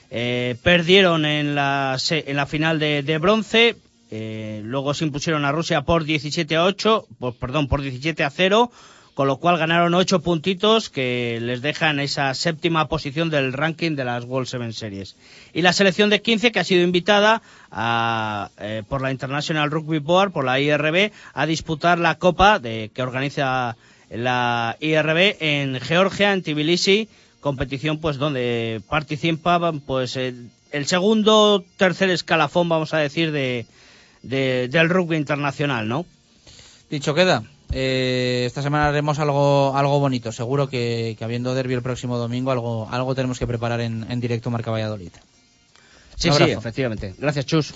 Perdieron 0.08 1.26
en 1.26 1.54
la, 1.54 1.98
en 2.08 2.36
la 2.36 2.46
final 2.46 2.78
de 2.78 3.18
bronce. 3.18 3.76
Eh, 4.10 4.60
luego 4.64 4.94
se 4.94 5.04
impusieron 5.04 5.44
a 5.44 5.52
Rusia 5.52 5.82
por 5.82 6.04
17 6.04 6.56
a 6.56 6.64
8, 6.64 7.06
por- 7.18 7.34
perdón, 7.36 7.68
por 7.68 7.82
17 7.82 8.24
a 8.24 8.30
0, 8.30 8.70
con 9.14 9.26
lo 9.26 9.38
cual 9.38 9.58
ganaron 9.58 9.94
8 9.94 10.20
puntitos 10.20 10.90
que 10.90 11.38
les 11.42 11.60
dejan 11.60 11.98
esa 11.98 12.32
séptima 12.34 12.86
posición 12.88 13.30
del 13.30 13.52
ranking 13.52 13.96
de 13.96 14.04
las 14.04 14.24
World 14.24 14.46
Seven 14.46 14.72
Series. 14.72 15.16
Y 15.52 15.62
la 15.62 15.72
selección 15.72 16.08
de 16.08 16.22
15 16.22 16.52
que 16.52 16.60
ha 16.60 16.64
sido 16.64 16.82
invitada 16.82 17.42
a, 17.72 18.50
eh, 18.58 18.82
por 18.88 19.02
la 19.02 19.10
International 19.10 19.70
Rugby 19.70 19.98
Board, 19.98 20.30
por 20.32 20.44
la 20.44 20.60
IRB, 20.60 21.10
a 21.34 21.46
disputar 21.46 21.98
la 21.98 22.14
copa 22.16 22.58
de, 22.60 22.90
que 22.94 23.02
organiza 23.02 23.76
la 24.08 24.76
IRB 24.80 25.36
en 25.40 25.80
Georgia, 25.80 26.32
en 26.32 26.42
Tbilisi, 26.42 27.08
competición 27.40 27.98
pues 27.98 28.16
donde 28.18 28.80
participaban 28.88 29.80
pues 29.80 30.16
el, 30.16 30.48
el 30.70 30.86
segundo, 30.86 31.64
tercer 31.76 32.10
escalafón, 32.10 32.68
vamos 32.68 32.94
a 32.94 32.98
decir, 32.98 33.32
de, 33.32 33.66
de- 34.22 34.68
del 34.68 34.88
rugby 34.88 35.16
internacional, 35.16 35.88
¿no? 35.88 36.04
Dicho 36.90 37.14
queda. 37.14 37.42
eh, 37.70 38.44
esta 38.46 38.62
semana 38.62 38.88
haremos 38.88 39.18
algo, 39.18 39.76
algo 39.76 40.00
bonito. 40.00 40.32
Seguro 40.32 40.68
que, 40.68 41.14
que 41.18 41.24
habiendo 41.24 41.54
derby 41.54 41.74
el 41.74 41.82
próximo 41.82 42.16
domingo, 42.16 42.50
algo, 42.50 42.88
algo 42.90 43.14
tenemos 43.14 43.38
que 43.38 43.46
preparar 43.46 43.80
en, 43.82 44.06
en 44.10 44.20
directo 44.20 44.50
Marca 44.50 44.70
Valladolid. 44.70 45.10
Sí, 46.16 46.30
sí, 46.32 46.44
efectivamente. 46.44 47.14
Gracias, 47.18 47.46
Chus. 47.46 47.72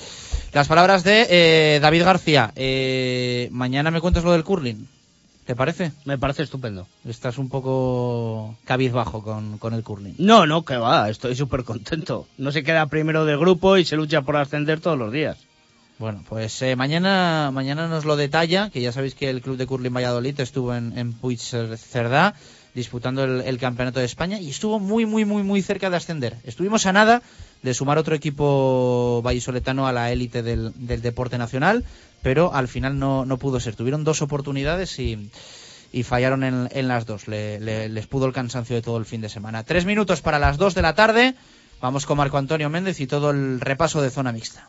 Las 0.52 0.66
palabras 0.66 1.04
de 1.04 1.26
eh, 1.30 1.78
David 1.80 2.02
García. 2.04 2.52
Eh, 2.56 3.48
mañana 3.52 3.90
me 3.90 4.00
cuentas 4.00 4.24
lo 4.24 4.32
del 4.32 4.42
curling. 4.44 4.88
¿Te 5.46 5.54
parece? 5.54 5.92
Me 6.06 6.18
parece 6.18 6.42
estupendo. 6.44 6.86
Estás 7.06 7.36
un 7.38 7.48
poco 7.48 8.56
cabizbajo 8.64 9.22
con, 9.22 9.58
con 9.58 9.74
el 9.74 9.82
curling. 9.84 10.14
No, 10.18 10.46
no, 10.46 10.64
que 10.64 10.76
va, 10.76 11.08
estoy 11.10 11.36
súper 11.36 11.64
contento. 11.64 12.26
No 12.38 12.50
se 12.50 12.62
queda 12.64 12.86
primero 12.86 13.24
del 13.24 13.38
grupo 13.38 13.76
y 13.76 13.84
se 13.84 13.96
lucha 13.96 14.22
por 14.22 14.36
ascender 14.36 14.80
todos 14.80 14.98
los 14.98 15.12
días. 15.12 15.36
Bueno, 16.02 16.24
pues 16.28 16.60
eh, 16.62 16.74
mañana, 16.74 17.52
mañana 17.52 17.86
nos 17.86 18.04
lo 18.04 18.16
detalla, 18.16 18.70
que 18.70 18.80
ya 18.80 18.90
sabéis 18.90 19.14
que 19.14 19.30
el 19.30 19.40
Club 19.40 19.56
de 19.56 19.66
Curling 19.66 19.94
Valladolid 19.94 20.40
estuvo 20.40 20.74
en, 20.74 20.98
en 20.98 21.12
Puig 21.12 21.38
Cerdá 21.38 22.34
disputando 22.74 23.22
el, 23.22 23.58
Campeonato 23.58 24.00
de 24.00 24.06
España 24.06 24.40
y 24.40 24.50
estuvo 24.50 24.80
muy, 24.80 25.06
muy, 25.06 25.24
muy, 25.24 25.44
muy 25.44 25.62
cerca 25.62 25.90
de 25.90 25.96
ascender. 25.98 26.38
Estuvimos 26.42 26.86
a 26.86 26.92
nada 26.92 27.22
de 27.62 27.72
sumar 27.72 27.98
otro 27.98 28.16
equipo 28.16 29.22
vallisoletano 29.24 29.86
a 29.86 29.92
la 29.92 30.10
élite 30.10 30.42
del, 30.42 30.72
deporte 31.02 31.38
nacional, 31.38 31.84
pero 32.20 32.52
al 32.52 32.66
final 32.66 32.98
no, 32.98 33.24
no 33.24 33.36
pudo 33.38 33.60
ser. 33.60 33.76
Tuvieron 33.76 34.02
dos 34.02 34.22
oportunidades 34.22 34.98
y, 34.98 35.30
fallaron 36.02 36.42
en, 36.42 36.68
en 36.72 36.88
las 36.88 37.06
dos. 37.06 37.28
Le- 37.28 37.60
les 37.88 38.06
pudo 38.08 38.26
el 38.26 38.32
cansancio 38.32 38.74
de 38.74 38.82
todo 38.82 38.96
el 38.96 39.04
fin 39.04 39.20
de 39.20 39.28
semana. 39.28 39.62
Tres 39.62 39.84
minutos 39.84 40.20
para 40.20 40.40
las 40.40 40.56
dos 40.58 40.74
de 40.74 40.82
la 40.82 40.96
tarde. 40.96 41.36
Vamos 41.80 42.06
con 42.06 42.16
Marco 42.16 42.38
Antonio 42.38 42.68
Méndez 42.70 42.98
y 42.98 43.06
todo 43.06 43.30
el 43.30 43.60
repaso 43.60 44.02
de 44.02 44.10
zona 44.10 44.32
mixta. 44.32 44.68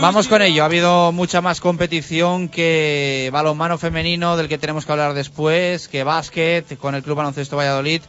Vamos 0.00 0.28
con 0.28 0.42
ello. 0.42 0.62
Ha 0.62 0.66
habido 0.66 1.12
mucha 1.12 1.40
más 1.40 1.60
competición 1.60 2.48
que 2.48 3.30
balonmano 3.32 3.78
femenino, 3.78 4.36
del 4.36 4.48
que 4.48 4.58
tenemos 4.58 4.84
que 4.84 4.92
hablar 4.92 5.14
después, 5.14 5.88
que 5.88 6.04
básquet, 6.04 6.76
con 6.78 6.94
el 6.94 7.02
Club 7.02 7.16
Baloncesto 7.16 7.56
Valladolid, 7.56 8.02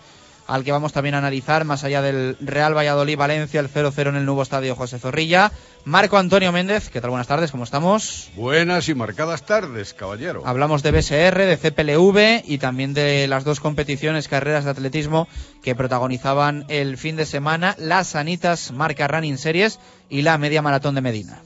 al 0.47 0.63
que 0.63 0.71
vamos 0.71 0.93
también 0.93 1.15
a 1.15 1.19
analizar, 1.19 1.65
más 1.65 1.83
allá 1.83 2.01
del 2.01 2.37
Real 2.39 2.75
Valladolid-Valencia, 2.75 3.59
el 3.59 3.69
0-0 3.69 4.09
en 4.09 4.15
el 4.15 4.25
nuevo 4.25 4.41
estadio 4.41 4.75
José 4.75 4.99
Zorrilla. 4.99 5.51
Marco 5.85 6.17
Antonio 6.17 6.51
Méndez, 6.51 6.89
¿qué 6.89 7.01
tal? 7.01 7.09
Buenas 7.09 7.27
tardes, 7.27 7.51
¿cómo 7.51 7.63
estamos? 7.63 8.29
Buenas 8.35 8.87
y 8.89 8.95
marcadas 8.95 9.45
tardes, 9.45 9.93
caballero. 9.93 10.43
Hablamos 10.45 10.83
de 10.83 10.91
BSR, 10.91 11.45
de 11.45 11.57
CPLV 11.57 12.49
y 12.49 12.57
también 12.57 12.93
de 12.93 13.27
las 13.27 13.43
dos 13.43 13.59
competiciones, 13.59 14.27
carreras 14.27 14.65
de 14.65 14.71
atletismo 14.71 15.27
que 15.61 15.75
protagonizaban 15.75 16.65
el 16.69 16.97
fin 16.97 17.15
de 17.15 17.25
semana, 17.25 17.75
las 17.77 18.07
Sanitas 18.07 18.71
Marca 18.71 19.07
Running 19.07 19.37
Series 19.37 19.79
y 20.09 20.21
la 20.21 20.37
Media 20.37 20.61
Maratón 20.61 20.95
de 20.95 21.01
Medina. 21.01 21.43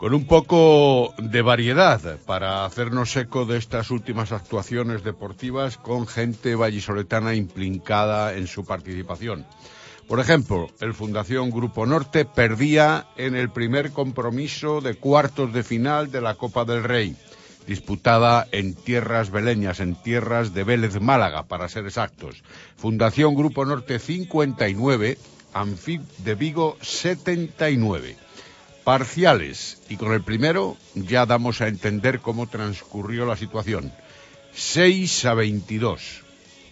Con 0.00 0.14
un 0.14 0.24
poco 0.24 1.12
de 1.18 1.42
variedad 1.42 2.00
para 2.24 2.64
hacernos 2.64 3.14
eco 3.16 3.44
de 3.44 3.58
estas 3.58 3.90
últimas 3.90 4.32
actuaciones 4.32 5.04
deportivas 5.04 5.76
con 5.76 6.06
gente 6.06 6.54
vallisoletana 6.54 7.34
implicada 7.34 8.34
en 8.34 8.46
su 8.46 8.64
participación. 8.64 9.44
Por 10.08 10.18
ejemplo, 10.18 10.70
el 10.80 10.94
Fundación 10.94 11.50
Grupo 11.50 11.84
Norte 11.84 12.24
perdía 12.24 13.08
en 13.18 13.36
el 13.36 13.50
primer 13.50 13.92
compromiso 13.92 14.80
de 14.80 14.94
cuartos 14.94 15.52
de 15.52 15.62
final 15.64 16.10
de 16.10 16.22
la 16.22 16.34
Copa 16.34 16.64
del 16.64 16.82
Rey, 16.82 17.14
disputada 17.66 18.48
en 18.52 18.72
tierras 18.72 19.30
beleñas, 19.30 19.80
en 19.80 19.96
tierras 19.96 20.54
de 20.54 20.64
Vélez 20.64 20.98
Málaga, 20.98 21.42
para 21.42 21.68
ser 21.68 21.84
exactos. 21.84 22.42
Fundación 22.74 23.34
Grupo 23.34 23.66
Norte 23.66 23.98
59, 23.98 25.18
Anfib 25.52 26.00
de 26.24 26.34
Vigo 26.36 26.78
79. 26.80 28.16
Parciales. 28.90 29.80
Y 29.88 29.96
con 29.96 30.12
el 30.14 30.22
primero 30.24 30.76
ya 30.96 31.24
damos 31.24 31.60
a 31.60 31.68
entender 31.68 32.18
cómo 32.18 32.48
transcurrió 32.48 33.24
la 33.24 33.36
situación. 33.36 33.92
6 34.52 35.26
a 35.26 35.34
22. 35.34 36.22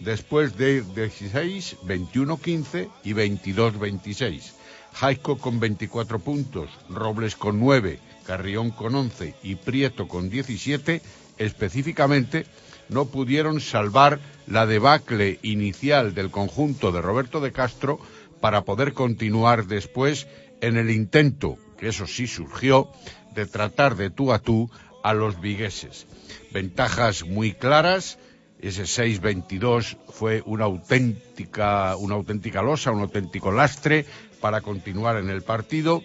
Después 0.01 0.57
de 0.57 0.81
16, 0.81 1.77
21-15 1.85 2.89
y 3.05 3.13
22-26. 3.13 4.51
Jaico 4.91 5.37
con 5.37 5.61
24 5.61 6.19
puntos, 6.19 6.69
Robles 6.89 7.37
con 7.37 7.57
9, 7.57 8.01
Carrión 8.27 8.71
con 8.71 8.95
11 8.95 9.35
y 9.41 9.55
Prieto 9.55 10.09
con 10.09 10.29
17, 10.29 11.01
específicamente 11.37 12.45
no 12.89 13.05
pudieron 13.05 13.61
salvar 13.61 14.19
la 14.45 14.65
debacle 14.65 15.39
inicial 15.41 16.13
del 16.13 16.31
conjunto 16.31 16.91
de 16.91 17.01
Roberto 17.01 17.39
de 17.39 17.53
Castro 17.53 17.97
para 18.41 18.65
poder 18.65 18.91
continuar 18.91 19.67
después 19.67 20.27
en 20.59 20.75
el 20.75 20.89
intento, 20.89 21.57
que 21.79 21.87
eso 21.87 22.05
sí 22.05 22.27
surgió, 22.27 22.89
de 23.33 23.45
tratar 23.45 23.95
de 23.95 24.09
tú 24.09 24.33
a 24.33 24.39
tú 24.39 24.69
a 25.03 25.13
los 25.13 25.39
vigueses. 25.39 26.07
Ventajas 26.51 27.25
muy 27.25 27.53
claras, 27.53 28.19
ese 28.61 28.83
6-22 28.83 29.97
fue 30.09 30.43
una 30.45 30.65
auténtica, 30.65 31.95
una 31.95 32.15
auténtica 32.15 32.61
losa, 32.61 32.91
un 32.91 33.01
auténtico 33.01 33.51
lastre 33.51 34.05
para 34.41 34.61
continuar 34.61 35.17
en 35.17 35.29
el 35.29 35.41
partido. 35.41 36.03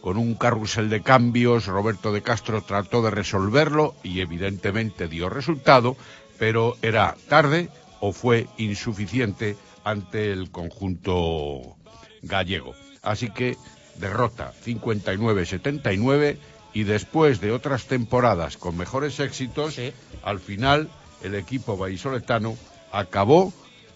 Con 0.00 0.16
un 0.18 0.34
carrusel 0.34 0.90
de 0.90 1.02
cambios, 1.02 1.66
Roberto 1.66 2.12
de 2.12 2.22
Castro 2.22 2.62
trató 2.62 3.02
de 3.02 3.12
resolverlo 3.12 3.94
y 4.02 4.20
evidentemente 4.20 5.06
dio 5.06 5.28
resultado, 5.28 5.96
pero 6.40 6.76
era 6.82 7.14
tarde 7.28 7.68
o 8.00 8.12
fue 8.12 8.48
insuficiente 8.56 9.56
ante 9.84 10.32
el 10.32 10.50
conjunto 10.50 11.76
gallego. 12.22 12.74
Así 13.02 13.30
que 13.30 13.56
derrota 14.02 14.52
59-79 14.66 16.36
y 16.74 16.82
después 16.82 17.40
de 17.40 17.52
otras 17.52 17.86
temporadas 17.86 18.58
con 18.58 18.76
mejores 18.76 19.18
éxitos, 19.20 19.76
al 20.22 20.40
final 20.40 20.90
el 21.22 21.34
equipo 21.34 21.78
vallisoletano 21.78 22.56
acabó 22.92 23.52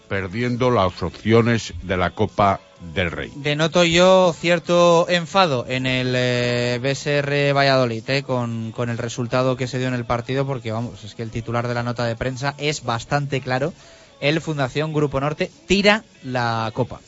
perdiendo 0.07 0.71
las 0.71 1.03
opciones 1.03 1.73
de 1.83 1.97
la 1.97 2.11
Copa 2.11 2.61
del 2.93 3.11
Rey. 3.11 3.31
Denoto 3.35 3.83
yo 3.83 4.33
cierto 4.39 5.07
enfado 5.09 5.65
en 5.67 5.85
el 5.85 6.13
eh, 6.15 6.79
BSR 6.81 7.53
Valladolid 7.53 8.09
eh, 8.09 8.23
con, 8.23 8.71
con 8.71 8.89
el 8.89 8.97
resultado 8.97 9.57
que 9.57 9.67
se 9.67 9.79
dio 9.79 9.89
en 9.89 9.93
el 9.93 10.05
partido, 10.05 10.47
porque 10.47 10.71
vamos, 10.71 11.03
es 11.03 11.13
que 11.13 11.23
el 11.23 11.31
titular 11.31 11.67
de 11.67 11.73
la 11.73 11.83
nota 11.83 12.05
de 12.05 12.15
prensa 12.15 12.55
es 12.57 12.83
bastante 12.83 13.41
claro. 13.41 13.73
El 14.21 14.39
Fundación 14.39 14.93
Grupo 14.93 15.19
Norte 15.19 15.51
tira 15.67 16.03
la 16.23 16.71
copa. 16.73 17.01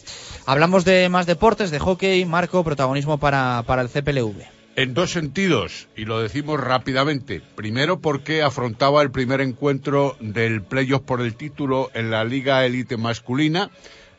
Hablamos 0.50 0.84
de 0.84 1.10
más 1.10 1.28
deportes, 1.28 1.70
de 1.70 1.78
hockey, 1.78 2.26
Marco, 2.26 2.64
protagonismo 2.64 3.20
para, 3.20 3.62
para 3.68 3.84
el 3.84 3.88
CPLV. 3.88 4.42
En 4.76 4.96
dos 4.96 5.12
sentidos, 5.12 5.90
y 5.96 6.06
lo 6.06 6.20
decimos 6.20 6.60
rápidamente. 6.60 7.40
Primero, 7.54 8.00
porque 8.00 8.42
afrontaba 8.42 9.04
el 9.04 9.12
primer 9.12 9.42
encuentro 9.42 10.18
del 10.20 10.64
playoff 10.64 11.04
por 11.04 11.22
el 11.22 11.36
título 11.36 11.92
en 11.94 12.10
la 12.10 12.24
Liga 12.24 12.66
Elite 12.66 12.98
Masculina. 12.98 13.70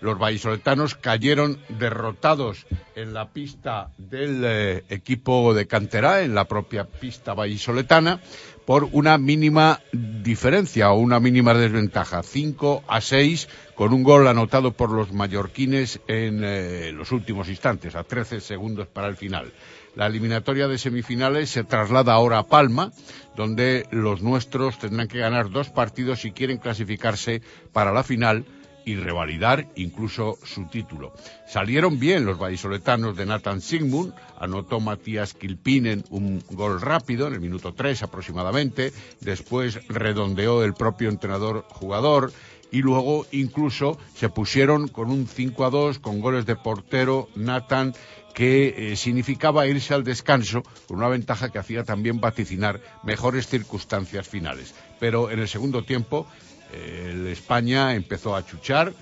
Los 0.01 0.21
vallisoletanos 0.21 0.95
cayeron 0.95 1.59
derrotados 1.69 2.65
en 2.95 3.13
la 3.13 3.31
pista 3.31 3.91
del 3.99 4.43
eh, 4.45 4.85
equipo 4.89 5.53
de 5.53 5.67
Canterá, 5.67 6.23
en 6.23 6.37
la 6.37 6.45
propia 6.45 6.85
pista 6.85 7.35
vallisoletana, 7.35 8.21
por 8.67 8.85
una 8.93 9.19
mínima 9.19 9.81
diferencia 9.93 10.91
o 10.93 10.99
una 10.99 11.21
mínima 11.21 11.55
desventaja, 11.55 12.23
5 12.23 12.85
a 12.87 13.01
6, 13.01 13.49
con 13.75 13.93
un 13.93 14.03
gol 14.03 14.29
anotado 14.29 14.73
por 14.73 14.91
los 14.91 15.13
mallorquines 15.13 16.01
en 16.07 16.43
eh, 16.45 16.93
los 16.93 17.13
últimos 17.13 17.49
instantes, 17.49 17.95
a 17.95 18.05
13 18.05 18.41
segundos 18.41 18.87
para 18.87 19.09
el 19.09 19.17
final. 19.17 19.53
La 19.97 20.07
eliminatoria 20.07 20.69
de 20.69 20.79
semifinales 20.79 21.51
se 21.51 21.65
traslada 21.65 22.13
ahora 22.13 22.39
a 22.39 22.47
Palma, 22.47 22.93
donde 23.37 23.87
los 23.91 24.23
nuestros 24.23 24.79
tendrán 24.79 25.09
que 25.09 25.19
ganar 25.19 25.51
dos 25.51 25.71
partidos 25.71 26.21
si 26.21 26.31
quieren 26.31 26.59
clasificarse 26.59 27.43
para 27.73 27.93
la 27.93 28.05
final 28.05 28.45
y 28.85 28.97
revalidar 28.97 29.69
incluso 29.77 30.39
su 30.45 30.67
título. 30.67 31.13
Salieron 31.47 31.99
bien 31.99 32.25
los 32.25 32.39
vallisoletanos 32.39 33.17
de 33.17 33.27
Nathan 33.27 33.61
Sigmund, 33.61 34.15
anotó 34.39 34.81
Matías 34.81 35.35
Kilpinen 35.35 36.05
un 36.11 36.43
gol 36.51 36.81
rápido 36.81 37.27
en 37.27 37.35
el 37.35 37.41
minuto 37.41 37.73
3 37.75 38.03
aproximadamente, 38.03 38.93
después 39.21 39.87
redondeó 39.89 40.65
el 40.65 40.75
propio 40.75 41.09
entrenador 41.09 41.65
jugador 41.69 42.33
y 42.71 42.83
luego 42.83 43.27
incluso 43.33 43.99
se 44.15 44.29
pusieron 44.29 44.89
con 44.89 45.11
un 45.11 45.27
5 45.27 45.65
a 45.65 45.71
2 45.71 45.99
con 45.99 46.21
goles 46.21 46.47
de 46.47 46.57
portero 46.57 47.29
Nathan 47.35 47.95
que 48.35 48.93
eh, 48.93 48.97
significaba 48.97 49.67
irse 49.67 49.93
al 49.93 50.05
descanso 50.05 50.63
con 50.87 50.99
una 50.99 51.09
ventaja 51.09 51.51
que 51.51 51.59
hacía 51.59 51.85
también 51.85 52.21
vaticinar 52.21 52.81
mejores 53.03 53.49
circunstancias 53.49 54.29
finales. 54.29 54.75
Pero 55.01 55.31
en 55.31 55.41
el 55.41 55.49
segundo 55.49 55.83
tiempo 55.83 56.27
el 56.73 57.27
España 57.27 57.95
empezó 57.95 58.37
a 58.37 58.45
chuchar, 58.45 58.93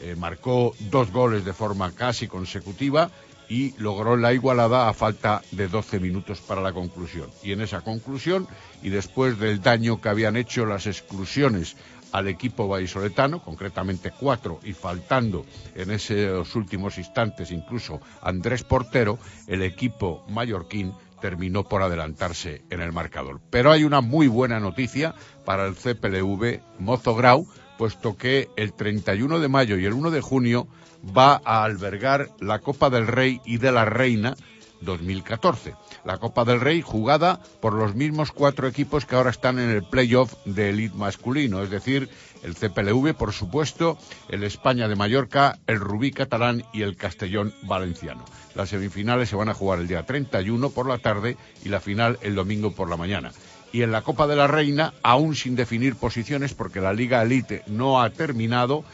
eh, 0.00 0.14
marcó 0.16 0.74
dos 0.90 1.10
goles 1.10 1.44
de 1.44 1.52
forma 1.52 1.92
casi 1.92 2.28
consecutiva 2.28 3.10
y 3.48 3.74
logró 3.78 4.16
la 4.16 4.32
igualada 4.32 4.88
a 4.88 4.94
falta 4.94 5.42
de 5.52 5.68
12 5.68 6.00
minutos 6.00 6.40
para 6.40 6.60
la 6.60 6.72
conclusión. 6.72 7.30
Y 7.42 7.52
en 7.52 7.60
esa 7.60 7.80
conclusión, 7.80 8.48
y 8.82 8.90
después 8.90 9.38
del 9.38 9.60
daño 9.60 10.00
que 10.00 10.08
habían 10.08 10.36
hecho 10.36 10.66
las 10.66 10.86
exclusiones 10.86 11.76
al 12.12 12.28
equipo 12.28 12.68
vallisoletano, 12.68 13.42
concretamente 13.42 14.10
cuatro, 14.10 14.60
y 14.64 14.72
faltando 14.72 15.44
en 15.74 15.90
esos 15.90 16.54
últimos 16.54 16.98
instantes 16.98 17.50
incluso 17.50 18.00
Andrés 18.22 18.64
Portero, 18.64 19.18
el 19.46 19.62
equipo 19.62 20.24
mallorquín 20.28 20.92
terminó 21.20 21.64
por 21.64 21.82
adelantarse 21.82 22.62
en 22.70 22.80
el 22.80 22.92
marcador. 22.92 23.40
Pero 23.50 23.72
hay 23.72 23.84
una 23.84 24.00
muy 24.00 24.28
buena 24.28 24.60
noticia 24.60 25.14
para 25.44 25.66
el 25.66 25.74
CPLV 25.74 26.60
Mozo 26.78 27.14
Grau, 27.14 27.46
puesto 27.78 28.16
que 28.16 28.48
el 28.56 28.72
31 28.72 29.38
de 29.38 29.48
mayo 29.48 29.78
y 29.78 29.84
el 29.84 29.92
1 29.92 30.10
de 30.10 30.20
junio 30.20 30.68
va 31.16 31.40
a 31.44 31.64
albergar 31.64 32.30
la 32.40 32.60
Copa 32.60 32.90
del 32.90 33.06
Rey 33.06 33.40
y 33.44 33.58
de 33.58 33.72
la 33.72 33.84
Reina 33.84 34.34
2014. 34.80 35.74
La 36.04 36.18
Copa 36.18 36.44
del 36.44 36.60
Rey 36.60 36.82
jugada 36.82 37.40
por 37.60 37.74
los 37.74 37.94
mismos 37.94 38.32
cuatro 38.32 38.68
equipos 38.68 39.06
que 39.06 39.16
ahora 39.16 39.30
están 39.30 39.58
en 39.58 39.70
el 39.70 39.82
playoff 39.82 40.34
de 40.44 40.70
elite 40.70 40.96
masculino, 40.96 41.62
es 41.62 41.70
decir, 41.70 42.08
el 42.46 42.54
CPLV, 42.54 43.14
por 43.14 43.32
supuesto, 43.32 43.98
el 44.28 44.44
España 44.44 44.86
de 44.86 44.94
Mallorca, 44.94 45.58
el 45.66 45.80
Rubí 45.80 46.12
catalán 46.12 46.64
y 46.72 46.82
el 46.82 46.96
Castellón 46.96 47.52
valenciano. 47.62 48.24
Las 48.54 48.68
semifinales 48.68 49.28
se 49.28 49.36
van 49.36 49.48
a 49.48 49.54
jugar 49.54 49.80
el 49.80 49.88
día 49.88 50.06
31 50.06 50.70
por 50.70 50.86
la 50.86 50.98
tarde 50.98 51.36
y 51.64 51.68
la 51.68 51.80
final 51.80 52.18
el 52.22 52.36
domingo 52.36 52.70
por 52.70 52.88
la 52.88 52.96
mañana. 52.96 53.32
Y 53.72 53.82
en 53.82 53.90
la 53.90 54.02
Copa 54.02 54.28
de 54.28 54.36
la 54.36 54.46
Reina, 54.46 54.94
aún 55.02 55.34
sin 55.34 55.56
definir 55.56 55.96
posiciones, 55.96 56.54
porque 56.54 56.80
la 56.80 56.92
Liga 56.92 57.20
Elite 57.20 57.64
no 57.66 58.00
ha 58.00 58.10
terminado, 58.10 58.84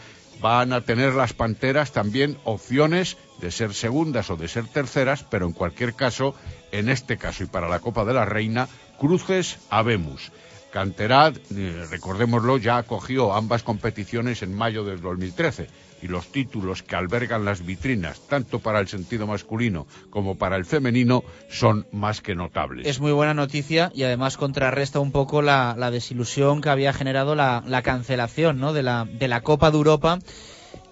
van 0.40 0.72
a 0.72 0.80
tener 0.80 1.12
las 1.12 1.34
Panteras 1.34 1.92
también 1.92 2.38
opciones 2.44 3.18
de 3.42 3.50
ser 3.50 3.74
segundas 3.74 4.30
o 4.30 4.36
de 4.36 4.48
ser 4.48 4.66
terceras, 4.66 5.24
pero 5.24 5.46
en 5.46 5.52
cualquier 5.52 5.92
caso, 5.92 6.34
en 6.72 6.88
este 6.88 7.18
caso 7.18 7.44
y 7.44 7.48
para 7.48 7.68
la 7.68 7.80
Copa 7.80 8.06
de 8.06 8.14
la 8.14 8.24
Reina, 8.24 8.66
cruces 8.98 9.58
habemos. 9.68 10.32
Canterad, 10.72 11.36
eh, 11.54 11.86
recordémoslo, 11.90 12.56
ya 12.56 12.78
acogió 12.78 13.34
ambas 13.34 13.62
competiciones 13.62 14.42
en 14.42 14.54
mayo 14.54 14.84
del 14.84 15.00
2013 15.00 15.68
y 16.00 16.08
los 16.08 16.32
títulos 16.32 16.82
que 16.82 16.96
albergan 16.96 17.44
las 17.44 17.64
vitrinas, 17.64 18.20
tanto 18.26 18.58
para 18.58 18.80
el 18.80 18.88
sentido 18.88 19.26
masculino 19.26 19.86
como 20.10 20.36
para 20.36 20.56
el 20.56 20.64
femenino, 20.64 21.22
son 21.48 21.86
más 21.92 22.22
que 22.22 22.34
notables. 22.34 22.86
Es 22.86 23.00
muy 23.00 23.12
buena 23.12 23.34
noticia 23.34 23.92
y 23.94 24.02
además 24.02 24.36
contrarresta 24.36 24.98
un 24.98 25.12
poco 25.12 25.42
la, 25.42 25.76
desilusión 25.92 26.62
que 26.62 26.70
había 26.70 26.92
generado 26.92 27.34
la, 27.34 27.62
la 27.66 27.82
cancelación 27.82 28.58
¿no? 28.58 28.72
de 28.72 28.82
la 28.82 29.40
Copa 29.42 29.70
de 29.70 29.76
Europa. 29.76 30.18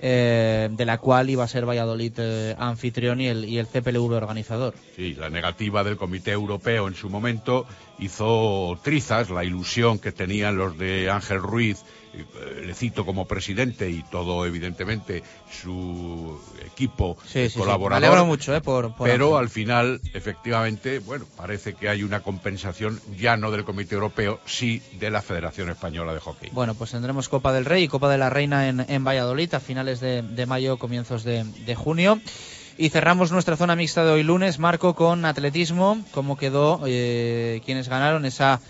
Eh, 0.03 0.69
de 0.71 0.85
la 0.85 0.99
cual 0.99 1.31
iba 1.31 1.45
a 1.45 1.49
ser 1.49 1.67
Valladolid 1.69 2.13
eh, 2.19 2.57
anfitrión 2.59 3.21
y 3.21 3.29
el, 3.29 3.45
y 3.45 3.59
el 3.59 3.67
CPLV 3.67 4.13
organizador. 4.13 4.75
Sí, 4.97 5.15
la 5.15 5.31
negativa 5.31 5.85
del 5.85 5.97
Comité 5.97 6.33
Europeo 6.33 6.89
en 6.89 6.95
su 6.95 7.11
momento 7.11 7.67
hizo 7.99 8.79
trizas 8.83 9.31
la 9.31 9.45
ilusión 9.45 9.99
que 9.99 10.13
tenían 10.13 10.57
los 10.57 10.79
de 10.79 11.11
Ángel 11.11 11.41
Ruiz, 11.41 11.85
le 12.65 12.75
cito 12.75 13.07
como 13.07 13.27
presidente 13.27 13.89
y 13.91 14.03
todo 14.03 14.45
evidentemente 14.47 15.23
su 15.63 16.39
equipo 16.67 17.17
Sí, 17.27 17.41
eh, 17.41 17.49
sí, 17.49 17.55
sí. 17.55 17.59
colaborador. 17.59 18.01
Me 18.01 18.07
alegro 18.09 18.27
mucho, 18.27 18.55
eh, 18.55 18.61
por- 18.61 18.95
por 18.95 19.09
pero 19.09 19.39
al 19.39 19.49
final, 19.49 20.01
efectivamente, 20.13 20.99
bueno, 20.99 21.27
parece 21.37 21.75
que 21.75 21.89
hay 21.89 22.03
una 22.03 22.21
compensación 22.21 23.01
ya 23.19 23.37
no 23.37 23.51
del 23.51 23.65
Comité 23.65 23.95
Europeo, 23.95 24.41
sí 24.47 24.83
de 24.99 25.11
la 25.11 25.23
Federación 25.23 25.71
Española 25.71 26.13
de 26.15 26.21
Hockey. 26.21 26.51
Bueno, 26.53 26.75
pues 26.75 26.91
tendremos 26.91 27.29
Copa 27.29 27.53
del 27.53 27.65
Rey 27.65 27.85
y 27.85 27.89
Copa 27.89 28.09
de 28.11 28.19
la 28.19 28.31
Reina 28.31 28.69
en, 28.69 28.85
en 28.89 29.05
Valladolid 29.05 29.53
a 29.55 29.61
finales 29.61 30.01
de, 30.01 30.23
de 30.23 30.47
mayo, 30.47 30.79
comienzos 30.79 31.25
de, 31.25 31.45
de 31.45 31.75
junio. 31.75 32.21
Y 32.79 32.89
cerramos 32.89 33.31
nuestra 33.31 33.57
zona 33.59 33.77
mixta 33.77 34.05
de 34.05 34.11
hoy 34.13 34.23
lunes, 34.23 34.59
Marco, 34.59 34.95
con 34.95 35.27
atletismo. 35.27 36.03
¿Cómo 36.13 36.39
quedó? 36.39 36.81
Eh, 36.87 37.61
¿Quiénes 37.67 37.89
ganaron 37.91 38.25
esa 38.25 38.61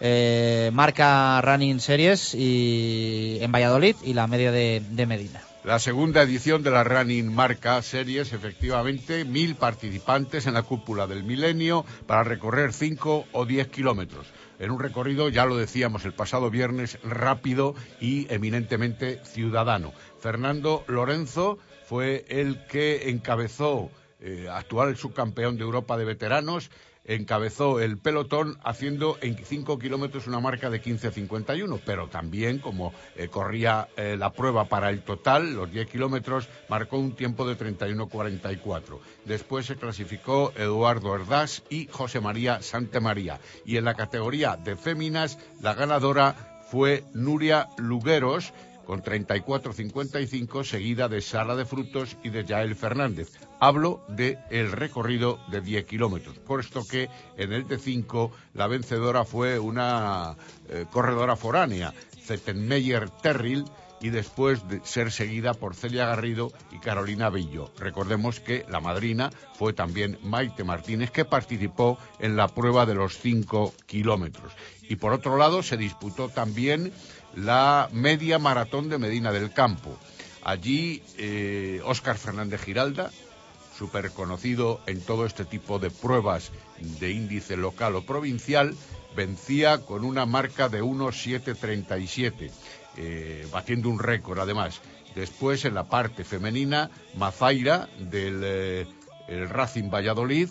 eh, 0.00 0.70
marca 0.72 1.40
Running 1.40 1.80
Series 1.80 2.34
y, 2.34 3.38
en 3.40 3.50
Valladolid 3.52 3.96
y 4.04 4.14
la 4.14 4.26
media 4.26 4.52
de, 4.52 5.06
Medina? 5.06 5.40
La 5.64 5.78
segunda 5.78 6.22
edición 6.22 6.62
de 6.62 6.70
la 6.70 6.84
Running 6.84 7.34
Marca 7.34 7.82
Series, 7.82 8.32
efectivamente, 8.32 9.24
mil 9.24 9.56
participantes 9.56 10.46
en 10.46 10.54
la 10.54 10.62
cúpula 10.62 11.06
del 11.06 11.24
milenio 11.24 11.84
para 12.06 12.24
recorrer 12.24 12.72
cinco 12.72 13.26
o 13.32 13.44
diez 13.44 13.68
kilómetros. 13.68 14.26
En 14.58 14.70
un 14.70 14.80
recorrido, 14.80 15.28
ya 15.28 15.46
lo 15.46 15.56
decíamos 15.56 16.04
el 16.04 16.14
pasado 16.14 16.50
viernes, 16.50 16.98
rápido 17.02 17.74
y 18.00 18.32
eminentemente 18.32 19.20
ciudadano. 19.24 19.92
Fernando 20.20 20.84
Lorenzo 20.88 21.58
fue 21.84 22.24
el 22.28 22.64
que 22.66 23.10
encabezó, 23.10 23.90
eh, 24.20 24.48
actual 24.50 24.96
subcampeón 24.96 25.56
de 25.56 25.62
Europa 25.62 25.96
de 25.96 26.04
veteranos, 26.04 26.70
encabezó 27.08 27.80
el 27.80 27.98
pelotón 27.98 28.58
haciendo 28.62 29.18
en 29.20 29.36
5 29.36 29.78
kilómetros 29.78 30.26
una 30.26 30.40
marca 30.40 30.70
de 30.70 30.80
15.51, 30.80 31.80
pero 31.84 32.08
también 32.08 32.58
como 32.58 32.92
eh, 33.16 33.28
corría 33.28 33.88
eh, 33.96 34.16
la 34.16 34.32
prueba 34.32 34.66
para 34.66 34.90
el 34.90 35.02
total, 35.02 35.54
los 35.54 35.72
10 35.72 35.88
kilómetros, 35.88 36.48
marcó 36.68 36.98
un 36.98 37.16
tiempo 37.16 37.48
de 37.48 37.56
31.44. 37.56 38.98
Después 39.24 39.66
se 39.66 39.76
clasificó 39.76 40.52
Eduardo 40.56 41.14
Erdás 41.14 41.62
y 41.70 41.88
José 41.90 42.20
María 42.20 42.62
Santemaría. 42.62 43.40
Y 43.64 43.78
en 43.78 43.84
la 43.84 43.94
categoría 43.94 44.56
de 44.56 44.76
féminas, 44.76 45.38
la 45.60 45.74
ganadora 45.74 46.60
fue 46.70 47.04
Nuria 47.14 47.68
Lugueros, 47.78 48.52
con 48.84 49.02
34.55, 49.02 50.64
seguida 50.64 51.08
de 51.08 51.20
Sara 51.20 51.56
de 51.56 51.64
Frutos 51.64 52.16
y 52.22 52.30
de 52.30 52.44
Yael 52.44 52.74
Fernández. 52.74 53.47
Hablo 53.60 54.04
de 54.08 54.38
el 54.50 54.70
recorrido 54.70 55.40
de 55.48 55.60
10 55.60 55.84
kilómetros, 55.84 56.38
puesto 56.38 56.86
que 56.86 57.08
en 57.36 57.52
el 57.52 57.66
de 57.66 57.78
5 57.78 58.30
la 58.54 58.68
vencedora 58.68 59.24
fue 59.24 59.58
una 59.58 60.36
eh, 60.68 60.86
corredora 60.92 61.34
foránea, 61.34 61.92
Zettenmeyer 62.24 63.10
Terril, 63.10 63.64
y 64.00 64.10
después 64.10 64.66
de 64.68 64.80
ser 64.84 65.10
seguida 65.10 65.54
por 65.54 65.74
Celia 65.74 66.06
Garrido 66.06 66.52
y 66.70 66.78
Carolina 66.78 67.30
Billo. 67.30 67.72
Recordemos 67.78 68.40
que 68.40 68.64
la 68.68 68.80
madrina 68.80 69.30
fue 69.54 69.72
también 69.72 70.18
Maite 70.22 70.64
Martínez, 70.64 71.10
que 71.10 71.24
participó 71.24 71.98
en 72.18 72.36
la 72.36 72.48
prueba 72.48 72.86
de 72.86 72.94
los 72.94 73.18
5 73.18 73.74
kilómetros. 73.86 74.52
Y 74.82 74.96
por 74.96 75.12
otro 75.12 75.36
lado, 75.36 75.62
se 75.62 75.76
disputó 75.76 76.28
también 76.28 76.92
la 77.34 77.88
media 77.92 78.38
maratón 78.38 78.88
de 78.88 78.98
Medina 78.98 79.32
del 79.32 79.52
Campo. 79.52 79.96
Allí, 80.42 81.02
eh, 81.18 81.80
Óscar 81.84 82.16
Fernández 82.16 82.62
Giralda, 82.62 83.10
súper 83.78 84.10
conocido 84.10 84.80
en 84.86 85.00
todo 85.00 85.24
este 85.24 85.44
tipo 85.44 85.78
de 85.78 85.90
pruebas 85.90 86.50
de 86.98 87.12
índice 87.12 87.56
local 87.56 87.94
o 87.94 88.04
provincial, 88.04 88.74
vencía 89.14 89.78
con 89.78 90.04
una 90.04 90.26
marca 90.26 90.68
de 90.68 90.82
1.737, 90.82 92.50
eh, 92.96 93.46
batiendo 93.52 93.88
un 93.88 94.00
récord 94.00 94.40
además. 94.40 94.80
Después, 95.14 95.64
en 95.64 95.74
la 95.74 95.84
parte 95.84 96.24
femenina, 96.24 96.90
Mazaira 97.14 97.88
del 97.98 98.40
eh, 98.44 98.86
el 99.28 99.48
Racing 99.48 99.90
Valladolid 99.90 100.48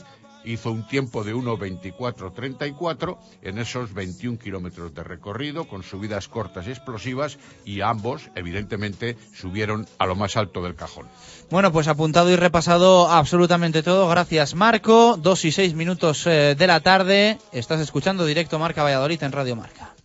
hizo 0.47 0.71
un 0.71 0.87
tiempo 0.87 1.23
de 1.23 1.35
1.24.34 1.35 3.17
en 3.41 3.57
esos 3.59 3.93
21 3.93 4.39
kilómetros 4.39 4.93
de 4.93 5.03
recorrido 5.03 5.67
con 5.67 5.83
subidas 5.83 6.27
cortas 6.27 6.67
y 6.67 6.71
explosivas 6.71 7.37
y 7.65 7.81
ambos, 7.81 8.29
evidentemente, 8.35 9.17
subieron 9.35 9.87
a 9.97 10.05
lo 10.05 10.15
más 10.15 10.37
alto 10.37 10.61
del 10.63 10.75
cajón. 10.75 11.07
Bueno, 11.49 11.71
pues 11.71 11.87
apuntado 11.87 12.29
y 12.31 12.35
repasado 12.35 13.09
absolutamente 13.09 13.83
todo. 13.83 14.07
Gracias, 14.07 14.55
Marco. 14.55 15.17
Dos 15.17 15.45
y 15.45 15.51
seis 15.51 15.73
minutos 15.73 16.25
eh, 16.27 16.55
de 16.57 16.67
la 16.67 16.79
tarde. 16.79 17.37
Estás 17.51 17.79
escuchando 17.79 18.25
directo 18.25 18.59
Marca 18.59 18.83
Valladolid 18.83 19.21
en 19.23 19.31
Radio 19.31 19.55
Marca. 19.55 19.96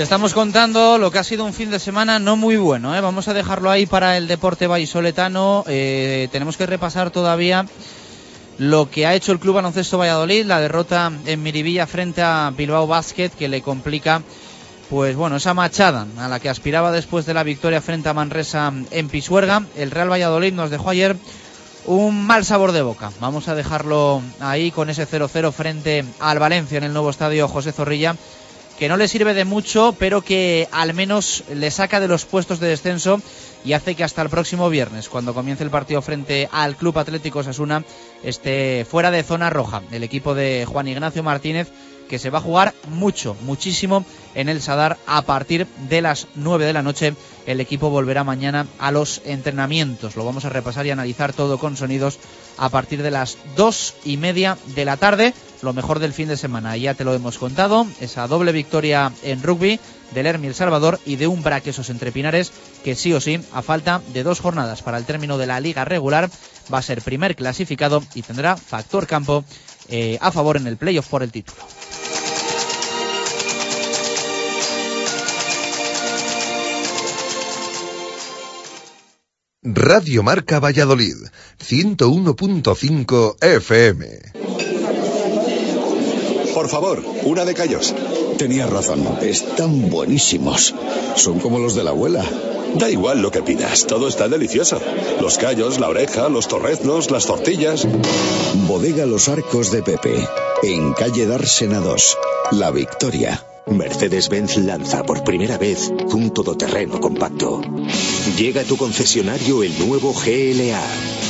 Te 0.00 0.04
estamos 0.04 0.32
contando 0.32 0.96
lo 0.96 1.10
que 1.10 1.18
ha 1.18 1.24
sido 1.24 1.44
un 1.44 1.52
fin 1.52 1.70
de 1.70 1.78
semana 1.78 2.18
no 2.18 2.34
muy 2.34 2.56
bueno. 2.56 2.96
¿eh? 2.96 3.02
Vamos 3.02 3.28
a 3.28 3.34
dejarlo 3.34 3.70
ahí 3.70 3.84
para 3.84 4.16
el 4.16 4.28
deporte 4.28 4.66
vallisoletano. 4.66 5.62
Eh, 5.66 6.28
tenemos 6.32 6.56
que 6.56 6.64
repasar 6.64 7.10
todavía 7.10 7.66
lo 8.56 8.88
que 8.90 9.06
ha 9.06 9.14
hecho 9.14 9.32
el 9.32 9.38
Club 9.38 9.56
Baloncesto 9.56 9.98
Valladolid, 9.98 10.46
la 10.46 10.58
derrota 10.58 11.12
en 11.26 11.42
Miribilla 11.42 11.86
frente 11.86 12.22
a 12.22 12.50
Bilbao 12.56 12.86
Basket, 12.86 13.28
que 13.28 13.48
le 13.48 13.60
complica 13.60 14.22
pues 14.88 15.16
bueno, 15.16 15.36
esa 15.36 15.52
machada 15.52 16.06
a 16.16 16.28
la 16.28 16.40
que 16.40 16.48
aspiraba 16.48 16.92
después 16.92 17.26
de 17.26 17.34
la 17.34 17.42
victoria 17.42 17.82
frente 17.82 18.08
a 18.08 18.14
Manresa 18.14 18.72
en 18.90 19.08
Pisuerga. 19.10 19.64
El 19.76 19.90
Real 19.90 20.10
Valladolid 20.10 20.54
nos 20.54 20.70
dejó 20.70 20.88
ayer 20.88 21.14
un 21.84 22.26
mal 22.26 22.46
sabor 22.46 22.72
de 22.72 22.80
boca. 22.80 23.12
Vamos 23.20 23.48
a 23.48 23.54
dejarlo 23.54 24.22
ahí 24.40 24.70
con 24.70 24.88
ese 24.88 25.06
0-0 25.06 25.52
frente 25.52 26.06
al 26.20 26.38
Valencia 26.38 26.78
en 26.78 26.84
el 26.84 26.94
nuevo 26.94 27.10
estadio 27.10 27.48
José 27.48 27.72
Zorrilla 27.72 28.16
que 28.80 28.88
no 28.88 28.96
le 28.96 29.08
sirve 29.08 29.34
de 29.34 29.44
mucho, 29.44 29.94
pero 29.98 30.22
que 30.22 30.66
al 30.72 30.94
menos 30.94 31.44
le 31.54 31.70
saca 31.70 32.00
de 32.00 32.08
los 32.08 32.24
puestos 32.24 32.60
de 32.60 32.68
descenso 32.68 33.20
y 33.62 33.74
hace 33.74 33.94
que 33.94 34.04
hasta 34.04 34.22
el 34.22 34.30
próximo 34.30 34.70
viernes, 34.70 35.10
cuando 35.10 35.34
comience 35.34 35.62
el 35.62 35.68
partido 35.68 36.00
frente 36.00 36.48
al 36.50 36.76
Club 36.76 36.98
Atlético 36.98 37.42
Sasuna, 37.42 37.84
esté 38.24 38.86
fuera 38.90 39.10
de 39.10 39.22
zona 39.22 39.50
roja. 39.50 39.82
El 39.92 40.02
equipo 40.02 40.34
de 40.34 40.64
Juan 40.66 40.88
Ignacio 40.88 41.22
Martínez, 41.22 41.68
que 42.10 42.18
se 42.18 42.28
va 42.28 42.38
a 42.38 42.42
jugar 42.42 42.74
mucho, 42.88 43.36
muchísimo 43.42 44.04
en 44.34 44.48
el 44.48 44.60
Sadar 44.60 44.98
a 45.06 45.22
partir 45.22 45.68
de 45.88 46.02
las 46.02 46.26
9 46.34 46.66
de 46.66 46.72
la 46.72 46.82
noche 46.82 47.14
el 47.46 47.60
equipo 47.60 47.88
volverá 47.88 48.24
mañana 48.24 48.66
a 48.78 48.90
los 48.90 49.22
entrenamientos. 49.24 50.16
Lo 50.16 50.24
vamos 50.24 50.44
a 50.44 50.50
repasar 50.50 50.86
y 50.86 50.90
analizar 50.90 51.32
todo 51.32 51.58
con 51.58 51.76
sonidos 51.76 52.18
a 52.58 52.68
partir 52.68 53.02
de 53.02 53.10
las 53.10 53.38
dos 53.56 53.94
y 54.04 54.16
media 54.16 54.58
de 54.74 54.84
la 54.84 54.96
tarde. 54.96 55.34
Lo 55.62 55.72
mejor 55.72 56.00
del 56.00 56.12
fin 56.12 56.28
de 56.28 56.36
semana, 56.36 56.76
ya 56.76 56.94
te 56.94 57.04
lo 57.04 57.14
hemos 57.14 57.38
contado, 57.38 57.86
esa 58.00 58.26
doble 58.26 58.52
victoria 58.52 59.12
en 59.22 59.42
rugby 59.42 59.78
del 60.12 60.26
Hermi 60.26 60.48
El 60.48 60.54
Salvador 60.54 60.98
y 61.06 61.16
de 61.16 61.28
un 61.28 61.42
Braquesos 61.42 61.90
entre 61.90 62.12
Pinares 62.12 62.52
que 62.82 62.96
sí 62.96 63.12
o 63.12 63.20
sí, 63.20 63.40
a 63.52 63.62
falta 63.62 64.00
de 64.12 64.22
dos 64.22 64.40
jornadas 64.40 64.82
para 64.82 64.98
el 64.98 65.04
término 65.04 65.38
de 65.38 65.46
la 65.46 65.60
liga 65.60 65.84
regular, 65.84 66.28
va 66.72 66.78
a 66.78 66.82
ser 66.82 67.02
primer 67.02 67.36
clasificado 67.36 68.02
y 68.14 68.22
tendrá 68.22 68.56
factor 68.56 69.06
campo 69.06 69.44
eh, 69.88 70.18
a 70.20 70.32
favor 70.32 70.56
en 70.56 70.66
el 70.66 70.76
playoff 70.76 71.08
por 71.08 71.22
el 71.22 71.30
título. 71.30 71.60
Radio 79.62 80.22
Marca 80.22 80.58
Valladolid, 80.58 81.16
101.5 81.58 83.36
FM. 83.42 84.06
Por 86.54 86.70
favor, 86.70 87.04
una 87.24 87.44
de 87.44 87.52
callos. 87.52 87.94
Tenías 88.38 88.70
razón, 88.70 89.06
están 89.20 89.90
buenísimos. 89.90 90.74
Son 91.16 91.40
como 91.40 91.58
los 91.58 91.74
de 91.74 91.84
la 91.84 91.90
abuela. 91.90 92.24
Da 92.76 92.88
igual 92.88 93.20
lo 93.20 93.30
que 93.30 93.42
pidas, 93.42 93.86
todo 93.86 94.08
está 94.08 94.28
delicioso. 94.28 94.80
Los 95.20 95.36
callos, 95.36 95.78
la 95.78 95.90
oreja, 95.90 96.30
los 96.30 96.48
torreznos, 96.48 97.10
las 97.10 97.26
tortillas. 97.26 97.86
Bodega 98.66 99.04
Los 99.04 99.28
Arcos 99.28 99.70
de 99.70 99.82
Pepe, 99.82 100.26
en 100.62 100.94
calle 100.94 101.26
Dársena 101.26 101.80
2, 101.80 102.16
La 102.52 102.70
Victoria. 102.70 103.44
Mercedes-Benz 103.66 104.56
lanza 104.58 105.02
por 105.04 105.24
primera 105.24 105.58
vez 105.58 105.92
un 106.12 106.30
todoterreno 106.30 107.00
compacto. 107.00 107.60
Llega 108.36 108.62
a 108.62 108.64
tu 108.64 108.76
concesionario 108.76 109.62
el 109.62 109.78
nuevo 109.86 110.12
GLA, 110.12 110.82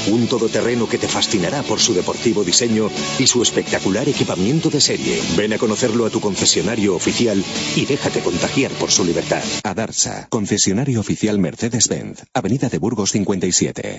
un 0.08 0.26
todoterreno 0.26 0.88
que 0.88 0.98
te 0.98 1.08
fascinará 1.08 1.62
por 1.62 1.80
su 1.80 1.94
deportivo 1.94 2.44
diseño 2.44 2.90
y 3.18 3.26
su 3.26 3.42
espectacular 3.42 4.08
equipamiento 4.08 4.70
de 4.70 4.80
serie. 4.80 5.20
Ven 5.36 5.52
a 5.52 5.58
conocerlo 5.58 6.06
a 6.06 6.10
tu 6.10 6.20
concesionario 6.20 6.94
oficial 6.94 7.42
y 7.76 7.84
déjate 7.84 8.20
contagiar 8.20 8.72
por 8.72 8.90
su 8.90 9.04
libertad. 9.04 9.42
Adarsa, 9.64 10.28
concesionario 10.30 11.00
oficial 11.00 11.38
Mercedes-Benz, 11.38 12.24
Avenida 12.34 12.68
de 12.68 12.78
Burgos 12.78 13.10
57. 13.12 13.98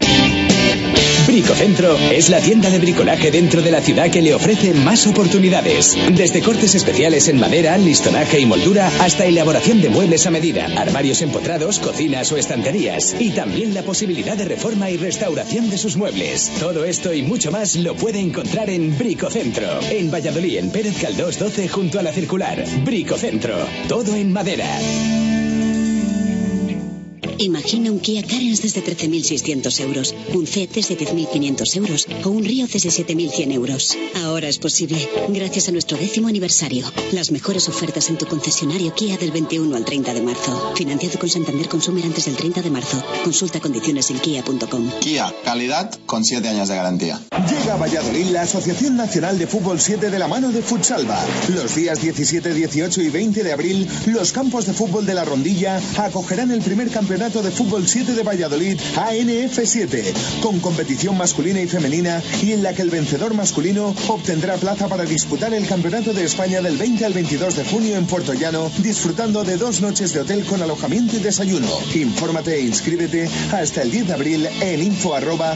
Bricocentro 1.28 1.98
es 2.12 2.30
la 2.30 2.40
tienda 2.40 2.70
de 2.70 2.80
bricolaje 2.80 3.32
dentro 3.32 3.62
de 3.62 3.72
la 3.72 3.82
ciudad 3.82 4.10
que 4.10 4.22
le 4.22 4.34
ofrece 4.34 4.74
más 4.74 5.06
oportunidades. 5.08 5.96
Desde 6.12 6.42
cortes 6.42 6.76
especiales 6.76 7.28
en 7.28 7.40
madera, 7.40 7.78
listonaje 7.78 8.40
y 8.40 8.46
moldura 8.46 8.92
hasta 9.00 9.26
elaboración 9.26 9.82
de 9.82 9.90
muebles 9.90 10.26
a 10.26 10.32
medida, 10.32 10.66
armarios 10.78 11.22
empotrados, 11.22 11.80
cocinas 11.80 12.32
o 12.32 12.38
estanterías. 12.38 13.16
Y 13.20 13.32
también 13.32 13.74
la 13.74 13.84
posibilidad 13.84 14.36
de 14.36 14.46
reforma 14.46 14.90
y 14.90 14.98
restauración 14.98 15.70
de 15.70 15.78
sus 15.78 15.96
muebles. 15.96 16.52
Todo 16.60 16.86
esto 16.86 17.14
y 17.14 17.22
mucho 17.22 17.52
más 17.52 17.76
lo 17.76 17.96
puede 17.96 18.20
encontrar 18.20 18.70
en 18.70 18.98
Bricocentro. 18.98 19.68
En 19.90 20.12
Valladolid, 20.12 20.58
en 20.58 20.72
Pérez 20.72 20.98
Caldós 21.00 21.38
12 21.38 21.68
junto 21.68 22.00
a 22.00 22.04
la 22.04 22.12
circular. 22.12 22.64
Bricocentro. 22.84 23.56
Todo 23.88 24.16
en 24.16 24.34
madera. 24.34 24.68
Imagina 27.42 27.90
un 27.90 28.00
Kia 28.00 28.22
Carens 28.22 28.62
desde 28.62 28.84
13.600 28.84 29.80
euros, 29.80 30.14
un 30.36 30.46
C 30.46 30.70
desde 30.72 30.96
10.500 30.96 31.76
euros 31.78 32.08
o 32.24 32.30
un 32.30 32.44
Río 32.44 32.68
desde 32.68 32.90
7.100 32.90 33.52
euros. 33.52 33.98
Ahora 34.24 34.48
es 34.48 34.60
posible, 34.60 35.10
gracias 35.30 35.68
a 35.68 35.72
nuestro 35.72 35.98
décimo 35.98 36.28
aniversario. 36.28 36.86
Las 37.14 37.32
mejores 37.32 37.68
ofertas 37.68 38.12
en 38.12 38.20
tu 38.20 38.28
concesionario 38.28 38.94
Kia 38.94 39.18
del 39.18 39.32
21 39.32 39.76
al 39.76 39.86
30 39.86 40.14
de 40.14 40.22
marzo. 40.22 40.74
Financiado 40.76 41.18
con 41.18 41.30
Santander 41.30 41.68
Consumer 41.68 42.06
antes 42.06 42.26
del 42.26 42.36
30 42.36 42.62
de 42.62 42.70
marzo. 42.70 43.04
Consulta 43.24 43.60
condiciones 43.60 44.12
en 44.12 44.20
kia.com. 44.20 44.92
Kia, 45.00 45.34
calidad 45.44 45.92
con 46.06 46.24
7 46.24 46.48
años 46.48 46.70
de 46.70 46.76
garantía. 46.76 47.20
Llega 47.50 47.74
a 47.74 47.78
Valladolid 47.78 48.28
la 48.28 48.44
Asociación 48.44 48.96
Nacional 48.98 49.40
de 49.40 49.48
Fútbol 49.48 49.82
7 49.82 50.12
de 50.12 50.20
la 50.20 50.28
mano 50.28 50.52
de 50.52 50.62
Futsalva. 50.62 51.20
Los 51.50 51.74
días 51.74 52.00
17, 52.02 52.54
18 52.54 53.02
y 53.02 53.10
20 53.10 53.44
de 53.44 53.52
abril, 53.52 53.90
los 54.06 54.32
campos 54.32 54.68
de 54.68 54.74
fútbol 54.74 55.08
de 55.08 55.16
la 55.16 55.26
Rondilla 55.26 55.82
acogerán 55.98 56.52
el 56.52 56.62
primer 56.62 56.92
campeonato 56.92 57.31
de 57.40 57.50
fútbol 57.50 57.88
7 57.88 58.12
de 58.12 58.24
Valladolid, 58.24 58.78
ANF7, 58.98 60.14
con 60.42 60.60
competición 60.60 61.18
masculina 61.18 61.62
y 61.62 61.68
femenina 61.68 62.22
y 62.44 62.52
en 62.52 62.62
la 62.62 62.74
que 62.74 62.82
el 62.82 62.90
vencedor 62.90 63.34
masculino 63.34 63.96
obtendrá 64.10 64.58
plaza 64.58 64.90
para 64.90 65.06
disputar 65.06 65.54
el 65.54 65.66
Campeonato 65.66 66.12
de 66.12 66.26
España 66.26 66.62
del 66.62 66.78
20 66.78 67.06
al 67.06 67.14
22 67.14 67.56
de 67.56 67.64
junio 67.64 67.96
en 67.96 68.06
Puerto 68.06 68.34
Llano, 68.34 68.70
disfrutando 68.80 69.46
de 69.46 69.56
dos 69.56 69.80
noches 69.80 70.14
de 70.14 70.20
hotel 70.20 70.44
con 70.44 70.62
alojamiento 70.62 71.16
y 71.16 71.20
desayuno. 71.20 71.70
Infórmate 71.96 72.56
e 72.56 72.62
inscríbete 72.62 73.30
hasta 73.54 73.84
el 73.84 73.92
10 73.92 74.08
de 74.08 74.14
abril 74.14 74.50
en 74.60 74.84
info 74.84 75.16
arroba. 75.16 75.56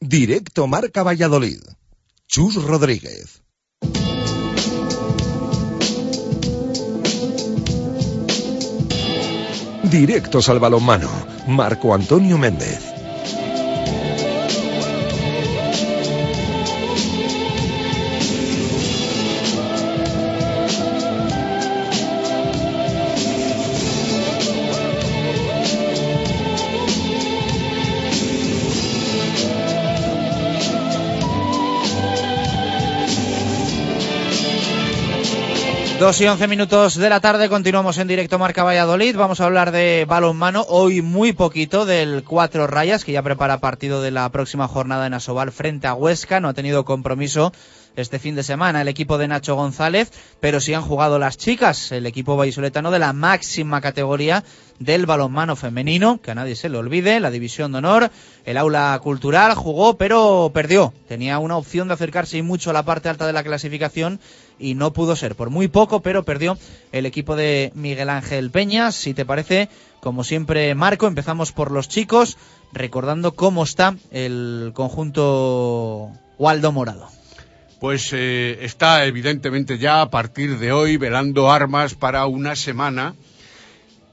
Directo 0.00 0.66
Marca 0.66 1.02
Valladolid. 1.02 1.58
Chus 2.28 2.62
Rodríguez. 2.62 3.42
Directos 9.84 10.50
al 10.50 10.58
balonmano. 10.60 11.08
Marco 11.46 11.94
Antonio 11.94 12.36
Méndez. 12.36 12.95
Dos 35.98 36.20
y 36.20 36.26
once 36.26 36.46
minutos 36.46 36.96
de 36.96 37.08
la 37.08 37.20
tarde, 37.20 37.48
continuamos 37.48 37.96
en 37.96 38.06
directo 38.06 38.38
Marca 38.38 38.62
Valladolid. 38.62 39.16
Vamos 39.16 39.40
a 39.40 39.46
hablar 39.46 39.72
de 39.72 40.04
balonmano, 40.06 40.66
hoy 40.68 41.00
muy 41.00 41.32
poquito 41.32 41.86
del 41.86 42.22
Cuatro 42.22 42.66
Rayas, 42.66 43.02
que 43.02 43.12
ya 43.12 43.22
prepara 43.22 43.60
partido 43.60 44.02
de 44.02 44.10
la 44.10 44.28
próxima 44.28 44.68
jornada 44.68 45.06
en 45.06 45.14
Asobal 45.14 45.52
frente 45.52 45.86
a 45.86 45.94
Huesca. 45.94 46.38
No 46.38 46.48
ha 46.48 46.54
tenido 46.54 46.84
compromiso 46.84 47.50
este 47.96 48.18
fin 48.18 48.34
de 48.34 48.42
semana 48.42 48.82
el 48.82 48.88
equipo 48.88 49.16
de 49.16 49.26
Nacho 49.26 49.56
González, 49.56 50.12
pero 50.38 50.60
sí 50.60 50.74
han 50.74 50.82
jugado 50.82 51.18
las 51.18 51.38
chicas, 51.38 51.90
el 51.92 52.04
equipo 52.04 52.36
vallisoletano 52.36 52.90
de 52.90 52.98
la 52.98 53.14
máxima 53.14 53.80
categoría 53.80 54.44
del 54.78 55.06
balonmano 55.06 55.56
femenino, 55.56 56.20
que 56.20 56.30
a 56.30 56.34
nadie 56.34 56.56
se 56.56 56.68
le 56.68 56.78
olvide, 56.78 57.20
la 57.20 57.30
división 57.30 57.72
de 57.72 57.78
honor, 57.78 58.10
el 58.44 58.56
aula 58.56 58.98
cultural 59.02 59.54
jugó, 59.54 59.96
pero 59.96 60.50
perdió. 60.52 60.92
Tenía 61.08 61.38
una 61.38 61.56
opción 61.56 61.88
de 61.88 61.94
acercarse 61.94 62.38
y 62.38 62.42
mucho 62.42 62.70
a 62.70 62.72
la 62.72 62.84
parte 62.84 63.08
alta 63.08 63.26
de 63.26 63.32
la 63.32 63.44
clasificación 63.44 64.20
y 64.58 64.74
no 64.74 64.92
pudo 64.92 65.16
ser. 65.16 65.34
Por 65.34 65.50
muy 65.50 65.68
poco, 65.68 66.00
pero 66.00 66.24
perdió 66.24 66.58
el 66.92 67.06
equipo 67.06 67.36
de 67.36 67.72
Miguel 67.74 68.10
Ángel 68.10 68.50
Peñas. 68.50 68.94
Si 68.94 69.14
te 69.14 69.24
parece, 69.24 69.68
como 70.00 70.24
siempre, 70.24 70.74
Marco, 70.74 71.06
empezamos 71.06 71.52
por 71.52 71.70
los 71.70 71.88
chicos, 71.88 72.36
recordando 72.72 73.32
cómo 73.32 73.64
está 73.64 73.96
el 74.10 74.72
conjunto 74.74 76.10
Waldo 76.38 76.72
Morado. 76.72 77.08
Pues 77.80 78.10
eh, 78.12 78.58
está 78.62 79.04
evidentemente 79.04 79.78
ya 79.78 80.00
a 80.00 80.10
partir 80.10 80.58
de 80.58 80.72
hoy 80.72 80.96
velando 80.96 81.50
armas 81.52 81.94
para 81.94 82.24
una 82.26 82.56
semana 82.56 83.14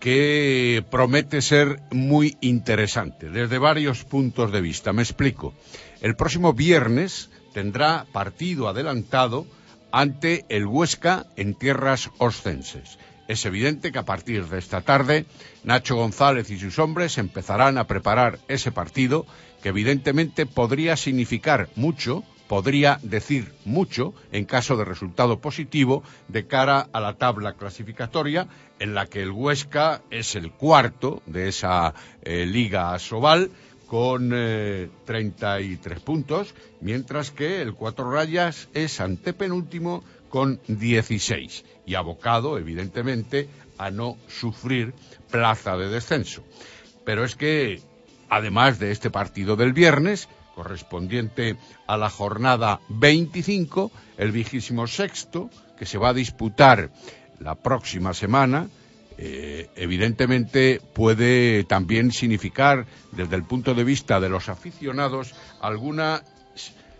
que 0.04 0.84
promete 0.92 1.42
ser 1.42 1.80
muy 1.90 2.36
interesante 2.42 3.30
desde 3.30 3.58
varios 3.58 4.04
puntos 4.04 4.52
de 4.52 4.60
vista. 4.60 4.92
Me 4.92 5.02
explico. 5.02 5.54
El 6.02 6.18
próximo 6.18 6.52
viernes 6.52 7.30
tendrá 7.54 8.06
partido 8.12 8.68
adelantado 8.68 9.48
ante 9.94 10.44
el 10.50 10.66
Huesca 10.66 11.28
en 11.38 11.54
tierras 11.56 12.12
oscenses. 12.18 13.00
Es 13.30 13.46
evidente 13.46 13.94
que 13.94 14.00
a 14.00 14.04
partir 14.04 14.46
de 14.48 14.60
esta 14.60 14.82
tarde 14.82 15.26
Nacho 15.64 15.96
González 15.96 16.50
y 16.50 16.60
sus 16.60 16.80
hombres 16.80 17.18
empezarán 17.18 17.78
a 17.78 17.88
preparar 17.88 18.40
ese 18.50 18.74
partido 18.74 19.26
que 19.62 19.70
evidentemente 19.70 20.46
podría 20.46 20.98
significar 20.98 21.70
mucho 21.78 22.26
podría 22.54 23.00
decir 23.02 23.52
mucho 23.66 24.14
en 24.32 24.46
caso 24.46 24.78
de 24.78 24.86
resultado 24.86 25.42
positivo 25.42 26.04
de 26.28 26.46
cara 26.46 26.88
a 26.94 27.00
la 27.00 27.16
tabla 27.16 27.54
clasificatoria 27.54 28.48
en 28.78 28.94
la 28.94 29.08
que 29.08 29.24
el 29.24 29.32
Huesca 29.32 30.04
es 30.12 30.36
el 30.36 30.52
cuarto 30.52 31.24
de 31.26 31.48
esa 31.48 31.96
eh, 32.22 32.46
Liga 32.46 33.00
Sobal 33.00 33.50
con 33.88 34.34
eh, 34.36 34.88
33 35.06 36.00
puntos, 36.02 36.54
mientras 36.80 37.32
que 37.32 37.60
el 37.60 37.74
Cuatro 37.74 38.12
Rayas 38.12 38.70
es 38.76 39.02
antepenúltimo 39.02 40.04
con 40.30 40.60
16 40.68 41.66
y 41.88 41.96
abocado, 41.96 42.60
evidentemente, 42.60 43.50
a 43.80 43.90
no 43.90 44.16
sufrir 44.28 44.94
plaza 45.32 45.76
de 45.76 45.90
descenso. 45.90 46.44
Pero 47.04 47.26
es 47.26 47.36
que, 47.36 47.82
además 48.30 48.78
de 48.78 48.92
este 48.92 49.10
partido 49.10 49.56
del 49.56 49.74
viernes, 49.74 50.30
correspondiente 50.56 51.56
a 51.88 51.98
la 51.98 52.10
jornada 52.10 52.80
25, 52.90 53.92
el 54.18 54.32
vigésimo 54.32 54.88
sexto, 54.88 55.50
que 55.78 55.86
se 55.86 55.98
va 55.98 56.10
a 56.10 56.14
disputar 56.14 56.92
la 57.40 57.56
próxima 57.56 58.14
semana, 58.14 58.68
eh, 59.18 59.70
evidentemente 59.76 60.82
puede 60.94 61.64
también 61.66 62.12
significar, 62.12 62.86
desde 63.12 63.36
el 63.36 63.44
punto 63.44 63.74
de 63.74 63.84
vista 63.84 64.20
de 64.20 64.30
los 64.30 64.50
aficionados, 64.50 65.36
alguna 65.62 66.24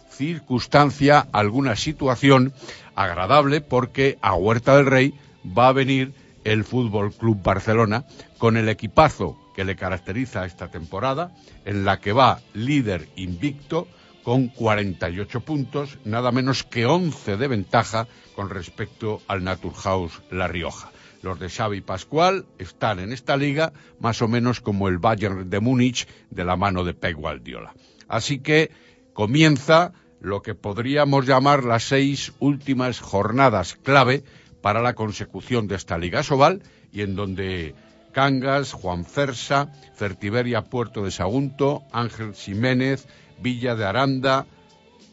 circunstancia, 0.10 1.28
alguna 1.32 1.76
situación 1.76 2.54
agradable, 2.96 3.62
porque 3.62 4.18
a 4.22 4.36
Huerta 4.36 4.78
del 4.78 4.86
Rey 4.86 5.14
va 5.46 5.70
a 5.70 5.74
venir 5.74 6.14
el 6.44 6.64
Fútbol 6.64 7.14
Club 7.14 7.42
Barcelona 7.42 8.06
con 8.38 8.58
el 8.58 8.70
equipazo 8.70 9.43
que 9.54 9.64
le 9.64 9.76
caracteriza 9.76 10.46
esta 10.46 10.70
temporada, 10.70 11.32
en 11.66 11.86
la 11.86 12.00
que 12.00 12.14
va 12.14 12.42
líder 12.54 13.08
invicto 13.16 13.88
con 14.24 14.48
48 14.48 15.42
puntos, 15.42 16.00
nada 16.06 16.32
menos 16.32 16.64
que 16.64 16.86
11 16.86 17.38
de 17.38 17.48
ventaja 17.48 18.08
con 18.36 18.50
respecto 18.50 19.22
al 19.28 19.44
Naturhaus 19.44 20.22
La 20.32 20.48
Rioja. 20.48 20.92
Los 21.22 21.40
de 21.40 21.50
Xavi 21.50 21.82
Pascual 21.82 22.46
están 22.58 23.00
en 23.00 23.14
esta 23.14 23.38
liga 23.38 23.74
más 24.00 24.22
o 24.22 24.28
menos 24.28 24.60
como 24.60 24.88
el 24.88 24.98
Bayern 24.98 25.50
de 25.50 25.60
Múnich 25.60 26.08
de 26.30 26.44
la 26.44 26.56
mano 26.56 26.84
de 26.84 26.94
Pep 26.94 27.16
Guardiola. 27.16 27.74
Así 28.08 28.40
que 28.40 28.72
comienza 29.14 29.94
lo 30.20 30.42
que 30.42 30.56
podríamos 30.56 31.26
llamar 31.26 31.64
las 31.64 31.84
seis 31.84 32.34
últimas 32.40 33.00
jornadas 33.00 33.76
clave 33.84 34.24
para 34.62 34.82
la 34.82 34.96
consecución 34.96 35.68
de 35.68 35.76
esta 35.76 35.98
Liga 35.98 36.24
Sobal 36.24 36.64
y 36.92 37.02
en 37.02 37.16
donde 37.16 37.76
Cangas, 38.14 38.72
Juan 38.72 39.06
Fersa, 39.06 39.70
Fertiberia 39.96 40.62
Puerto 40.62 41.04
de 41.04 41.12
Sagunto, 41.12 41.84
Ángel 41.92 42.34
Jiménez, 42.34 43.08
Villa 43.40 43.76
de 43.76 43.86
Aranda, 43.86 44.46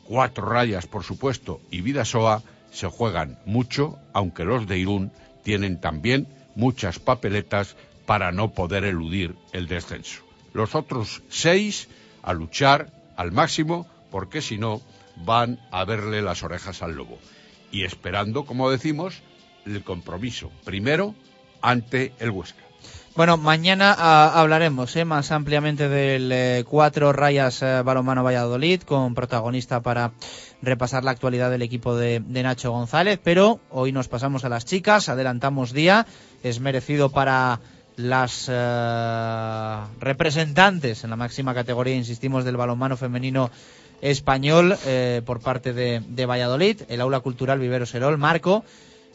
Cuatro 0.05 0.47
Rayas, 0.47 0.87
por 0.87 1.03
supuesto, 1.03 1.61
y 1.71 1.81
Vidasoa 1.81 2.43
se 2.71 2.87
juegan 2.87 3.39
mucho, 3.47 3.99
aunque 4.13 4.45
los 4.45 4.67
de 4.67 4.79
Irún 4.79 5.13
tienen 5.43 5.81
también 5.81 6.29
muchas 6.55 6.99
papeletas 6.99 7.77
para 8.07 8.33
no 8.33 8.53
poder 8.53 8.85
eludir 8.85 9.37
el 9.53 9.67
descenso. 9.67 10.23
Los 10.53 10.75
otros 10.75 11.23
seis 11.29 11.89
a 12.23 12.33
luchar 12.33 12.93
al 13.17 13.33
máximo, 13.33 13.87
porque 14.11 14.43
si 14.43 14.59
no 14.59 14.83
van 15.17 15.61
a 15.71 15.85
verle 15.85 16.23
las 16.23 16.43
orejas 16.43 16.83
al 16.83 16.95
lobo. 16.95 17.19
Y 17.71 17.85
esperando, 17.85 18.45
como 18.45 18.71
decimos, 18.71 19.23
el 19.65 19.85
compromiso 19.85 20.51
primero 20.65 21.15
ante 21.63 22.13
el 22.19 22.31
Huesca. 22.31 22.70
Bueno, 23.17 23.37
mañana 23.37 23.95
ah, 23.99 24.41
hablaremos 24.41 24.95
eh, 24.95 25.05
más 25.05 25.33
ampliamente 25.33 25.89
del 25.89 26.31
eh, 26.33 26.65
cuatro 26.67 27.13
rayas 27.13 27.61
eh, 27.61 27.83
balonmano 27.85 28.23
Valladolid 28.23 28.83
con 28.83 29.15
protagonista 29.15 29.81
para 29.81 30.13
repasar 30.63 31.03
la 31.03 31.11
actualidad 31.11 31.51
del 31.51 31.63
equipo 31.63 31.97
de, 31.97 32.21
de 32.21 32.43
Nacho 32.43 32.71
González, 32.71 33.19
pero 33.23 33.59
hoy 33.71 33.91
nos 33.91 34.09
pasamos 34.09 34.45
a 34.45 34.49
las 34.49 34.65
chicas, 34.65 35.09
adelantamos 35.09 35.73
día, 35.73 36.07
es 36.45 36.61
merecido 36.61 37.11
para 37.11 37.61
las 37.97 38.47
eh, 38.49 39.77
representantes 39.99 41.05
en 41.05 41.11
la 41.11 41.17
máxima 41.17 41.53
categoría, 41.53 41.97
insistimos, 41.97 42.45
del 42.45 42.57
balonmano 42.57 42.97
femenino 42.97 43.51
español 44.01 44.77
eh, 44.87 45.21
por 45.27 45.41
parte 45.41 45.73
de, 45.73 46.03
de 46.07 46.27
Valladolid, 46.27 46.83
el 46.89 47.01
aula 47.01 47.21
cultural 47.21 47.59
Vivero 47.59 47.87
Serol, 47.87 48.19
Marco, 48.19 48.65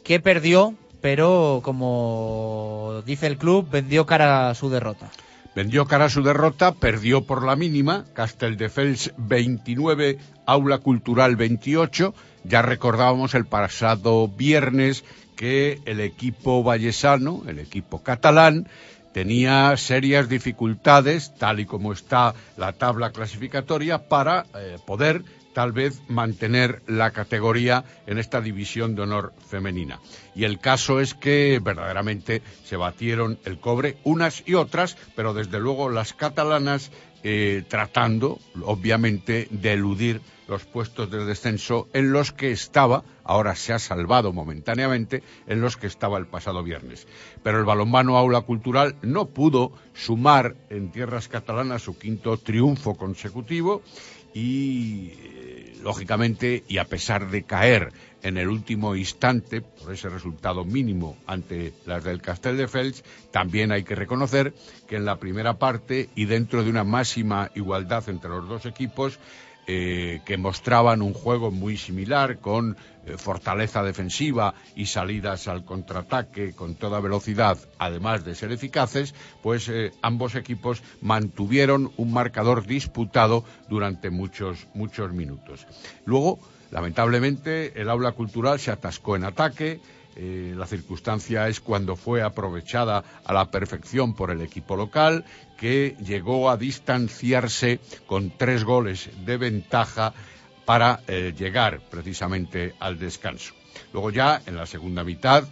que 0.03 0.19
perdió, 0.19 0.75
pero 1.05 1.59
como 1.63 3.03
dice 3.05 3.27
el 3.27 3.37
club, 3.37 3.69
vendió 3.69 4.07
cara 4.07 4.49
a 4.49 4.55
su 4.55 4.71
derrota. 4.71 5.11
Vendió 5.55 5.85
cara 5.85 6.05
a 6.05 6.09
su 6.09 6.23
derrota, 6.23 6.71
perdió 6.71 7.27
por 7.27 7.45
la 7.45 7.55
mínima, 7.55 8.05
Casteldefels 8.13 9.13
29, 9.15 10.17
Aula 10.47 10.79
Cultural 10.79 11.35
28. 11.35 12.15
Ya 12.43 12.63
recordábamos 12.63 13.35
el 13.35 13.45
pasado 13.45 14.27
viernes 14.27 15.03
que 15.35 15.79
el 15.85 15.99
equipo 15.99 16.63
vallesano, 16.63 17.43
el 17.47 17.59
equipo 17.59 18.01
catalán, 18.01 18.67
tenía 19.15 19.77
serias 19.77 20.27
dificultades, 20.27 21.33
tal 21.35 21.61
y 21.61 21.65
como 21.65 21.93
está 21.93 22.35
la 22.57 22.73
tabla 22.73 23.11
clasificatoria, 23.11 24.09
para 24.09 24.45
eh, 24.53 24.77
poder 24.85 25.23
tal 25.53 25.71
vez 25.71 26.01
mantener 26.09 26.81
la 26.85 27.11
categoría 27.11 27.85
en 28.07 28.17
esta 28.17 28.41
división 28.41 28.93
de 28.93 29.03
honor 29.03 29.31
femenina. 29.47 30.01
Y 30.35 30.43
el 30.43 30.59
caso 30.59 30.99
es 30.99 31.13
que 31.13 31.61
verdaderamente 31.63 32.41
se 32.65 32.75
batieron 32.75 33.39
el 33.45 33.57
cobre 33.57 33.95
unas 34.03 34.43
y 34.45 34.55
otras, 34.55 34.97
pero 35.15 35.33
desde 35.33 35.61
luego 35.61 35.89
las 35.89 36.11
catalanas 36.11 36.91
eh, 37.23 37.63
tratando, 37.69 38.37
obviamente, 38.65 39.47
de 39.49 39.71
eludir 39.71 40.19
los 40.47 40.65
puestos 40.65 41.09
de 41.09 41.25
descenso 41.25 41.87
en 41.93 42.11
los 42.11 42.31
que 42.31 42.51
estaba, 42.51 43.03
ahora 43.23 43.55
se 43.55 43.73
ha 43.73 43.79
salvado 43.79 44.33
momentáneamente, 44.33 45.23
en 45.47 45.61
los 45.61 45.77
que 45.77 45.87
estaba 45.87 46.17
el 46.17 46.27
pasado 46.27 46.63
viernes. 46.63 47.07
Pero 47.43 47.59
el 47.59 47.65
balonmano 47.65 48.17
Aula 48.17 48.41
Cultural 48.41 48.95
no 49.01 49.27
pudo 49.27 49.71
sumar 49.93 50.55
en 50.69 50.91
tierras 50.91 51.27
catalanas 51.27 51.83
su 51.83 51.97
quinto 51.97 52.37
triunfo 52.37 52.95
consecutivo 52.95 53.81
y, 54.33 55.11
eh, 55.13 55.77
lógicamente, 55.81 56.63
y 56.67 56.77
a 56.77 56.85
pesar 56.85 57.29
de 57.29 57.43
caer 57.43 57.93
en 58.21 58.37
el 58.37 58.49
último 58.49 58.95
instante, 58.95 59.61
por 59.61 59.93
ese 59.93 60.09
resultado 60.09 60.65
mínimo 60.65 61.15
ante 61.27 61.73
las 61.85 62.03
del 62.03 62.23
Castelldefels, 62.23 63.03
también 63.29 63.71
hay 63.71 63.83
que 63.83 63.93
reconocer 63.93 64.53
que 64.87 64.95
en 64.95 65.05
la 65.05 65.19
primera 65.19 65.59
parte 65.59 66.09
y 66.15 66.25
dentro 66.25 66.63
de 66.63 66.71
una 66.71 66.83
máxima 66.83 67.51
igualdad 67.53 68.09
entre 68.09 68.31
los 68.31 68.49
dos 68.49 68.65
equipos, 68.65 69.19
eh, 69.67 70.21
que 70.25 70.37
mostraban 70.37 71.01
un 71.01 71.13
juego 71.13 71.49
muy 71.49 71.77
similar 71.77 72.37
con 72.37 72.77
eh, 73.05 73.17
fortaleza 73.17 73.83
defensiva 73.83 74.53
y 74.75 74.85
salidas 74.85 75.47
al 75.47 75.65
contraataque 75.65 76.53
con 76.53 76.75
toda 76.75 76.99
velocidad, 76.99 77.57
además 77.79 78.23
de 78.23 78.35
ser 78.35 78.51
eficaces, 78.51 79.15
pues 79.41 79.67
eh, 79.69 79.91
ambos 80.01 80.35
equipos 80.35 80.83
mantuvieron 81.01 81.91
un 81.97 82.13
marcador 82.13 82.67
disputado 82.67 83.43
durante 83.67 84.09
muchos, 84.09 84.67
muchos 84.73 85.13
minutos. 85.13 85.65
Luego, 86.05 86.39
lamentablemente, 86.71 87.79
el 87.81 87.89
aula 87.89 88.11
cultural 88.11 88.59
se 88.59 88.71
atascó 88.71 89.15
en 89.15 89.23
ataque, 89.23 89.79
eh, 90.15 90.53
la 90.55 90.65
circunstancia 90.65 91.47
es 91.47 91.59
cuando 91.59 91.95
fue 91.95 92.21
aprovechada 92.21 93.03
a 93.23 93.33
la 93.33 93.51
perfección 93.51 94.13
por 94.13 94.31
el 94.31 94.41
equipo 94.41 94.75
local, 94.75 95.25
que 95.57 95.95
llegó 95.99 96.49
a 96.49 96.57
distanciarse 96.57 97.79
con 98.05 98.31
tres 98.31 98.63
goles 98.63 99.09
de 99.25 99.37
ventaja 99.37 100.13
para 100.65 101.01
eh, 101.07 101.33
llegar 101.37 101.81
precisamente 101.89 102.73
al 102.79 102.97
descanso. 102.97 103.53
Luego 103.91 104.09
ya 104.09 104.41
en 104.45 104.55
la 104.55 104.65
segunda 104.65 105.03
mitad 105.03 105.43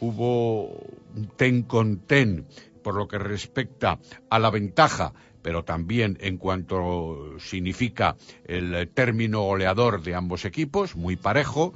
hubo 0.00 0.66
un 1.14 1.30
ten 1.36 1.62
con 1.62 1.98
ten 1.98 2.46
por 2.82 2.94
lo 2.94 3.06
que 3.06 3.18
respecta 3.18 3.98
a 4.28 4.38
la 4.38 4.50
ventaja 4.50 5.12
pero 5.42 5.64
también 5.64 6.18
en 6.20 6.36
cuanto 6.36 7.38
significa 7.38 8.16
el 8.44 8.88
término 8.92 9.42
goleador 9.42 10.02
de 10.02 10.14
ambos 10.14 10.44
equipos, 10.44 10.96
muy 10.96 11.16
parejo, 11.16 11.72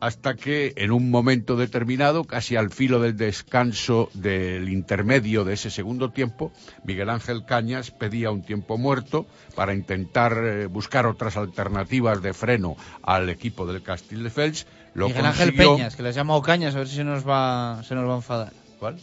hasta 0.00 0.34
que 0.34 0.72
en 0.76 0.90
un 0.92 1.10
momento 1.10 1.56
determinado, 1.56 2.24
casi 2.24 2.56
al 2.56 2.70
filo 2.70 3.00
del 3.00 3.16
descanso 3.16 4.08
del 4.14 4.68
intermedio 4.70 5.44
de 5.44 5.54
ese 5.54 5.70
segundo 5.70 6.10
tiempo, 6.10 6.52
Miguel 6.84 7.10
Ángel 7.10 7.44
Cañas 7.44 7.90
pedía 7.90 8.30
un 8.30 8.42
tiempo 8.42 8.78
muerto 8.78 9.26
para 9.54 9.74
intentar 9.74 10.32
eh, 10.42 10.66
buscar 10.66 11.06
otras 11.06 11.36
alternativas 11.36 12.22
de 12.22 12.32
freno 12.32 12.76
al 13.02 13.28
equipo 13.28 13.66
del 13.66 13.82
Castelldefels. 13.82 14.66
Lo 14.94 15.08
Miguel 15.08 15.26
Ángel 15.26 15.54
Peñas, 15.54 15.94
que 15.96 16.02
le 16.02 16.08
has 16.08 16.14
llamado 16.14 16.42
Cañas, 16.42 16.74
a 16.74 16.78
ver 16.78 16.88
si 16.88 16.96
se 16.96 17.04
nos 17.04 17.28
va, 17.28 17.82
se 17.84 17.94
nos 17.94 18.08
va 18.08 18.14
a 18.14 18.16
enfadar. 18.16 18.52
¿Cuál? 18.78 18.96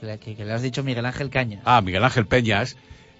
Que 0.00 0.06
le, 0.06 0.18
que- 0.18 0.34
que 0.36 0.44
le 0.44 0.52
has 0.52 0.62
dicho 0.62 0.82
Miguel 0.82 1.04
Ángel 1.06 1.30
Cañas. 1.30 1.62
Ah, 1.64 1.80
Miguel 1.80 2.04
Ángel 2.04 2.26
Peñas 2.26 2.76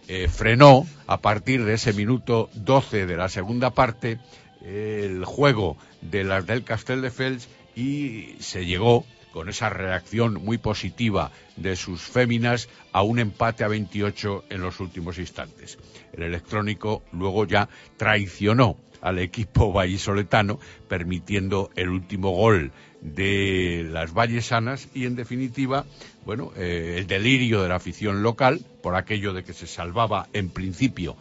eh, 0.09 0.28
frenó 0.28 0.87
a 1.07 1.18
partir 1.20 1.64
de 1.64 1.74
ese 1.74 1.93
minuto 1.93 2.49
12 2.55 3.07
de 3.07 3.16
la 3.16 3.28
segunda 3.28 3.70
parte 3.70 4.18
el 4.64 5.24
juego 5.24 5.76
de 6.00 6.24
las 6.24 6.46
del 6.46 6.64
Castelldefels 6.64 7.48
y 7.76 8.36
se 8.40 8.66
llegó 8.66 9.04
con 9.32 9.48
esa 9.48 9.68
reacción 9.68 10.34
muy 10.45 10.58
positiva 10.58 11.32
de 11.57 11.74
sus 11.74 12.03
féminas 12.03 12.68
a 12.92 13.03
un 13.03 13.18
empate 13.18 13.64
a 13.64 13.68
28 13.68 14.45
en 14.49 14.61
los 14.61 14.78
últimos 14.78 15.18
instantes. 15.18 15.76
El 16.12 16.22
electrónico 16.22 17.03
luego 17.12 17.45
ya 17.45 17.68
traicionó 17.96 18.78
al 19.00 19.18
equipo 19.18 19.72
vallisoletano, 19.72 20.61
permitiendo 20.88 21.70
el 21.74 21.91
último 21.91 22.30
gol 22.30 22.72
de 23.00 23.86
las 23.91 24.14
vallesanas 24.14 24.88
y, 24.95 25.04
en 25.04 25.16
definitiva, 25.16 25.84
bueno, 26.24 26.53
eh, 26.57 26.95
el 26.99 27.07
delirio 27.07 27.61
de 27.61 27.68
la 27.68 27.76
afición 27.76 28.22
local 28.22 28.64
por 28.82 28.95
aquello 28.95 29.32
de 29.34 29.45
que 29.45 29.53
se 29.53 29.66
salvaba 29.66 30.28
en 30.32 30.49
principio 30.49 31.16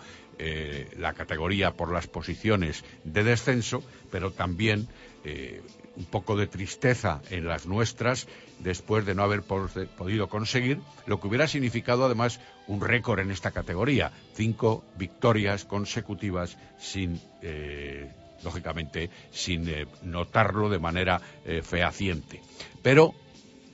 eh, 0.45 0.89
la 0.97 1.13
categoría 1.13 1.71
por 1.71 1.91
las 1.93 2.07
posiciones 2.07 2.83
de 3.05 3.23
descenso, 3.23 3.81
pero 4.11 4.31
también 4.31 4.87
eh, 5.23 5.61
un 5.95 6.05
poco 6.05 6.35
de 6.35 6.47
tristeza 6.47 7.21
en 7.29 7.45
las 7.47 7.65
nuestras 7.65 8.27
después 8.59 9.05
de 9.05 9.15
no 9.15 9.23
haber 9.23 9.43
po- 9.43 9.69
podido 9.97 10.27
conseguir 10.27 10.79
lo 11.05 11.19
que 11.19 11.27
hubiera 11.27 11.47
significado 11.47 12.03
además 12.05 12.39
un 12.67 12.81
récord 12.81 13.19
en 13.19 13.31
esta 13.31 13.51
categoría, 13.51 14.11
cinco 14.33 14.83
victorias 14.97 15.63
consecutivas 15.63 16.57
sin 16.77 17.21
eh, 17.41 18.11
lógicamente 18.43 19.09
sin 19.31 19.69
notarlo 20.01 20.69
de 20.69 20.79
manera 20.79 21.21
eh, 21.45 21.61
fehaciente. 21.61 22.41
Pero 22.81 23.13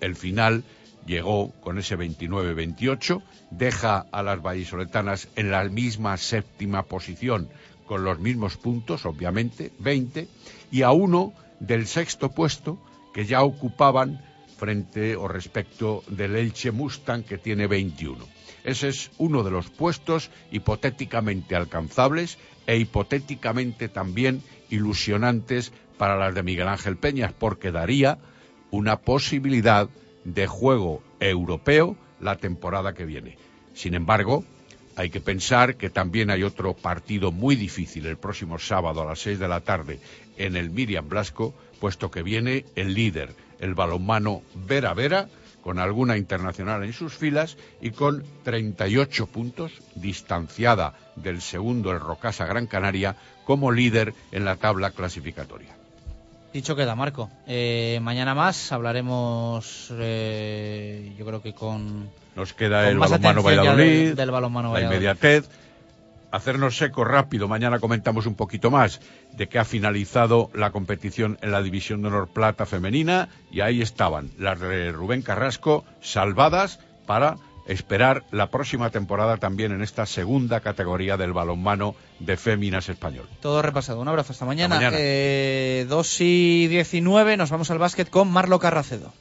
el 0.01 0.15
final 0.15 0.63
llegó 1.09 1.51
con 1.59 1.79
ese 1.79 1.97
29-28, 1.97 3.21
deja 3.49 4.05
a 4.11 4.21
las 4.21 4.41
vallisoletanas 4.41 5.27
en 5.35 5.49
la 5.49 5.63
misma 5.63 6.15
séptima 6.17 6.83
posición, 6.83 7.49
con 7.87 8.03
los 8.03 8.19
mismos 8.19 8.57
puntos, 8.57 9.07
obviamente, 9.07 9.71
20, 9.79 10.27
y 10.71 10.83
a 10.83 10.91
uno 10.91 11.33
del 11.59 11.87
sexto 11.87 12.29
puesto 12.29 12.79
que 13.11 13.25
ya 13.25 13.41
ocupaban 13.41 14.21
frente 14.55 15.15
o 15.15 15.27
respecto 15.27 16.03
del 16.09 16.35
Elche 16.35 16.71
Mustang, 16.71 17.23
que 17.23 17.39
tiene 17.39 17.65
21. 17.65 18.23
Ese 18.63 18.89
es 18.89 19.09
uno 19.17 19.43
de 19.43 19.49
los 19.49 19.71
puestos 19.71 20.29
hipotéticamente 20.51 21.55
alcanzables 21.55 22.37
e 22.67 22.77
hipotéticamente 22.77 23.89
también 23.89 24.43
ilusionantes 24.69 25.73
para 25.97 26.17
las 26.17 26.35
de 26.35 26.43
Miguel 26.43 26.67
Ángel 26.67 26.97
Peñas, 26.97 27.33
porque 27.33 27.71
daría 27.71 28.19
una 28.69 28.97
posibilidad 28.97 29.89
de 30.33 30.47
juego 30.47 31.01
europeo 31.19 31.95
la 32.19 32.37
temporada 32.37 32.93
que 32.93 33.05
viene. 33.05 33.37
Sin 33.73 33.93
embargo, 33.93 34.43
hay 34.95 35.09
que 35.09 35.21
pensar 35.21 35.75
que 35.75 35.89
también 35.89 36.29
hay 36.29 36.43
otro 36.43 36.73
partido 36.73 37.31
muy 37.31 37.55
difícil 37.55 38.05
el 38.05 38.17
próximo 38.17 38.59
sábado 38.59 39.01
a 39.01 39.05
las 39.05 39.19
seis 39.19 39.39
de 39.39 39.47
la 39.47 39.61
tarde 39.61 39.99
en 40.37 40.55
el 40.55 40.69
Miriam 40.69 41.07
Blasco, 41.07 41.53
puesto 41.79 42.11
que 42.11 42.23
viene 42.23 42.65
el 42.75 42.93
líder, 42.93 43.33
el 43.59 43.75
balonmano 43.75 44.41
Vera 44.55 44.93
Vera, 44.93 45.29
con 45.61 45.79
alguna 45.79 46.17
internacional 46.17 46.83
en 46.83 46.93
sus 46.93 47.13
filas 47.13 47.57
y 47.81 47.91
con 47.91 48.23
38 48.43 49.27
puntos, 49.27 49.71
distanciada 49.95 50.95
del 51.15 51.41
segundo 51.41 51.91
el 51.91 51.99
Rocasa 51.99 52.45
Gran 52.45 52.67
Canaria, 52.67 53.15
como 53.45 53.71
líder 53.71 54.13
en 54.31 54.45
la 54.45 54.55
tabla 54.55 54.91
clasificatoria. 54.91 55.75
Dicho 56.53 56.75
queda, 56.75 56.95
Marco. 56.95 57.29
Eh, 57.45 57.99
mañana 58.01 58.33
más 58.33 58.71
hablaremos, 58.71 59.93
eh, 59.93 61.13
yo 61.17 61.25
creo 61.25 61.41
que 61.41 61.53
con... 61.53 62.09
Nos 62.35 62.53
queda 62.53 62.83
con 62.83 62.89
el 62.89 62.97
balonmano 62.97 63.43
Valladolid, 63.43 64.07
del, 64.07 64.15
del 64.15 64.31
balonmano 64.31 64.73
la 64.73 64.81
inmediatez. 64.81 65.47
Hacernos 66.31 66.77
seco 66.77 67.03
rápido, 67.03 67.47
mañana 67.47 67.79
comentamos 67.79 68.25
un 68.27 68.35
poquito 68.35 68.69
más 68.69 69.01
de 69.33 69.47
que 69.47 69.57
ha 69.57 69.65
finalizado 69.65 70.51
la 70.53 70.71
competición 70.71 71.39
en 71.41 71.51
la 71.51 71.61
División 71.61 72.01
de 72.01 72.09
Honor 72.09 72.29
Plata 72.29 72.67
femenina 72.67 73.29
y 73.51 73.61
ahí 73.61 73.81
estaban 73.81 74.29
las 74.37 74.59
de 74.59 74.91
Rubén 74.91 75.23
Carrasco 75.23 75.85
salvadas 76.01 76.79
para 77.07 77.37
esperar 77.69 78.23
la 78.31 78.49
próxima 78.49 78.89
temporada 78.89 79.37
también 79.37 79.71
en 79.71 79.83
esta 79.83 80.05
segunda 80.05 80.59
categoría 80.59 81.17
del 81.17 81.33
balonmano 81.33 81.95
de 82.19 82.35
féminas 82.35 82.89
español. 82.89 83.29
Todo 83.41 83.61
repasado. 83.61 84.01
Un 84.01 84.07
abrazo 84.07 84.33
hasta 84.33 84.45
mañana. 84.45 84.75
mañana. 84.75 84.97
Eh, 84.99 85.85
2 85.87 86.21
y 86.21 86.67
19 86.67 87.37
nos 87.37 87.51
vamos 87.51 87.69
al 87.69 87.77
básquet 87.77 88.09
con 88.09 88.29
Marlo 88.29 88.59
Carracedo. 88.59 89.13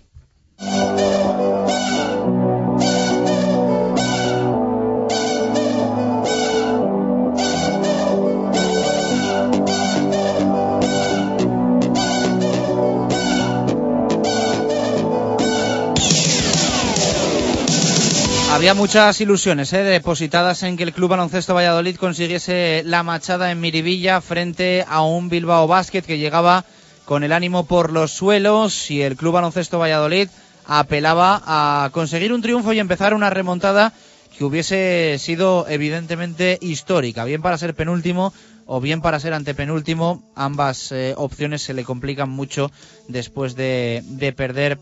Había 18.69 18.83
muchas 18.83 19.19
ilusiones 19.23 19.73
eh, 19.73 19.83
depositadas 19.83 20.63
en 20.63 20.77
que 20.77 20.83
el 20.83 20.93
Club 20.93 21.09
Baloncesto 21.09 21.55
Valladolid 21.55 21.97
consiguiese 21.97 22.83
la 22.85 23.03
machada 23.03 23.51
en 23.51 23.63
Miribilla 23.63 24.21
frente 24.21 24.85
a 24.87 25.01
un 25.01 25.31
Bilbao 25.31 25.67
Basket 25.67 26.03
que 26.03 26.19
llegaba 26.19 26.67
con 27.07 27.25
el 27.25 27.33
ánimo 27.33 27.65
por 27.65 27.91
los 27.91 28.13
suelos 28.13 28.91
y 28.91 29.01
el 29.01 29.17
Club 29.17 29.33
Baloncesto 29.33 29.79
Valladolid 29.79 30.29
apelaba 30.67 31.41
a 31.47 31.89
conseguir 31.93 32.31
un 32.31 32.43
triunfo 32.43 32.75
y 32.75 32.79
empezar 32.79 33.15
una 33.15 33.31
remontada 33.31 33.95
que 34.37 34.45
hubiese 34.45 35.17
sido 35.19 35.65
evidentemente 35.67 36.59
histórica, 36.61 37.25
bien 37.25 37.41
para 37.41 37.57
ser 37.57 37.75
penúltimo 37.75 38.35
o 38.67 38.83
bien 38.83 39.01
para 39.01 39.19
ser 39.19 39.33
antepenúltimo. 39.33 40.31
Ambas 40.35 40.93
eh, 40.93 41.15
opciones 41.17 41.63
se 41.63 41.73
le 41.73 41.85
complican 41.85 42.29
mucho 42.29 42.71
después 43.09 43.57
de, 43.57 44.03
de 44.05 44.35
perder 44.35 44.79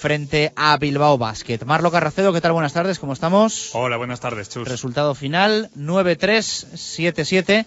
frente 0.00 0.52
a 0.56 0.78
Bilbao 0.78 1.18
Basket. 1.18 1.58
Marlo 1.66 1.90
Carracedo, 1.90 2.32
¿qué 2.32 2.40
tal? 2.40 2.52
Buenas 2.52 2.72
tardes, 2.72 2.98
¿cómo 2.98 3.12
estamos? 3.12 3.70
Hola, 3.74 3.98
buenas 3.98 4.18
tardes, 4.18 4.48
Chus. 4.48 4.66
Resultado 4.66 5.14
final 5.14 5.70
9-3-7-7 5.76 7.66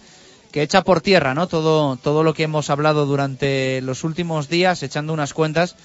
que 0.50 0.62
echa 0.62 0.82
por 0.82 1.00
tierra, 1.00 1.34
¿no? 1.34 1.46
Todo 1.46 1.96
todo 1.96 2.24
lo 2.24 2.34
que 2.34 2.42
hemos 2.42 2.70
hablado 2.70 3.06
durante 3.06 3.80
los 3.82 4.02
últimos 4.02 4.48
días, 4.48 4.82
echando 4.82 5.12
unas 5.12 5.32
cuentas 5.32 5.76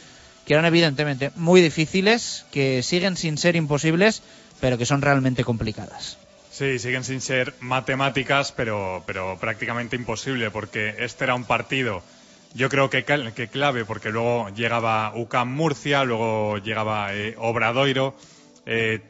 que 0.46 0.54
eran 0.54 0.66
evidentemente 0.66 1.32
muy 1.36 1.62
difíciles, 1.62 2.46
que 2.52 2.82
siguen 2.82 3.16
sin 3.16 3.38
ser 3.38 3.56
imposibles, 3.56 4.24
pero 4.60 4.80
que 4.80 4.88
son 4.88 5.04
realmente 5.04 5.44
complicadas. 5.44 6.18
Sí, 6.52 6.80
siguen 6.80 7.04
sin 7.04 7.22
ser 7.22 7.54
matemáticas, 7.60 8.52
pero, 8.52 9.04
pero 9.06 9.38
prácticamente 9.40 9.96
imposible, 9.96 10.50
porque 10.50 10.96
este 10.98 11.26
era 11.26 11.36
un 11.36 11.44
partido, 11.44 12.02
yo 12.54 12.70
creo 12.70 12.90
que, 12.90 13.04
que 13.04 13.48
clave, 13.48 13.86
porque 13.86 14.10
luego 14.10 14.50
llegaba 14.50 15.14
UCAM 15.16 15.54
Murcia, 15.54 16.04
luego 16.04 16.58
llegaba 16.58 17.14
eh, 17.14 17.36
Obradoiro, 17.38 18.16
eh, 18.66 19.02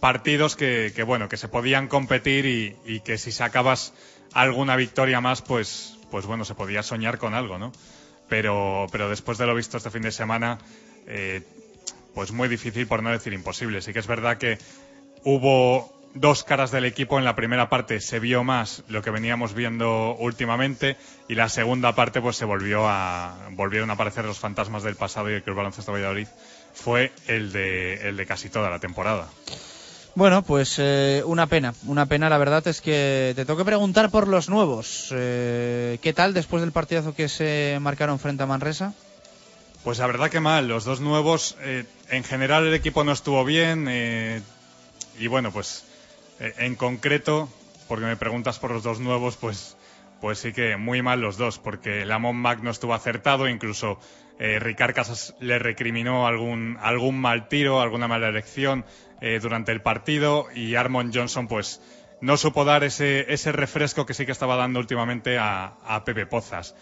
partidos 0.00 0.56
que, 0.56 0.92
que, 0.94 1.02
bueno, 1.02 1.28
que 1.28 1.36
se 1.36 1.48
podían 1.48 1.88
competir 1.88 2.46
y, 2.46 2.76
y 2.84 3.00
que 3.00 3.18
si 3.18 3.32
sacabas 3.32 3.92
alguna 4.32 4.76
victoria 4.76 5.20
más, 5.20 5.42
pues, 5.42 5.98
pues 6.10 6.26
bueno, 6.26 6.44
se 6.44 6.54
podía 6.54 6.82
soñar 6.82 7.18
con 7.18 7.34
algo, 7.34 7.58
¿no? 7.58 7.72
Pero, 8.28 8.86
pero 8.92 9.08
después 9.08 9.38
de 9.38 9.46
lo 9.46 9.54
visto 9.54 9.76
este 9.76 9.90
fin 9.90 10.02
de 10.02 10.12
semana, 10.12 10.58
eh, 11.06 11.42
pues 12.14 12.32
muy 12.32 12.48
difícil, 12.48 12.86
por 12.86 13.02
no 13.02 13.10
decir 13.10 13.32
imposible. 13.32 13.80
Sí 13.82 13.92
que 13.92 14.00
es 14.00 14.06
verdad 14.06 14.38
que 14.38 14.58
hubo 15.24 15.95
dos 16.16 16.44
caras 16.44 16.70
del 16.70 16.84
equipo. 16.84 17.18
En 17.18 17.24
la 17.24 17.36
primera 17.36 17.68
parte 17.68 18.00
se 18.00 18.18
vio 18.18 18.44
más 18.44 18.82
lo 18.88 19.02
que 19.02 19.10
veníamos 19.10 19.54
viendo 19.54 20.16
últimamente 20.18 20.96
y 21.28 21.34
la 21.34 21.48
segunda 21.48 21.94
parte 21.94 22.20
pues 22.20 22.36
se 22.36 22.44
volvió 22.44 22.88
a 22.88 23.36
volvieron 23.52 23.90
a 23.90 23.94
aparecer 23.94 24.24
los 24.24 24.38
fantasmas 24.38 24.82
del 24.82 24.96
pasado 24.96 25.30
y 25.30 25.34
el 25.34 25.42
Club 25.42 25.56
Baloncesto 25.56 25.92
Valladolid 25.92 26.28
fue 26.74 27.12
el 27.26 27.52
de 27.52 28.08
el 28.08 28.16
de 28.16 28.26
casi 28.26 28.48
toda 28.48 28.70
la 28.70 28.78
temporada. 28.78 29.28
Bueno, 30.14 30.42
pues 30.42 30.76
eh, 30.78 31.22
una 31.26 31.46
pena, 31.46 31.74
una 31.86 32.06
pena. 32.06 32.30
La 32.30 32.38
verdad 32.38 32.66
es 32.66 32.80
que 32.80 33.34
te 33.36 33.44
tengo 33.44 33.58
que 33.58 33.66
preguntar 33.66 34.10
por 34.10 34.28
los 34.28 34.48
nuevos. 34.48 35.08
Eh, 35.10 35.98
¿Qué 36.00 36.14
tal 36.14 36.32
después 36.32 36.62
del 36.62 36.72
partidazo 36.72 37.14
que 37.14 37.28
se 37.28 37.76
marcaron 37.82 38.18
frente 38.18 38.42
a 38.42 38.46
Manresa? 38.46 38.94
Pues 39.84 39.98
la 39.98 40.06
verdad 40.06 40.30
que 40.30 40.40
mal. 40.40 40.68
Los 40.68 40.84
dos 40.84 41.00
nuevos, 41.00 41.56
eh, 41.60 41.84
en 42.08 42.24
general 42.24 42.66
el 42.66 42.72
equipo 42.72 43.04
no 43.04 43.12
estuvo 43.12 43.44
bien 43.44 43.88
y 45.18 45.26
bueno, 45.28 45.50
pues 45.50 45.84
en 46.38 46.74
concreto, 46.74 47.48
porque 47.88 48.04
me 48.04 48.16
preguntas 48.16 48.58
por 48.58 48.70
los 48.70 48.82
dos 48.82 49.00
nuevos, 49.00 49.36
pues 49.36 49.76
pues 50.20 50.38
sí 50.38 50.52
que 50.52 50.76
muy 50.76 51.02
mal 51.02 51.20
los 51.20 51.36
dos, 51.36 51.58
porque 51.58 52.04
Lamont 52.06 52.38
Mac 52.38 52.60
no 52.62 52.70
estuvo 52.70 52.94
acertado, 52.94 53.48
incluso 53.48 53.98
eh, 54.38 54.58
Ricard 54.58 54.94
Casas 54.94 55.34
le 55.40 55.58
recriminó 55.58 56.26
algún 56.26 56.78
algún 56.80 57.20
mal 57.20 57.48
tiro, 57.48 57.80
alguna 57.80 58.08
mala 58.08 58.28
elección 58.28 58.84
eh, 59.20 59.38
durante 59.40 59.72
el 59.72 59.82
partido 59.82 60.46
y 60.54 60.74
Armon 60.74 61.12
Johnson 61.12 61.48
pues 61.48 61.80
no 62.20 62.36
supo 62.36 62.64
dar 62.64 62.84
ese, 62.84 63.32
ese 63.32 63.52
refresco 63.52 64.06
que 64.06 64.14
sí 64.14 64.26
que 64.26 64.32
estaba 64.32 64.56
dando 64.56 64.80
últimamente 64.80 65.38
a, 65.38 66.02
Pepe 66.04 66.26
Pozas. 66.26 66.74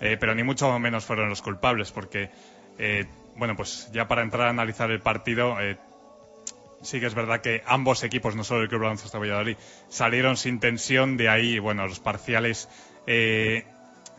Eh, 0.00 0.16
pero 0.18 0.34
ni 0.34 0.42
mucho 0.42 0.78
menos 0.78 1.04
fueron 1.04 1.28
los 1.28 1.42
culpables, 1.42 1.92
porque, 1.92 2.30
eh, 2.78 3.06
bueno, 3.36 3.56
pues 3.56 3.90
ya 3.92 4.08
para 4.08 4.22
entrar 4.22 4.48
a 4.48 4.50
analizar 4.50 4.90
el 4.90 5.00
partido, 5.00 5.60
eh, 5.60 5.78
sí 6.82 7.00
que 7.00 7.06
es 7.06 7.14
verdad 7.14 7.40
que 7.40 7.62
ambos 7.66 8.02
equipos, 8.02 8.36
no 8.36 8.44
solo 8.44 8.62
el 8.62 8.68
Club 8.68 8.82
Baloncesto 8.82 9.18
Valladolid, 9.18 9.56
salieron 9.88 10.36
sin 10.36 10.60
tensión, 10.60 11.16
de 11.16 11.28
ahí, 11.28 11.58
bueno, 11.58 11.86
los 11.86 12.00
parciales 12.00 12.68
eh, 13.06 13.64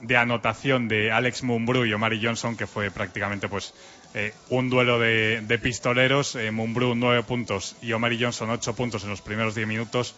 de 0.01 0.17
anotación 0.17 0.87
de 0.87 1.11
Alex 1.11 1.43
Mumbrú 1.43 1.85
y 1.85 1.93
Omari 1.93 2.19
Johnson, 2.23 2.57
que 2.57 2.67
fue 2.67 2.91
prácticamente, 2.91 3.47
pues, 3.47 3.73
eh, 4.15 4.33
un 4.49 4.69
duelo 4.69 4.99
de, 4.99 5.59
pistoleros, 5.61 6.35
eh, 6.35 6.51
Mumbrú 6.51 6.93
nueve 6.93 7.23
puntos 7.23 7.75
y 7.81 7.93
Omari 7.93 8.21
Johnson 8.21 8.49
ocho 8.51 8.75
puntos 8.75 9.03
en 9.03 9.09
los 9.09 9.21
primeros 9.21 9.55
diez 9.55 9.67
minutos, 9.67 10.15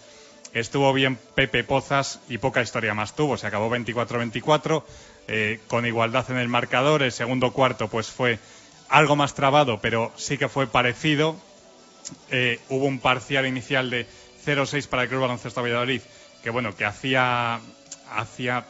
estuvo 0.54 0.92
bien 0.94 1.18
Pepe 1.36 1.64
Pozas 1.64 2.20
y 2.28 2.38
poca 2.38 2.62
historia 2.62 2.94
más 2.94 3.16
tuvo. 3.16 3.38
Se 3.38 3.48
acabó 3.48 3.70
24-24, 3.70 4.84
eh, 5.28 5.60
con 5.68 5.86
igualdad 5.86 6.30
en 6.32 6.38
el 6.38 6.48
marcador. 6.48 7.04
El 7.04 7.12
segundo 7.12 7.52
cuarto 7.52 7.88
pues 7.88 8.08
fue 8.08 8.40
algo 8.90 9.16
más 9.16 9.36
trabado, 9.36 9.80
pero 9.82 10.12
sí 10.16 10.38
que 10.38 10.50
fue 10.50 10.68
parecido. 10.68 11.36
Eh, 12.30 12.60
hubo 12.70 12.86
un 12.86 13.00
parcial 13.00 13.46
inicial 13.46 13.90
de 13.90 14.08
0-6 14.46 14.88
para 14.88 15.04
el 15.04 15.10
Club 15.10 15.22
Baloncesto 15.22 15.62
Valladolid, 15.62 16.02
que 16.44 16.50
bueno, 16.50 16.76
que 16.76 16.86
hacía, 16.86 17.60
hacía 18.12 18.66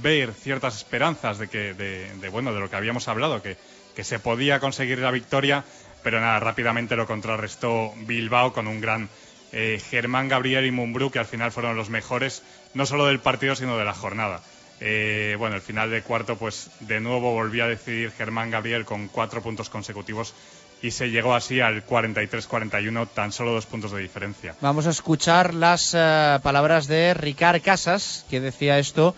ver 0.00 0.32
ciertas 0.32 0.76
esperanzas 0.76 1.38
de 1.38 1.48
que, 1.48 1.74
de, 1.74 2.28
bueno, 2.30 2.54
de 2.54 2.60
lo 2.60 2.70
que 2.70 2.76
habíamos 2.76 3.08
hablado, 3.08 3.42
que, 3.42 3.56
que 3.94 4.04
se 4.04 4.18
podía 4.18 4.60
conseguir 4.60 4.98
la 4.98 5.10
victoria, 5.10 5.64
pero 6.02 6.20
nada, 6.20 6.40
rápidamente 6.40 6.96
lo 6.96 7.06
contrarrestó 7.06 7.92
Bilbao 7.96 8.52
con 8.52 8.66
un 8.68 8.80
gran 8.80 9.08
eh, 9.52 9.80
Germán 9.90 10.28
Gabriel 10.28 10.66
y 10.66 10.70
Mumbrú, 10.70 11.10
que 11.10 11.18
al 11.18 11.26
final 11.26 11.52
fueron 11.52 11.76
los 11.76 11.90
mejores, 11.90 12.42
no 12.74 12.86
solo 12.86 13.06
del 13.06 13.20
partido, 13.20 13.54
sino 13.54 13.76
de 13.76 13.84
la 13.84 13.94
jornada. 13.94 14.40
Eh, 14.80 15.36
bueno, 15.38 15.56
el 15.56 15.62
final 15.62 15.90
de 15.90 16.02
cuarto, 16.02 16.36
pues 16.36 16.70
de 16.80 17.00
nuevo 17.00 17.32
volvió 17.32 17.64
a 17.64 17.68
decidir 17.68 18.12
Germán 18.12 18.50
Gabriel 18.50 18.84
con 18.84 19.08
cuatro 19.08 19.42
puntos 19.42 19.70
consecutivos 19.70 20.34
y 20.82 20.90
se 20.90 21.08
llegó 21.10 21.34
así 21.34 21.60
al 21.60 21.84
43-41, 21.86 23.08
tan 23.14 23.32
solo 23.32 23.52
dos 23.52 23.66
puntos 23.66 23.92
de 23.92 24.00
diferencia. 24.02 24.54
Vamos 24.60 24.86
a 24.86 24.90
escuchar 24.90 25.54
las 25.54 25.92
eh, 25.94 26.38
palabras 26.42 26.86
de 26.86 27.14
Ricard 27.14 27.62
Casas, 27.62 28.24
que 28.30 28.40
decía 28.40 28.78
esto 28.78 29.14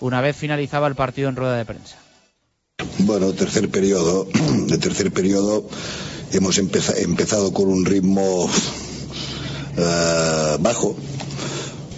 una 0.00 0.20
vez 0.20 0.36
finalizaba 0.36 0.86
el 0.86 0.94
partido 0.94 1.28
en 1.28 1.36
rueda 1.36 1.56
de 1.56 1.64
prensa. 1.64 1.96
Bueno, 3.00 3.32
tercer 3.32 3.68
periodo. 3.68 4.26
De 4.66 4.78
tercer 4.78 5.10
periodo 5.12 5.68
hemos 6.32 6.56
empeza- 6.58 6.96
empezado 6.96 7.52
con 7.52 7.68
un 7.68 7.84
ritmo 7.84 8.48
eh, 9.76 10.56
bajo. 10.60 10.96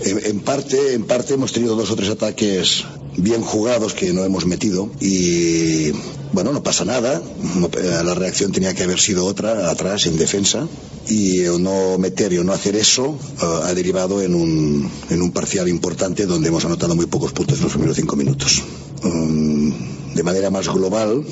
En, 0.05 0.41
parte, 0.41 0.95
en 0.95 1.05
parte 1.05 1.35
hemos 1.35 1.53
tenido 1.53 1.77
dos 1.77 1.91
o 1.91 1.97
tres 1.97 2.11
ataques 2.11 2.85
bien 3.17 3.43
jugados 3.43 3.95
que 3.95 4.13
no 4.13 4.25
hemos 4.25 4.47
metido 4.47 4.91
y 5.01 5.93
bueno, 6.33 6.53
no 6.53 6.63
pasa 6.63 6.85
nada. 6.85 7.21
Eh, 7.21 8.01
la 8.05 8.15
reacción 8.15 8.53
tenía 8.53 8.75
que 8.75 8.83
haber 8.83 8.99
sido 8.99 9.27
otra 9.27 9.71
atrás 9.71 10.07
en 10.07 10.17
defensa 10.17 10.67
y 11.09 11.41
el 11.41 11.63
no 11.63 11.99
meter 11.99 12.33
y 12.33 12.43
no 12.43 12.53
hacer 12.53 12.75
eso 12.75 13.17
eh, 13.41 13.61
ha 13.65 13.75
derivado 13.75 14.23
en 14.23 14.35
un, 14.35 14.91
en 15.11 15.23
un 15.23 15.31
parcial 15.31 15.69
importante 15.69 16.27
donde 16.27 16.49
hemos 16.49 16.65
anotado 16.65 16.97
muy 16.97 17.07
pocos 17.07 17.33
puntos 17.33 17.59
en 17.59 17.65
los 17.65 17.73
primeros 17.73 17.97
cinco 17.97 18.17
minutos. 18.17 18.63
Mm, 19.03 19.71
de 20.15 20.23
manera 20.23 20.51
más 20.51 20.69
global, 20.69 21.23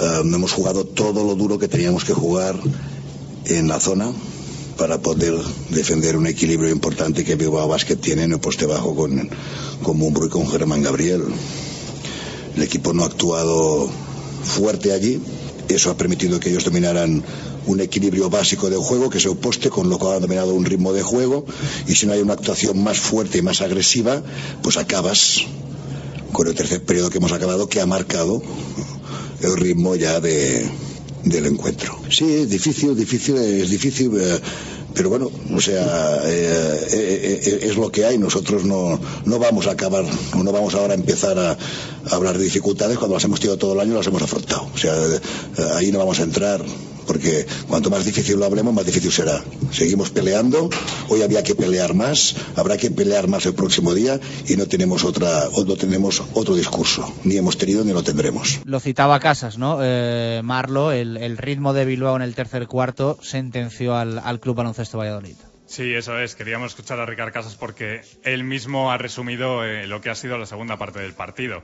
eh, 0.00 0.20
hemos 0.24 0.52
jugado 0.52 0.84
todo 0.84 1.24
lo 1.24 1.34
duro 1.36 1.58
que 1.58 1.68
teníamos 1.68 2.04
que 2.04 2.12
jugar 2.12 2.58
en 3.44 3.68
la 3.68 3.78
zona 3.78 4.12
para 4.76 4.98
poder 4.98 5.34
defender 5.70 6.16
un 6.16 6.26
equilibrio 6.26 6.70
importante 6.70 7.24
que 7.24 7.34
Bilbao 7.34 7.68
Basket 7.68 7.96
tiene 7.96 8.24
en 8.24 8.32
el 8.32 8.40
poste 8.40 8.66
bajo 8.66 8.94
con, 8.94 9.28
con 9.82 9.98
Mumbro 9.98 10.26
y 10.26 10.28
con 10.28 10.48
Germán 10.48 10.82
Gabriel. 10.82 11.24
El 12.54 12.62
equipo 12.62 12.92
no 12.92 13.02
ha 13.02 13.06
actuado 13.06 13.88
fuerte 14.42 14.92
allí. 14.92 15.20
Eso 15.68 15.90
ha 15.90 15.96
permitido 15.96 16.38
que 16.38 16.50
ellos 16.50 16.64
dominaran 16.64 17.24
un 17.66 17.80
equilibrio 17.80 18.30
básico 18.30 18.70
del 18.70 18.78
juego, 18.78 19.10
que 19.10 19.18
es 19.18 19.26
el 19.26 19.36
poste, 19.36 19.70
con 19.70 19.88
lo 19.88 19.98
cual 19.98 20.16
han 20.16 20.22
dominado 20.22 20.54
un 20.54 20.64
ritmo 20.64 20.92
de 20.92 21.02
juego. 21.02 21.44
Y 21.88 21.94
si 21.94 22.06
no 22.06 22.12
hay 22.12 22.20
una 22.20 22.34
actuación 22.34 22.82
más 22.82 22.98
fuerte 22.98 23.38
y 23.38 23.42
más 23.42 23.60
agresiva, 23.60 24.22
pues 24.62 24.76
acabas 24.76 25.42
con 26.32 26.46
el 26.46 26.54
tercer 26.54 26.82
periodo 26.84 27.10
que 27.10 27.18
hemos 27.18 27.32
acabado, 27.32 27.68
que 27.68 27.80
ha 27.80 27.86
marcado 27.86 28.42
el 29.40 29.56
ritmo 29.56 29.96
ya 29.96 30.20
de, 30.20 30.68
del 31.26 31.46
encuentro. 31.46 31.98
Sí, 32.08 32.24
es 32.32 32.48
difícil, 32.48 32.96
difícil, 32.96 33.36
es 33.36 33.68
difícil, 33.68 34.12
eh, 34.18 34.38
pero 34.94 35.10
bueno, 35.10 35.30
o 35.52 35.60
sea, 35.60 36.20
eh, 36.24 36.86
eh, 36.92 37.58
es 37.62 37.76
lo 37.76 37.90
que 37.90 38.04
hay. 38.04 38.16
Nosotros 38.16 38.64
no, 38.64 38.98
no 39.24 39.38
vamos 39.38 39.66
a 39.66 39.72
acabar, 39.72 40.04
no 40.36 40.52
vamos 40.52 40.74
ahora 40.74 40.94
a 40.94 40.96
empezar 40.96 41.36
a, 41.38 41.58
hablar 42.14 42.38
de 42.38 42.44
dificultades 42.44 42.96
cuando 42.96 43.16
las 43.16 43.24
hemos 43.24 43.40
tenido 43.40 43.58
todo 43.58 43.74
el 43.74 43.80
año, 43.80 43.94
las 43.94 44.06
hemos 44.06 44.22
afrontado. 44.22 44.68
O 44.72 44.78
sea, 44.78 44.94
ahí 45.76 45.90
no 45.90 45.98
vamos 45.98 46.20
a 46.20 46.22
entrar. 46.22 46.64
Porque 47.06 47.46
cuanto 47.68 47.90
más 47.90 48.04
difícil 48.04 48.38
lo 48.38 48.44
hablemos, 48.44 48.74
más 48.74 48.86
difícil 48.86 49.12
será. 49.12 49.42
Seguimos 49.70 50.10
peleando, 50.10 50.68
hoy 51.08 51.22
había 51.22 51.42
que 51.42 51.54
pelear 51.54 51.94
más, 51.94 52.34
habrá 52.56 52.76
que 52.76 52.90
pelear 52.90 53.28
más 53.28 53.46
el 53.46 53.54
próximo 53.54 53.94
día 53.94 54.20
y 54.46 54.56
no 54.56 54.66
tenemos 54.66 55.04
otra, 55.04 55.48
o 55.50 55.64
no 55.64 55.76
tenemos 55.76 56.22
otro 56.34 56.54
discurso, 56.54 57.12
ni 57.24 57.36
hemos 57.36 57.56
tenido 57.58 57.84
ni 57.84 57.92
lo 57.92 58.02
tendremos. 58.02 58.60
Lo 58.64 58.80
citaba 58.80 59.20
Casas, 59.20 59.58
¿no? 59.58 59.78
Eh, 59.82 60.40
Marlo, 60.44 60.92
el, 60.92 61.16
el 61.16 61.38
ritmo 61.38 61.72
de 61.72 61.84
Bilbao 61.84 62.16
en 62.16 62.22
el 62.22 62.34
tercer 62.34 62.66
cuarto 62.66 63.18
sentenció 63.22 63.96
al, 63.96 64.18
al 64.18 64.40
Club 64.40 64.56
Baloncesto 64.56 64.98
Valladolid. 64.98 65.36
Sí, 65.66 65.94
eso 65.94 66.18
es. 66.20 66.36
Queríamos 66.36 66.72
escuchar 66.72 67.00
a 67.00 67.06
Ricard 67.06 67.32
Casas 67.32 67.56
porque 67.56 68.02
él 68.22 68.44
mismo 68.44 68.92
ha 68.92 68.98
resumido 68.98 69.64
eh, 69.64 69.86
lo 69.86 70.00
que 70.00 70.10
ha 70.10 70.14
sido 70.14 70.38
la 70.38 70.46
segunda 70.46 70.76
parte 70.76 71.00
del 71.00 71.12
partido. 71.12 71.62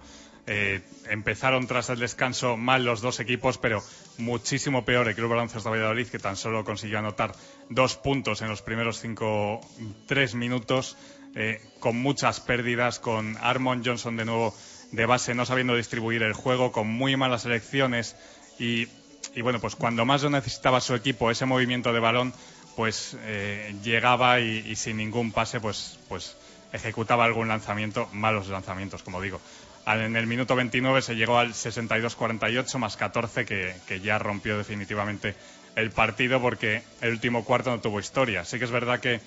Eh, 0.48 0.80
empezaron 1.08 1.68
tras 1.68 1.88
el 1.88 2.00
descanso 2.00 2.56
mal 2.56 2.84
los 2.84 3.00
dos 3.00 3.20
equipos, 3.20 3.58
pero 3.58 3.80
muchísimo 4.18 4.84
peor 4.84 5.08
el 5.08 5.14
Club 5.14 5.30
Baloncesto 5.30 5.70
Valladolid, 5.70 6.08
que 6.08 6.18
tan 6.18 6.36
solo 6.36 6.64
consiguió 6.64 6.98
anotar 6.98 7.34
dos 7.68 7.96
puntos 7.96 8.42
en 8.42 8.48
los 8.48 8.62
primeros 8.62 9.00
cinco, 9.00 9.60
tres 10.06 10.34
minutos, 10.34 10.96
eh, 11.34 11.60
con 11.80 11.96
muchas 11.96 12.40
pérdidas, 12.40 12.98
con 12.98 13.36
Armon 13.40 13.82
Johnson 13.84 14.16
de 14.16 14.24
nuevo 14.24 14.54
de 14.92 15.06
base 15.06 15.34
no 15.34 15.46
sabiendo 15.46 15.74
distribuir 15.74 16.22
el 16.22 16.34
juego, 16.34 16.70
con 16.70 16.86
muy 16.86 17.16
malas 17.16 17.46
elecciones 17.46 18.14
y, 18.58 18.88
y 19.34 19.40
bueno, 19.40 19.58
pues 19.58 19.74
cuando 19.74 20.04
más 20.04 20.22
lo 20.22 20.30
necesitaba 20.30 20.80
su 20.80 20.94
equipo, 20.94 21.30
ese 21.30 21.46
movimiento 21.46 21.92
de 21.92 22.00
balón, 22.00 22.34
pues 22.76 23.16
eh, 23.22 23.74
llegaba 23.82 24.40
y, 24.40 24.58
y 24.66 24.76
sin 24.76 24.98
ningún 24.98 25.32
pase, 25.32 25.60
pues, 25.60 25.98
pues 26.08 26.36
ejecutaba 26.72 27.24
algún 27.24 27.48
lanzamiento, 27.48 28.08
malos 28.12 28.48
lanzamientos, 28.48 29.02
como 29.02 29.20
digo. 29.20 29.40
En 29.86 30.16
el 30.16 30.26
minuto 30.26 30.54
29 30.54 31.02
se 31.02 31.16
llegó 31.16 31.38
al 31.38 31.54
62-48 31.54 32.78
más 32.78 32.96
14, 32.96 33.44
que, 33.44 33.74
que 33.86 34.00
ya 34.00 34.18
rompió 34.18 34.56
definitivamente 34.56 35.34
el 35.74 35.90
partido 35.90 36.40
porque 36.40 36.82
el 37.00 37.12
último 37.12 37.44
cuarto 37.44 37.70
no 37.70 37.80
tuvo 37.80 37.98
historia. 37.98 38.44
Sí 38.44 38.58
que 38.58 38.64
es 38.64 38.70
verdad 38.70 39.00
que 39.00 39.20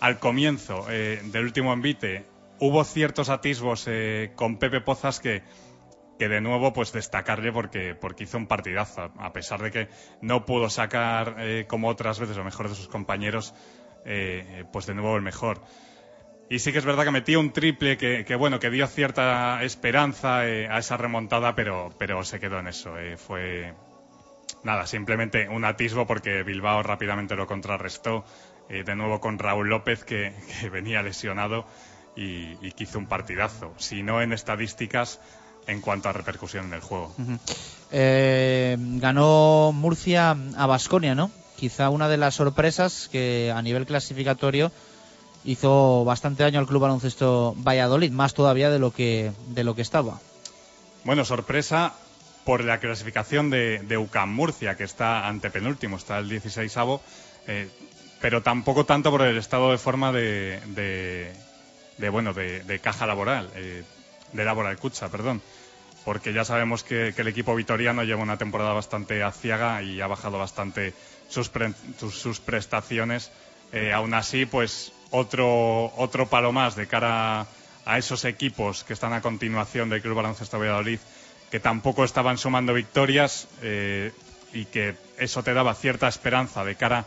al 0.00 0.18
comienzo 0.18 0.86
eh, 0.90 1.20
del 1.24 1.44
último 1.44 1.72
envite 1.72 2.24
hubo 2.58 2.84
ciertos 2.84 3.28
atisbos 3.28 3.84
eh, 3.86 4.32
con 4.34 4.58
Pepe 4.58 4.80
Pozas 4.80 5.20
que, 5.20 5.42
que 6.18 6.28
de 6.28 6.40
nuevo 6.40 6.72
pues 6.72 6.92
destacarle 6.92 7.52
porque, 7.52 7.94
porque 7.94 8.24
hizo 8.24 8.36
un 8.36 8.46
partidazo, 8.46 9.10
a 9.18 9.32
pesar 9.32 9.62
de 9.62 9.70
que 9.70 9.88
no 10.20 10.44
pudo 10.44 10.68
sacar 10.68 11.36
eh, 11.38 11.64
como 11.66 11.88
otras 11.88 12.20
veces 12.20 12.36
lo 12.36 12.44
mejor 12.44 12.68
de 12.68 12.74
sus 12.74 12.88
compañeros, 12.88 13.54
eh, 14.04 14.64
pues 14.72 14.86
de 14.86 14.94
nuevo 14.94 15.16
el 15.16 15.22
mejor. 15.22 15.62
Y 16.50 16.58
sí 16.58 16.72
que 16.72 16.78
es 16.78 16.84
verdad 16.84 17.04
que 17.04 17.12
metió 17.12 17.38
un 17.38 17.52
triple 17.52 17.96
que, 17.96 18.34
bueno, 18.34 18.58
que 18.58 18.70
dio 18.70 18.88
cierta 18.88 19.62
esperanza 19.62 20.48
eh, 20.48 20.66
a 20.68 20.80
esa 20.80 20.96
remontada, 20.96 21.54
pero, 21.54 21.94
pero 21.96 22.24
se 22.24 22.40
quedó 22.40 22.58
en 22.58 22.66
eso. 22.66 22.98
eh, 22.98 23.16
fue 23.16 23.72
nada, 24.64 24.84
simplemente 24.88 25.48
un 25.48 25.64
atisbo 25.64 26.08
porque 26.08 26.42
Bilbao 26.42 26.82
rápidamente 26.82 27.36
lo 27.36 27.46
contrarrestó. 27.46 28.24
eh, 28.68 28.82
de 28.82 28.96
nuevo 28.96 29.20
con 29.20 29.38
Raúl 29.38 29.68
López, 29.68 30.02
que, 30.02 30.32
venía 30.72 31.02
lesionado 31.02 31.66
y, 32.16 32.56
que 32.72 32.82
hizo 32.82 32.98
un 32.98 33.06
partidazo. 33.06 33.72
Si 33.78 34.02
no 34.02 34.20
en 34.20 34.32
estadísticas, 34.32 35.20
en 35.68 35.80
cuanto 35.80 36.08
a 36.08 36.12
repercusión 36.12 36.66
en 36.66 36.74
el 36.74 36.80
juego. 36.80 37.14
Ganó 37.92 39.70
Murcia 39.72 40.36
a 40.56 40.66
Basconia, 40.66 41.14
¿no? 41.14 41.30
Quizá 41.54 41.90
una 41.90 42.08
de 42.08 42.16
las 42.16 42.34
sorpresas 42.34 43.08
que 43.12 43.52
a 43.54 43.62
nivel 43.62 43.86
clasificatorio 43.86 44.72
hizo 45.44 46.04
bastante 46.04 46.42
daño 46.42 46.58
al 46.60 46.66
Club 46.66 46.82
Baloncesto 46.82 47.54
Valladolid, 47.58 48.10
más 48.12 48.34
todavía 48.34 48.70
de 48.70 48.78
lo 48.78 48.92
que 48.92 49.32
de 49.48 49.64
lo 49.64 49.74
que 49.74 49.82
estaba. 49.82 50.18
Bueno, 51.04 51.24
sorpresa 51.24 51.94
por 52.44 52.64
la 52.64 52.78
clasificación 52.80 53.50
de, 53.50 53.78
de 53.80 53.96
UCAM 53.98 54.32
Murcia, 54.34 54.76
que 54.76 54.84
está 54.84 55.28
antepenúltimo, 55.28 55.96
está 55.96 56.18
el 56.18 56.30
16avo, 56.30 57.00
eh, 57.46 57.68
pero 58.20 58.42
tampoco 58.42 58.84
tanto 58.84 59.10
por 59.10 59.22
el 59.22 59.36
estado 59.38 59.70
de 59.70 59.78
forma 59.78 60.12
de, 60.12 60.60
de, 60.66 61.32
de, 61.98 62.08
bueno, 62.08 62.32
de, 62.32 62.62
de 62.64 62.78
caja 62.80 63.06
laboral, 63.06 63.50
eh, 63.54 63.84
de 64.32 64.44
laboral 64.44 64.76
cucha, 64.78 65.08
perdón. 65.08 65.40
Porque 66.04 66.32
ya 66.32 66.44
sabemos 66.44 66.82
que, 66.82 67.12
que 67.14 67.22
el 67.22 67.28
equipo 67.28 67.54
vitoriano 67.54 68.04
lleva 68.04 68.22
una 68.22 68.38
temporada 68.38 68.72
bastante 68.72 69.22
aciaga 69.22 69.82
y 69.82 70.00
ha 70.00 70.06
bajado 70.06 70.38
bastante 70.38 70.94
sus, 71.28 71.50
pre- 71.50 71.74
sus 71.98 72.40
prestaciones. 72.40 73.30
Eh, 73.72 73.92
aún 73.92 74.14
así, 74.14 74.46
pues 74.46 74.92
otro, 75.10 75.92
otro 75.96 76.26
palo 76.28 76.52
más 76.52 76.76
de 76.76 76.86
cara 76.86 77.46
a 77.84 77.98
esos 77.98 78.24
equipos 78.24 78.84
que 78.84 78.92
están 78.92 79.12
a 79.12 79.20
continuación 79.20 79.88
del 79.88 80.02
Club 80.02 80.16
Baloncesto 80.16 80.58
Valladolid, 80.58 81.00
que 81.50 81.60
tampoco 81.60 82.04
estaban 82.04 82.38
sumando 82.38 82.74
victorias 82.74 83.48
eh, 83.62 84.12
y 84.52 84.66
que 84.66 84.96
eso 85.18 85.42
te 85.42 85.54
daba 85.54 85.74
cierta 85.74 86.08
esperanza 86.08 86.64
de 86.64 86.76
cara 86.76 87.04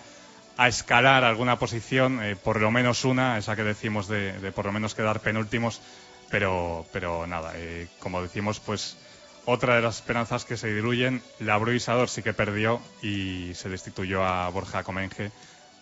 a 0.57 0.67
escalar 0.67 1.23
alguna 1.23 1.57
posición, 1.57 2.21
eh, 2.23 2.35
por 2.35 2.61
lo 2.61 2.69
menos 2.69 3.05
una, 3.05 3.37
esa 3.37 3.55
que 3.55 3.63
decimos 3.63 4.07
de, 4.07 4.33
de 4.39 4.51
por 4.51 4.65
lo 4.65 4.71
menos 4.71 4.93
quedar 4.93 5.19
penúltimos, 5.19 5.81
pero, 6.29 6.85
pero 6.91 7.25
nada, 7.27 7.53
eh, 7.55 7.87
como 7.99 8.21
decimos, 8.21 8.59
pues 8.59 8.97
otra 9.45 9.75
de 9.75 9.81
las 9.81 9.95
esperanzas 9.95 10.45
que 10.45 10.57
se 10.57 10.73
diluyen, 10.73 11.21
la 11.39 11.57
Bruisador 11.57 12.09
sí 12.09 12.23
que 12.23 12.33
perdió 12.33 12.81
y 13.01 13.51
se 13.55 13.69
destituyó 13.69 14.23
a 14.23 14.47
Borja 14.49 14.83
Comenge, 14.83 15.31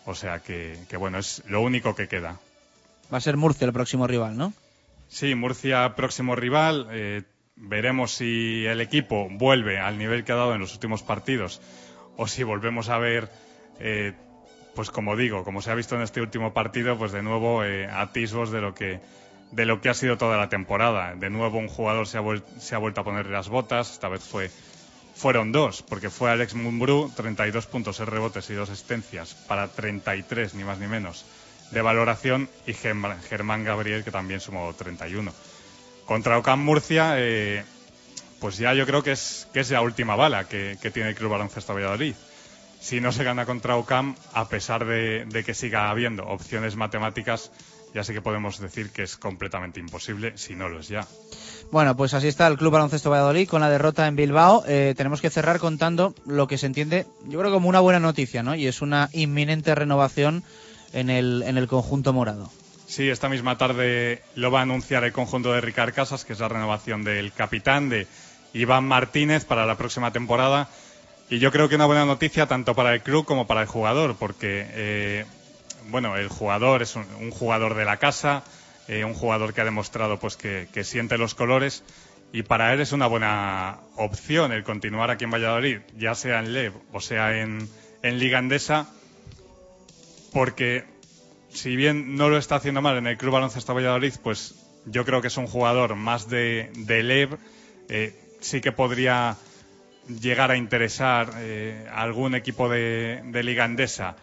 o 0.06 0.16
sea 0.16 0.40
que, 0.40 0.78
que 0.90 0.98
bueno, 0.98 1.18
es 1.20 1.44
lo 1.48 1.62
único 1.62 1.96
que 1.96 2.08
queda. 2.08 2.38
Va 3.14 3.18
a 3.18 3.22
ser 3.22 3.38
Murcia 3.38 3.66
el 3.68 3.74
próximo 3.74 4.08
rival, 4.08 4.38
¿no? 4.38 4.54
Sí, 5.10 5.36
Murcia 5.36 5.94
próximo 5.96 6.36
rival. 6.36 6.88
eh, 6.92 7.24
veremos 7.56 8.12
si 8.14 8.66
el 8.66 8.82
equipo 8.82 9.28
vuelve 9.30 9.80
al 9.80 9.98
nivel 9.98 10.24
que 10.24 10.32
ha 10.32 10.36
dado 10.36 10.56
en 10.56 10.62
los 10.62 10.74
últimos 10.74 11.04
partidos 11.04 11.62
o 12.18 12.28
si 12.28 12.44
volvemos 12.44 12.90
a 12.90 12.98
ver, 12.98 13.30
eh, 13.80 14.14
pues 14.76 14.90
como 14.90 15.16
digo, 15.16 15.44
como 15.44 15.62
se 15.62 15.70
ha 15.70 15.76
visto 15.76 15.96
en 15.96 16.02
este 16.02 16.22
último 16.22 16.54
partido, 16.54 16.98
pues 16.98 17.12
de 17.12 17.22
nuevo 17.22 17.64
eh, 17.64 17.88
atisbos 17.88 18.52
de 18.52 18.62
lo 18.62 18.74
que 18.74 19.00
de 19.52 19.66
lo 19.66 19.82
que 19.82 19.90
ha 19.90 19.94
sido 19.94 20.18
toda 20.18 20.38
la 20.38 20.48
temporada. 20.48 21.14
De 21.16 21.30
nuevo 21.30 21.58
un 21.60 21.68
jugador 21.68 22.08
se 22.08 22.18
ha, 22.18 22.22
vuel- 22.22 22.44
se 22.58 22.74
ha 22.74 22.78
vuelto 22.78 23.02
a 23.02 23.04
poner 23.04 23.26
las 23.26 23.50
botas. 23.50 23.92
Esta 23.92 24.08
vez 24.08 24.24
fue 24.24 24.50
fueron 25.16 25.52
dos, 25.52 25.82
porque 25.84 26.10
fue 26.10 26.32
Alex 26.32 26.54
Mumbrú, 26.56 27.12
32 27.16 27.66
puntos, 27.68 27.98
6 27.98 28.10
rebotes 28.10 28.50
y 28.50 28.54
dos 28.54 28.70
asistencias 28.70 29.36
para 29.48 29.68
33, 29.68 30.54
ni 30.56 30.64
más 30.64 30.80
ni 30.80 30.88
menos, 30.88 31.26
de 31.72 31.82
valoración, 31.82 32.50
y 32.66 32.74
Germ- 32.74 33.20
Germán 33.30 33.64
Gabriel, 33.64 34.04
que 34.04 34.12
también 34.12 34.40
sumó 34.40 34.74
31. 34.74 35.34
Contra 36.06 36.38
Ocam 36.38 36.62
Murcia, 36.64 37.14
eh, 37.18 37.64
pues 38.40 38.58
ya 38.58 38.74
yo 38.74 38.86
creo 38.86 39.04
que 39.04 39.12
es, 39.12 39.48
que 39.54 39.60
es 39.62 39.70
la 39.72 39.82
última 39.82 40.16
bala 40.16 40.48
que, 40.48 40.78
tiene 40.94 41.10
el 41.10 41.16
Club 41.16 41.32
Baloncesto 41.32 41.74
Valladolid. 41.74 42.16
Si 42.82 43.00
no 43.00 43.12
se 43.12 43.24
gana 43.24 43.46
contra 43.46 43.76
Ocam, 43.78 44.16
a 44.34 44.50
pesar 44.50 44.86
de, 44.86 45.26
de 45.26 45.44
que 45.44 45.54
siga 45.54 45.90
habiendo 45.92 46.26
opciones 46.28 46.76
matemáticas, 46.76 47.52
ya 47.94 48.04
sí 48.04 48.14
que 48.14 48.22
podemos 48.22 48.60
decir 48.60 48.90
que 48.92 49.04
es 49.04 49.16
completamente 49.18 49.80
imposible, 49.80 50.38
si 50.38 50.56
no 50.56 50.68
lo 50.68 50.80
es 50.80 50.88
ya. 50.88 51.06
Bueno, 51.72 51.96
pues 51.96 52.14
así 52.14 52.28
está 52.28 52.48
el 52.48 52.58
Club 52.58 52.74
Baloncesto 52.74 53.10
Valladolid 53.10 53.48
con 53.48 53.62
la 53.62 53.70
derrota 53.70 54.06
en 54.06 54.18
Bilbao. 54.18 54.66
Eh, 54.68 54.94
tenemos 54.98 55.22
que 55.22 55.30
cerrar 55.30 55.58
contando 55.60 56.14
lo 56.26 56.46
que 56.46 56.58
se 56.58 56.66
entiende, 56.66 57.06
yo 57.28 57.40
creo, 57.40 57.50
como 57.50 57.70
una 57.70 57.80
buena 57.80 58.02
noticia, 58.02 58.44
¿no? 58.44 58.56
Y 58.56 58.68
es 58.68 58.82
una 58.82 59.10
inminente 59.14 59.74
renovación 59.74 60.44
en 60.92 61.10
el, 61.10 61.44
en 61.48 61.58
el 61.58 61.70
conjunto 61.70 62.12
morado. 62.12 62.52
Sí, 62.88 63.10
esta 63.10 63.30
misma 63.30 63.58
tarde 63.58 64.22
lo 64.36 64.52
va 64.52 64.60
a 64.60 64.64
anunciar 64.64 65.06
el 65.06 65.14
conjunto 65.14 65.54
de 65.54 65.62
Ricard 65.62 65.94
Casas, 65.94 66.26
que 66.26 66.34
es 66.34 66.40
la 66.40 66.50
renovación 66.50 67.06
del 67.06 67.32
capitán 67.32 67.88
de 67.88 68.06
Iván 68.52 68.84
Martínez 68.84 69.46
para 69.46 69.66
la 69.66 69.78
próxima 69.78 70.12
temporada. 70.12 70.68
Y 71.30 71.40
yo 71.40 71.54
creo 71.54 71.70
que 71.70 71.76
una 71.76 71.86
buena 71.86 72.04
noticia 72.04 72.48
tanto 72.48 72.76
para 72.76 72.94
el 72.94 73.02
club 73.02 73.26
como 73.26 73.48
para 73.48 73.62
el 73.62 73.68
jugador, 73.68 74.18
porque 74.20 74.68
eh, 74.72 75.26
bueno, 75.88 76.18
el 76.18 76.28
jugador 76.28 76.82
es 76.82 76.98
un, 76.98 77.06
un 77.22 77.32
jugador 77.32 77.76
de 77.76 77.86
la 77.86 77.96
casa, 77.96 78.44
eh, 78.88 79.06
un 79.06 79.14
jugador 79.14 79.54
que 79.54 79.62
ha 79.62 79.66
demostrado 79.66 80.20
pues 80.20 80.38
que, 80.38 80.84
siente 80.84 81.18
los 81.18 81.36
colores. 81.36 81.84
Y 82.34 82.44
para 82.44 82.74
él 82.74 82.80
es 82.80 82.94
una 82.94 83.08
buena 83.08 83.80
opción 83.98 84.52
el 84.52 84.64
continuar 84.64 85.12
aquí 85.12 85.26
en 85.26 85.32
Valladolid, 85.32 85.80
ya 85.98 86.16
sea 86.16 86.40
en 86.40 86.54
LEV 86.54 86.74
o 86.94 87.02
sea 87.02 87.42
en, 87.42 87.68
en 88.04 88.20
Liga 88.20 88.38
Andesa, 88.38 88.88
porque 90.32 90.86
si 91.50 91.76
bien 91.76 92.16
no 92.16 92.30
lo 92.30 92.38
está 92.38 92.56
haciendo 92.56 92.82
mal 92.82 92.98
en 92.98 93.08
el 93.08 93.18
Club 93.18 93.34
Baloncesto 93.34 93.74
Valladolid, 93.74 94.14
pues 94.24 94.56
yo 94.86 95.06
creo 95.06 95.22
que 95.22 95.28
es 95.28 95.38
un 95.38 95.48
jugador 95.48 95.96
más 95.96 96.30
de, 96.30 96.72
LEV, 96.88 97.38
eh, 97.90 98.16
sí 98.40 98.62
que 98.62 98.72
podría 98.72 99.36
llegar 100.08 100.52
a 100.52 100.58
interesar 100.58 101.34
eh, 101.38 101.86
a 101.92 102.02
algún 102.02 102.34
equipo 102.36 102.70
de, 102.70 103.22
de 103.26 103.44
Liga 103.44 103.66
Andesa, 103.66 104.16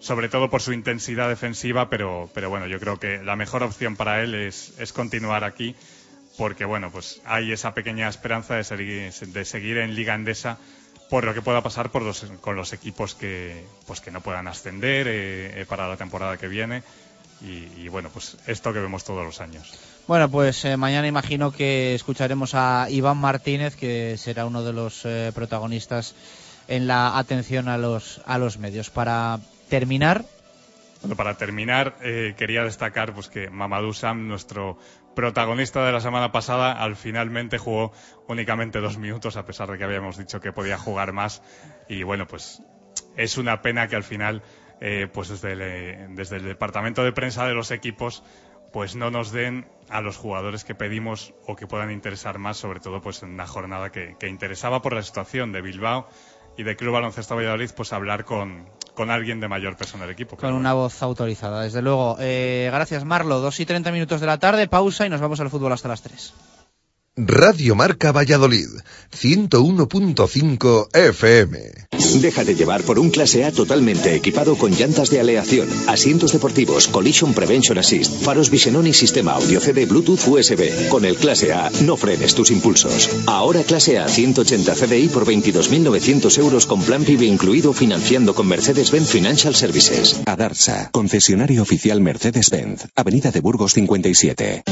sobre 0.00 0.28
todo 0.28 0.50
por 0.50 0.62
su 0.62 0.72
intensidad 0.72 1.28
defensiva, 1.28 1.88
pero, 1.90 2.28
pero 2.34 2.50
bueno, 2.50 2.66
yo 2.66 2.78
creo 2.78 2.98
que 2.98 3.18
la 3.22 3.36
mejor 3.36 3.62
opción 3.62 3.96
para 3.96 4.22
él 4.22 4.34
es, 4.34 4.74
es 4.78 4.92
continuar 4.92 5.42
aquí, 5.44 5.74
porque 6.38 6.64
bueno, 6.64 6.90
pues 6.90 7.20
hay 7.24 7.52
esa 7.52 7.72
pequeña 7.74 8.08
esperanza 8.08 8.54
de 8.56 8.64
seguir, 8.64 9.10
de 9.12 9.44
seguir 9.44 9.78
en 9.78 9.94
Liga 9.94 10.14
Andesa 10.14 10.58
por 11.08 11.24
lo 11.24 11.32
que 11.34 11.40
pueda 11.40 11.62
pasar 11.62 11.90
por 11.90 12.02
los- 12.02 12.26
con 12.40 12.56
los 12.56 12.72
equipos 12.72 13.14
que, 13.14 13.64
pues 13.86 14.00
que 14.00 14.10
no 14.10 14.20
puedan 14.20 14.48
ascender 14.48 15.06
eh, 15.08 15.60
eh, 15.62 15.66
para 15.68 15.88
la 15.88 15.96
temporada 15.96 16.36
que 16.36 16.48
viene. 16.48 16.82
Y, 17.42 17.88
bueno, 17.88 18.08
pues 18.12 18.38
esto 18.46 18.72
que 18.72 18.78
vemos 18.80 19.04
todos 19.04 19.24
los 19.24 19.42
años. 19.42 19.70
Bueno, 20.08 20.30
pues 20.30 20.64
eh, 20.64 20.76
mañana 20.78 21.06
imagino 21.06 21.52
que 21.52 21.94
escucharemos 21.94 22.54
a 22.54 22.86
Iván 22.90 23.18
Martínez, 23.18 23.76
que 23.76 24.16
será 24.16 24.46
uno 24.46 24.64
de 24.64 24.72
los 24.72 25.06
protagonistas 25.34 26.14
en 26.66 26.86
la 26.86 27.18
atención 27.18 27.68
a 27.68 27.76
los, 27.76 28.22
a 28.26 28.38
los 28.38 28.56
medios. 28.58 28.88
Para 28.88 29.38
para 31.16 31.36
terminar, 31.36 31.96
eh, 32.02 32.34
quería 32.36 32.64
destacar 32.64 33.12
pues 33.12 33.28
que 33.28 33.50
Mamadou 33.50 33.92
Sam, 33.92 34.26
nuestro 34.26 34.78
protagonista 35.14 35.84
de 35.84 35.92
la 35.92 36.00
semana 36.00 36.32
pasada, 36.32 36.72
al 36.72 36.96
finalmente 36.96 37.58
jugó 37.58 37.92
únicamente 38.28 38.80
dos 38.80 38.98
minutos, 38.98 39.36
a 39.36 39.46
pesar 39.46 39.70
de 39.70 39.78
que 39.78 39.84
habíamos 39.84 40.18
dicho 40.18 40.40
que 40.40 40.52
podía 40.52 40.78
jugar 40.78 41.12
más. 41.12 41.42
Y 41.88 42.02
bueno, 42.02 42.26
pues 42.26 42.62
es 43.16 43.38
una 43.38 43.62
pena 43.62 43.88
que 43.88 43.96
al 43.96 44.04
final, 44.04 44.42
eh, 44.80 45.08
pues 45.12 45.28
desde 45.28 45.52
el, 45.52 45.62
eh, 45.62 46.06
desde 46.10 46.36
el 46.36 46.44
departamento 46.44 47.04
de 47.04 47.12
prensa 47.12 47.46
de 47.46 47.54
los 47.54 47.70
equipos, 47.70 48.24
pues 48.72 48.96
no 48.96 49.10
nos 49.10 49.32
den 49.32 49.66
a 49.88 50.00
los 50.00 50.16
jugadores 50.16 50.64
que 50.64 50.74
pedimos 50.74 51.32
o 51.46 51.56
que 51.56 51.66
puedan 51.66 51.92
interesar 51.92 52.38
más, 52.38 52.56
sobre 52.56 52.80
todo 52.80 53.00
pues 53.00 53.22
en 53.22 53.30
una 53.30 53.46
jornada 53.46 53.90
que 53.92 54.16
interesaba 54.28 54.82
por 54.82 54.92
la 54.92 55.02
situación 55.02 55.52
de 55.52 55.62
Bilbao 55.62 56.08
y 56.56 56.62
de 56.62 56.76
Club 56.76 56.92
Baloncesto 56.94 57.36
Valladolid, 57.36 57.70
pues 57.76 57.92
hablar 57.92 58.24
con, 58.24 58.66
con 58.94 59.10
alguien 59.10 59.40
de 59.40 59.48
mayor 59.48 59.76
peso 59.76 59.96
en 59.96 60.04
el 60.04 60.10
equipo. 60.10 60.36
con 60.36 60.54
una 60.54 60.72
voz 60.72 61.02
autorizada, 61.02 61.62
desde 61.62 61.82
luego. 61.82 62.16
Eh, 62.20 62.70
gracias, 62.72 63.04
Marlo. 63.04 63.40
Dos 63.40 63.60
y 63.60 63.66
treinta 63.66 63.92
minutos 63.92 64.20
de 64.20 64.26
la 64.26 64.38
tarde, 64.38 64.68
pausa 64.68 65.06
y 65.06 65.10
nos 65.10 65.20
vamos 65.20 65.40
al 65.40 65.50
fútbol 65.50 65.72
hasta 65.72 65.88
las 65.88 66.02
tres. 66.02 66.34
Radio 67.18 67.74
Marca 67.74 68.12
Valladolid, 68.12 68.68
101.5 69.10 70.88
FM. 70.92 71.86
Déjate 72.20 72.54
llevar 72.54 72.82
por 72.82 72.98
un 72.98 73.08
clase 73.08 73.46
A 73.46 73.52
totalmente 73.52 74.14
equipado 74.14 74.54
con 74.58 74.72
llantas 74.72 75.08
de 75.08 75.20
aleación, 75.20 75.66
asientos 75.86 76.34
deportivos, 76.34 76.88
collision 76.88 77.32
prevention 77.32 77.78
assist, 77.78 78.22
faros 78.22 78.50
Visenón 78.50 78.86
y 78.86 78.92
sistema 78.92 79.32
audio 79.32 79.60
CD 79.60 79.86
Bluetooth 79.86 80.28
USB. 80.28 80.90
Con 80.90 81.06
el 81.06 81.16
clase 81.16 81.54
A 81.54 81.70
no 81.86 81.96
frenes 81.96 82.34
tus 82.34 82.50
impulsos. 82.50 83.08
Ahora 83.26 83.62
clase 83.62 83.98
A 83.98 84.08
180 84.08 84.74
CDI 84.74 85.08
por 85.08 85.24
22.900 85.24 86.38
euros 86.38 86.66
con 86.66 86.82
plan 86.82 87.02
PIB 87.02 87.22
incluido 87.22 87.72
financiando 87.72 88.34
con 88.34 88.46
Mercedes-Benz 88.46 89.08
Financial 89.08 89.54
Services. 89.54 90.20
Adarsa, 90.26 90.90
concesionario 90.92 91.62
oficial 91.62 92.02
Mercedes-Benz, 92.02 92.88
Avenida 92.94 93.30
de 93.30 93.40
Burgos 93.40 93.72
57. 93.72 94.64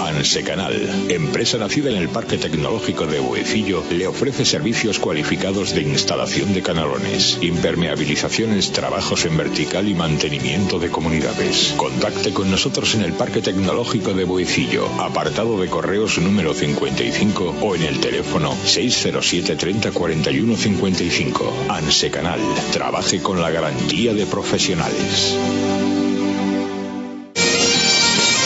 Ansecanal, 0.00 1.06
empresa 1.08 1.58
nacida 1.58 1.91
en 1.92 2.02
el 2.02 2.08
Parque 2.08 2.38
Tecnológico 2.38 3.06
de 3.06 3.20
Buecillo, 3.20 3.84
le 3.90 4.06
ofrece 4.06 4.44
servicios 4.44 4.98
cualificados 4.98 5.74
de 5.74 5.82
instalación 5.82 6.54
de 6.54 6.62
canalones, 6.62 7.38
impermeabilizaciones, 7.40 8.72
trabajos 8.72 9.24
en 9.24 9.36
vertical 9.36 9.88
y 9.88 9.94
mantenimiento 9.94 10.78
de 10.78 10.90
comunidades. 10.90 11.74
Contacte 11.76 12.32
con 12.32 12.50
nosotros 12.50 12.94
en 12.94 13.02
el 13.02 13.12
Parque 13.12 13.42
Tecnológico 13.42 14.14
de 14.14 14.24
Buecillo, 14.24 14.86
apartado 15.00 15.60
de 15.60 15.68
correos 15.68 16.18
número 16.18 16.54
55 16.54 17.56
o 17.60 17.74
en 17.74 17.82
el 17.82 18.00
teléfono 18.00 18.56
607 18.64 19.56
30 19.56 19.92
41 19.92 20.56
55. 20.56 21.66
Ansecanal, 21.68 22.40
trabaje 22.72 23.22
con 23.22 23.40
la 23.40 23.50
garantía 23.50 24.14
de 24.14 24.26
profesionales. 24.26 25.36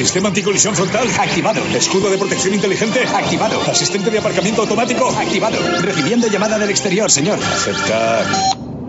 Sistema 0.00 0.28
anticolisión 0.28 0.74
frontal 0.74 1.06
activado. 1.18 1.60
Escudo 1.76 2.08
de 2.08 2.16
protección 2.16 2.54
inteligente 2.54 3.00
activado. 3.00 3.60
Asistente 3.68 4.10
de 4.10 4.18
aparcamiento 4.18 4.62
automático 4.62 5.06
activado. 5.10 5.58
Recibiendo 5.82 6.26
llamada 6.26 6.58
del 6.58 6.70
exterior, 6.70 7.10
señor. 7.10 7.38
Aceptar. 7.38 8.24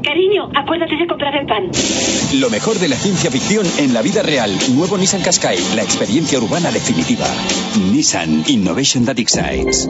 Cariño, 0.02 0.50
acuérdate 0.56 0.96
de 0.96 1.08
comprar 1.08 1.36
el 1.36 1.46
pan. 1.46 1.70
Lo 2.40 2.50
mejor 2.50 2.80
de 2.80 2.88
la 2.88 2.96
ciencia 2.96 3.30
ficción 3.30 3.68
en 3.78 3.94
la 3.94 4.02
vida 4.02 4.24
real. 4.24 4.58
Nuevo 4.70 4.98
Nissan 4.98 5.22
Qashqai, 5.22 5.58
la 5.76 5.84
experiencia 5.84 6.40
urbana 6.40 6.72
definitiva. 6.72 7.28
Nissan 7.92 8.46
Innovation 8.48 9.04
That 9.04 9.20
Excites. 9.20 9.90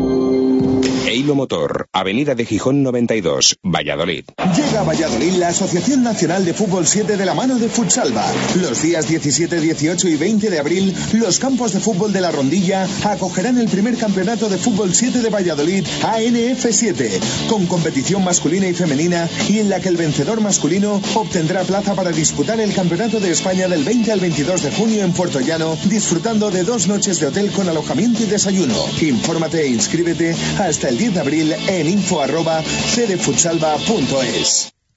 E 1.11 1.13
Andeilo 1.13 1.35
Motor, 1.35 1.89
Avenida 1.91 2.35
de 2.35 2.45
Gijón 2.45 2.83
92, 2.83 3.57
Valladolid. 3.63 4.23
Llega 4.55 4.79
a 4.79 4.83
Valladolid 4.83 5.33
la 5.33 5.49
Asociación 5.49 6.03
Nacional 6.03 6.45
de 6.45 6.53
Fútbol 6.53 6.87
7 6.87 7.17
de 7.17 7.25
la 7.25 7.33
mano 7.33 7.59
de 7.59 7.67
Futsalva. 7.67 8.25
Los 8.61 8.81
días 8.81 9.09
17, 9.09 9.59
18 9.59 10.07
y 10.07 10.15
20 10.15 10.49
de 10.49 10.59
abril, 10.59 10.95
los 11.11 11.37
campos 11.37 11.73
de 11.73 11.81
fútbol 11.81 12.13
de 12.13 12.21
la 12.21 12.31
Rondilla 12.31 12.87
acogerán 13.03 13.57
el 13.57 13.67
primer 13.67 13.97
campeonato 13.97 14.47
de 14.47 14.57
fútbol 14.57 14.95
7 14.95 15.21
de 15.21 15.29
Valladolid, 15.29 15.85
ANF7, 16.01 17.19
con 17.49 17.65
competición 17.65 18.23
masculina 18.23 18.69
y 18.69 18.73
femenina 18.73 19.27
y 19.49 19.59
en 19.59 19.67
la 19.67 19.81
que 19.81 19.89
el 19.89 19.97
vencedor 19.97 20.39
masculino 20.39 21.01
obtendrá 21.15 21.63
plaza 21.63 21.93
para 21.93 22.11
disputar 22.11 22.61
el 22.61 22.73
Campeonato 22.73 23.19
de 23.19 23.31
España 23.31 23.67
del 23.67 23.83
20 23.83 24.13
al 24.13 24.21
22 24.21 24.63
de 24.63 24.71
junio 24.71 25.03
en 25.03 25.11
Puerto 25.11 25.41
Llano, 25.41 25.77
disfrutando 25.89 26.51
de 26.51 26.63
dos 26.63 26.87
noches 26.87 27.19
de 27.19 27.27
hotel 27.27 27.51
con 27.51 27.67
alojamiento 27.67 28.23
y 28.23 28.27
desayuno. 28.27 28.75
Infórmate 29.01 29.63
e 29.63 29.67
inscríbete 29.67 30.33
hasta 30.57 30.87
el 30.87 31.00
10 31.01 31.15
de 31.15 31.19
abril 31.19 31.55
en 31.67 31.87
info 31.89 32.21
arroba. 32.21 32.61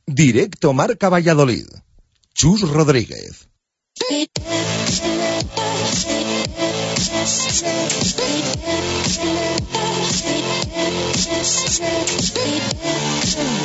Directo 0.04 0.74
Marca 0.74 1.08
Valladolid. 1.08 1.64
Chus 2.34 2.60
Rodríguez. 2.60 3.48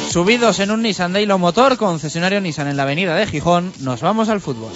Subidos 0.10 0.60
en 0.60 0.72
un 0.72 0.82
Nissan 0.82 1.11
Daylo 1.11 1.38
Motor, 1.38 1.76
concesionario 1.76 2.40
Nissan 2.40 2.70
en 2.70 2.78
la 2.78 2.84
avenida 2.84 3.16
de 3.16 3.28
Gijón, 3.28 3.74
nos 3.82 3.99
vamos 3.99 4.30
al 4.30 4.40
fútbol. 4.40 4.72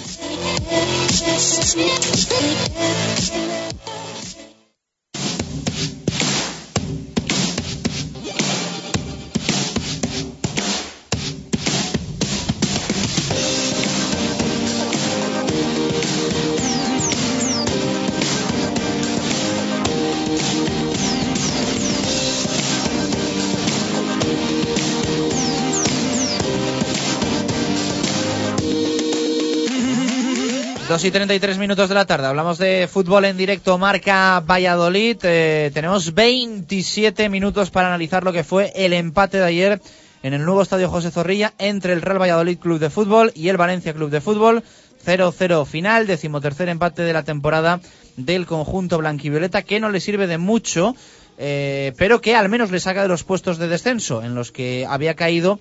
Dos 31.04 31.08
y 31.10 31.12
33 31.12 31.58
minutos 31.58 31.90
de 31.90 31.94
la 31.94 32.06
tarde. 32.06 32.28
Hablamos 32.28 32.56
de 32.56 32.88
fútbol 32.90 33.26
en 33.26 33.36
directo, 33.36 33.76
marca 33.76 34.40
Valladolid. 34.40 35.18
Eh, 35.22 35.70
tenemos 35.74 36.14
27 36.14 37.28
minutos 37.28 37.68
para 37.68 37.88
analizar 37.88 38.24
lo 38.24 38.32
que 38.32 38.42
fue 38.42 38.72
el 38.74 38.94
empate 38.94 39.36
de 39.36 39.44
ayer 39.44 39.82
en 40.22 40.32
el 40.32 40.46
nuevo 40.46 40.62
estadio 40.62 40.88
José 40.88 41.10
Zorrilla 41.10 41.52
entre 41.58 41.92
el 41.92 42.00
Real 42.00 42.22
Valladolid 42.22 42.56
Club 42.56 42.78
de 42.78 42.88
Fútbol 42.88 43.32
y 43.34 43.50
el 43.50 43.58
Valencia 43.58 43.92
Club 43.92 44.08
de 44.08 44.22
Fútbol. 44.22 44.62
0-0 45.04 45.66
final, 45.66 46.06
decimotercer 46.06 46.70
empate 46.70 47.02
de 47.02 47.12
la 47.12 47.22
temporada 47.22 47.80
del 48.16 48.46
conjunto 48.46 48.96
blanquivioleta, 48.96 49.60
que 49.60 49.80
no 49.80 49.90
le 49.90 50.00
sirve 50.00 50.26
de 50.26 50.38
mucho, 50.38 50.96
eh, 51.36 51.92
pero 51.98 52.22
que 52.22 52.34
al 52.34 52.48
menos 52.48 52.70
le 52.70 52.80
saca 52.80 53.02
de 53.02 53.08
los 53.08 53.24
puestos 53.24 53.58
de 53.58 53.68
descenso, 53.68 54.22
en 54.22 54.34
los 54.34 54.52
que 54.52 54.86
había 54.88 55.14
caído 55.14 55.60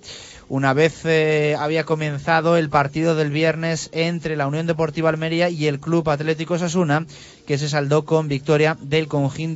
una 0.49 0.73
vez 0.73 1.05
eh, 1.05 1.55
había 1.57 1.85
comenzado 1.85 2.57
el 2.57 2.69
partido 2.69 3.15
del 3.15 3.31
viernes 3.31 3.89
entre 3.91 4.35
la 4.35 4.47
Unión 4.47 4.67
Deportiva 4.67 5.09
Almería 5.09 5.49
y 5.49 5.67
el 5.67 5.79
Club 5.79 6.09
Atlético 6.09 6.57
Sasuna, 6.57 7.05
que 7.47 7.57
se 7.57 7.69
saldó 7.69 8.05
con 8.05 8.27
victoria 8.27 8.77
del, 8.81 9.07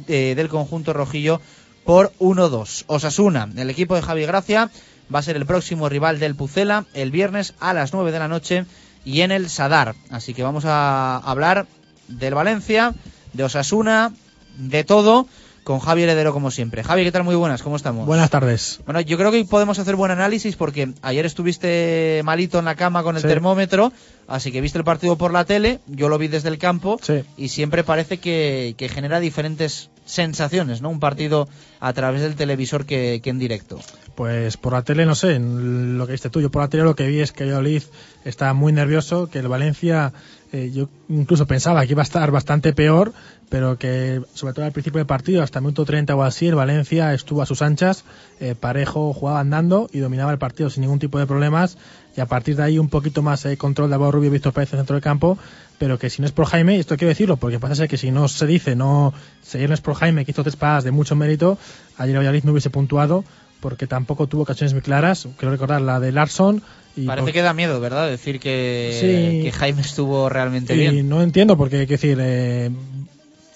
eh, 0.08 0.34
del 0.36 0.50
conjunto 0.50 0.94
rojillo 0.94 1.42
por 1.86 2.12
1-2. 2.20 2.84
Osasuna, 2.88 3.50
el 3.56 3.70
equipo 3.70 3.96
de 3.96 4.02
Javi 4.02 4.26
Gracia, 4.26 4.70
va 5.14 5.20
a 5.20 5.24
ser 5.24 5.36
el 5.36 5.46
próximo 5.46 5.90
rival 5.90 6.20
del 6.20 6.36
Pucela 6.36 6.86
el 6.94 7.12
viernes 7.12 7.54
a 7.60 7.74
las 7.74 7.94
9 7.94 8.12
de 8.12 8.20
la 8.20 8.28
noche 8.28 8.66
y 9.06 9.22
en 9.22 9.32
el 9.32 9.50
Sadar. 9.50 9.96
Así 10.10 10.34
que 10.34 10.44
vamos 10.44 10.66
a 10.66 11.18
hablar 11.18 11.68
del 12.08 12.34
Valencia, 12.34 12.94
de 13.34 13.44
Osasuna, 13.44 14.14
de 14.58 14.84
todo, 14.84 15.28
con 15.68 15.80
Javi 15.80 16.04
Heredero 16.04 16.32
como 16.32 16.50
siempre. 16.50 16.82
Javi, 16.82 17.04
¿qué 17.04 17.12
tal? 17.12 17.26
Muy 17.26 17.36
buenas, 17.36 17.62
¿cómo 17.62 17.76
estamos? 17.76 18.06
Buenas 18.08 18.30
tardes. 18.30 18.80
Bueno, 18.86 19.02
yo 19.02 19.18
creo 19.18 19.34
que 19.34 19.44
podemos 19.44 19.78
hacer 19.80 19.98
buen 19.98 20.12
análisis 20.12 20.56
porque 20.56 20.94
ayer 21.02 21.26
estuviste 21.26 22.22
malito 22.24 22.58
en 22.58 22.64
la 22.64 22.76
cama 22.76 23.04
con 23.04 23.18
el 23.18 23.22
Sí. 23.22 23.28
termómetro, 23.28 23.92
así 24.30 24.54
que 24.54 24.62
viste 24.62 24.78
el 24.78 24.86
partido 24.86 25.18
por 25.18 25.34
la 25.34 25.44
tele, 25.44 25.82
yo 25.88 26.08
lo 26.08 26.18
vi 26.18 26.30
desde 26.30 26.48
el 26.48 26.58
campo 26.58 27.00
Sí. 27.02 27.26
y 27.36 27.50
siempre 27.50 27.84
parece 27.84 28.18
que, 28.18 28.76
que 28.78 28.88
genera 28.88 29.20
diferentes 29.20 29.90
sensaciones, 30.06 30.82
¿no? 30.82 30.90
Un 30.90 31.02
partido 31.02 31.50
a 31.82 31.92
través 31.92 32.22
del 32.22 32.36
televisor 32.36 32.86
que, 32.86 33.20
que 33.22 33.30
en 33.30 33.38
directo. 33.40 33.78
Pues 34.16 34.56
por 34.56 34.72
la 34.72 34.84
tele, 34.84 35.06
no 35.06 35.16
sé, 35.16 35.38
lo 35.38 36.06
que 36.06 36.14
viste 36.14 36.30
tú. 36.30 36.40
Yo 36.40 36.50
por 36.50 36.62
la 36.62 36.70
tele 36.70 36.84
lo 36.84 36.96
que 36.96 37.08
vi 37.08 37.20
es 37.20 37.34
que 37.34 37.44
Valladolid 37.44 37.84
está 38.24 38.54
muy 38.54 38.72
nervioso, 38.72 39.30
que 39.30 39.40
el 39.40 39.50
Valencia, 39.50 40.14
eh, 40.54 40.72
yo 40.74 40.88
incluso 41.10 41.46
pensaba 41.46 41.86
que 41.86 41.92
iba 41.92 42.02
a 42.02 42.04
estar 42.04 42.32
bastante 42.32 42.72
peor, 42.72 43.12
pero 43.50 43.78
que 43.78 44.22
sobre 44.34 44.54
todo 44.54 44.66
al 44.66 44.72
principio 44.74 44.98
del 45.00 45.08
partido, 45.08 45.42
hasta 45.42 45.60
el 45.60 45.64
minuto 45.64 45.86
30 45.86 46.16
o 46.16 46.24
así, 46.24 46.48
el 46.48 46.56
Valencia 46.56 47.14
estuvo 47.14 47.42
a 47.42 47.46
sus 47.46 47.62
anchas, 47.62 48.04
eh, 48.40 48.56
parejo, 48.60 49.14
jugaba 49.14 49.40
andando 49.40 49.90
y 49.94 50.00
dominaba 50.00 50.32
el 50.32 50.38
partido 50.38 50.70
sin 50.70 50.82
ningún 50.82 51.00
tipo 51.00 51.18
de 51.20 51.26
problemas. 51.28 51.78
Y 52.16 52.20
a 52.22 52.26
partir 52.26 52.56
de 52.56 52.64
ahí 52.64 52.80
un 52.80 52.90
poquito 52.90 53.22
más 53.22 53.46
eh, 53.46 53.58
control 53.58 53.90
de 53.90 53.96
Álvaro 53.96 54.12
Rubio 54.14 54.28
y 54.30 54.34
Víctor 54.34 54.52
Pérez 54.52 54.74
en 54.74 54.80
el 54.80 54.82
centro 54.82 54.96
del 54.96 55.04
campo, 55.04 55.38
pero 55.78 56.00
que 56.00 56.10
si 56.10 56.22
no 56.22 56.26
es 56.26 56.32
por 56.32 56.46
Jaime, 56.48 56.76
y 56.76 56.80
esto 56.80 56.98
quiero 56.98 57.10
decirlo, 57.10 57.38
porque 57.38 57.60
pasa 57.60 57.76
ser 57.76 57.88
que 57.88 57.98
si 57.98 58.10
no 58.12 58.28
se 58.28 58.48
dice, 58.48 58.76
no, 58.76 59.14
si 59.44 59.58
ayer 59.58 59.70
no 59.70 59.76
es 59.76 59.82
por 59.82 59.94
Jaime, 59.94 60.26
que 60.26 60.32
hizo 60.32 60.42
tres 60.44 60.56
paradas 60.56 60.84
de 60.84 60.92
mucho 60.92 61.16
mérito, 61.16 61.58
ayer 61.98 62.16
el 62.16 62.20
Valladolid 62.20 62.44
no 62.44 62.52
hubiese 62.54 62.72
puntuado, 62.72 63.24
porque 63.62 63.86
tampoco 63.88 64.28
tuvo 64.28 64.42
ocasiones 64.42 64.74
muy 64.74 64.82
claras. 64.82 65.28
Quiero 65.38 65.52
recordar 65.52 65.82
la 65.82 66.00
de 66.00 66.12
Larson. 66.12 66.62
Parece 67.06 67.26
por- 67.26 67.34
que 67.34 67.42
da 67.44 67.54
miedo, 67.54 67.80
¿verdad? 67.80 68.10
Decir 68.10 68.40
que, 68.40 68.98
Sí. 69.00 69.44
que 69.44 69.52
Jaime 69.52 69.82
estuvo 69.82 70.28
realmente 70.30 70.74
y 70.76 70.80
bien. 70.80 71.08
no 71.10 71.22
entiendo, 71.22 71.56
porque, 71.56 71.78
quiero 71.86 72.02
decir, 72.02 72.18
eh, 72.20 72.72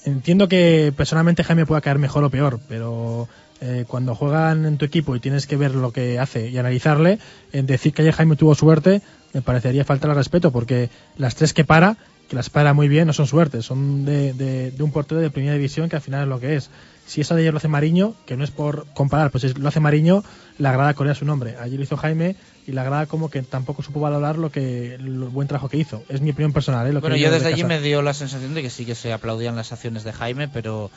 entiendo 0.06 0.48
que 0.48 0.94
personalmente 0.96 1.44
Jaime 1.44 1.66
pueda 1.66 1.82
caer 1.82 2.00
mejor 2.00 2.24
o 2.24 2.30
peor, 2.30 2.60
pero 2.68 3.28
eh, 3.62 3.86
cuando 3.88 4.16
juegan 4.16 4.66
en 4.66 4.78
tu 4.78 4.86
equipo 4.86 5.16
y 5.16 5.20
tienes 5.20 5.46
que 5.48 5.58
ver 5.58 5.76
lo 5.76 5.92
que 5.92 6.20
hace 6.20 6.50
y 6.50 6.58
analizarle, 6.58 7.20
en 7.54 7.66
decir 7.66 7.94
que 7.94 8.02
ayer 8.02 8.14
Jaime 8.14 8.36
tuvo 8.36 8.56
suerte, 8.56 9.02
me 9.34 9.42
parecería 9.42 9.86
faltar 9.86 10.10
al 10.10 10.16
respeto, 10.16 10.52
porque 10.52 10.90
las 11.18 11.36
tres 11.36 11.54
que 11.54 11.64
para, 11.64 11.98
que 12.30 12.36
las 12.36 12.50
para 12.50 12.74
muy 12.74 12.88
bien, 12.88 13.08
no 13.08 13.14
son 13.14 13.28
suertes, 13.28 13.66
son 13.66 14.06
de, 14.06 14.34
de- 14.34 14.72
de 14.72 14.84
un 14.84 14.92
portero 14.92 15.22
de 15.22 15.30
primera 15.30 15.54
división 15.54 15.90
que 15.90 15.98
al 15.98 16.02
final 16.02 16.24
es 16.24 16.28
lo 16.30 16.40
que 16.40 16.56
es. 16.56 16.70
Si 17.12 17.20
esa 17.20 17.36
de 17.36 17.42
ayer 17.42 17.52
lo 17.54 17.58
hace 17.58 17.68
Mariño, 17.68 18.16
que 18.26 18.38
no 18.38 18.46
es 18.46 18.52
por 18.52 18.88
comparar, 18.94 19.32
pues 19.32 19.42
si 19.44 19.54
lo 19.54 19.68
hace 19.68 19.82
Mariño, 19.82 20.24
la 20.58 20.72
grada 20.72 20.94
corea 20.94 21.14
su 21.14 21.26
nombre. 21.26 21.58
Ayer 21.60 21.78
lo 21.78 21.84
hizo 21.84 21.98
Jaime 21.98 22.38
y 22.66 22.72
la 22.72 22.86
grada 22.86 23.06
como 23.06 23.30
que 23.30 23.42
tampoco 23.42 23.84
supo 23.84 24.00
valorar 24.00 24.38
lo 24.38 24.50
que 24.50 24.96
el 24.96 25.10
buen 25.26 25.46
trabajo 25.46 25.68
que 25.68 25.76
hizo. 25.76 26.06
Es 26.08 26.22
mi 26.22 26.30
opinión 26.30 26.54
personal, 26.54 26.88
¿eh? 26.88 26.94
Lo 26.94 27.02
que 27.02 27.08
Bueno, 27.08 27.18
vi 27.18 27.24
yo 27.24 27.30
desde 27.30 27.50
desde 27.50 27.54
allí 27.54 27.64
me 27.68 27.82
dio 27.82 28.02
la 28.02 28.14
sensación 28.14 28.54
de 28.54 28.62
que 28.62 28.70
sí 28.70 28.86
que 28.86 28.96
se 28.96 29.12
aplaudían 29.12 29.58
las 29.58 29.74
acciones 29.74 30.06
de 30.06 30.14
Jaime, 30.14 30.48
pero 30.48 30.90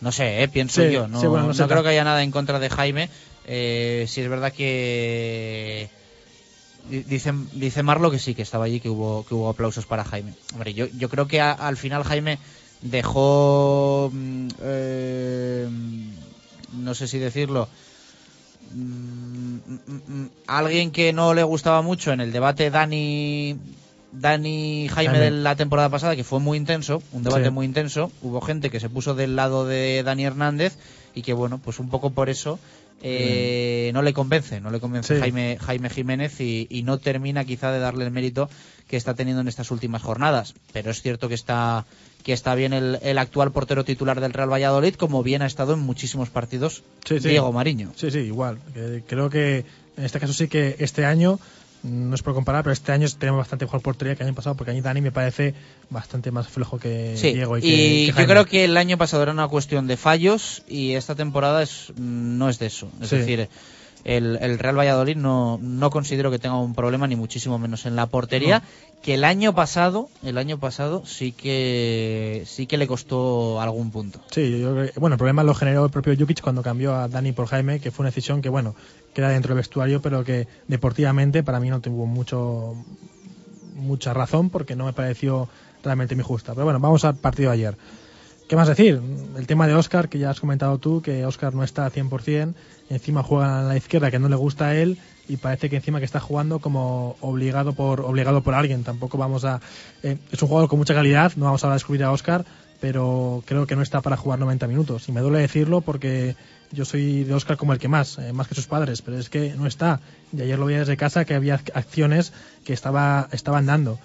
no 0.00 0.10
sé, 0.10 0.42
¿eh? 0.42 0.48
pienso 0.48 0.80
Sí, 0.80 0.90
yo. 0.90 1.06
No, 1.06 1.20
sí, 1.20 1.26
bueno, 1.26 1.42
no 1.42 1.48
no 1.48 1.54
sé 1.54 1.66
creo 1.66 1.82
que 1.82 1.90
haya 1.90 2.04
nada 2.04 2.22
en 2.22 2.30
contra 2.30 2.58
de 2.58 2.70
Jaime. 2.70 3.10
Eh, 3.44 4.06
si 4.08 4.22
es 4.22 4.28
verdad 4.30 4.54
que 4.54 5.90
di- 6.88 7.02
dice, 7.02 7.32
dice 7.52 7.82
Marlo 7.82 8.10
que 8.10 8.18
sí, 8.18 8.34
que 8.34 8.40
estaba 8.42 8.64
allí, 8.64 8.80
que 8.80 8.88
hubo, 8.88 9.24
que 9.26 9.34
hubo 9.34 9.50
aplausos 9.50 9.84
para 9.84 10.04
Jaime. 10.04 10.32
Hombre, 10.54 10.72
yo, 10.72 10.86
yo 10.86 11.10
creo 11.10 11.26
que 11.26 11.42
a- 11.42 11.52
al 11.52 11.76
final 11.76 12.04
Jaime 12.04 12.38
dejó, 12.82 14.10
mm, 14.12 14.48
eh, 14.62 15.68
no 16.74 16.94
sé 16.94 17.08
si 17.08 17.18
decirlo, 17.18 17.68
mm, 18.74 19.54
mm, 19.54 20.12
mm, 20.22 20.28
alguien 20.46 20.90
que 20.90 21.12
no 21.12 21.34
le 21.34 21.42
gustaba 21.42 21.82
mucho 21.82 22.12
en 22.12 22.20
el 22.20 22.32
debate 22.32 22.70
Dani 22.70 23.56
Dani 24.10 24.88
Jaime, 24.88 25.10
Jaime. 25.12 25.18
de 25.24 25.30
la 25.30 25.54
temporada 25.56 25.90
pasada 25.90 26.16
que 26.16 26.24
fue 26.24 26.40
muy 26.40 26.56
intenso, 26.56 27.02
un 27.12 27.24
debate 27.24 27.44
Sí. 27.46 27.50
muy 27.50 27.66
intenso, 27.66 28.10
hubo 28.22 28.40
gente 28.40 28.70
que 28.70 28.80
se 28.80 28.88
puso 28.88 29.14
del 29.14 29.36
lado 29.36 29.66
de 29.66 30.02
Dani 30.02 30.24
Hernández 30.24 30.76
y 31.14 31.22
que 31.22 31.34
bueno, 31.34 31.58
pues 31.58 31.78
un 31.78 31.90
poco 31.90 32.10
por 32.10 32.30
eso 32.30 32.58
eh, 33.02 33.90
no 33.94 34.02
le 34.02 34.12
convence, 34.12 34.60
no 34.60 34.70
le 34.70 34.80
convence 34.80 35.14
Sí. 35.14 35.20
Jaime, 35.20 35.56
Jaime 35.60 35.88
Jiménez 35.90 36.40
y, 36.40 36.66
y 36.70 36.82
no 36.82 36.98
termina 36.98 37.44
quizá 37.44 37.70
de 37.70 37.78
darle 37.78 38.04
el 38.06 38.10
mérito 38.10 38.48
que 38.88 38.96
está 38.96 39.14
teniendo 39.14 39.40
en 39.42 39.46
estas 39.48 39.70
últimas 39.70 40.02
jornadas. 40.02 40.54
Pero 40.72 40.90
es 40.90 41.00
cierto 41.02 41.28
que 41.28 41.34
está 41.34 41.84
que 42.22 42.32
está 42.32 42.54
bien 42.54 42.72
el, 42.72 42.98
el 43.02 43.18
actual 43.18 43.52
portero 43.52 43.84
titular 43.84 44.20
del 44.20 44.32
Real 44.32 44.52
Valladolid, 44.52 44.94
como 44.94 45.22
bien 45.22 45.42
ha 45.42 45.46
estado 45.46 45.74
en 45.74 45.80
muchísimos 45.80 46.30
partidos 46.30 46.82
Sí, 47.04 47.20
sí. 47.20 47.28
Diego 47.28 47.52
Mariño. 47.52 47.92
Sí, 47.96 48.10
sí, 48.10 48.18
igual. 48.18 48.58
Creo 49.06 49.30
que 49.30 49.64
en 49.96 50.04
este 50.04 50.20
caso 50.20 50.32
sí 50.32 50.48
que 50.48 50.76
este 50.78 51.04
año, 51.04 51.40
no 51.82 52.14
es 52.14 52.22
por 52.22 52.34
comparar, 52.34 52.62
pero 52.62 52.72
este 52.72 52.92
año 52.92 53.08
tenemos 53.18 53.38
bastante 53.38 53.64
mejor 53.64 53.80
portería 53.80 54.14
que 54.14 54.22
el 54.22 54.28
año 54.28 54.36
pasado, 54.36 54.56
porque 54.56 54.70
a 54.72 54.74
mí 54.74 54.80
Dani 54.80 55.00
me 55.00 55.12
parece 55.12 55.54
bastante 55.90 56.30
más 56.30 56.48
flojo 56.48 56.78
que 56.78 57.16
Sí, 57.16 57.32
Diego 57.32 57.56
y 57.58 57.60
y, 57.62 58.12
que, 58.12 58.20
yo 58.20 58.26
creo 58.26 58.46
que 58.46 58.64
el 58.64 58.76
año 58.76 58.98
pasado 58.98 59.22
era 59.22 59.32
una 59.32 59.48
cuestión 59.48 59.86
de 59.86 59.96
fallos 59.96 60.62
y 60.68 60.92
esta 60.92 61.14
temporada 61.14 61.62
es 61.62 61.92
no 61.96 62.48
es 62.48 62.58
de 62.58 62.66
eso. 62.66 62.90
Es 63.00 63.10
decir, 63.10 63.48
el, 64.08 64.38
el 64.40 64.58
Real 64.58 64.78
Valladolid 64.78 65.16
no, 65.16 65.58
no 65.60 65.90
considero 65.90 66.30
que 66.30 66.38
tenga 66.38 66.56
un 66.58 66.74
problema 66.74 67.06
ni 67.06 67.14
muchísimo 67.14 67.58
menos 67.58 67.84
en 67.86 67.94
la 67.94 68.06
portería 68.06 68.62
que 69.02 69.14
el 69.14 69.22
año 69.24 69.54
pasado 69.54 70.08
el 70.24 70.38
año 70.38 70.58
pasado 70.58 71.04
sí 71.04 71.32
que 71.32 72.42
sí 72.46 72.66
que 72.66 72.78
le 72.78 72.86
costó 72.86 73.60
algún 73.60 73.90
punto 73.90 74.20
Sí, 74.30 74.58
yo 74.60 74.72
creo 74.74 74.92
que- 74.92 74.98
bueno, 74.98 75.14
el 75.14 75.18
problema 75.18 75.42
lo 75.44 75.54
generó 75.54 75.84
el 75.84 75.90
propio 75.90 76.14
Jukic 76.18 76.40
cuando 76.40 76.62
cambió 76.62 76.94
a 76.94 77.06
Dani 77.08 77.32
por 77.32 77.46
Jaime, 77.48 77.80
que 77.80 77.90
fue 77.90 78.02
una 78.04 78.10
decisión 78.10 78.40
que, 78.42 78.48
bueno, 78.48 78.74
queda 79.14 79.28
dentro 79.28 79.50
del 79.54 79.58
vestuario, 79.58 80.00
pero 80.00 80.24
que 80.24 80.48
deportivamente 80.68 81.42
para 81.42 81.60
mí 81.60 81.68
no 81.68 81.80
tuvo 81.80 82.06
mucho 82.06 82.74
mucha 83.74 84.12
razón 84.12 84.50
porque 84.50 84.74
no 84.74 84.86
me 84.86 84.92
pareció 84.92 85.48
realmente 85.84 86.14
muy 86.14 86.24
justa. 86.24 86.52
Pero 86.54 86.64
bueno, 86.64 86.80
vamos 86.80 87.04
al 87.04 87.16
partido 87.16 87.50
de 87.50 87.54
ayer. 87.54 87.76
¿Qué 88.48 88.56
más 88.56 88.68
decir? 88.68 89.00
El 89.36 89.46
tema 89.46 89.66
de 89.66 89.74
Oscar, 89.74 90.08
que 90.08 90.18
ya 90.18 90.30
has 90.30 90.40
comentado 90.40 90.78
tú, 90.78 91.02
que 91.02 91.26
Oscar 91.26 91.54
no 91.54 91.62
está 91.64 91.84
al 91.84 91.92
100%, 91.92 92.54
encima 92.88 93.22
juega 93.22 93.60
a 93.60 93.62
la 93.62 93.76
izquierda 93.76 94.10
que 94.10 94.18
no 94.18 94.30
le 94.30 94.36
gusta 94.36 94.68
a 94.68 94.74
él 94.74 94.96
y 95.28 95.36
parece 95.36 95.68
que 95.68 95.76
encima 95.76 95.98
que 95.98 96.06
está 96.06 96.18
jugando 96.18 96.58
como 96.58 97.16
obligado 97.20 97.74
por 97.74 98.00
obligado 98.00 98.42
por 98.42 98.54
alguien. 98.54 98.84
Tampoco 98.84 99.18
vamos 99.18 99.44
a... 99.44 99.60
eh, 100.02 100.16
es 100.32 100.40
un 100.42 100.48
jugador 100.48 100.70
con 100.70 100.78
mucha 100.78 100.94
calidad, 100.94 101.32
no 101.36 101.44
vamos 101.44 101.62
a 101.64 101.72
descubrir 101.74 102.04
a 102.04 102.10
Oscar, 102.10 102.46
pero 102.80 103.42
creo 103.44 103.66
que 103.66 103.76
no 103.76 103.82
está 103.82 104.00
para 104.00 104.16
jugar 104.16 104.38
90 104.38 104.66
minutos. 104.66 105.06
Y 105.10 105.12
me 105.12 105.20
duele 105.20 105.40
decirlo 105.40 105.82
porque 105.82 106.34
yo 106.72 106.86
soy 106.86 107.24
de 107.24 107.34
Oscar 107.34 107.58
como 107.58 107.74
el 107.74 107.78
que 107.78 107.88
más, 107.88 108.16
eh, 108.16 108.32
más 108.32 108.48
que 108.48 108.54
sus 108.54 108.66
padres, 108.66 109.02
pero 109.02 109.18
es 109.18 109.28
que 109.28 109.52
no 109.58 109.66
está. 109.66 110.00
Y 110.32 110.40
ayer 110.40 110.58
lo 110.58 110.64
veía 110.64 110.78
desde 110.78 110.96
casa 110.96 111.26
que 111.26 111.34
había 111.34 111.58
ac- 111.58 111.70
acciones 111.74 112.32
que 112.64 112.72
estaba, 112.72 113.28
estaban 113.32 113.66
dando. 113.66 113.98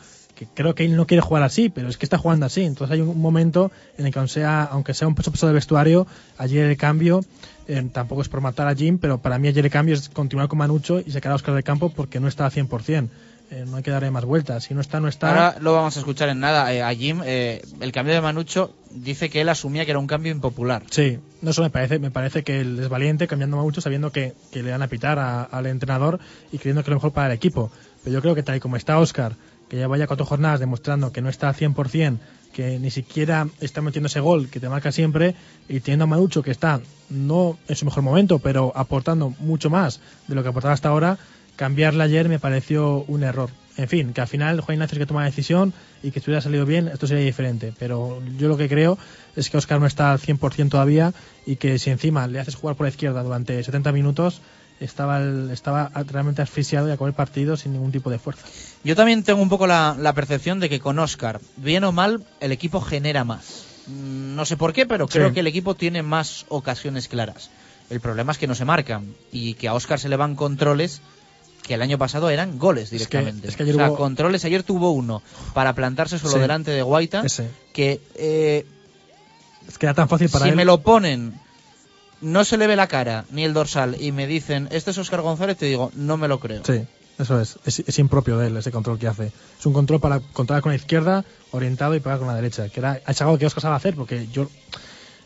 Que 0.46 0.48
creo 0.54 0.76
que 0.76 0.86
él 0.86 0.96
no 0.96 1.06
quiere 1.08 1.22
jugar 1.22 1.44
así, 1.44 1.70
pero 1.70 1.88
es 1.90 1.98
que 1.98 2.06
está 2.06 2.18
jugando 2.18 2.46
así. 2.46 2.64
Entonces 2.64 2.94
hay 2.94 3.02
un 3.02 3.20
momento 3.22 3.72
en 3.98 4.06
el 4.06 4.12
que, 4.14 4.20
aunque 4.20 4.34
sea, 4.34 4.64
aunque 4.64 4.94
sea 4.94 5.08
un 5.08 5.16
peso 5.16 5.46
del 5.46 5.56
vestuario, 5.56 6.08
ayer 6.38 6.66
el 6.70 6.78
cambio, 6.78 7.22
eh, 7.68 7.88
tampoco 7.92 8.22
es 8.22 8.30
por 8.30 8.42
matar 8.42 8.68
a 8.68 8.76
Jim, 8.76 8.98
pero 8.98 9.20
para 9.20 9.38
mí 9.40 9.48
ayer 9.48 9.66
el 9.66 9.72
cambio 9.72 9.96
es 9.96 10.10
continuar 10.10 10.48
con 10.48 10.60
Manucho 10.60 11.00
y 11.00 11.12
sacar 11.12 11.32
a 11.32 11.36
Oscar 11.36 11.54
del 11.56 11.64
campo 11.64 11.90
porque 11.90 12.20
no 12.20 12.28
está 12.28 12.46
al 12.46 12.52
100%. 12.52 13.08
Eh, 13.52 13.66
no 13.68 13.76
hay 13.78 13.84
que 13.84 13.92
darle 13.92 14.10
más 14.10 14.26
vueltas. 14.26 14.64
Si 14.64 14.74
no 14.74 14.82
está, 14.82 15.00
no 15.00 15.08
está. 15.08 15.28
Ahora 15.30 15.56
lo 15.60 15.74
vamos 15.74 15.96
a 15.96 16.00
escuchar 16.00 16.30
en 16.30 16.40
nada. 16.40 16.74
Eh, 16.74 16.82
a 16.82 16.92
Jim, 16.96 17.22
eh, 17.24 17.62
el 17.82 17.92
cambio 17.92 18.16
de 18.16 18.22
Manucho 18.22 18.74
dice 18.90 19.30
que 19.30 19.42
él 19.42 19.50
asumía 19.50 19.86
que 19.86 19.92
era 19.92 20.00
un 20.00 20.08
cambio 20.08 20.32
impopular. 20.32 20.82
Sí, 20.90 21.20
no 21.42 21.52
eso 21.52 21.62
me 21.62 21.70
parece, 21.70 22.00
me 22.00 22.10
parece 22.10 22.44
que 22.44 22.62
él 22.62 22.80
es 22.80 22.90
valiente 22.90 23.28
cambiando 23.28 23.58
mucho 23.58 23.80
sabiendo 23.82 24.12
que, 24.12 24.34
que 24.52 24.64
le 24.64 24.72
van 24.72 24.82
a 24.82 24.88
pitar 24.88 25.20
a- 25.20 25.44
al 25.44 25.68
entrenador 25.68 26.20
y 26.52 26.58
creyendo 26.58 26.82
que 26.82 26.86
es 26.88 26.90
lo 26.92 26.96
mejor 26.96 27.12
para 27.12 27.28
el 27.28 27.34
equipo. 27.34 27.70
Pero 28.04 28.16
yo 28.16 28.22
creo 28.22 28.34
que 28.34 28.42
tal 28.44 28.56
y 28.56 28.60
como 28.60 28.76
está 28.76 28.98
Oscar, 28.98 29.36
que 29.74 29.80
ya 29.80 29.88
vaya 29.88 30.06
cuatro 30.06 30.24
jornadas 30.24 30.60
demostrando 30.60 31.12
que 31.12 31.24
no 31.24 31.30
está 31.30 31.50
al 31.50 31.56
100%, 31.56 32.20
que 32.54 32.78
ni 32.78 32.92
siquiera 32.92 33.48
está 33.60 33.82
metiendo 33.82 34.06
ese 34.06 34.20
gol 34.20 34.48
que 34.48 34.60
te 34.60 34.70
marca 34.70 34.92
siempre, 34.92 35.34
y 35.68 35.80
teniendo 35.80 36.04
a 36.04 36.06
Manucho 36.06 36.44
que 36.44 36.52
está 36.52 36.80
no 37.10 37.58
en 37.68 37.76
su 37.76 37.86
mejor 37.86 38.04
momento, 38.04 38.38
pero 38.38 38.72
aportando 38.76 39.32
mucho 39.40 39.72
más 39.72 40.00
de 40.28 40.36
lo 40.36 40.44
que 40.44 40.50
aportaba 40.50 40.76
hasta 40.76 40.90
ahora, 40.90 41.18
cambiarle 41.56 42.04
ayer 42.04 42.30
me 42.30 42.38
pareció 42.38 43.04
un 43.08 43.24
error. 43.24 43.50
En 43.76 43.88
fin, 43.88 44.14
que 44.14 44.22
al 44.22 44.28
final 44.28 44.62
Juan 44.62 44.76
Ignacio 44.76 44.96
es 44.96 45.00
que 45.00 45.08
toma 45.08 45.22
la 45.22 45.32
decisión 45.32 45.74
y 46.04 46.12
que 46.12 46.20
si 46.20 46.30
hubiera 46.30 46.42
salido 46.42 46.68
bien, 46.68 46.88
esto 46.88 47.08
sería 47.08 47.26
diferente. 47.26 47.74
Pero 47.80 48.22
yo 48.38 48.50
lo 48.50 48.58
que 48.58 48.70
creo 48.70 49.00
es 49.36 49.50
que 49.50 49.58
Oscar 49.58 49.80
no 49.80 49.88
está 49.88 50.12
al 50.12 50.20
100% 50.20 50.70
todavía 50.70 51.16
y 51.48 51.56
que 51.56 51.80
si 51.80 51.90
encima 51.90 52.28
le 52.28 52.40
haces 52.40 52.54
jugar 52.54 52.76
por 52.76 52.86
la 52.86 52.92
izquierda 52.92 53.24
durante 53.24 53.64
70 53.64 53.92
minutos, 53.92 54.40
estaba, 54.84 55.18
el- 55.20 55.50
estaba 55.52 55.90
realmente 56.08 56.42
asfixiado 56.42 56.88
y 56.88 56.92
acabó 56.92 57.08
el 57.08 57.14
partido 57.14 57.58
sin 57.58 57.74
ningún 57.74 57.92
tipo 57.92 58.10
de 58.10 58.20
fuerza. 58.20 58.46
Yo 58.84 58.96
también 58.96 59.24
tengo 59.24 59.42
un 59.42 59.50
poco 59.50 59.68
la, 59.68 59.96
la 60.00 60.14
percepción 60.14 60.60
de 60.60 60.70
que 60.70 60.80
con 60.80 61.00
Oscar, 61.00 61.40
bien 61.58 61.84
o 61.84 61.92
mal, 61.92 62.24
el 62.40 62.52
equipo 62.52 62.82
genera 62.82 63.24
más. 63.24 63.66
Mm, 63.88 64.36
No 64.36 64.46
sé 64.46 64.58
por 64.58 64.74
qué, 64.74 64.86
pero 64.86 65.08
creo 65.08 65.28
Sí. 65.30 65.34
que 65.34 65.40
el 65.42 65.48
equipo 65.48 65.76
tiene 65.76 66.04
más 66.04 66.46
ocasiones 66.50 67.08
claras. 67.08 67.50
El 67.90 68.00
problema 68.00 68.32
es 68.32 68.38
que 68.38 68.48
no 68.48 68.56
se 68.56 68.66
marcan 68.66 69.14
y 69.32 69.54
que 69.56 69.68
a 69.68 69.74
Oscar 69.74 70.00
se 70.00 70.10
le 70.10 70.16
van 70.16 70.36
controles 70.36 71.02
que 71.62 71.76
el 71.76 71.82
año 71.82 71.98
pasado 71.98 72.30
eran 72.30 72.58
goles 72.60 72.86
Es 72.86 72.90
que- 73.08 73.18
directamente. 73.18 73.48
es 73.48 73.56
que 73.56 73.64
ayer 73.64 73.76
o 73.76 73.78
sea, 73.78 73.90
hubo- 73.92 73.98
controles. 73.98 74.44
Ayer 74.46 74.64
tuvo 74.64 74.92
uno 74.92 75.22
para 75.54 75.74
plantarse 75.74 76.18
solo 76.20 76.34
Sí. 76.34 76.40
delante 76.40 76.72
de 76.72 76.82
Guaita 76.82 77.22
Ese. 77.26 77.50
que 77.74 78.02
eh, 78.16 78.66
Es 79.68 79.78
que 79.78 79.86
era 79.86 79.94
tan 79.94 80.10
fácil 80.10 80.30
para 80.30 80.44
si 80.46 80.50
él. 80.50 80.56
me 80.58 80.66
lo 80.66 80.82
ponen, 80.82 81.40
no 82.24 82.44
se 82.46 82.58
le 82.58 82.66
ve 82.68 82.76
la 82.76 82.88
cara 82.88 83.26
ni 83.30 83.44
el 83.44 83.54
dorsal 83.54 83.98
y 84.00 84.12
me 84.12 84.26
dicen, 84.28 84.68
este 84.72 84.92
es 84.92 84.98
Oscar 84.98 85.22
González, 85.22 85.58
te 85.58 85.66
digo, 85.68 85.92
no 85.96 86.18
me 86.18 86.28
lo 86.28 86.40
creo. 86.40 86.64
Sí, 86.66 86.82
eso 87.20 87.40
es. 87.40 87.58
es. 87.66 87.84
es 87.86 88.00
impropio 88.00 88.38
de 88.38 88.48
él 88.48 88.58
ese 88.58 88.72
control 88.72 88.98
que 88.98 89.08
hace. 89.08 89.32
Es 89.60 89.66
un 89.66 89.74
control 89.74 90.00
para 90.00 90.20
controlar 90.20 90.64
con 90.64 90.72
la 90.72 90.78
izquierda, 90.78 91.26
orientado 91.52 91.94
y 91.96 92.00
pegar 92.00 92.18
con 92.20 92.28
la 92.28 92.36
derecha. 92.36 92.70
Que 92.70 92.80
era, 92.80 93.00
es 93.08 93.22
algo 93.22 93.38
que 93.38 93.46
Oscar 93.46 93.62
sabe 93.62 93.76
hacer, 93.76 93.96
porque 93.96 94.28
yo 94.32 94.50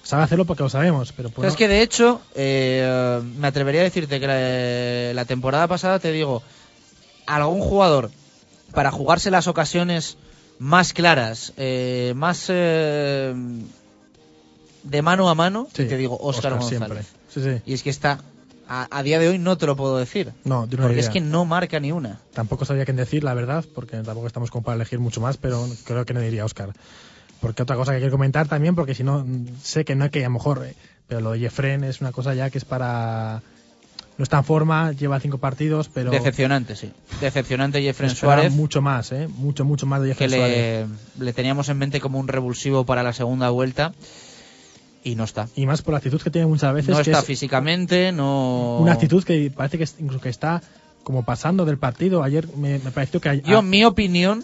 sabe 0.03 0.23
hacerlo 0.23 0.45
porque 0.45 0.63
lo 0.63 0.69
sabemos. 0.69 1.13
Pero 1.13 1.29
pues 1.29 1.47
Es 1.47 1.53
no. 1.53 1.57
que 1.57 1.67
de 1.67 1.81
hecho, 1.81 2.21
eh, 2.35 3.21
me 3.37 3.47
atrevería 3.47 3.81
a 3.81 3.83
decirte 3.85 4.19
que 4.19 4.27
la, 4.27 5.13
la 5.13 5.25
temporada 5.25 5.67
pasada, 5.67 5.99
te 5.99 6.11
digo, 6.11 6.43
algún 7.25 7.61
jugador 7.61 8.11
para 8.73 8.91
jugarse 8.91 9.31
las 9.31 9.47
ocasiones 9.47 10.17
más 10.59 10.91
claras, 10.93 11.53
eh, 11.57 12.13
más 12.15 12.45
eh, 12.49 13.33
de 14.89 15.01
mano 15.01 15.29
a 15.29 15.35
mano, 15.35 15.67
Sí, 15.73 15.83
y 15.83 15.85
te 15.87 15.97
digo, 15.97 16.17
González. 16.17 16.65
siempre. 16.65 17.01
Sí, 17.29 17.41
sí. 17.43 17.61
Y 17.65 17.73
es 17.73 17.83
que 17.83 17.89
está, 17.89 18.19
a, 18.67 18.87
a 18.89 19.03
día 19.03 19.19
de 19.19 19.27
hoy 19.29 19.37
no 19.39 19.57
te 19.57 19.65
lo 19.65 19.75
puedo 19.75 19.97
decir. 19.97 20.31
No, 20.43 20.67
de 20.67 20.75
una 20.75 20.83
porque 20.85 20.99
idea. 20.99 21.07
es 21.07 21.09
que 21.09 21.21
no 21.21 21.45
marca 21.45 21.79
ni 21.79 21.91
una. 21.91 22.19
Tampoco 22.33 22.65
sabía 22.65 22.85
quién 22.85 22.97
decir, 22.97 23.23
la 23.23 23.33
verdad, 23.33 23.65
porque 23.75 23.97
tampoco 23.97 24.27
estamos 24.27 24.51
como 24.51 24.63
para 24.63 24.75
elegir 24.75 24.99
mucho 24.99 25.21
más, 25.21 25.37
pero 25.37 25.65
creo 25.85 26.05
que 26.05 26.13
no 26.13 26.19
diría 26.21 26.45
Oscar. 26.45 26.71
Porque 27.39 27.61
otra 27.63 27.75
cosa 27.75 27.91
que 27.93 27.99
quiero 27.99 28.11
comentar 28.11 28.47
también, 28.47 28.75
porque 28.75 28.95
si 28.95 29.03
no, 29.03 29.25
sé 29.61 29.85
que 29.85 29.95
no 29.95 30.05
hay 30.05 30.09
que 30.09 30.21
a 30.25 30.27
lo 30.27 30.33
mejor, 30.33 30.65
eh, 30.65 30.75
pero 31.07 31.21
lo 31.21 31.31
de 31.31 31.39
Jeffren 31.39 31.83
es 31.83 32.01
una 32.01 32.11
cosa 32.11 32.33
ya 32.33 32.49
que 32.49 32.57
es 32.57 32.65
para. 32.65 33.41
No 34.17 34.23
está 34.23 34.39
en 34.39 34.43
forma, 34.45 34.91
lleva 34.93 35.19
cinco 35.19 35.37
partidos, 35.37 35.87
pero. 35.93 36.09
Decepcionante, 36.09 36.75
sí. 36.75 36.91
Decepcionante 37.21 37.79
Jeffrey 37.83 38.09
esperaba 38.09 38.37
Suárez. 38.41 38.53
mucho 38.53 38.81
más, 38.81 39.11
¿eh? 39.11 39.27
Mucho, 39.27 39.63
mucho 39.63 39.85
más 39.85 40.01
de 40.01 40.07
que 40.07 40.13
Jeffrey 40.15 40.29
Suárez. 40.39 40.87
le, 41.19 41.25
le 41.25 41.33
teníamos 41.33 41.69
en 41.69 41.77
mente 41.77 42.01
como 42.01 42.17
un 42.19 42.27
revulsivo 42.27 42.83
para 42.87 43.03
la 43.03 43.13
segunda 43.13 43.51
vuelta 43.51 43.93
y 45.11 45.15
no 45.15 45.23
está. 45.23 45.47
Y 45.55 45.65
más 45.65 45.81
por 45.81 45.93
la 45.93 45.97
actitud 45.99 46.21
que 46.21 46.29
tiene 46.29 46.47
muchas 46.47 46.73
veces. 46.73 46.89
No 46.89 46.95
que 47.03 47.09
está 47.11 47.19
es 47.19 47.25
físicamente, 47.25 48.11
no. 48.11 48.77
Una 48.79 48.93
actitud 48.93 49.23
que 49.23 49.51
parece 49.55 49.77
que 49.77 49.83
es- 49.85 49.95
incluso 49.99 50.21
que 50.21 50.29
está 50.29 50.61
como 51.03 51.23
pasando 51.23 51.65
del 51.65 51.77
partido. 51.77 52.23
Ayer 52.23 52.47
me, 52.57 52.79
me 52.79 52.91
pareció 52.91 53.21
que. 53.21 53.41
Yo, 53.45 53.59
ah, 53.59 53.61
mi 53.61 53.85
opinión, 53.85 54.43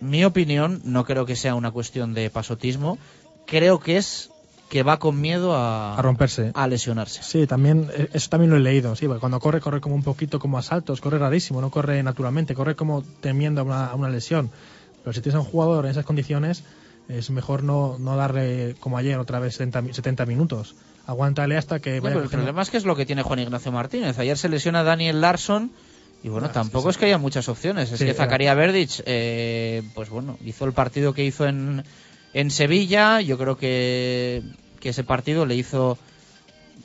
mi 0.00 0.24
opinión, 0.24 0.80
no 0.84 1.04
creo 1.04 1.26
que 1.26 1.36
sea 1.36 1.54
una 1.54 1.70
cuestión 1.70 2.14
de 2.14 2.28
pasotismo. 2.30 2.98
Creo 3.46 3.78
que 3.78 3.96
es 3.96 4.30
que 4.68 4.82
va 4.82 4.98
con 4.98 5.20
miedo 5.20 5.54
a, 5.54 5.96
A 5.98 6.02
romperse. 6.02 6.50
a 6.54 6.66
lesionarse. 6.66 7.22
Sí, 7.22 7.46
también, 7.46 7.88
eh, 7.94 8.08
eso 8.14 8.30
también 8.30 8.50
lo 8.50 8.56
he 8.56 8.60
leído, 8.60 8.96
sí, 8.96 9.06
porque 9.06 9.20
cuando 9.20 9.38
corre, 9.38 9.60
corre 9.60 9.80
como 9.82 9.94
un 9.94 10.02
poquito 10.02 10.38
como 10.40 10.56
a 10.56 10.62
saltos, 10.62 11.00
corre 11.02 11.18
rarísimo, 11.18 11.60
no 11.60 11.70
corre 11.70 12.02
naturalmente, 12.02 12.54
corre 12.54 12.74
como 12.74 13.02
temiendo 13.20 13.60
a 13.60 13.64
una, 13.64 13.86
a 13.88 13.94
una 13.94 14.08
lesión. 14.08 14.50
Pero 15.04 15.12
si 15.12 15.20
tienes 15.20 15.36
a 15.36 15.40
un 15.40 15.44
jugador 15.44 15.84
en 15.84 15.90
esas 15.90 16.06
condiciones, 16.06 16.64
es 17.18 17.30
mejor 17.30 17.62
no, 17.62 17.96
no 17.98 18.16
darle 18.16 18.74
como 18.80 18.98
ayer 18.98 19.18
otra 19.18 19.38
vez 19.38 19.54
70, 19.54 19.82
mi- 19.82 19.92
70 19.94 20.26
minutos. 20.26 20.74
Aguántale 21.06 21.56
hasta 21.56 21.80
que 21.80 21.96
No, 21.96 22.02
vaya 22.02 22.14
pero 22.14 22.24
el 22.24 22.30
problema 22.30 22.62
es 22.62 22.70
que 22.70 22.76
es 22.76 22.84
lo 22.84 22.94
que 22.96 23.06
tiene 23.06 23.22
Juan 23.22 23.38
Ignacio 23.40 23.72
Martínez. 23.72 24.18
Ayer 24.18 24.38
se 24.38 24.48
lesiona 24.48 24.82
Daniel 24.82 25.20
Larson 25.20 25.70
y 26.22 26.28
bueno, 26.28 26.50
tampoco 26.50 26.90
es 26.90 26.98
que 26.98 27.06
haya 27.06 27.18
muchas 27.18 27.48
opciones. 27.48 27.90
Es 27.90 27.98
Sí, 27.98 28.04
que 28.06 28.14
Zacarías 28.14 28.56
Verdic, 28.56 29.02
eh, 29.06 29.82
pues 29.94 30.08
bueno, 30.10 30.38
hizo 30.44 30.64
el 30.64 30.72
partido 30.72 31.12
que 31.14 31.24
hizo 31.24 31.46
en, 31.46 31.82
en 32.32 32.50
Sevilla. 32.52 33.20
Yo 33.20 33.36
creo 33.38 33.56
que, 33.56 34.42
que 34.80 34.90
ese 34.90 35.02
partido 35.02 35.44
le 35.46 35.56
hizo 35.56 35.98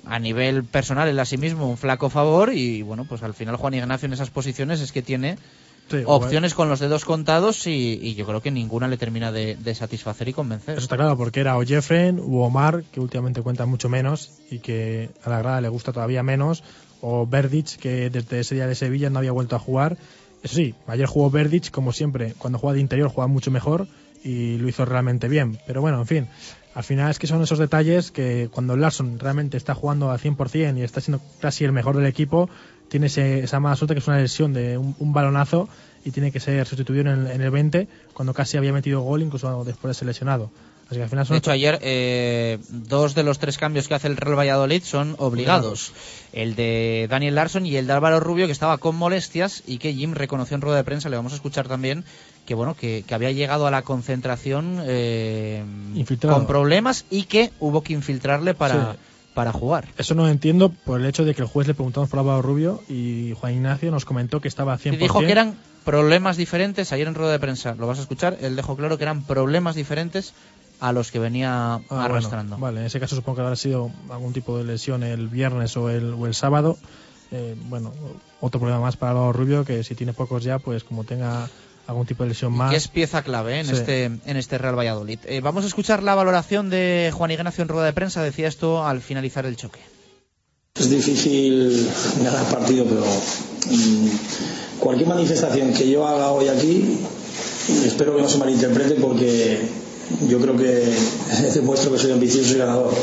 a 0.06 0.20
nivel 0.20 0.64
personal 0.64 1.08
él 1.08 1.20
a 1.20 1.26
sí 1.26 1.38
mismo 1.38 1.70
un 1.70 1.78
flaco 1.78 2.10
favor 2.10 2.54
y 2.54 2.82
bueno, 2.82 3.06
pues 3.06 3.22
al 3.24 3.34
final 3.34 3.58
Juan 3.58 3.74
Ignacio 3.76 4.06
en 4.08 4.14
esas 4.14 4.30
posiciones 4.30 4.80
es 4.82 4.92
que 4.92 5.02
tiene 5.02 5.38
Sí, 5.90 6.04
opciones 6.06 6.54
con 6.54 6.68
los 6.70 6.80
dedos 6.80 7.06
contados 7.06 7.66
y, 7.68 8.00
y 8.02 8.16
yo 8.16 8.26
creo 8.26 8.42
que 8.42 8.52
ninguna 8.52 8.88
le 8.88 8.98
termina 8.98 9.32
de, 9.32 9.56
de 9.56 9.76
satisfacer 9.76 10.28
y 10.28 10.34
convencer. 10.34 10.76
Eso 10.76 10.84
está 10.84 10.98
claro, 10.98 11.18
porque 11.18 11.40
era 11.40 11.58
o 11.58 11.64
Jeffren 11.64 12.20
o 12.20 12.44
Omar, 12.44 12.84
que 12.92 13.00
últimamente 13.00 13.42
cuenta 13.42 13.66
mucho 13.66 13.88
menos 13.88 14.32
y 14.52 14.60
que 14.60 15.10
a 15.24 15.30
la 15.30 15.40
grada 15.40 15.62
le 15.62 15.70
gusta 15.70 15.94
todavía 15.94 16.24
menos, 16.24 16.64
o 17.02 17.26
Verdic, 17.26 17.78
que 17.78 18.10
desde 18.10 18.40
ese 18.40 18.56
día 18.56 18.68
de 18.68 18.76
Sevilla 18.76 19.10
no 19.10 19.20
había 19.20 19.32
vuelto 19.32 19.56
a 19.56 19.60
jugar. 19.60 19.98
Eso 20.44 20.56
sí, 20.56 20.76
ayer 20.88 21.08
jugó 21.08 21.30
Verdic, 21.30 21.72
como 21.72 21.94
siempre, 21.94 22.34
cuando 22.38 22.60
juega 22.60 22.76
de 22.76 22.82
interior 22.82 23.10
juega 23.10 23.28
mucho 23.28 23.52
mejor 23.52 23.88
y 24.24 24.58
lo 24.58 24.68
hizo 24.68 24.86
realmente 24.86 25.28
bien. 25.28 25.60
Pero 25.66 25.82
bueno, 25.82 26.00
en 26.00 26.08
fin, 26.08 26.28
al 26.74 26.84
final 26.84 27.10
es 27.10 27.18
que 27.18 27.28
son 27.28 27.42
esos 27.42 27.60
detalles 27.60 28.12
que 28.12 28.50
cuando 28.52 28.76
Larson 28.76 29.20
realmente 29.20 29.58
está 29.58 29.74
jugando 29.74 30.12
al 30.12 30.20
100% 30.20 30.78
y 30.78 30.84
está 30.84 31.02
siendo 31.02 31.24
casi 31.40 31.66
el 31.66 31.72
mejor 31.72 31.96
del 31.96 32.06
equipo, 32.06 32.50
tiene 32.90 33.08
ese- 33.08 33.40
esa 33.44 33.60
mala 33.60 33.76
suerte 33.76 33.94
que 33.96 34.00
es 34.00 34.08
una 34.08 34.18
lesión 34.20 34.54
de 34.54 34.78
un, 34.78 34.96
un 35.00 35.14
balonazo 35.14 35.68
y 36.06 36.12
tiene 36.12 36.32
que 36.32 36.40
ser 36.40 36.66
sustituido 36.66 37.02
en 37.02 37.08
el, 37.08 37.28
en 37.28 37.42
el 37.42 37.52
20 37.52 37.88
cuando 38.14 38.34
casi 38.34 38.58
había 38.58 38.72
metido 38.74 39.02
gol 39.02 39.22
incluso 39.22 39.64
después 39.66 39.90
de 39.96 40.00
ser 40.00 40.08
lesionado. 40.08 40.50
Así 40.88 40.96
que 40.96 41.04
al 41.04 41.10
final 41.10 41.26
son 41.26 41.34
De 41.34 41.40
hecho, 41.40 41.52
ayer 41.52 41.80
eh, 41.82 42.60
dos 42.70 43.14
de 43.14 43.24
los 43.24 43.40
tres 43.40 43.58
cambios 43.58 43.90
que 43.90 43.94
hace 43.96 44.08
el 44.08 44.16
Real 44.16 44.40
Valladolid 44.40 44.82
son 44.84 45.16
obligados. 45.20 45.92
El 46.32 46.56
de 46.56 47.08
Daniel 47.10 47.36
Larson 47.36 47.66
y 47.66 47.76
el 47.76 47.88
de 47.88 47.92
Álvaro 47.94 48.22
Rubio, 48.22 48.46
que 48.46 48.54
estaba 48.54 48.78
con 48.78 48.96
molestias 48.96 49.64
y 49.68 49.80
que 49.80 49.94
Jim 49.94 50.14
reconoció 50.14 50.56
en 50.56 50.62
rueda 50.62 50.78
de 50.78 50.86
prensa. 50.86 51.10
Le 51.10 51.18
vamos 51.18 51.34
a 51.34 51.36
escuchar 51.36 51.68
también 51.68 52.06
que 52.46 52.54
bueno 52.54 52.74
que, 52.74 53.04
que 53.06 53.14
había 53.14 53.32
llegado 53.34 53.68
a 53.68 53.72
la 53.72 53.82
concentración 53.82 54.80
eh, 54.86 55.62
con 56.38 56.48
problemas 56.48 57.04
y 57.10 57.24
que 57.24 57.52
hubo 57.60 57.84
que 57.84 57.92
infiltrarle 57.92 58.54
para, 58.54 58.94
Sí. 58.94 59.00
Para 59.38 59.54
jugar. 59.54 59.88
Eso 60.00 60.16
no 60.16 60.24
lo 60.24 60.30
entiendo 60.30 60.70
por 60.70 61.00
el 61.00 61.06
hecho 61.06 61.24
de 61.24 61.36
que 61.36 61.44
el 61.44 61.48
juez 61.48 61.68
le 61.68 61.76
preguntamos 61.76 62.10
por 62.10 62.18
Álvaro 62.18 62.42
Rubio 62.42 62.82
y 62.90 63.36
Juan 63.40 63.54
Ignacio 63.54 63.92
nos 63.92 64.04
comentó 64.04 64.42
que 64.42 64.48
estaba 64.48 64.76
100%. 64.80 64.94
Y 64.94 64.98
dijo 64.98 65.20
que 65.20 65.32
eran 65.32 65.54
problemas 65.86 66.38
diferentes, 66.38 66.92
ayer 66.92 67.08
en 67.08 67.14
rueda 67.14 67.34
de 67.34 67.38
prensa, 67.38 67.76
lo 67.76 67.86
vas 67.86 68.00
a 68.00 68.02
escuchar, 68.02 68.40
él 68.42 68.56
dejó 68.56 68.76
claro 68.76 68.98
que 68.98 69.04
eran 69.04 69.22
problemas 69.26 69.76
diferentes 69.76 70.34
a 70.80 70.92
los 70.92 71.12
que 71.12 71.20
venía 71.20 71.76
Ah, 71.76 71.82
bueno, 71.88 72.04
arrastrando. 72.06 72.58
vale, 72.58 72.80
en 72.80 72.88
ese 72.88 73.00
caso 73.00 73.16
supongo 73.16 73.36
que 73.36 73.42
habrá 73.44 73.56
sido 73.56 73.92
algún 74.10 74.34
tipo 74.34 74.58
de 74.58 74.64
lesión 74.64 75.04
el 75.04 75.28
viernes 75.28 75.78
o 75.78 75.92
el, 75.92 76.14
o 76.16 76.26
el 76.26 76.34
sábado. 76.34 76.76
Eh, 77.30 77.56
bueno, 77.66 77.94
otro 78.42 78.60
problema 78.60 78.82
más 78.82 78.98
para 78.98 79.12
Álvaro 79.12 79.34
Rubio 79.34 79.66
que 79.66 79.84
si 79.84 79.94
tiene 79.94 80.14
pocos 80.14 80.44
ya, 80.44 80.58
pues 80.58 80.84
como 80.84 81.04
tenga 81.04 81.48
algún 81.88 82.06
tipo 82.06 82.24
de 82.24 82.30
lesión 82.30 82.52
más. 82.54 82.70
que 82.70 82.76
es 82.78 82.88
pieza 82.88 83.22
clave 83.24 83.56
¿eh? 83.56 83.60
en, 83.62 83.66
Sí. 83.68 83.74
este, 83.74 84.04
en 84.06 84.38
este 84.38 84.58
Real 84.58 84.78
Valladolid. 84.78 85.20
Eh, 85.26 85.40
vamos 85.42 85.64
a 85.64 85.68
escuchar 85.68 86.04
la 86.04 86.16
valoración 86.16 86.70
de 86.70 87.12
Juan 87.14 87.32
Ignacio 87.32 87.62
en 87.62 87.70
rueda 87.70 87.86
de 87.86 87.94
prensa, 87.94 88.22
decía 88.22 88.48
esto 88.48 88.86
al 88.86 89.02
finalizar 89.02 89.46
el 89.46 89.56
choque. 89.56 89.80
Es 90.76 90.90
difícil 90.90 91.90
ganar 92.24 92.46
partido, 92.52 92.86
pero 92.86 93.04
mm, 93.04 94.08
cualquier 94.80 95.10
manifestación 95.10 95.74
que 95.74 95.90
yo 95.90 96.08
haga 96.08 96.30
hoy 96.32 96.50
aquí, 96.50 97.00
espero 97.86 98.16
que 98.16 98.22
no 98.22 98.30
se 98.30 98.38
malinterprete 98.38 98.96
porque 98.96 99.62
yo 100.30 100.40
creo 100.40 100.56
que 100.56 100.94
demuestro 101.54 101.92
que 101.92 101.98
soy 101.98 102.12
ambicioso 102.12 102.54
y 102.54 102.58
ganador. 102.60 102.94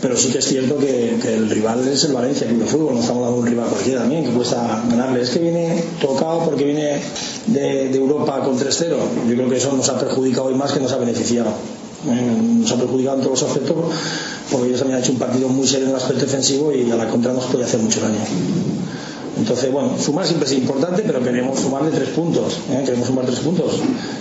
Pero 0.00 0.16
sí 0.16 0.28
que 0.30 0.38
es 0.38 0.44
cierto 0.44 0.78
que, 0.78 1.16
el 1.34 1.50
rival 1.50 1.86
es 1.88 2.04
el 2.04 2.12
Valencia 2.12 2.46
Club 2.46 2.60
de 2.60 2.66
Fútbol, 2.66 2.94
no 2.94 3.00
estamos 3.00 3.18
hablando 3.24 3.36
de 3.36 3.42
un 3.42 3.46
rival 3.48 3.68
cualquiera 3.68 4.00
también, 4.00 4.24
que 4.24 4.30
cuesta 4.30 4.84
ganarle. 4.88 5.22
Es 5.22 5.30
que 5.30 5.40
viene 5.40 5.82
tocado 6.00 6.44
porque 6.44 6.64
viene 6.64 7.00
de, 7.46 7.90
Europa 7.96 8.40
con 8.44 8.56
3-0. 8.56 8.96
Yo 9.28 9.34
creo 9.34 9.48
que 9.48 9.56
eso 9.56 9.72
nos 9.76 9.88
ha 9.88 9.98
perjudicado 9.98 10.46
hoy 10.46 10.54
más 10.54 10.72
que 10.72 10.80
nos 10.80 10.92
ha 10.92 10.98
beneficiado. 10.98 11.50
Eh, 12.08 12.38
nos 12.60 12.70
ha 12.70 12.76
perjudicado 12.76 13.16
en 13.16 13.22
todos 13.24 13.40
los 13.40 13.50
aspectos 13.50 13.76
porque 14.52 14.68
ellos 14.68 14.78
también 14.78 14.98
han 14.98 15.02
hecho 15.02 15.12
un 15.12 15.18
partido 15.18 15.48
muy 15.48 15.66
serio 15.66 15.86
en 15.86 15.90
el 15.90 15.96
aspecto 15.96 16.24
defensivo 16.26 16.72
y 16.72 16.88
a 16.90 16.94
la 16.94 17.08
contra 17.08 17.32
nos 17.32 17.46
puede 17.46 17.64
hacer 17.64 17.80
mucho 17.80 18.00
daño. 18.00 18.20
Entonces, 19.36 19.70
bueno, 19.72 19.92
sumar 20.00 20.26
siempre 20.26 20.46
es 20.48 20.54
importante, 20.54 21.02
pero 21.06 21.22
queremos 21.22 21.58
sumar 21.60 21.82
tres 21.90 22.08
puntos. 22.10 22.58
¿eh? 22.70 22.82
Queremos 22.84 23.06
sumar 23.06 23.24
tres 23.26 23.38
puntos, 23.40 23.72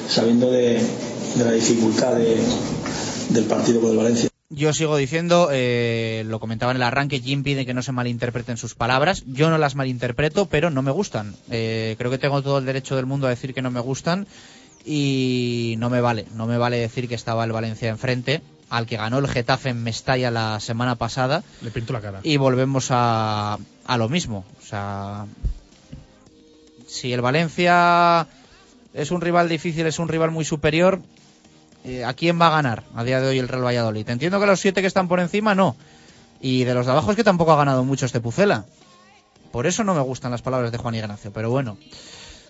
sabiendo 0.09 0.51
de, 0.51 0.79
la 1.43 1.51
dificultad 1.51 2.15
de- 2.15 2.37
del 3.29 3.43
partido 3.45 3.81
con 3.81 3.91
el 3.91 3.97
Valencia. 3.97 4.29
Yo 4.49 4.71
sigo 4.71 4.95
diciendo, 4.95 5.49
eh, 5.51 6.23
lo 6.25 6.39
comentaba 6.39 6.71
en 6.71 6.77
el 6.77 6.83
arranque, 6.83 7.19
Jim 7.19 7.43
pide 7.43 7.65
que 7.65 7.73
no 7.73 7.81
se 7.81 7.91
malinterpreten 7.91 8.55
sus 8.55 8.75
palabras. 8.75 9.23
Yo 9.27 9.49
no 9.49 9.57
las 9.57 9.75
malinterpreto, 9.75 10.45
pero 10.45 10.69
no 10.69 10.81
me 10.81 10.91
gustan. 10.91 11.35
Eh, 11.51 11.95
creo 11.97 12.09
que 12.09 12.17
tengo 12.17 12.41
todo 12.41 12.57
el 12.57 12.65
derecho 12.65 12.95
del 12.95 13.05
mundo 13.05 13.27
a 13.27 13.31
decir 13.31 13.53
que 13.53 13.61
no 13.61 13.71
me 13.71 13.81
gustan 13.81 14.25
y 14.85 15.75
no 15.79 15.89
me 15.89 15.99
vale. 15.99 16.27
No 16.33 16.45
me 16.47 16.57
vale 16.57 16.77
decir 16.77 17.09
que 17.09 17.15
estaba 17.15 17.43
el 17.43 17.51
Valencia 17.51 17.89
enfrente, 17.89 18.41
al 18.69 18.85
que 18.85 18.95
ganó 18.95 19.19
el 19.19 19.27
Getafe 19.27 19.69
en 19.69 19.83
Mestalla 19.83 20.31
la 20.31 20.61
semana 20.61 20.95
pasada. 20.95 21.43
Le 21.61 21.71
pinto 21.71 21.91
la 21.91 21.99
cara. 21.99 22.21
Y 22.23 22.37
volvemos 22.37 22.87
a, 22.91 23.57
a 23.85 23.97
lo 23.97 24.07
mismo. 24.07 24.45
O 24.61 24.65
sea, 24.65 25.25
si 26.87 27.11
el 27.11 27.19
Valencia 27.19 28.27
es 28.93 29.11
un 29.11 29.19
rival 29.19 29.49
difícil, 29.49 29.85
es 29.87 29.99
un 29.99 30.07
rival 30.07 30.31
muy 30.31 30.45
superior, 30.45 31.01
eh, 31.87 32.05
¿a 32.05 32.13
quién 32.13 32.39
va 32.39 32.47
a 32.47 32.51
ganar 32.51 32.83
a 32.95 33.03
día 33.03 33.19
de 33.21 33.27
hoy 33.27 33.39
el 33.39 33.47
Real 33.47 33.65
Valladolid? 33.65 34.07
Entiendo 34.09 34.39
que 34.39 34.45
los 34.45 34.59
siete 34.59 34.81
que 34.81 34.87
están 34.87 35.07
por 35.07 35.19
encima 35.19 35.55
no. 35.55 35.75
Y 36.41 36.63
de 36.65 36.73
los 36.73 36.85
de 36.85 36.91
abajo 36.91 37.11
es 37.11 37.17
que 37.17 37.23
tampoco 37.23 37.51
ha 37.53 37.57
ganado 37.57 37.83
mucho 37.83 38.05
este 38.05 38.19
Pucela. 38.19 38.65
Por 39.51 39.65
eso 39.65 39.83
no 39.83 39.93
me 39.95 40.01
gustan 40.01 40.31
las 40.31 40.41
palabras 40.41 40.71
de 40.71 40.77
Juan 40.77 40.93
Ignacio. 40.95 41.31
Pero 41.33 41.49
bueno, 41.49 41.77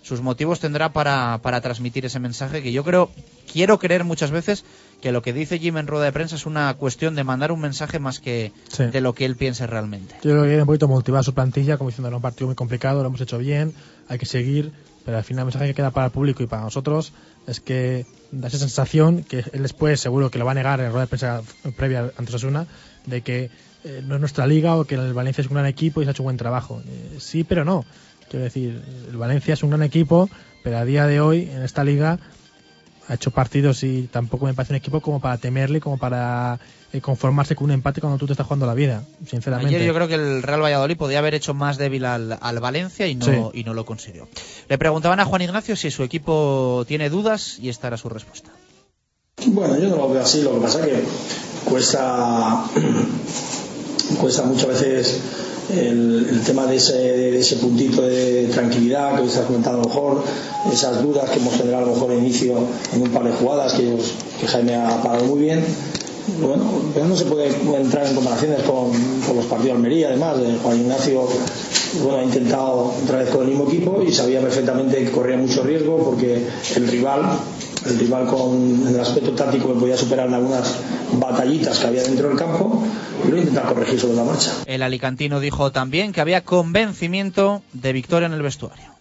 sus 0.01 0.21
motivos 0.21 0.59
tendrá 0.59 0.91
para, 0.91 1.39
para 1.41 1.61
transmitir 1.61 2.05
ese 2.05 2.19
mensaje 2.19 2.61
que 2.63 2.71
yo 2.71 2.83
creo, 2.83 3.11
quiero 3.51 3.77
creer 3.79 4.03
muchas 4.03 4.31
veces 4.31 4.65
que 5.01 5.11
lo 5.11 5.21
que 5.21 5.31
dice 5.31 5.59
Jim 5.59 5.77
en 5.77 5.87
rueda 5.87 6.05
de 6.05 6.11
prensa 6.11 6.35
es 6.35 6.45
una 6.45 6.73
cuestión 6.73 7.15
de 7.15 7.23
mandar 7.23 7.51
un 7.51 7.59
mensaje 7.61 7.99
más 7.99 8.19
que 8.19 8.51
Sí. 8.69 8.85
de 8.85 8.99
lo 9.01 9.13
que 9.13 9.25
él 9.25 9.35
piense 9.35 9.67
realmente. 9.67 10.15
Yo 10.23 10.31
creo 10.31 10.41
que 10.41 10.47
viene 10.47 10.63
un 10.63 10.67
poquito 10.67 10.87
motivada 10.87 11.23
su 11.23 11.33
plantilla, 11.33 11.77
como 11.77 11.89
diciendo, 11.89 12.07
era 12.07 12.15
un 12.17 12.21
partido 12.23 12.47
muy 12.47 12.55
complicado, 12.55 13.01
lo 13.03 13.07
hemos 13.09 13.21
hecho 13.21 13.37
bien, 13.37 13.73
hay 14.09 14.17
que 14.17 14.25
seguir, 14.25 14.71
pero 15.05 15.17
al 15.17 15.23
final 15.23 15.41
el 15.41 15.45
mensaje 15.45 15.67
que 15.67 15.73
queda 15.75 15.91
para 15.91 16.07
el 16.07 16.11
público 16.11 16.41
y 16.41 16.47
para 16.47 16.63
nosotros 16.63 17.13
es 17.47 17.59
que 17.59 18.05
da 18.31 18.49
esa 18.49 18.57
sensación 18.57 19.23
que 19.23 19.43
él 19.53 19.63
después 19.63 19.99
seguro 19.99 20.29
que 20.29 20.37
lo 20.37 20.45
va 20.45 20.51
a 20.51 20.55
negar 20.55 20.79
en 20.81 20.91
rueda 20.91 21.05
de 21.05 21.07
prensa 21.07 21.41
previa 21.75 22.11
ante 22.17 22.29
Osasuna, 22.29 22.67
de 23.05 23.21
que 23.21 23.49
eh, 23.83 24.01
no 24.05 24.15
es 24.15 24.19
nuestra 24.19 24.45
liga 24.45 24.75
o 24.75 24.83
que 24.83 24.95
el 24.95 25.13
Valencia 25.13 25.41
es 25.41 25.47
un 25.47 25.55
gran 25.55 25.65
equipo 25.65 26.01
y 26.01 26.03
se 26.03 26.09
ha 26.09 26.11
hecho 26.11 26.23
un 26.23 26.27
buen 26.27 26.37
trabajo. 26.37 26.81
Eh, 26.85 27.15
sí, 27.19 27.43
pero 27.43 27.63
no. 27.63 27.85
Quiero 28.29 28.43
decir, 28.43 28.81
el 29.09 29.15
Valencia 29.15 29.53
es 29.53 29.63
un 29.63 29.69
gran 29.69 29.83
equipo, 29.83 30.29
pero 30.61 30.77
a 30.77 30.85
día 30.85 31.07
de 31.07 31.21
hoy 31.21 31.49
en 31.49 31.63
esta 31.63 31.85
liga 31.85 32.19
ha 33.07 33.13
hecho 33.13 33.31
partidos 33.31 33.83
y 33.83 34.09
tampoco 34.11 34.45
me 34.45 34.53
parece 34.53 34.73
un 34.73 34.77
equipo 34.77 34.99
como 35.01 35.19
para 35.19 35.37
temerle, 35.37 35.79
como 35.79 35.97
para 35.97 36.59
eh, 36.91 36.99
conformarse 37.01 37.55
con 37.55 37.65
un 37.65 37.71
empate 37.71 38.01
cuando 38.01 38.17
tú 38.17 38.25
te 38.25 38.33
estás 38.33 38.45
jugando 38.45 38.65
la 38.65 38.73
vida, 38.73 39.03
sinceramente. 39.25 39.75
Ayer 39.75 39.87
yo 39.87 39.93
creo 39.93 40.07
que 40.07 40.15
el 40.15 40.43
Real 40.43 40.61
Valladolid 40.61 40.97
podía 40.97 41.19
haber 41.19 41.33
hecho 41.35 41.53
más 41.53 41.77
débil 41.77 42.05
al, 42.05 42.37
al 42.41 42.59
Valencia 42.59 43.07
y 43.07 43.15
no, 43.15 43.25
Sí. 43.25 43.31
y 43.53 43.63
no 43.63 43.73
lo 43.73 43.85
consiguió. 43.85 44.27
Le 44.67 44.77
preguntaban 44.77 45.19
a 45.19 45.25
Juan 45.25 45.41
Ignacio 45.41 45.75
si 45.75 45.89
su 45.91 46.03
equipo 46.03 46.83
tiene 46.87 47.09
dudas 47.09 47.59
y 47.59 47.69
esta 47.69 47.87
era 47.87 47.97
su 47.97 48.09
respuesta. 48.09 48.51
Bueno, 49.45 49.77
yo 49.79 49.87
no 49.89 49.95
lo 49.97 50.09
veo 50.09 50.21
así, 50.21 50.41
lo 50.41 50.55
que 50.55 50.59
pasa 50.61 50.83
que 50.83 51.03
cuesta, 51.65 52.65
cuesta 54.19 54.43
muchas 54.43 54.67
veces 54.67 55.21
el, 55.69 56.27
el 56.29 56.41
tema 56.41 56.65
de 56.65 56.75
ese, 56.75 56.97
de 56.97 57.39
ese 57.39 57.57
puntito 57.57 58.01
de 58.01 58.47
tranquilidad 58.53 59.15
que 59.15 59.23
hoy 59.23 59.29
se 59.29 59.39
ha 59.39 59.43
comentado 59.43 59.79
a 59.79 59.81
lo 59.83 59.87
mejor, 59.87 60.23
esas 60.71 61.01
dudas 61.03 61.29
que 61.29 61.39
hemos 61.39 61.55
generado 61.55 61.83
a 61.83 61.87
lo 61.87 61.93
mejor 61.93 62.11
al 62.11 62.19
inicio 62.19 62.55
en 62.93 63.01
un 63.01 63.09
par 63.09 63.23
de 63.23 63.31
jugadas 63.31 63.73
que, 63.73 63.95
que 64.39 64.47
Jaime 64.47 64.75
ha 64.75 65.01
parado 65.01 65.25
muy 65.25 65.39
bien. 65.39 65.63
Bueno, 66.41 66.65
pero 66.93 67.05
no 67.05 67.15
se 67.15 67.23
puede 67.23 67.47
entrar 67.47 68.05
en 68.05 68.13
comparaciones 68.13 68.61
con, 68.63 68.91
con 69.25 69.37
los 69.37 69.45
partidos 69.45 69.63
de 69.63 69.71
Almería, 69.71 70.07
además. 70.09 70.35
Juan 70.61 70.77
Ignacio 70.77 71.25
bueno, 72.03 72.19
ha 72.19 72.23
intentado 72.23 72.93
otra 73.03 73.19
vez 73.19 73.29
con 73.29 73.43
el 73.43 73.47
mismo 73.49 73.65
equipo 73.65 74.03
y 74.05 74.11
sabía 74.11 74.41
perfectamente 74.41 74.97
que 74.97 75.11
corría 75.11 75.37
mucho 75.37 75.63
riesgo 75.63 75.97
porque 76.03 76.45
el 76.75 76.87
rival, 76.87 77.21
el 77.85 77.99
rival 77.99 78.27
con 78.27 78.87
en 78.87 78.93
el 78.93 78.99
aspecto 78.99 79.31
táctico 79.31 79.73
podía 79.73 79.97
superar 79.97 80.27
en 80.27 80.33
algunas 80.33 80.75
batallitas 81.13 81.79
que 81.79 81.87
había 81.87 82.03
dentro 82.03 82.29
del 82.29 82.37
campo 82.37 82.83
y 83.25 83.31
lo 83.31 83.37
intentaba 83.37 83.69
corregir 83.69 83.99
sobre 83.99 84.15
la 84.15 84.23
marcha. 84.23 84.51
El 84.65 84.83
alicantino 84.83 85.39
dijo 85.39 85.71
también 85.71 86.11
que 86.11 86.21
había 86.21 86.43
convencimiento 86.43 87.61
de 87.73 87.93
victoria 87.93 88.27
en 88.27 88.33
el 88.33 88.41
vestuario. 88.41 88.96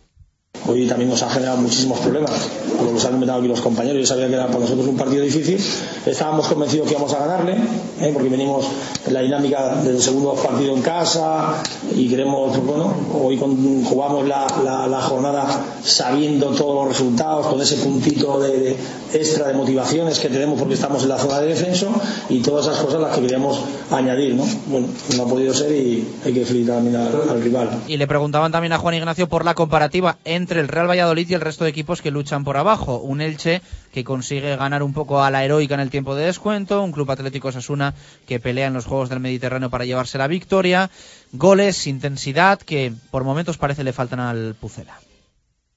Hoy 0.68 0.86
también 0.86 1.10
nos 1.10 1.22
ha 1.22 1.30
generado 1.30 1.58
muchísimos 1.58 1.98
problemas, 2.00 2.30
como 2.78 2.92
los 2.92 3.04
han 3.04 3.12
comentado 3.12 3.38
aquí 3.38 3.48
los 3.48 3.60
compañeros. 3.60 4.00
Yo 4.00 4.06
sabía 4.06 4.26
que 4.28 4.34
era 4.34 4.46
para 4.46 4.60
nosotros 4.60 4.86
un 4.86 4.96
partido 4.96 5.22
difícil. 5.22 5.58
Estábamos 6.06 6.48
convencidos 6.48 6.86
que 6.88 6.94
íbamos 6.94 7.12
a 7.14 7.20
ganarle, 7.20 7.54
¿eh? 8.00 8.10
porque 8.12 8.28
venimos 8.28 8.66
en 9.06 9.14
la 9.14 9.20
dinámica 9.20 9.76
del 9.76 10.00
segundo 10.02 10.34
partido 10.34 10.74
en 10.74 10.82
casa 10.82 11.62
y 11.94 12.08
queremos, 12.08 12.56
bueno, 12.64 12.92
hoy 13.14 13.36
jugamos 13.84 14.26
la, 14.26 14.46
la- 14.64 14.86
la 14.86 15.00
jornada 15.00 15.46
sabiendo 15.84 16.48
todos 16.50 16.74
los 16.74 16.88
resultados, 16.88 17.46
con 17.46 17.60
ese 17.60 17.76
puntito 17.76 18.40
de, 18.40 18.58
de 18.58 18.76
extra 19.14 19.46
de 19.48 19.54
motivaciones 19.54 20.18
que 20.18 20.28
tenemos 20.28 20.58
porque 20.58 20.74
estamos 20.74 21.02
en 21.04 21.08
la 21.10 21.18
zona 21.18 21.40
de 21.40 21.48
descenso 21.48 21.88
y 22.28 22.40
todas 22.40 22.66
esas 22.66 22.78
cosas 22.82 23.00
las 23.00 23.14
que 23.14 23.22
queríamos 23.22 23.60
añadir, 23.90 24.34
¿no? 24.34 24.44
Bueno, 24.66 24.88
no 25.16 25.22
ha 25.22 25.26
podido 25.26 25.54
ser 25.54 25.72
y 25.72 26.06
hay 26.24 26.32
que 26.32 26.44
felicitar 26.44 26.76
también 26.76 26.96
al- 26.96 27.28
al 27.30 27.42
rival. 27.42 27.70
Y 27.86 27.96
le 27.96 28.06
preguntaban 28.06 28.50
también 28.52 28.72
a 28.72 28.78
Juan 28.78 28.94
Ignacio 28.94 29.28
por 29.28 29.44
la 29.44 29.54
comparativa 29.54 30.16
entre 30.24 30.55
el 30.58 30.68
Real 30.68 30.88
Valladolid 30.88 31.28
y 31.28 31.34
el 31.34 31.40
resto 31.40 31.64
de 31.64 31.70
equipos 31.70 32.02
que 32.02 32.10
luchan 32.10 32.44
por 32.44 32.56
abajo. 32.56 32.98
Un 32.98 33.20
Elche 33.20 33.62
que 33.92 34.04
consigue 34.04 34.56
ganar 34.56 34.82
un 34.82 34.92
poco 34.92 35.22
a 35.22 35.30
la 35.30 35.44
heroica 35.44 35.74
en 35.74 35.80
el 35.80 35.90
tiempo 35.90 36.14
de 36.14 36.26
descuento, 36.26 36.82
un 36.82 36.92
Club 36.92 37.10
Atlético 37.10 37.52
Sasuna 37.52 37.94
que 38.26 38.40
pelea 38.40 38.66
en 38.66 38.74
los 38.74 38.86
Juegos 38.86 39.08
del 39.08 39.20
Mediterráneo 39.20 39.70
para 39.70 39.84
llevarse 39.84 40.18
la 40.18 40.26
victoria, 40.26 40.90
goles, 41.32 41.86
intensidad 41.86 42.58
que 42.60 42.92
por 43.10 43.24
momentos 43.24 43.58
parece 43.58 43.84
le 43.84 43.92
faltan 43.92 44.20
al 44.20 44.54
Pucela. 44.60 44.98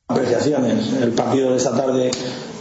apreciaciones. 0.08 0.94
El 1.02 1.12
partido 1.12 1.52
de 1.52 1.58
esta 1.58 1.76
tarde, 1.76 2.12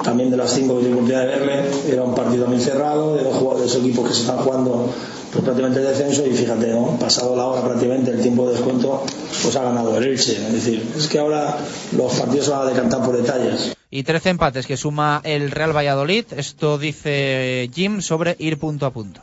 también 0.02 0.30
de 0.30 0.36
las 0.36 0.52
5 0.52 0.78
que 0.78 0.84
tuve 0.84 0.92
oportunidad 0.92 1.22
de 1.22 1.26
verle, 1.26 1.62
era 1.90 2.02
un 2.02 2.14
partido 2.14 2.44
también 2.44 2.62
cerrado, 2.62 3.16
de 3.16 3.24
dos, 3.24 3.36
jugadores, 3.36 3.72
de 3.72 3.78
dos 3.78 3.86
equipos 3.86 4.08
que 4.08 4.14
se 4.14 4.20
están 4.20 4.38
jugando 4.38 4.92
pues, 5.32 5.44
prácticamente 5.44 5.80
el 5.80 5.86
descenso 5.86 6.26
y 6.26 6.30
fíjate, 6.30 6.68
¿no? 6.68 6.98
pasado 6.98 7.36
la 7.36 7.46
hora 7.46 7.62
prácticamente, 7.62 8.10
el 8.10 8.20
tiempo 8.20 8.46
de 8.46 8.54
descuento, 8.54 9.04
pues 9.42 9.56
ha 9.56 9.62
ganado 9.62 9.96
el 9.98 10.04
Elche. 10.04 10.36
Es 10.46 10.52
decir, 10.52 10.86
es 10.96 11.06
que 11.08 11.18
ahora 11.18 11.58
los 11.96 12.12
partidos 12.14 12.46
se 12.46 12.52
van 12.52 12.62
a 12.62 12.70
decantar 12.70 13.04
por 13.04 13.16
detalles. 13.16 13.74
Y 13.90 14.02
13 14.02 14.30
empates 14.30 14.66
que 14.66 14.76
suma 14.76 15.20
el 15.24 15.50
Real 15.50 15.74
Valladolid. 15.74 16.26
Esto 16.36 16.78
dice 16.78 17.70
Jim 17.74 18.02
sobre 18.02 18.36
ir 18.38 18.58
punto 18.58 18.86
a 18.86 18.92
punto. 18.92 19.20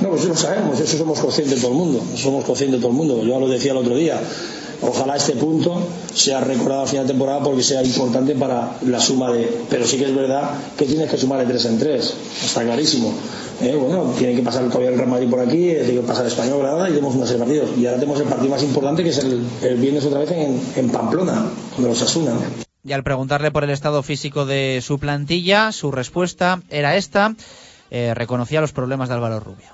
No, 0.00 0.08
pues 0.08 0.22
eso 0.22 0.30
lo 0.30 0.36
sabemos, 0.36 0.80
eso 0.80 0.96
somos 0.96 1.20
conscientes 1.20 1.60
todo 1.60 1.72
el 1.72 1.76
mundo, 1.76 2.02
somos 2.16 2.44
conscientes 2.44 2.80
todo 2.80 2.90
el 2.90 2.96
mundo. 2.96 3.22
Yo 3.22 3.38
lo 3.38 3.48
decía 3.48 3.72
el 3.72 3.78
otro 3.78 3.94
día. 3.96 4.18
Ojalá 4.80 5.16
este 5.16 5.32
punto 5.32 5.86
sea 6.12 6.40
recordado 6.40 6.82
a 6.82 6.86
final 6.86 7.06
de 7.06 7.12
temporada 7.12 7.42
porque 7.42 7.62
sea 7.62 7.82
importante 7.82 8.34
para 8.34 8.76
la 8.86 9.00
suma 9.00 9.30
de. 9.30 9.48
Pero 9.70 9.86
sí 9.86 9.98
que 9.98 10.04
es 10.06 10.14
verdad 10.14 10.50
que 10.76 10.86
tienes 10.86 11.10
que 11.10 11.16
sumar 11.16 11.40
de 11.40 11.46
tres 11.46 11.64
en 11.66 11.78
tres, 11.78 12.14
está 12.42 12.62
clarísimo. 12.62 13.12
Eh, 13.60 13.76
bueno, 13.76 14.12
tiene 14.18 14.34
que 14.34 14.42
pasar 14.42 14.64
todavía 14.64 14.90
el 14.90 14.96
Real 14.96 15.08
Madrid 15.08 15.30
por 15.30 15.40
aquí, 15.40 15.70
eh, 15.70 15.82
tiene 15.84 16.00
que 16.00 16.06
pasar 16.06 16.24
el 16.24 16.32
Español, 16.32 16.58
Granada 16.58 16.88
y 16.88 16.92
tenemos 16.92 17.14
una 17.14 17.26
serie 17.26 17.40
de 17.40 17.46
partidos. 17.46 17.78
Y 17.78 17.86
ahora 17.86 18.00
tenemos 18.00 18.20
el 18.20 18.26
partido 18.26 18.50
más 18.50 18.62
importante 18.62 19.02
que 19.02 19.10
es 19.10 19.18
el, 19.18 19.44
el 19.62 19.76
viernes 19.76 20.04
otra 20.04 20.20
vez 20.20 20.30
en, 20.32 20.60
en 20.76 20.90
Pamplona, 20.90 21.46
con 21.76 21.86
los 21.86 22.02
Asuna. 22.02 22.32
Y 22.86 22.92
al 22.92 23.02
preguntarle 23.02 23.50
por 23.50 23.64
el 23.64 23.70
estado 23.70 24.02
físico 24.02 24.44
de 24.44 24.80
su 24.82 24.98
plantilla, 24.98 25.72
su 25.72 25.90
respuesta 25.90 26.60
era 26.68 26.96
esta. 26.96 27.34
Eh, 27.90 28.12
reconocía 28.14 28.60
los 28.60 28.72
problemas 28.72 29.08
de 29.08 29.14
Álvaro 29.14 29.40
Rubio. 29.40 29.68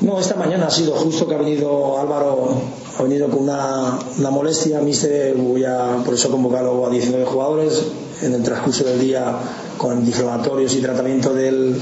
No, 0.00 0.18
esta 0.18 0.36
mañana 0.36 0.68
ha 0.68 0.70
sido 0.70 0.94
justo 0.94 1.28
que 1.28 1.34
ha 1.34 1.38
venido 1.38 1.98
Álvaro, 2.00 2.54
ha 2.98 3.02
venido 3.02 3.28
con 3.28 3.42
una, 3.42 3.98
una 4.18 4.30
molestia. 4.30 4.80
Mister, 4.80 5.34
voy 5.34 5.64
a, 5.64 5.98
por 6.04 6.14
eso 6.14 6.28
he 6.28 6.30
convocado 6.30 6.86
a 6.86 6.90
19 6.90 7.24
jugadores. 7.26 7.84
En 8.22 8.32
el 8.32 8.42
transcurso 8.42 8.84
del 8.84 9.00
día, 9.00 9.36
con 9.76 9.98
antiinflamatorios 9.98 10.74
y 10.76 10.80
tratamiento 10.80 11.34
del, 11.34 11.76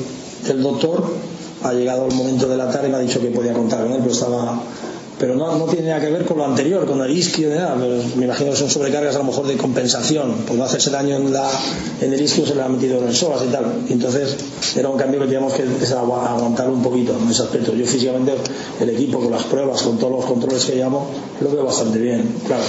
del 0.47 0.62
doctor, 0.62 1.05
ha 1.62 1.73
llegado 1.73 2.07
el 2.07 2.15
momento 2.15 2.49
de 2.49 2.57
la 2.57 2.71
tarde 2.71 2.89
y 2.89 2.91
me 2.91 2.97
ha 2.97 3.01
dicho 3.01 3.21
que 3.21 3.29
podía 3.29 3.53
contar 3.53 3.83
con 3.83 3.93
él, 3.93 3.99
pero 4.01 4.12
estaba 4.12 4.62
pero 5.21 5.35
no, 5.35 5.55
no, 5.59 5.67
tiene 5.67 5.89
nada 5.89 6.01
que 6.01 6.11
ver 6.11 6.25
con 6.25 6.39
lo 6.39 6.47
anterior, 6.47 6.87
con 6.87 6.99
el 7.03 7.11
isquio 7.11 7.51
nada. 7.51 7.77
me 7.77 8.25
imagino 8.25 8.53
que 8.53 8.57
son 8.57 8.71
sobrecargas 8.71 9.17
a 9.17 9.19
lo 9.19 9.25
mejor 9.25 9.47
de 9.47 9.59
compensación, 9.59 10.33
por 10.47 10.57
no 10.57 10.65
hacerse 10.65 10.89
daño 10.89 11.17
en, 11.17 11.31
la, 11.31 11.47
en 12.01 12.11
el 12.11 12.23
isquio 12.23 12.47
se 12.47 12.55
le 12.55 12.62
ha 12.62 12.69
metido 12.69 12.99
en 13.01 13.09
el 13.09 13.15
psoas 13.15 13.43
y 13.47 13.49
tal. 13.49 13.85
Entonces 13.91 14.35
era 14.75 14.89
un 14.89 14.97
cambio 14.97 15.21
que 15.21 15.27
teníamos 15.27 15.53
que 15.53 15.65
aguantar 15.93 16.71
un 16.71 16.83
poquito 16.83 17.15
en 17.23 17.29
ese 17.29 17.43
aspecto. 17.43 17.75
Yo 17.75 17.85
físicamente, 17.85 18.33
el 18.81 18.89
equipo, 18.89 19.21
con 19.21 19.31
las 19.31 19.45
pruebas, 19.45 19.83
con 19.83 19.99
todos 19.99 20.12
los 20.12 20.25
controles 20.25 20.65
que 20.65 20.77
llamo, 20.77 21.11
lo 21.43 21.51
veo 21.51 21.67
bastante 21.67 21.99
bien, 21.99 22.37
claro. 22.47 22.65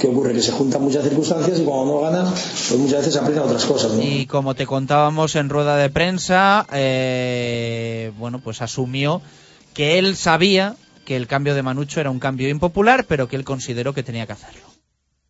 ¿Qué 0.00 0.06
ocurre? 0.06 0.32
Que 0.32 0.42
se 0.42 0.52
juntan 0.52 0.82
muchas 0.82 1.04
circunstancias 1.04 1.58
y 1.58 1.64
cuando 1.64 1.86
no 1.86 2.00
ganas, 2.00 2.30
pues 2.68 2.80
muchas 2.80 2.98
veces 2.98 3.14
se 3.14 3.18
aprecian 3.18 3.44
otras 3.44 3.64
cosas. 3.64 3.92
Y 4.00 4.26
como 4.26 4.54
te 4.54 4.66
contábamos 4.66 5.34
en 5.36 5.48
rueda 5.48 5.76
de 5.76 5.90
prensa, 5.90 6.66
eh, 6.72 8.12
bueno, 8.18 8.38
pues 8.38 8.62
asumió 8.62 9.20
que 9.74 9.98
él 9.98 10.16
sabía 10.16 10.76
que 11.04 11.16
el 11.16 11.26
cambio 11.26 11.54
de 11.54 11.62
Manucho 11.62 12.00
era 12.00 12.10
un 12.10 12.18
cambio 12.18 12.48
impopular, 12.48 13.06
pero 13.06 13.28
que 13.28 13.36
él 13.36 13.44
consideró 13.44 13.94
que 13.94 14.02
tenía 14.02 14.26
que 14.26 14.32
hacerlo. 14.32 14.67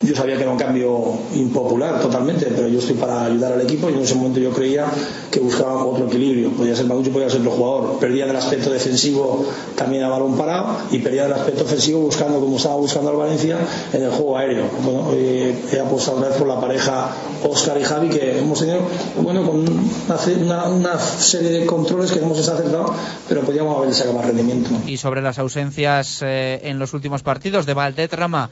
Yo 0.00 0.14
sabía 0.14 0.36
que 0.36 0.42
era 0.42 0.52
un 0.52 0.58
cambio 0.58 1.18
impopular 1.34 2.00
totalmente, 2.00 2.46
pero 2.54 2.68
yo 2.68 2.78
estoy 2.78 2.94
para 2.94 3.24
ayudar 3.24 3.54
al 3.54 3.62
equipo 3.62 3.90
y 3.90 3.94
en 3.94 4.02
ese 4.02 4.14
momento 4.14 4.38
yo 4.38 4.52
creía 4.52 4.86
que 5.28 5.40
buscaba 5.40 5.84
otro 5.84 6.06
equilibrio. 6.06 6.52
Podía 6.52 6.76
ser 6.76 6.86
Manucho, 6.86 7.10
podía 7.10 7.28
ser 7.28 7.40
otro 7.40 7.50
jugador. 7.50 7.98
Perdía 7.98 8.24
del 8.24 8.36
aspecto 8.36 8.70
defensivo 8.70 9.44
también 9.74 10.04
a 10.04 10.08
balón 10.08 10.36
parado 10.36 10.68
y 10.92 11.00
perdía 11.00 11.24
del 11.24 11.32
aspecto 11.32 11.64
ofensivo 11.64 11.98
buscando, 11.98 12.38
como 12.38 12.58
estaba 12.58 12.76
buscando 12.76 13.10
al 13.10 13.16
Valencia, 13.16 13.58
en 13.92 14.04
el 14.04 14.10
juego 14.10 14.38
aéreo. 14.38 14.70
Bueno, 14.84 15.10
eh, 15.14 15.52
he 15.72 15.80
apostado 15.80 16.18
otra 16.18 16.28
vez 16.28 16.38
por 16.38 16.46
la 16.46 16.60
pareja 16.60 17.10
Oscar 17.42 17.76
y 17.80 17.82
Javi, 17.82 18.08
que 18.08 18.38
hemos 18.38 18.60
tenido, 18.60 18.82
bueno, 19.20 19.44
con 19.44 19.66
una, 19.66 20.68
una 20.68 20.96
serie 21.00 21.50
de 21.50 21.66
controles 21.66 22.12
que 22.12 22.20
hemos 22.20 22.38
acertado, 22.38 22.94
pero 23.28 23.40
podíamos 23.40 23.76
haber 23.76 23.92
sacado 23.92 24.14
más 24.14 24.26
rendimiento. 24.26 24.70
Y 24.86 24.96
sobre 24.96 25.22
las 25.22 25.40
ausencias 25.40 26.22
eh, 26.22 26.60
en 26.62 26.78
los 26.78 26.94
últimos 26.94 27.24
partidos 27.24 27.66
de 27.66 27.74
Valdetrama 27.74 28.50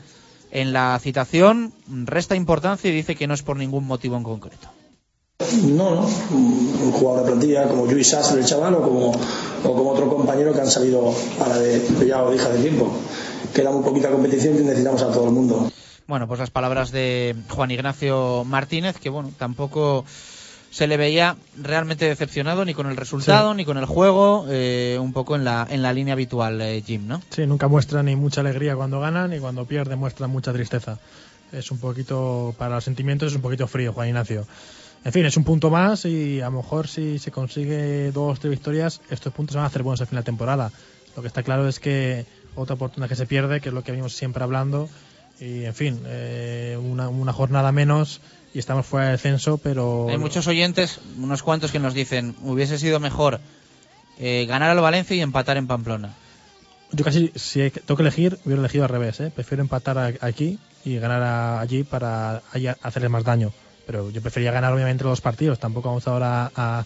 en 0.50 0.72
la 0.72 0.98
citación 1.00 1.72
resta 2.04 2.34
importancia 2.36 2.90
y 2.90 2.94
dice 2.94 3.16
que 3.16 3.26
no 3.26 3.34
es 3.34 3.42
por 3.42 3.56
ningún 3.56 3.86
motivo 3.86 4.16
en 4.16 4.22
concreto. 4.22 4.68
No, 5.64 5.94
no. 5.94 6.06
Un 6.30 6.92
jugador 6.92 7.24
de 7.24 7.30
plantilla 7.30 7.68
como 7.68 7.86
Luis 7.86 8.08
Sastre, 8.08 8.40
el 8.40 8.46
chaval, 8.46 8.74
o 8.74 8.82
como, 8.82 9.10
o 9.10 9.76
como 9.76 9.90
otro 9.90 10.08
compañero 10.08 10.54
que 10.54 10.60
han 10.60 10.70
salido 10.70 11.14
a 11.44 11.48
la 11.48 11.58
de, 11.58 12.06
ya 12.06 12.22
lo 12.22 12.30
dije 12.30 12.48
de 12.48 12.62
tiempo. 12.62 12.90
Queda 13.54 13.70
muy 13.70 13.84
poquita 13.84 14.10
competición 14.10 14.56
y 14.56 14.62
necesitamos 14.62 15.02
a 15.02 15.12
todo 15.12 15.26
el 15.26 15.32
mundo. 15.32 15.70
Bueno, 16.06 16.26
pues 16.26 16.40
las 16.40 16.50
palabras 16.50 16.90
de 16.90 17.36
Juan 17.50 17.70
Ignacio 17.70 18.44
Martínez, 18.44 18.98
que 18.98 19.10
bueno, 19.10 19.30
tampoco 19.36 20.04
se 20.76 20.86
le 20.86 20.98
veía 20.98 21.38
realmente 21.56 22.04
decepcionado 22.04 22.66
ni 22.66 22.74
con 22.74 22.86
el 22.86 22.98
resultado, 22.98 23.52
sí. 23.52 23.56
ni 23.56 23.64
con 23.64 23.78
el 23.78 23.86
juego, 23.86 24.44
eh, 24.50 24.98
un 25.00 25.14
poco 25.14 25.34
en 25.34 25.42
la, 25.42 25.66
en 25.70 25.80
la 25.80 25.90
línea 25.94 26.12
habitual, 26.12 26.60
eh, 26.60 26.82
Jim, 26.86 27.06
¿no? 27.06 27.22
Sí, 27.30 27.46
nunca 27.46 27.66
muestra 27.66 28.02
ni 28.02 28.14
mucha 28.14 28.42
alegría 28.42 28.76
cuando 28.76 29.00
gana, 29.00 29.26
ni 29.26 29.38
cuando 29.38 29.64
pierde 29.64 29.96
muestra 29.96 30.26
mucha 30.26 30.52
tristeza. 30.52 30.98
Es 31.50 31.70
un 31.70 31.78
poquito, 31.78 32.54
para 32.58 32.74
los 32.74 32.84
sentimientos, 32.84 33.32
es 33.32 33.36
un 33.36 33.40
poquito 33.40 33.66
frío, 33.66 33.94
Juan 33.94 34.08
Ignacio. 34.08 34.46
En 35.02 35.12
fin, 35.12 35.24
es 35.24 35.38
un 35.38 35.44
punto 35.44 35.70
más 35.70 36.04
y 36.04 36.42
a 36.42 36.50
lo 36.50 36.58
mejor 36.58 36.88
si 36.88 37.18
se 37.18 37.30
consigue 37.30 38.12
dos 38.12 38.36
o 38.36 38.38
tres 38.38 38.50
victorias, 38.50 39.00
estos 39.08 39.32
puntos 39.32 39.56
van 39.56 39.64
a 39.64 39.68
hacer 39.68 39.82
buenos 39.82 40.02
al 40.02 40.08
final 40.08 40.24
de 40.24 40.26
temporada. 40.26 40.70
Lo 41.16 41.22
que 41.22 41.28
está 41.28 41.42
claro 41.42 41.66
es 41.66 41.80
que 41.80 42.26
otra 42.54 42.74
oportunidad 42.74 43.08
que 43.08 43.16
se 43.16 43.24
pierde, 43.24 43.62
que 43.62 43.70
es 43.70 43.74
lo 43.74 43.82
que 43.82 43.92
venimos 43.92 44.12
siempre 44.12 44.44
hablando, 44.44 44.90
y 45.40 45.64
en 45.64 45.74
fin, 45.74 46.02
eh, 46.04 46.78
una, 46.78 47.08
una 47.08 47.32
jornada 47.32 47.72
menos 47.72 48.20
y 48.54 48.58
estamos 48.58 48.86
fuera 48.86 49.08
del 49.08 49.18
censo, 49.18 49.58
pero... 49.58 50.08
Hay 50.08 50.18
muchos 50.18 50.46
oyentes, 50.46 51.00
unos 51.18 51.42
cuantos 51.42 51.72
que 51.72 51.78
nos 51.78 51.94
dicen, 51.94 52.36
hubiese 52.42 52.78
sido 52.78 53.00
mejor 53.00 53.40
eh, 54.18 54.46
ganar 54.48 54.70
al 54.70 54.80
Valencia 54.80 55.14
y 55.16 55.20
empatar 55.20 55.56
en 55.56 55.66
Pamplona. 55.66 56.14
Yo 56.92 57.04
casi, 57.04 57.32
si 57.34 57.70
tengo 57.70 57.96
que 57.96 58.02
elegir, 58.02 58.38
hubiera 58.44 58.60
elegido 58.60 58.84
al 58.84 58.90
revés, 58.90 59.20
¿eh? 59.20 59.32
Prefiero 59.34 59.62
empatar 59.62 59.98
a, 59.98 60.12
aquí 60.20 60.58
y 60.84 60.98
ganar 60.98 61.22
a, 61.22 61.60
allí 61.60 61.82
para 61.82 62.42
hacerles 62.82 63.10
más 63.10 63.24
daño. 63.24 63.52
Pero 63.86 64.10
yo 64.10 64.22
prefería 64.22 64.52
ganar 64.52 64.72
obviamente 64.72 65.04
los 65.04 65.20
partidos, 65.20 65.58
tampoco 65.58 65.88
vamos 65.88 66.06
ahora 66.08 66.50
a, 66.54 66.84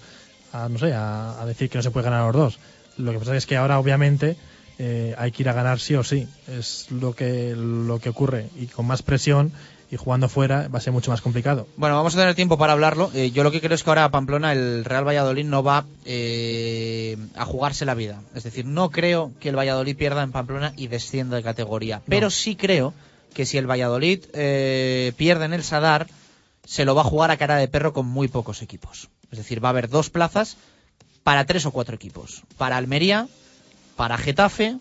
a 0.53 0.69
no 0.69 0.79
sé, 0.79 0.93
a, 0.95 1.45
decir 1.47 1.71
que 1.71 1.79
no 1.79 1.83
se 1.83 1.91
puede 1.91 2.05
ganar 2.05 2.27
los 2.27 2.35
dos. 2.35 2.59
Lo 2.97 3.13
que 3.13 3.19
pasa 3.19 3.37
es 3.37 3.47
que 3.47 3.57
ahora 3.57 3.79
obviamente 3.79 4.37
eh, 4.79 5.15
hay 5.19 5.33
que 5.33 5.43
ir 5.43 5.49
a 5.49 5.53
ganar 5.53 5.81
sí 5.81 5.95
o 5.95 6.03
sí, 6.03 6.27
es 6.49 6.91
lo 6.91 7.15
que, 7.15 7.55
lo 7.55 7.99
que 7.99 8.09
ocurre 8.09 8.49
y 8.57 8.67
con 8.67 8.87
más 8.87 9.03
presión 9.03 9.53
y 9.91 9.97
jugando 9.97 10.29
fuera 10.29 10.69
va 10.69 10.79
a 10.79 10.83
ser 10.83 10.93
mucho 10.93 11.11
más 11.11 11.21
complicado. 11.21 11.67
Bueno, 11.77 11.97
vamos 11.97 12.15
a 12.15 12.19
tener 12.19 12.35
tiempo 12.35 12.57
para 12.57 12.73
hablarlo. 12.73 13.11
Eh, 13.13 13.33
yo 13.33 13.43
lo 13.43 13.51
que 13.51 13.61
creo 13.61 13.75
es 13.75 13.83
que 13.83 13.91
ahora 13.91 14.11
Pamplona 14.11 14.53
el 14.53 14.85
Real 14.85 15.07
Valladolid 15.07 15.45
no 15.45 15.63
va 15.63 15.85
eh, 16.05 17.17
a 17.35 17.45
jugarse 17.45 17.85
la 17.85 17.95
vida. 17.95 18.23
Es 18.35 18.45
decir, 18.45 18.67
no 18.67 18.91
creo 18.91 19.33
que 19.41 19.49
el 19.49 19.59
Valladolid 19.59 19.97
pierda 19.97 20.23
en 20.23 20.31
Pamplona 20.31 20.73
y 20.77 20.87
descienda 20.87 21.37
de 21.37 21.43
categoría. 21.43 21.97
No. 21.97 22.05
Pero 22.09 22.31
sí 22.31 22.55
creo 22.55 22.95
que 23.35 23.47
si 23.47 23.59
el 23.59 23.69
Valladolid 23.69 24.25
eh, 24.33 25.13
pierde 25.17 25.47
en 25.47 25.53
el 25.53 25.65
Sadar, 25.65 26.07
se 26.65 26.85
lo 26.85 26.95
va 26.95 27.03
a 27.03 27.05
jugar 27.05 27.33
a 27.33 27.37
cara 27.37 27.57
de 27.57 27.69
perro 27.69 27.93
con 27.93 28.07
muy 28.07 28.29
pocos 28.29 28.63
equipos. 28.63 29.09
Es 29.33 29.39
decir, 29.39 29.63
va 29.63 29.69
a 29.69 29.71
haber 29.71 29.89
dos 29.89 30.09
plazas 30.11 30.57
para 31.25 31.47
tres 31.47 31.67
o 31.67 31.73
cuatro 31.73 31.97
equipos. 31.97 32.43
Para 32.57 32.77
Almería, 32.77 33.27
para 33.97 34.19
Getafe 34.19 34.77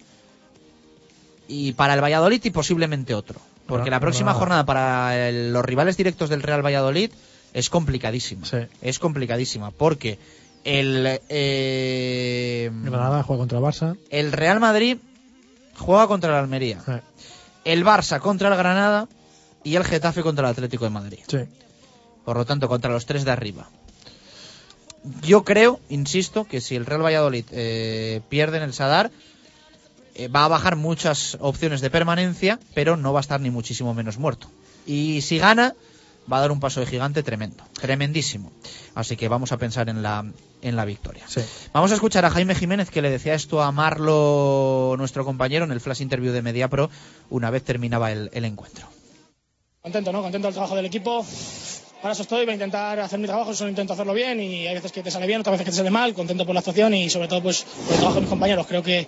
y 1.48 1.74
para 1.74 1.96
el 1.96 2.02
Valladolid 2.02 2.42
y 2.44 2.52
posiblemente 2.52 3.16
otro. 3.16 3.42
Porque 3.70 3.90
la 3.90 4.00
próxima 4.00 4.34
jornada 4.34 4.66
para 4.66 5.30
el, 5.30 5.54
los 5.54 5.64
rivales 5.64 5.96
directos 5.96 6.30
del 6.30 6.42
Real 6.42 6.66
Valladolid 6.66 7.12
es 7.54 7.70
complicadísima. 7.70 8.46
Sí. 8.46 8.58
Es 8.82 9.00
complicadísima. 9.00 9.72
Porque 9.72 10.20
el. 10.64 11.22
Eh, 11.30 12.70
Granada 12.84 13.24
juega 13.24 13.40
contra 13.40 13.60
el 13.60 13.64
Barça. 13.64 13.98
El 14.10 14.32
Real 14.32 14.60
Madrid 14.60 14.98
juega 15.78 16.08
contra 16.08 16.32
el 16.32 16.36
Almería. 16.36 16.82
Sí. 16.86 16.94
El 17.64 17.86
Barça 17.86 18.20
contra 18.20 18.50
el 18.50 18.58
Granada. 18.58 19.08
Y 19.64 19.76
el 19.76 19.84
Getafe 19.84 20.24
contra 20.24 20.48
el 20.48 20.52
Atlético 20.52 20.86
de 20.86 20.90
Madrid. 20.90 21.20
Sí. 21.28 21.40
Por 22.24 22.38
lo 22.38 22.46
tanto, 22.46 22.68
contra 22.68 22.92
los 22.92 23.06
tres 23.06 23.26
de 23.26 23.32
arriba. 23.32 23.70
Yo 25.22 25.44
creo, 25.44 25.80
insisto, 25.90 26.46
que 26.46 26.62
si 26.62 26.76
el 26.76 26.86
Real 26.86 27.04
Valladolid 27.04 27.46
eh, 27.52 28.22
pierde 28.30 28.58
en 28.58 28.64
el 28.64 28.74
Sadar, 28.74 29.12
va 30.34 30.46
a 30.46 30.48
bajar 30.48 30.76
muchas 30.76 31.38
opciones 31.40 31.82
de 31.82 31.90
permanencia, 31.90 32.60
pero 32.74 32.98
no 32.98 33.14
va 33.14 33.20
a 33.20 33.22
estar 33.22 33.40
ni 33.40 33.50
muchísimo 33.50 33.94
menos 33.94 34.18
muerto. 34.18 34.50
Y 34.86 35.22
si 35.22 35.38
gana, 35.38 35.76
va 36.32 36.38
a 36.38 36.42
dar 36.42 36.52
un 36.52 36.60
paso 36.60 36.80
de 36.80 36.86
gigante 36.86 37.24
tremendo, 37.24 37.64
tremendísimo. 37.80 38.52
Así 38.96 39.16
que 39.16 39.28
vamos 39.28 39.52
a 39.52 39.58
pensar 39.58 39.90
en 39.90 40.02
la, 40.02 40.26
en 40.62 40.76
la 40.76 40.86
victoria. 40.86 41.24
Sí. 41.28 41.42
Vamos 41.74 41.92
a 41.92 41.96
escuchar 41.96 42.26
a 42.26 42.30
Jaime 42.30 42.56
Jiménez 42.56 42.90
que 42.90 43.02
le 43.02 43.10
decía 43.10 43.34
esto 43.34 43.62
a 43.62 43.72
Marlo, 43.72 44.96
nuestro 44.98 45.26
compañero, 45.26 45.66
en 45.66 45.72
el 45.72 45.82
flash 45.82 46.02
interview 46.02 46.34
de 46.34 46.42
Mediapro, 46.42 46.90
una 47.30 47.50
vez 47.50 47.64
terminaba 47.64 48.12
el, 48.12 48.30
el 48.34 48.46
encuentro. 48.46 48.88
Contento, 49.82 50.12
¿no? 50.12 50.22
Contento 50.22 50.48
del 50.48 50.54
trabajo 50.54 50.76
del 50.76 50.86
equipo. 50.86 51.26
Para 52.02 52.14
eso 52.14 52.22
estoy, 52.22 52.46
voy 52.46 52.52
a 52.52 52.54
intentar 52.54 52.98
hacer 53.00 53.20
mi 53.20 53.28
trabajo, 53.28 53.54
solo 53.54 53.70
intento 53.70 53.92
hacerlo 53.92 54.14
bien 54.14 54.40
y 54.40 54.68
hay 54.68 54.74
veces 54.74 54.94
que 54.94 55.04
te 55.04 55.12
sale 55.12 55.28
bien, 55.28 55.42
otras 55.42 55.54
veces 55.54 55.66
que 55.66 55.72
te 55.72 55.78
sale 55.78 55.90
mal, 55.90 56.14
contento 56.14 56.46
por 56.46 56.54
la 56.54 56.60
actuación 56.60 56.94
y 56.94 57.10
sobre 57.10 57.28
todo 57.28 57.44
pues 57.44 57.64
por 57.64 57.94
el 57.94 57.98
trabajo 57.98 58.16
de 58.16 58.22
mis 58.22 58.30
compañeros. 58.30 58.68
Creo 58.68 58.82
que, 58.82 59.06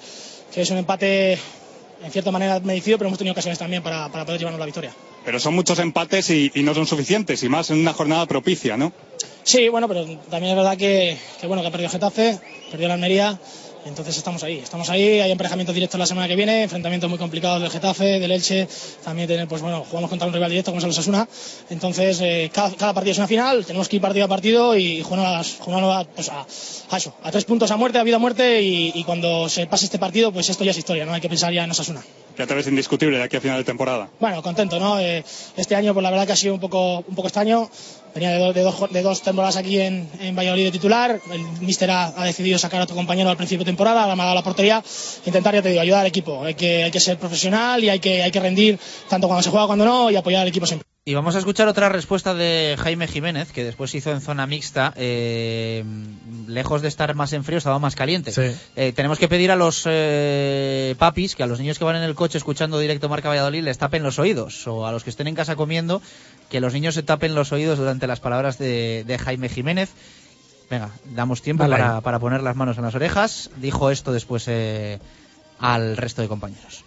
que 0.54 0.62
es 0.62 0.70
un 0.70 0.78
empate 0.78 1.34
en 2.04 2.12
cierta 2.12 2.32
manera 2.32 2.60
merecido, 2.60 2.98
pero 2.98 3.08
hemos 3.08 3.18
tenido 3.18 3.34
ocasiones 3.34 3.60
también 3.60 3.84
para, 3.84 4.10
para 4.10 4.26
poder 4.26 4.40
llevarnos 4.40 4.60
la 4.60 4.66
victoria. 4.66 4.94
Pero 5.24 5.40
son 5.40 5.54
muchos 5.54 5.78
empates 5.80 6.30
y, 6.32 6.52
y, 6.56 6.64
no 6.64 6.74
son 6.74 6.88
suficientes, 6.88 7.44
y 7.44 7.50
más 7.50 7.70
en 7.70 7.80
una 7.80 7.94
jornada 7.94 8.26
propicia, 8.26 8.76
¿no? 8.76 8.92
Sí, 9.44 9.70
bueno, 9.70 9.88
pero 9.88 10.06
también 10.30 10.52
es 10.52 10.56
verdad 10.56 10.78
que, 10.78 11.18
que 11.40 11.48
bueno, 11.48 11.62
que 11.62 11.68
ha 11.68 11.72
perdido 11.72 11.90
Getafe, 11.92 12.40
perdió 12.72 12.88
la 12.88 12.96
Almería, 12.96 13.40
entonces 13.86 14.18
estamos 14.18 14.44
ahí, 14.44 14.60
estamos 14.60 14.90
ahí, 14.90 15.20
hay 15.20 15.32
emparejamientos 15.32 15.74
directos 15.74 16.00
la 16.00 16.06
semana 16.06 16.28
que 16.28 16.36
viene, 16.36 16.64
enfrentamientos 16.64 17.10
muy 17.10 17.20
complicados 17.20 17.62
del 17.62 17.72
Getafe, 17.72 18.20
del 18.20 18.32
Elche, 18.32 18.68
también 19.04 19.28
tener, 19.28 19.48
pues 19.48 19.62
bueno, 19.62 19.86
jugamos 19.88 20.10
contra 20.10 20.28
un 20.28 20.34
rival 20.34 20.50
directo 20.50 20.72
como 20.72 20.80
es 20.80 20.84
el 20.84 20.92
Osasuna, 20.92 21.28
entonces 21.70 22.20
eh, 22.22 22.50
cada, 22.54 22.72
cada, 22.72 22.94
partido 22.94 23.12
es 23.12 23.18
una 23.18 23.28
final, 23.28 23.66
tenemos 23.66 23.90
que 23.90 23.98
ir 23.98 24.02
partido 24.02 24.26
a 24.26 24.28
partido 24.28 24.76
y 24.76 25.02
jugar, 25.02 25.46
jugar 25.60 26.08
pues 26.16 26.30
a, 26.30 26.46
a, 26.90 26.98
eso, 26.98 27.14
a 27.24 27.32
tres 27.32 27.46
puntos 27.46 27.72
a 27.72 27.78
muerte, 27.78 28.00
a 28.00 28.04
vida 28.04 28.18
a 28.18 28.20
muerte 28.20 28.62
y, 28.62 28.92
y, 28.94 29.04
cuando 29.04 29.50
se 29.50 29.68
pase 29.68 29.86
este 29.86 30.00
partido, 30.00 30.32
pues 30.32 30.50
esto 30.50 30.64
ya 30.64 30.72
es 30.72 30.78
historia, 30.78 31.06
no 31.06 31.14
hay 31.14 31.22
que 31.22 31.30
pensar 31.30 31.54
ya 31.54 31.64
en 31.64 31.72
Osasuna. 31.72 32.02
Ya 32.38 32.48
te 32.48 32.54
ves 32.54 32.68
indiscutible 32.68 33.18
de 33.18 33.24
aquí 33.24 33.38
a 33.38 33.42
final 33.42 33.58
de 33.58 33.64
temporada. 33.64 34.10
Bueno, 34.20 34.42
contento, 34.42 34.80
¿no? 34.80 35.00
Eh, 35.00 35.24
este 35.58 35.76
año, 35.76 35.94
pues 35.94 36.04
la 36.04 36.12
verdad 36.12 36.26
que 36.26 36.34
ha 36.34 36.38
sido 36.38 36.54
un 36.54 36.60
poco, 36.60 37.00
un 37.00 37.16
poco 37.16 37.28
extraño. 37.28 37.70
Venía 38.14 38.32
de, 38.32 38.40
do, 38.40 38.54
de, 38.54 38.62
dos, 38.62 38.92
de 38.92 39.02
dos 39.02 39.22
temporadas 39.22 39.56
aquí 39.56 39.80
en, 39.80 40.10
en, 40.20 40.36
Valladolid 40.36 40.66
de 40.66 40.72
titular. 40.72 41.20
El 41.32 41.42
míster 41.62 41.90
ha, 41.92 42.08
ha, 42.22 42.26
decidido 42.26 42.58
sacar 42.58 42.82
a 42.82 42.86
tu 42.86 42.94
compañero 42.94 43.30
al 43.30 43.38
principio 43.38 43.64
de 43.64 43.72
temporada, 43.72 44.06
la 44.14 44.32
a 44.32 44.36
la 44.36 44.44
portería. 44.44 44.84
Intentar, 45.26 45.54
ya 45.54 45.62
te 45.62 45.70
digo, 45.70 45.82
ayudar 45.82 46.02
al 46.02 46.08
equipo. 46.08 46.44
Hay 46.44 46.56
que, 46.56 46.84
hay 46.84 46.92
que 46.92 47.00
ser 47.00 47.18
profesional 47.18 47.84
y 47.84 47.90
hay 47.90 48.00
que, 48.00 48.24
hay 48.24 48.32
que 48.32 48.40
rendir 48.40 48.80
tanto 49.10 49.28
cuando 49.28 49.44
se 49.44 49.50
juega 49.50 49.68
cuando 49.68 49.86
no 49.86 50.12
y 50.12 50.16
apoyar 50.16 50.42
al 50.42 50.48
equipo 50.50 50.66
siempre. 50.66 50.91
Y 51.04 51.16
vamos 51.16 51.36
a 51.36 51.40
escuchar 51.40 51.68
otra 51.68 51.90
respuesta 51.90 52.36
de 52.36 52.76
Jaime 52.78 53.08
Jiménez, 53.08 53.52
que 53.52 53.64
después 53.64 53.96
hizo 53.96 54.12
en 54.12 54.22
zona 54.22 54.46
mixta. 54.46 54.94
Eh, 54.96 55.84
lejos 56.48 56.84
de 56.84 56.90
estar 56.90 57.16
más 57.16 57.34
en 57.34 57.44
frío, 57.44 57.58
estaba 57.58 57.80
más 57.80 57.96
caliente. 57.96 58.32
Eh, 58.76 58.94
tenemos 58.96 59.18
que 59.18 59.28
pedir 59.28 59.50
a 59.50 59.56
los 59.56 59.82
eh, 59.88 60.94
papis, 61.00 61.36
que 61.36 61.42
a 61.42 61.48
los 61.48 61.60
niños 61.60 61.80
que 61.80 61.86
van 61.86 61.96
en 61.96 62.04
el 62.04 62.14
coche 62.14 62.38
escuchando 62.38 62.78
directo 62.78 63.10
Marca 63.10 63.30
Valladolid, 63.30 63.64
les 63.64 63.80
tapen 63.80 64.04
los 64.04 64.20
oídos. 64.20 64.68
O 64.68 64.86
a 64.86 64.92
los 64.92 65.04
que 65.04 65.10
estén 65.10 65.26
en 65.28 65.34
casa 65.34 65.56
comiendo, 65.56 66.04
que 66.50 66.60
los 66.60 66.72
niños 66.72 66.94
se 66.94 67.02
tapen 67.02 67.34
los 67.34 67.52
oídos 67.52 67.80
durante 67.80 68.06
las 68.06 68.20
palabras 68.20 68.60
de, 68.60 69.04
de 69.08 69.18
Jaime 69.18 69.50
Jiménez. 69.50 69.90
Venga, 70.70 70.92
damos 71.06 71.42
tiempo 71.42 71.64
Vale. 71.64 71.78
para, 71.78 72.02
para 72.02 72.20
poner 72.20 72.44
las 72.44 72.56
manos 72.56 72.78
en 72.78 72.84
las 72.84 72.94
orejas. 72.94 73.50
Dijo 73.58 73.90
esto 73.90 74.14
después 74.14 74.44
eh, 74.48 75.00
al 75.58 75.98
resto 75.98 76.22
de 76.22 76.28
compañeros. 76.28 76.86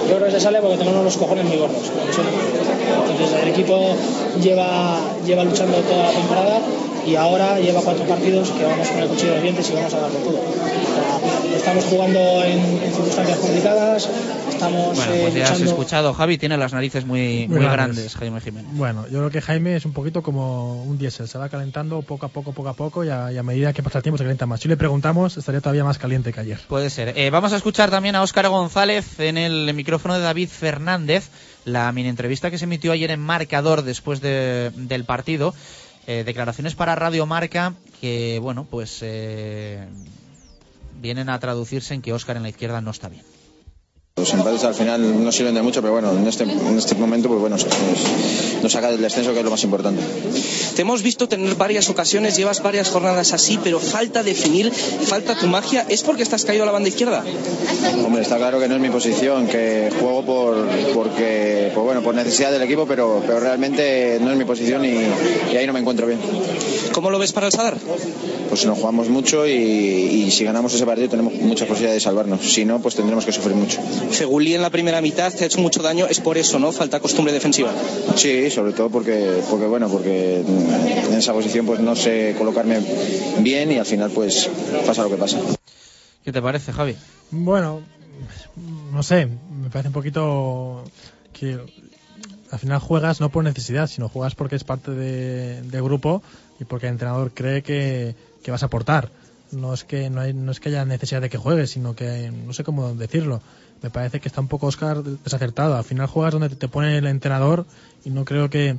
Yo 0.00 0.06
creo 0.06 0.24
que 0.24 0.32
se 0.32 0.40
sale 0.40 0.60
porque 0.60 0.78
tenemos 0.78 1.04
los 1.04 1.16
cojones 1.16 1.44
muy 1.44 1.56
gordos. 1.56 1.92
Entonces 3.10 3.42
el 3.42 3.48
equipo 3.48 3.96
lleva, 4.42 4.98
lleva 5.26 5.44
luchando 5.44 5.78
toda 5.78 6.04
la 6.04 6.10
temporada 6.12 6.60
y 7.06 7.14
ahora 7.16 7.58
lleva 7.58 7.80
cuatro 7.82 8.04
partidos 8.04 8.50
que 8.50 8.64
vamos 8.64 8.88
con 8.88 8.98
el 9.00 9.08
cuchillo 9.08 9.28
de 9.30 9.34
los 9.36 9.42
dientes 9.42 9.70
y 9.70 9.74
vamos 9.74 9.94
a 9.94 10.00
darlo 10.00 10.18
todo. 10.18 10.38
O 10.38 10.54
sea, 11.50 11.56
estamos 11.56 11.84
jugando 11.84 12.18
en, 12.44 12.58
en 12.82 12.92
circunstancias 12.92 13.38
complicadas, 13.38 14.08
estamos 14.50 14.96
Bueno, 14.96 15.12
eh, 15.14 15.20
pues 15.22 15.34
ya 15.34 15.44
has 15.44 15.50
luchando. 15.52 15.70
escuchado, 15.70 16.14
Javi 16.14 16.36
tiene 16.38 16.56
las 16.58 16.72
narices 16.72 17.06
muy, 17.06 17.46
muy, 17.48 17.58
Muy 17.58 17.66
grandes. 17.66 17.96
grandes. 17.96 18.14
Jaime 18.16 18.40
Jiménez. 18.40 18.70
Bueno, 18.74 19.04
yo 19.10 19.18
creo 19.18 19.30
que 19.30 19.40
Jaime 19.40 19.76
es 19.76 19.84
un 19.86 19.92
poquito 19.92 20.22
como 20.22 20.82
un 20.82 20.98
diésel, 20.98 21.28
se 21.28 21.38
va 21.38 21.48
calentando 21.48 22.02
poco 22.02 22.26
a 22.26 22.28
poco, 22.28 22.52
poco 22.52 22.68
a 22.68 22.74
poco 22.74 23.04
y 23.04 23.08
a, 23.08 23.32
y 23.32 23.38
a 23.38 23.42
medida 23.42 23.72
que 23.72 23.82
pasa 23.82 23.98
el 23.98 24.02
tiempo 24.02 24.18
se 24.18 24.24
calienta 24.24 24.44
más. 24.46 24.60
Si 24.60 24.68
le 24.68 24.76
preguntamos, 24.76 25.36
estaría 25.38 25.60
todavía 25.60 25.84
más 25.84 25.96
caliente 25.98 26.32
que 26.32 26.40
ayer. 26.40 26.58
Puede 26.68 26.90
ser. 26.90 27.14
Eh, 27.16 27.30
vamos 27.30 27.52
a 27.52 27.56
escuchar 27.56 27.90
también 27.90 28.16
a 28.16 28.22
Óscar 28.22 28.48
González 28.48 29.18
en 29.20 29.38
el 29.38 29.72
micrófono 29.74 30.14
de 30.14 30.20
David 30.20 30.48
Fernández, 30.50 31.28
la 31.68 31.90
mini 31.92 32.08
entrevista 32.08 32.50
que 32.50 32.58
se 32.58 32.64
emitió 32.64 32.92
ayer 32.92 33.10
en 33.10 33.20
Marcador 33.20 33.82
después 33.82 34.20
de- 34.20 34.70
del 34.74 35.04
partido. 35.04 35.54
Eh, 36.06 36.22
declaraciones 36.24 36.74
para 36.74 36.94
Radio 36.94 37.26
Marca 37.26 37.74
que, 38.00 38.38
bueno, 38.40 38.66
pues 38.70 38.98
eh, 39.02 39.86
vienen 41.00 41.28
a 41.28 41.38
traducirse 41.38 41.92
en 41.94 42.00
que 42.02 42.12
Óscar 42.12 42.36
en 42.36 42.42
la 42.44 42.48
izquierda 42.48 42.80
no 42.80 42.90
está 42.90 43.08
bien. 43.08 43.22
Los 44.16 44.32
empates 44.34 44.64
al 44.64 44.74
final 44.74 45.22
no 45.22 45.30
sirven 45.30 45.54
de 45.54 45.62
mucho, 45.62 45.80
pero 45.80 45.92
bueno, 45.92 46.10
en 46.12 46.26
este, 46.26 46.42
en 46.44 46.76
este 46.78 46.94
momento 46.96 47.28
pues 47.28 47.40
bueno, 47.40 47.56
nos 48.62 48.72
saca 48.72 48.90
del 48.90 49.00
descenso 49.00 49.32
que 49.32 49.38
es 49.38 49.44
lo 49.44 49.50
más 49.50 49.62
importante. 49.64 50.02
Te 50.74 50.82
hemos 50.82 51.02
visto 51.02 51.28
tener 51.28 51.54
varias 51.56 51.88
ocasiones, 51.88 52.36
llevas 52.36 52.62
varias 52.62 52.88
jornadas 52.88 53.32
así, 53.32 53.58
pero 53.62 53.80
falta 53.80 54.22
definir, 54.22 54.72
falta 54.72 55.36
tu 55.36 55.46
magia. 55.46 55.84
¿Es 55.88 56.02
porque 56.02 56.22
estás 56.22 56.44
caído 56.44 56.62
a 56.62 56.66
la 56.66 56.72
banda 56.72 56.88
izquierda? 56.88 57.24
Hombre, 58.04 58.22
está 58.22 58.36
claro 58.36 58.60
que 58.60 58.68
no 58.68 58.76
es 58.76 58.80
mi 58.80 58.90
posición, 58.90 59.46
que 59.46 59.90
juego 60.00 60.24
por 60.24 60.68
porque 60.94 61.70
pues 61.74 61.84
bueno, 61.84 62.02
por 62.02 62.14
necesidad 62.14 62.50
del 62.50 62.62
equipo, 62.62 62.86
pero, 62.86 63.22
pero 63.26 63.40
realmente 63.40 64.18
no 64.20 64.30
es 64.30 64.36
mi 64.36 64.44
posición 64.44 64.84
y, 64.84 64.98
y 65.52 65.56
ahí 65.56 65.66
no 65.66 65.72
me 65.72 65.80
encuentro 65.80 66.06
bien. 66.06 66.18
¿Cómo 66.92 67.10
lo 67.10 67.18
ves 67.18 67.32
para 67.32 67.46
el 67.46 67.52
Sadar? 67.52 67.76
Pues 68.48 68.64
nos 68.64 68.78
jugamos 68.78 69.08
mucho 69.08 69.46
y, 69.46 69.52
y 69.52 70.30
si 70.30 70.44
ganamos 70.44 70.72
ese 70.74 70.86
partido 70.86 71.08
tenemos 71.08 71.34
muchas 71.34 71.68
posibilidades 71.68 72.02
de 72.02 72.04
salvarnos. 72.04 72.40
Si 72.52 72.64
no, 72.64 72.80
pues 72.80 72.94
tendremos 72.94 73.24
que 73.24 73.32
sufrir 73.32 73.54
mucho. 73.54 73.78
Fegulí 74.10 74.54
en 74.54 74.62
la 74.62 74.70
primera 74.70 75.00
mitad 75.00 75.32
te 75.32 75.44
ha 75.44 75.46
hecho 75.46 75.60
mucho 75.60 75.82
daño, 75.82 76.06
es 76.08 76.20
por 76.20 76.38
eso, 76.38 76.58
¿no? 76.58 76.72
Falta 76.72 77.00
costumbre 77.00 77.32
defensiva. 77.32 77.70
Sí, 78.16 78.47
sobre 78.50 78.72
todo 78.72 78.90
porque, 78.90 79.42
porque 79.50 79.66
bueno, 79.66 79.88
porque 79.88 80.40
en 80.40 81.14
esa 81.14 81.32
posición 81.32 81.66
pues 81.66 81.80
no 81.80 81.94
sé 81.96 82.34
colocarme 82.38 82.80
bien 83.40 83.72
y 83.72 83.78
al 83.78 83.86
final 83.86 84.10
pues 84.10 84.48
pasa 84.86 85.02
lo 85.02 85.10
que 85.10 85.16
pasa. 85.16 85.38
¿Qué 86.24 86.32
te 86.32 86.42
parece, 86.42 86.72
Javi? 86.72 86.96
Bueno, 87.30 87.80
no 88.92 89.02
sé, 89.02 89.26
me 89.26 89.70
parece 89.70 89.88
un 89.88 89.94
poquito 89.94 90.84
que 91.32 91.58
al 92.50 92.58
final 92.58 92.78
juegas 92.80 93.20
no 93.20 93.30
por 93.30 93.44
necesidad, 93.44 93.86
sino 93.86 94.08
juegas 94.08 94.34
porque 94.34 94.56
es 94.56 94.64
parte 94.64 94.90
de- 94.90 95.62
del 95.62 95.82
grupo 95.82 96.22
y 96.60 96.64
porque 96.64 96.86
el 96.86 96.92
entrenador 96.92 97.30
cree 97.32 97.62
que, 97.62 98.14
que 98.42 98.50
vas 98.50 98.62
a 98.62 98.66
aportar. 98.66 99.10
No 99.52 99.72
es 99.72 99.84
que 99.84 100.10
no, 100.10 100.20
hay, 100.20 100.34
no 100.34 100.52
es 100.52 100.60
que 100.60 100.68
haya 100.68 100.84
necesidad 100.84 101.22
de 101.22 101.30
que 101.30 101.38
juegues, 101.38 101.70
sino 101.70 101.94
que 101.94 102.30
no 102.30 102.52
sé 102.52 102.64
cómo 102.64 102.92
decirlo. 102.94 103.40
Me 103.82 103.90
parece 103.90 104.20
que 104.20 104.28
está 104.28 104.40
un 104.40 104.48
poco 104.48 104.66
Oscar 104.66 105.02
desacertado. 105.02 105.76
Al 105.76 105.84
final 105.84 106.06
juegas 106.06 106.32
donde 106.32 106.48
te 106.50 106.68
pone 106.68 106.98
el 106.98 107.06
entrenador 107.06 107.66
y 108.04 108.10
no 108.10 108.24
creo 108.24 108.50
que 108.50 108.76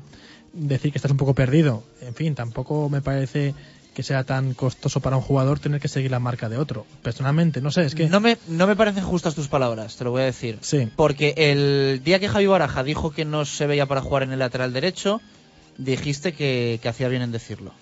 decir 0.54 0.92
que 0.92 0.98
estás 0.98 1.12
un 1.12 1.18
poco 1.18 1.34
perdido. 1.34 1.84
En 2.02 2.14
fin, 2.14 2.36
tampoco 2.36 2.90
me 2.90 3.02
parece 3.02 3.54
que 3.94 4.04
sea 4.04 4.24
tan 4.24 4.54
costoso 4.54 5.02
para 5.02 5.18
un 5.18 5.22
jugador 5.22 5.60
tener 5.60 5.82
que 5.82 5.88
seguir 5.88 6.12
la 6.12 6.20
marca 6.20 6.48
de 6.48 6.58
otro. 6.58 6.86
Personalmente, 7.02 7.60
no 7.62 7.72
sé, 7.72 7.86
es 7.86 7.96
que 7.96 8.08
No 8.08 8.20
me, 8.20 8.38
no 8.48 8.68
me 8.68 8.76
parecen 8.76 9.04
justas 9.04 9.36
tus 9.36 9.48
palabras, 9.48 9.98
te 9.98 10.04
lo 10.04 10.12
voy 10.12 10.22
a 10.22 10.26
decir. 10.26 10.58
Sí. 10.62 10.90
Porque 10.96 11.34
el 11.36 12.02
día 12.04 12.20
que 12.20 12.30
Javi 12.30 12.46
Baraja 12.46 12.84
dijo 12.84 13.12
que 13.12 13.26
no 13.26 13.46
se 13.46 13.68
veía 13.68 13.88
para 13.88 14.02
jugar 14.02 14.24
en 14.24 14.32
el 14.32 14.40
lateral 14.40 14.74
derecho, 14.74 15.22
dijiste 15.78 16.34
que, 16.34 16.80
que 16.82 16.90
hacía 16.90 17.10
bien 17.10 17.24
en 17.24 17.32
decirlo. 17.32 17.74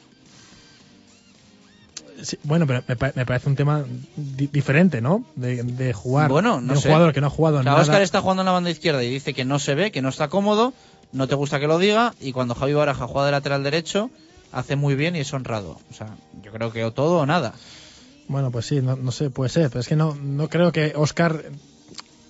Sí, 2.23 2.37
bueno, 2.43 2.65
pero 2.65 2.83
me, 2.87 2.95
pa- 2.95 3.11
me 3.15 3.25
parece 3.25 3.47
un 3.49 3.55
tema 3.55 3.83
di- 4.15 4.47
diferente, 4.47 5.01
¿no? 5.01 5.23
De, 5.35 5.61
de 5.63 5.93
jugar. 5.93 6.29
Bueno, 6.31 6.59
de 6.59 6.63
no 6.67 6.73
un 6.73 6.79
sé. 6.81 6.89
jugador 6.89 7.13
que 7.13 7.21
no 7.21 7.27
ha 7.27 7.29
jugado 7.29 7.57
O 7.57 7.59
en 7.59 7.63
sea, 7.65 7.71
nada. 7.73 7.83
Óscar 7.83 8.01
está 8.01 8.21
jugando 8.21 8.41
en 8.41 8.47
la 8.47 8.51
banda 8.53 8.69
izquierda 8.71 9.03
y 9.03 9.09
dice 9.09 9.33
que 9.33 9.45
no 9.45 9.59
se 9.59 9.75
ve, 9.75 9.91
que 9.91 10.01
no 10.01 10.09
está 10.09 10.27
cómodo, 10.27 10.73
no 11.11 11.27
te 11.27 11.35
gusta 11.35 11.59
que 11.59 11.67
lo 11.67 11.77
diga, 11.77 12.13
y 12.19 12.31
cuando 12.31 12.55
Javi 12.55 12.73
Baraja 12.73 13.05
juega 13.07 13.25
de 13.27 13.31
lateral 13.33 13.63
derecho, 13.63 14.09
hace 14.51 14.75
muy 14.75 14.95
bien 14.95 15.15
y 15.15 15.19
es 15.19 15.33
honrado. 15.33 15.79
O 15.91 15.93
sea, 15.93 16.07
yo 16.43 16.51
creo 16.51 16.71
que 16.71 16.83
o 16.85 16.91
todo 16.91 17.19
o 17.19 17.25
nada. 17.25 17.53
Bueno, 18.27 18.51
pues 18.51 18.65
sí, 18.65 18.81
no, 18.81 18.95
no 18.95 19.11
sé, 19.11 19.29
puede 19.29 19.49
ser, 19.49 19.69
pero 19.69 19.79
es 19.81 19.87
que 19.87 19.95
no, 19.95 20.15
no 20.15 20.49
creo 20.49 20.71
que 20.71 20.93
Oscar, 20.95 21.43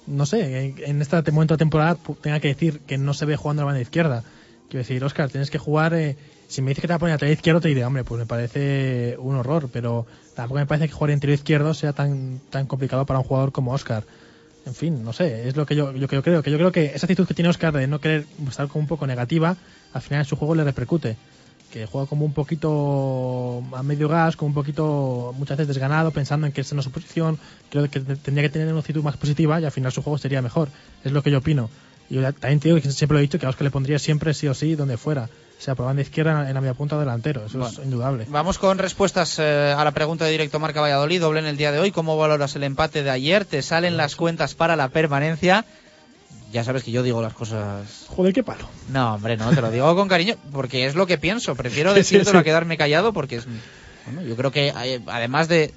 no 0.05 0.25
sé, 0.25 0.65
en, 0.65 0.75
en 0.85 1.01
este 1.01 1.31
momento 1.31 1.53
de 1.55 1.59
temporada 1.59 1.97
tenga 2.21 2.39
que 2.39 2.49
decir 2.49 2.81
que 2.81 2.97
no 2.97 3.13
se 3.13 3.25
ve 3.25 3.35
jugando 3.35 3.61
a 3.61 3.65
la 3.65 3.67
banda 3.67 3.81
izquierda. 3.81 4.23
Quiero 4.69 4.79
decir, 4.83 5.03
Oscar, 5.03 5.29
tienes 5.29 5.49
que 5.49 5.57
jugar. 5.57 5.93
eh, 5.93 6.17
si 6.47 6.61
me 6.61 6.69
dices 6.69 6.81
que 6.81 6.87
te 6.87 6.93
va 6.93 6.95
a 6.95 6.99
poner 6.99 7.13
lateral 7.15 7.33
izquierdo, 7.33 7.61
te 7.61 7.67
diré, 7.67 7.83
hombre, 7.85 8.03
pues 8.03 8.19
me 8.19 8.25
parece 8.25 9.15
un 9.19 9.35
horror, 9.35 9.69
pero 9.71 10.05
tampoco 10.33 10.59
me 10.59 10.65
parece 10.65 10.87
que 10.87 10.93
jugar 10.93 11.11
interior 11.11 11.35
izquierdo 11.37 11.73
sea 11.73 11.93
tan, 11.93 12.41
tan 12.49 12.67
complicado 12.67 13.05
para 13.05 13.19
un 13.19 13.25
jugador 13.25 13.51
como 13.51 13.73
Oscar. 13.73 14.05
En 14.65 14.75
fin, 14.75 15.03
no 15.03 15.13
sé, 15.13 15.47
es 15.47 15.55
lo 15.55 15.65
que 15.65 15.75
yo, 15.75 15.93
yo, 15.93 16.07
creo- 16.07 16.21
creo. 16.23 16.43
Que 16.43 16.51
yo 16.51 16.57
creo 16.57 16.71
que 16.71 16.87
esa 16.95 17.05
actitud 17.05 17.25
que 17.27 17.33
tiene 17.33 17.49
Oscar 17.49 17.73
de 17.73 17.87
no 17.87 17.99
querer 18.01 18.27
estar 18.49 18.67
como 18.67 18.81
un 18.81 18.87
poco 18.87 19.07
negativa, 19.07 19.57
al 19.93 20.01
final 20.01 20.21
en 20.21 20.25
su 20.25 20.35
juego 20.35 20.55
le 20.55 20.63
repercute. 20.65 21.17
Que 21.69 21.85
juega 21.85 22.07
como 22.07 22.25
un 22.25 22.33
poquito 22.33 23.61
a 23.73 23.83
medio 23.83 24.07
gas, 24.09 24.35
como 24.37 24.47
un 24.49 24.53
poquito 24.55 25.33
muchas 25.37 25.57
veces 25.57 25.67
desganado, 25.69 26.11
pensando 26.11 26.47
en 26.47 26.53
que 26.53 26.61
esa 26.61 26.75
no 26.75 26.79
es 26.79 26.85
su 26.85 26.91
posición. 26.91 27.37
Creo 27.69 27.89
que 27.89 27.99
te- 27.99 28.15
tendría 28.17 28.43
que 28.47 28.49
tener 28.53 28.69
una 28.69 28.79
actitud 28.79 29.03
más 29.03 29.17
positiva 29.17 29.59
y 29.59 29.65
al 29.65 29.71
final 29.71 29.91
su 29.91 30.01
juego 30.01 30.17
sería 30.17 30.41
mejor. 30.41 30.69
Es 31.03 31.11
lo 31.11 31.23
que 31.23 31.31
yo 31.31 31.39
opino. 31.39 31.69
Y 32.09 32.15
yo 32.15 32.21
también 32.33 32.59
te 32.59 32.69
digo 32.69 32.81
que 32.81 32.89
siempre 32.91 33.15
lo 33.15 33.19
he 33.19 33.21
dicho 33.23 33.37
que 33.39 33.45
a 33.45 33.49
Oscar 33.49 33.63
le 33.65 33.71
pondría 33.71 33.99
siempre 33.99 34.33
sí 34.33 34.47
o 34.47 34.53
sí 34.53 34.75
donde 34.75 34.97
fuera. 34.97 35.29
Sea 35.59 35.73
por 35.73 35.87
banda 35.87 36.03
izquierda, 36.03 36.47
en 36.47 36.53
la 36.53 36.61
media 36.61 36.75
punta 36.75 36.99
delantero. 36.99 37.45
Eso 37.45 37.65
es 37.67 37.79
indudable. 37.79 38.25
Vamos 38.29 38.59
con 38.59 38.77
respuestas 38.77 39.37
eh, 39.39 39.73
a 39.75 39.83
la 39.83 39.91
pregunta 39.91 40.25
de 40.25 40.31
directo 40.31 40.59
Marca 40.59 40.81
Valladolid, 40.81 41.19
doble 41.19 41.39
en 41.39 41.47
el 41.47 41.57
día 41.57 41.71
de 41.71 41.79
hoy. 41.79 41.91
¿Cómo 41.91 42.15
valoras 42.15 42.55
el 42.55 42.63
empate 42.63 43.01
de 43.01 43.09
ayer? 43.09 43.43
¿Te 43.43 43.63
salen 43.63 43.97
las 43.97 44.15
cuentas 44.15 44.53
para 44.53 44.75
la 44.75 44.89
permanencia? 44.89 45.65
Ya 46.51 46.63
sabes 46.63 46.83
que 46.83 46.91
yo 46.91 47.03
digo 47.03 47.21
las 47.21 47.33
cosas. 47.33 48.05
Joder, 48.07 48.33
qué 48.33 48.43
palo. 48.43 48.69
No, 48.89 49.15
hombre, 49.15 49.35
no, 49.35 49.49
te 49.49 49.61
lo 49.61 49.71
digo 49.71 49.93
con 49.95 50.07
cariño, 50.07 50.35
porque 50.53 50.85
es 50.85 50.95
lo 50.95 51.07
que 51.07 51.17
pienso. 51.17 51.55
Prefiero 51.55 51.89
Sí, 51.95 52.03
sí, 52.03 52.15
decírtelo 52.15 52.39
sí. 52.39 52.41
a 52.41 52.43
quedarme 52.43 52.77
callado, 52.77 53.11
porque 53.11 53.37
es. 53.37 53.47
Bueno, 54.05 54.21
yo 54.21 54.35
creo 54.35 54.51
que 54.51 54.69
eh, 54.69 55.01
además 55.07 55.47
de. 55.47 55.73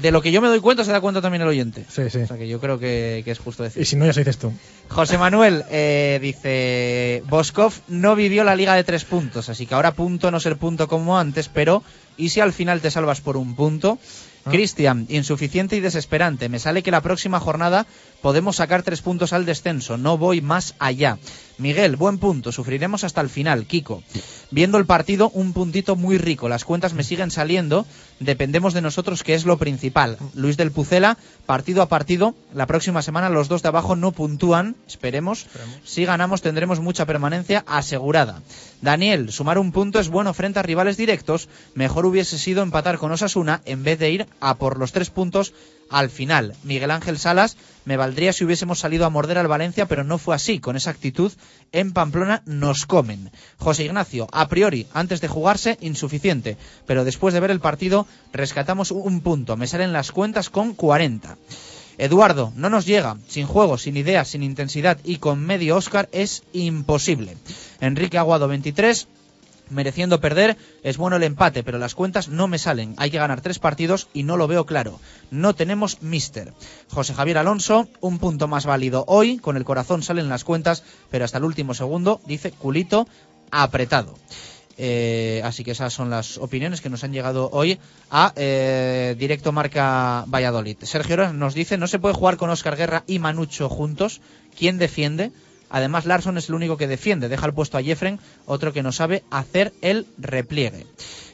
De 0.00 0.10
lo 0.10 0.22
que 0.22 0.32
yo 0.32 0.40
me 0.42 0.48
doy 0.48 0.60
cuenta, 0.60 0.84
se 0.84 0.92
da 0.92 1.00
cuenta 1.00 1.22
también 1.22 1.42
el 1.42 1.48
oyente. 1.48 1.84
Sí, 1.88 2.10
sí. 2.10 2.18
O 2.18 2.26
sea 2.26 2.36
que 2.36 2.48
yo 2.48 2.60
creo 2.60 2.78
que, 2.78 3.22
que 3.24 3.30
es 3.30 3.38
justo 3.38 3.62
decir. 3.62 3.82
Y 3.82 3.84
si 3.84 3.96
no, 3.96 4.06
ya 4.06 4.12
se 4.12 4.20
dices 4.20 4.38
tú. 4.38 4.52
José 4.88 5.18
Manuel 5.18 5.64
eh, 5.70 6.18
dice, 6.20 7.22
Boskov 7.28 7.72
no 7.88 8.16
vivió 8.16 8.44
la 8.44 8.56
liga 8.56 8.74
de 8.74 8.84
tres 8.84 9.04
puntos, 9.04 9.48
así 9.48 9.66
que 9.66 9.74
ahora 9.74 9.92
punto 9.92 10.30
no 10.30 10.40
ser 10.40 10.56
punto 10.56 10.88
como 10.88 11.18
antes, 11.18 11.48
pero 11.48 11.82
¿y 12.16 12.28
si 12.30 12.40
al 12.40 12.52
final 12.52 12.80
te 12.80 12.90
salvas 12.90 13.20
por 13.20 13.36
un 13.36 13.54
punto? 13.54 13.98
Ah. 14.44 14.50
Cristian, 14.50 15.06
insuficiente 15.08 15.76
y 15.76 15.80
desesperante. 15.80 16.48
Me 16.48 16.58
sale 16.58 16.82
que 16.82 16.90
la 16.90 17.00
próxima 17.00 17.40
jornada 17.40 17.86
podemos 18.20 18.56
sacar 18.56 18.82
tres 18.82 19.00
puntos 19.00 19.32
al 19.32 19.46
descenso. 19.46 19.96
No 19.96 20.18
voy 20.18 20.42
más 20.42 20.74
allá. 20.78 21.18
Miguel, 21.56 21.96
buen 21.96 22.18
punto. 22.18 22.52
Sufriremos 22.52 23.04
hasta 23.04 23.22
el 23.22 23.30
final. 23.30 23.66
Kiko, 23.66 24.02
viendo 24.50 24.76
el 24.76 24.86
partido, 24.86 25.30
un 25.30 25.54
puntito 25.54 25.96
muy 25.96 26.18
rico. 26.18 26.48
Las 26.48 26.64
cuentas 26.64 26.92
me 26.92 27.04
siguen 27.04 27.30
saliendo. 27.30 27.86
Dependemos 28.20 28.74
de 28.74 28.80
nosotros, 28.80 29.22
que 29.22 29.34
es 29.34 29.44
lo 29.44 29.58
principal. 29.58 30.18
Luis 30.34 30.56
del 30.56 30.70
Pucela, 30.70 31.18
partido 31.46 31.82
a 31.82 31.88
partido. 31.88 32.34
La 32.54 32.66
próxima 32.66 33.02
semana 33.02 33.28
los 33.28 33.48
dos 33.48 33.62
de 33.62 33.68
abajo 33.68 33.96
no 33.96 34.12
puntúan. 34.12 34.76
Esperemos. 34.86 35.46
Si 35.84 36.04
ganamos 36.04 36.40
tendremos 36.40 36.80
mucha 36.80 37.06
permanencia 37.06 37.64
asegurada. 37.66 38.40
Daniel, 38.84 39.32
sumar 39.32 39.56
un 39.56 39.72
punto 39.72 39.98
es 39.98 40.10
bueno 40.10 40.34
frente 40.34 40.58
a 40.58 40.62
rivales 40.62 40.98
directos. 40.98 41.48
Mejor 41.74 42.04
hubiese 42.04 42.38
sido 42.38 42.62
empatar 42.62 42.98
con 42.98 43.10
Osasuna 43.10 43.62
en 43.64 43.82
vez 43.82 43.98
de 43.98 44.10
ir 44.10 44.26
a 44.40 44.56
por 44.56 44.78
los 44.78 44.92
tres 44.92 45.08
puntos 45.08 45.54
al 45.88 46.10
final. 46.10 46.54
Miguel 46.64 46.90
Ángel 46.90 47.18
Salas, 47.18 47.56
me 47.86 47.96
valdría 47.96 48.34
si 48.34 48.44
hubiésemos 48.44 48.80
salido 48.80 49.06
a 49.06 49.10
morder 49.10 49.38
al 49.38 49.48
Valencia, 49.48 49.86
pero 49.86 50.04
no 50.04 50.18
fue 50.18 50.34
así. 50.34 50.60
Con 50.60 50.76
esa 50.76 50.90
actitud, 50.90 51.32
en 51.72 51.94
Pamplona 51.94 52.42
nos 52.44 52.84
comen. 52.84 53.30
José 53.56 53.84
Ignacio, 53.84 54.28
a 54.32 54.48
priori, 54.48 54.86
antes 54.92 55.22
de 55.22 55.28
jugarse, 55.28 55.78
insuficiente, 55.80 56.58
pero 56.86 57.06
después 57.06 57.32
de 57.32 57.40
ver 57.40 57.52
el 57.52 57.60
partido, 57.60 58.06
rescatamos 58.34 58.90
un 58.90 59.22
punto. 59.22 59.56
Me 59.56 59.66
salen 59.66 59.94
las 59.94 60.12
cuentas 60.12 60.50
con 60.50 60.74
40. 60.74 61.38
Eduardo, 61.98 62.52
no 62.56 62.70
nos 62.70 62.86
llega. 62.86 63.16
Sin 63.28 63.46
juego, 63.46 63.78
sin 63.78 63.96
ideas, 63.96 64.28
sin 64.28 64.42
intensidad 64.42 64.98
y 65.04 65.16
con 65.16 65.44
medio 65.44 65.76
Oscar 65.76 66.08
es 66.12 66.42
imposible. 66.52 67.36
Enrique 67.80 68.18
Aguado, 68.18 68.48
23. 68.48 69.08
Mereciendo 69.70 70.20
perder, 70.20 70.58
es 70.82 70.98
bueno 70.98 71.16
el 71.16 71.22
empate, 71.22 71.62
pero 71.62 71.78
las 71.78 71.94
cuentas 71.94 72.28
no 72.28 72.48
me 72.48 72.58
salen. 72.58 72.94
Hay 72.98 73.10
que 73.10 73.18
ganar 73.18 73.40
tres 73.40 73.58
partidos 73.58 74.08
y 74.12 74.22
no 74.22 74.36
lo 74.36 74.46
veo 74.46 74.66
claro. 74.66 75.00
No 75.30 75.54
tenemos 75.54 76.02
mister. 76.02 76.52
José 76.90 77.14
Javier 77.14 77.38
Alonso, 77.38 77.88
un 78.00 78.18
punto 78.18 78.46
más 78.46 78.66
válido 78.66 79.04
hoy. 79.08 79.38
Con 79.38 79.56
el 79.56 79.64
corazón 79.64 80.02
salen 80.02 80.28
las 80.28 80.44
cuentas, 80.44 80.82
pero 81.10 81.24
hasta 81.24 81.38
el 81.38 81.44
último 81.44 81.72
segundo, 81.72 82.20
dice 82.26 82.50
culito 82.52 83.08
apretado. 83.50 84.14
Eh, 84.76 85.40
así 85.44 85.64
que 85.64 85.70
esas 85.70 85.92
son 85.92 86.10
las 86.10 86.38
opiniones 86.38 86.80
que 86.80 86.90
nos 86.90 87.04
han 87.04 87.12
llegado 87.12 87.48
hoy 87.52 87.78
a 88.10 88.32
eh, 88.36 89.14
Directo 89.18 89.52
Marca 89.52 90.24
Valladolid. 90.26 90.78
Sergio 90.82 91.32
nos 91.32 91.54
dice, 91.54 91.78
no 91.78 91.86
se 91.86 91.98
puede 91.98 92.14
jugar 92.14 92.36
con 92.36 92.50
Oscar 92.50 92.76
Guerra 92.76 93.04
y 93.06 93.18
Manucho 93.18 93.68
juntos. 93.68 94.20
¿Quién 94.56 94.78
defiende? 94.78 95.32
Además, 95.74 96.06
Larson 96.06 96.38
es 96.38 96.48
el 96.48 96.54
único 96.54 96.76
que 96.76 96.86
defiende. 96.86 97.28
Deja 97.28 97.46
el 97.46 97.52
puesto 97.52 97.76
a 97.76 97.82
Jeffren, 97.82 98.20
otro 98.46 98.72
que 98.72 98.84
no 98.84 98.92
sabe 98.92 99.24
hacer 99.32 99.72
el 99.82 100.06
repliegue. 100.18 100.86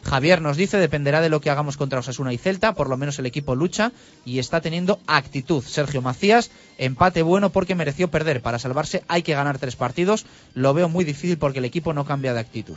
Javier 0.03 0.41
nos 0.41 0.57
dice, 0.57 0.79
dependerá 0.79 1.21
de 1.21 1.29
lo 1.29 1.43
que 1.43 1.51
hagamos 1.51 1.77
contra 1.77 1.99
Osasuna 1.99 2.33
y 2.33 2.39
Celta, 2.39 2.73
por 2.73 2.89
lo 2.89 2.97
menos 2.97 3.19
el 3.19 3.27
equipo 3.27 3.55
lucha 3.55 3.93
y 4.25 4.39
está 4.39 4.63
teniendo 4.63 4.99
actitud. 5.07 5.63
Sergio 5.63 6.01
Macías, 6.01 6.51
empate 6.79 7.21
bueno 7.21 7.51
porque 7.51 7.75
mereció 7.75 8.09
perder. 8.09 8.41
Para 8.41 8.59
salvarse 8.59 9.05
hay 9.09 9.23
que 9.23 9.35
ganar 9.35 9.59
tres 9.59 9.77
partidos. 9.77 10.25
Lo 10.55 10.73
veo 10.73 10.89
muy 10.89 11.05
difícil 11.05 11.37
porque 11.37 11.59
el 11.59 11.67
equipo 11.67 11.93
no 11.93 12.07
cambia 12.07 12.33
de 12.33 12.41
actitud. 12.41 12.77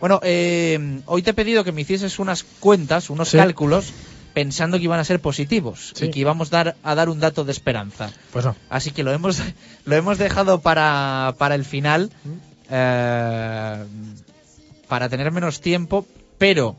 Bueno, 0.00 0.18
eh, 0.24 1.00
hoy 1.06 1.22
te 1.22 1.30
he 1.30 1.34
pedido 1.34 1.62
que 1.62 1.70
me 1.70 1.82
hicieses 1.82 2.18
unas 2.18 2.42
cuentas, 2.42 3.08
unos 3.08 3.28
Sí. 3.28 3.36
cálculos, 3.36 3.92
pensando 4.34 4.76
que 4.78 4.84
iban 4.84 5.00
a 5.00 5.04
ser 5.04 5.20
positivos 5.20 5.92
Sí. 5.94 6.06
y 6.06 6.10
que 6.10 6.20
íbamos 6.20 6.52
a 6.52 6.56
dar, 6.64 6.76
a 6.82 6.94
dar 6.94 7.08
un 7.08 7.20
dato 7.20 7.44
de 7.44 7.52
esperanza. 7.52 8.12
Pues 8.32 8.44
no. 8.44 8.56
Así 8.68 8.90
que 8.90 9.02
lo 9.04 9.12
hemos, 9.12 9.40
lo 9.84 9.96
hemos 9.96 10.18
dejado 10.18 10.60
para, 10.60 11.34
para 11.38 11.54
el 11.54 11.64
final, 11.64 12.10
eh, 12.70 13.84
para 14.88 15.08
tener 15.08 15.30
menos 15.32 15.60
tiempo, 15.60 16.06
pero 16.38 16.76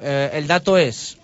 eh, 0.00 0.30
el 0.34 0.46
dato 0.46 0.78
es 0.78 1.18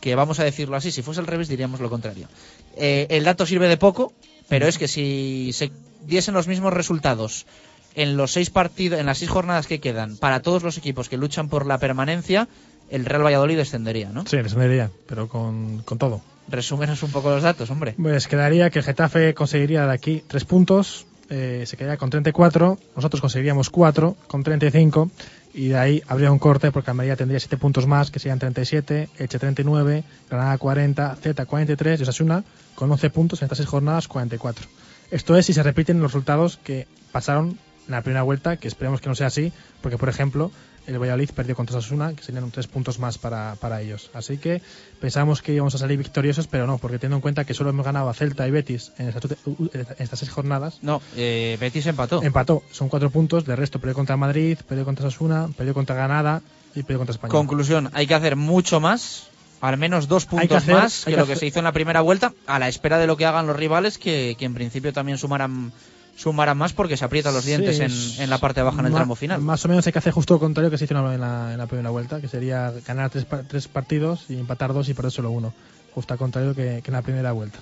que, 0.00 0.14
vamos 0.14 0.38
a 0.40 0.44
decirlo 0.44 0.76
así, 0.76 0.90
si 0.92 1.02
fuese 1.02 1.20
al 1.20 1.26
revés 1.26 1.48
diríamos 1.48 1.80
lo 1.80 1.90
contrario. 1.90 2.28
Eh, 2.76 3.06
el 3.10 3.24
dato 3.24 3.46
sirve 3.46 3.68
de 3.68 3.76
poco, 3.76 4.12
pero 4.48 4.66
es 4.66 4.78
que 4.78 4.88
si 4.88 5.50
se 5.52 5.70
diesen 6.06 6.34
los 6.34 6.46
mismos 6.46 6.72
resultados 6.72 7.46
en 7.94 8.16
los 8.16 8.32
seis 8.32 8.50
partidos, 8.50 9.00
en 9.00 9.06
las 9.06 9.18
seis 9.18 9.30
jornadas 9.30 9.66
que 9.66 9.80
quedan, 9.80 10.16
para 10.16 10.40
todos 10.42 10.62
los 10.62 10.78
equipos 10.78 11.08
que 11.08 11.16
luchan 11.16 11.48
por 11.48 11.66
la 11.66 11.78
permanencia, 11.78 12.48
el 12.90 13.04
Real 13.04 13.24
Valladolid 13.24 13.56
descendería, 13.56 14.10
¿no? 14.10 14.26
Sí, 14.26 14.36
descendería, 14.36 14.90
pero 15.06 15.28
con, 15.28 15.82
con 15.82 15.98
todo. 15.98 16.20
Resúmenos 16.48 17.02
un 17.02 17.12
poco 17.12 17.30
los 17.30 17.42
datos, 17.42 17.70
hombre. 17.70 17.94
Pues 18.00 18.26
quedaría 18.26 18.70
que 18.70 18.80
el 18.80 18.84
Getafe 18.84 19.34
conseguiría 19.34 19.86
de 19.86 19.92
aquí 19.92 20.24
tres 20.26 20.44
puntos, 20.44 21.06
eh, 21.28 21.62
se 21.64 21.76
quedaría 21.76 21.96
con 21.96 22.10
34, 22.10 22.76
nosotros 22.96 23.20
conseguiríamos 23.20 23.70
4 23.70 24.16
con 24.26 24.42
35 24.42 25.10
y 25.54 25.68
de 25.68 25.78
ahí 25.78 26.02
habría 26.08 26.32
un 26.32 26.40
corte 26.40 26.72
porque 26.72 26.90
Almería 26.90 27.14
tendría 27.14 27.38
7 27.38 27.56
puntos 27.56 27.86
más, 27.86 28.10
que 28.10 28.18
serían 28.18 28.40
37, 28.40 29.08
Elche 29.16 29.38
39, 29.38 30.02
Granada 30.28 30.58
40, 30.58 31.16
Z 31.16 31.46
43 31.46 32.00
y 32.00 32.02
Osasuna 32.02 32.44
con 32.74 32.90
11 32.90 33.10
puntos 33.10 33.42
en 33.42 33.46
estas 33.46 33.58
6 33.58 33.68
jornadas 33.68 34.08
44. 34.08 34.66
Esto 35.12 35.36
es 35.36 35.46
si 35.46 35.52
se 35.52 35.62
repiten 35.62 36.00
los 36.00 36.10
resultados 36.12 36.56
que 36.56 36.88
pasaron 37.12 37.58
en 37.86 37.92
la 37.92 38.02
primera 38.02 38.22
vuelta, 38.22 38.56
que 38.56 38.66
esperemos 38.66 39.00
que 39.00 39.08
no 39.08 39.14
sea 39.14 39.28
así, 39.28 39.52
porque 39.82 39.98
por 39.98 40.08
ejemplo 40.08 40.50
el 40.86 40.98
Valladolid 40.98 41.30
perdió 41.30 41.54
contra 41.54 41.78
Osasuna, 41.78 42.12
que 42.14 42.22
serían 42.22 42.50
3 42.50 42.66
puntos 42.66 42.98
más 42.98 43.18
para, 43.18 43.54
para 43.60 43.80
ellos. 43.80 44.10
Así 44.14 44.38
que 44.38 44.60
pensamos 45.00 45.42
que 45.42 45.52
íbamos 45.52 45.74
a 45.74 45.78
salir 45.78 45.98
victoriosos, 45.98 46.46
pero 46.46 46.66
no, 46.66 46.78
porque 46.78 46.98
teniendo 46.98 47.16
en 47.16 47.22
cuenta 47.22 47.44
que 47.44 47.54
solo 47.54 47.70
hemos 47.70 47.84
ganado 47.84 48.08
a 48.08 48.14
Celta 48.14 48.46
y 48.48 48.50
Betis 48.50 48.92
en 48.98 49.08
estas, 49.08 49.24
en 49.46 49.84
estas 49.98 50.18
seis 50.18 50.30
jornadas. 50.30 50.78
No, 50.82 51.00
eh, 51.16 51.56
Betis 51.60 51.86
empató. 51.86 52.22
Empató, 52.22 52.62
son 52.72 52.88
cuatro 52.88 53.10
puntos, 53.10 53.44
de 53.44 53.54
resto 53.56 53.78
perdió 53.78 53.94
contra 53.94 54.16
Madrid, 54.16 54.58
perdió 54.68 54.84
contra 54.84 55.06
Osasuna, 55.06 55.48
perdió 55.56 55.74
contra 55.74 55.94
Granada 55.94 56.42
y 56.74 56.82
perdió 56.82 56.98
contra 56.98 57.12
España. 57.14 57.30
Conclusión, 57.30 57.90
hay 57.92 58.06
que 58.06 58.14
hacer 58.14 58.36
mucho 58.36 58.80
más, 58.80 59.28
al 59.60 59.76
menos 59.76 60.08
dos 60.08 60.24
que 60.24 60.30
puntos 60.30 60.56
hacer- 60.58 60.74
más 60.74 61.04
que 61.04 61.10
que 61.12 61.16
lo 61.16 61.26
que 61.26 61.32
hacer- 61.32 61.38
se 61.40 61.46
hizo 61.46 61.58
en 61.60 61.64
la 61.66 61.72
primera 61.72 62.00
vuelta, 62.00 62.32
a 62.46 62.58
la 62.58 62.68
espera 62.68 62.98
de 62.98 63.06
lo 63.06 63.16
que 63.16 63.26
hagan 63.26 63.46
los 63.46 63.56
rivales, 63.56 63.98
que, 63.98 64.34
que 64.38 64.44
en 64.44 64.54
principio 64.54 64.92
también 64.92 65.18
sumarán, 65.18 65.72
sumarán 66.16 66.58
más 66.58 66.72
porque 66.72 66.96
se 66.96 67.04
aprietan 67.04 67.32
los 67.34 67.44
dientes 67.44 67.76
Sí, 67.76 67.82
en, 68.18 68.22
en 68.24 68.30
la 68.30 68.38
parte 68.38 68.62
baja 68.62 68.80
en 68.80 68.86
el 68.86 68.92
tramo 68.92 69.14
final. 69.14 69.40
Más 69.40 69.64
o 69.64 69.68
menos 69.68 69.86
hay 69.86 69.92
que 69.92 69.98
hacer 69.98 70.12
justo 70.12 70.34
lo 70.34 70.40
contrario 70.40 70.70
que 70.70 70.76
se 70.78 70.84
hizo 70.84 70.94
en 70.94 71.20
la, 71.20 71.52
en 71.52 71.58
la- 71.58 71.66
primera 71.66 71.90
vuelta, 71.90 72.20
que 72.20 72.28
sería 72.28 72.72
ganar 72.86 73.10
tres, 73.10 73.26
tres 73.48 73.68
partidos 73.68 74.24
y 74.28 74.38
empatar 74.38 74.72
dos 74.74 74.88
y 74.88 74.94
perder 74.94 75.12
solo 75.12 75.30
uno. 75.30 75.52
Justo 75.94 76.12
al 76.14 76.18
contrario 76.18 76.54
que, 76.54 76.80
que 76.82 76.90
en 76.90 76.92
la 76.94 77.02
primera 77.02 77.32
vuelta. 77.32 77.58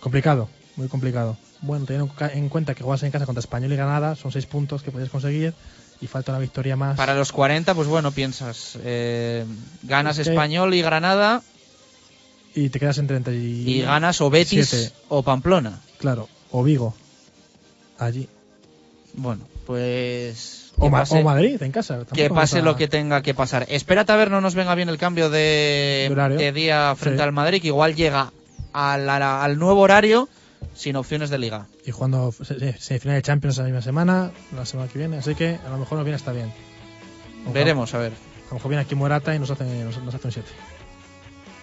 Complicado, 0.00 0.48
muy 0.76 0.88
complicado. 0.88 1.36
Bueno, 1.60 1.84
teniendo 1.86 2.12
en 2.32 2.48
cuenta 2.48 2.74
que 2.74 2.82
juegas 2.82 3.02
en 3.04 3.12
casa 3.12 3.24
contra 3.24 3.40
Español 3.40 3.72
y 3.72 3.76
Granada, 3.76 4.16
son 4.16 4.32
seis 4.32 4.46
puntos 4.46 4.82
que 4.82 4.90
puedes 4.90 5.08
conseguir 5.10 5.54
y 6.00 6.08
falta 6.08 6.32
una 6.32 6.40
victoria 6.40 6.74
más. 6.76 6.96
Para 6.96 7.14
los 7.14 7.30
40, 7.30 7.74
pues 7.74 7.86
bueno, 7.86 8.10
piensas, 8.10 8.76
eh, 8.82 9.46
ganas 9.82 10.18
Español 10.18 10.74
y 10.74 10.82
Granada 10.82 11.42
Y 12.54 12.68
te 12.70 12.80
quedas 12.80 12.98
en 12.98 13.06
30 13.06 13.30
y... 13.32 13.64
y 13.64 13.82
ganas 13.82 14.20
o 14.20 14.28
Betis 14.28 14.92
o 15.08 15.22
Pamplona. 15.22 15.80
Claro, 15.98 16.28
o 16.50 16.64
Vigo. 16.64 16.94
Allí. 18.04 18.28
Bueno, 19.14 19.42
pues... 19.66 20.72
O, 20.78 20.90
pase- 20.90 21.22
Madrid, 21.22 21.62
en 21.62 21.70
casa. 21.72 22.00
Que 22.12 22.30
pase 22.30 22.58
a- 22.58 22.62
lo 22.62 22.76
que 22.76 22.88
tenga 22.88 23.22
que 23.22 23.34
pasar. 23.34 23.66
Espérate 23.68 24.10
a 24.12 24.16
ver, 24.16 24.30
no 24.30 24.40
nos 24.40 24.54
venga 24.54 24.74
bien 24.74 24.88
el 24.88 24.96
cambio 24.98 25.28
de, 25.30 26.10
De 26.38 26.52
día 26.52 26.94
frente 26.96 27.18
Sí. 27.18 27.22
al 27.24 27.32
Madrid, 27.32 27.60
que 27.60 27.68
igual 27.68 27.94
llega 27.94 28.32
al, 28.72 29.08
al- 29.08 29.22
al 29.22 29.58
nuevo 29.58 29.80
horario 29.82 30.28
sin 30.74 30.96
opciones 30.96 31.28
de 31.28 31.38
liga. 31.38 31.66
Y 31.84 31.90
jugando 31.90 32.32
se- 32.32 32.58
se- 32.58 32.78
semifinal 32.78 33.16
de 33.16 33.22
Champions 33.22 33.58
la 33.58 33.64
misma 33.64 33.82
semana, 33.82 34.30
la 34.56 34.64
semana 34.64 34.88
que 34.90 34.98
viene. 34.98 35.18
Así 35.18 35.34
que 35.34 35.58
a 35.64 35.68
lo 35.70 35.76
mejor 35.78 35.98
nos 35.98 36.04
viene 36.06 36.16
hasta 36.16 36.32
bien. 36.32 36.50
Ojalá. 37.42 37.52
Veremos, 37.52 37.92
a 37.94 37.98
ver. 37.98 38.12
A 38.12 38.48
lo 38.50 38.54
mejor 38.54 38.68
viene 38.70 38.82
aquí 38.82 38.94
Morata 38.94 39.34
y 39.34 39.38
nos 39.38 39.50
hace, 39.50 39.64
nos, 39.84 39.98
nos 40.02 40.14
hace 40.14 40.26
un 40.26 40.32
7. 40.32 40.48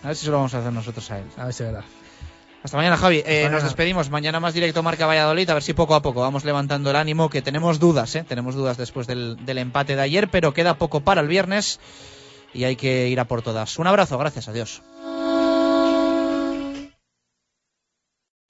A 0.04 0.08
ver 0.08 0.16
si 0.16 0.26
se 0.26 0.32
lo 0.32 0.38
vamos 0.38 0.54
a 0.54 0.60
hacer 0.60 0.72
nosotros 0.72 1.10
a 1.12 1.18
él. 1.20 1.26
A 1.38 1.46
ver 1.46 1.54
si 1.54 1.64
verá. 1.64 1.84
Hasta 2.64 2.76
mañana, 2.76 2.98
Javi. 2.98 3.24
Eh, 3.26 3.44
mañana. 3.44 3.50
Nos 3.56 3.64
despedimos. 3.64 4.10
Mañana 4.10 4.40
más 4.40 4.54
directo 4.54 4.84
Marca 4.84 5.06
Valladolid. 5.06 5.50
A 5.50 5.54
ver 5.54 5.64
si 5.64 5.74
poco 5.74 5.96
a 5.96 6.02
poco 6.02 6.22
vamos 6.22 6.44
levantando 6.44 6.90
el 6.90 6.96
ánimo, 6.96 7.30
que 7.30 7.42
tenemos 7.42 7.80
dudas, 7.80 8.16
¿eh? 8.16 8.26
Tenemos 8.28 8.56
dudas 8.56 8.78
después 8.78 9.08
del, 9.08 9.38
del 9.46 9.58
empate 9.60 9.96
de 9.96 10.02
ayer, 10.02 10.30
pero 10.30 10.54
queda 10.54 10.78
poco 10.78 11.00
para 11.02 11.22
el 11.22 11.28
viernes 11.28 11.80
y 12.54 12.66
hay 12.66 12.76
que 12.76 13.08
ir 13.08 13.20
a 13.20 13.26
por 13.26 13.42
todas. 13.42 13.80
Un 13.80 13.88
abrazo, 13.88 14.18
gracias, 14.18 14.50
adiós. 14.50 14.82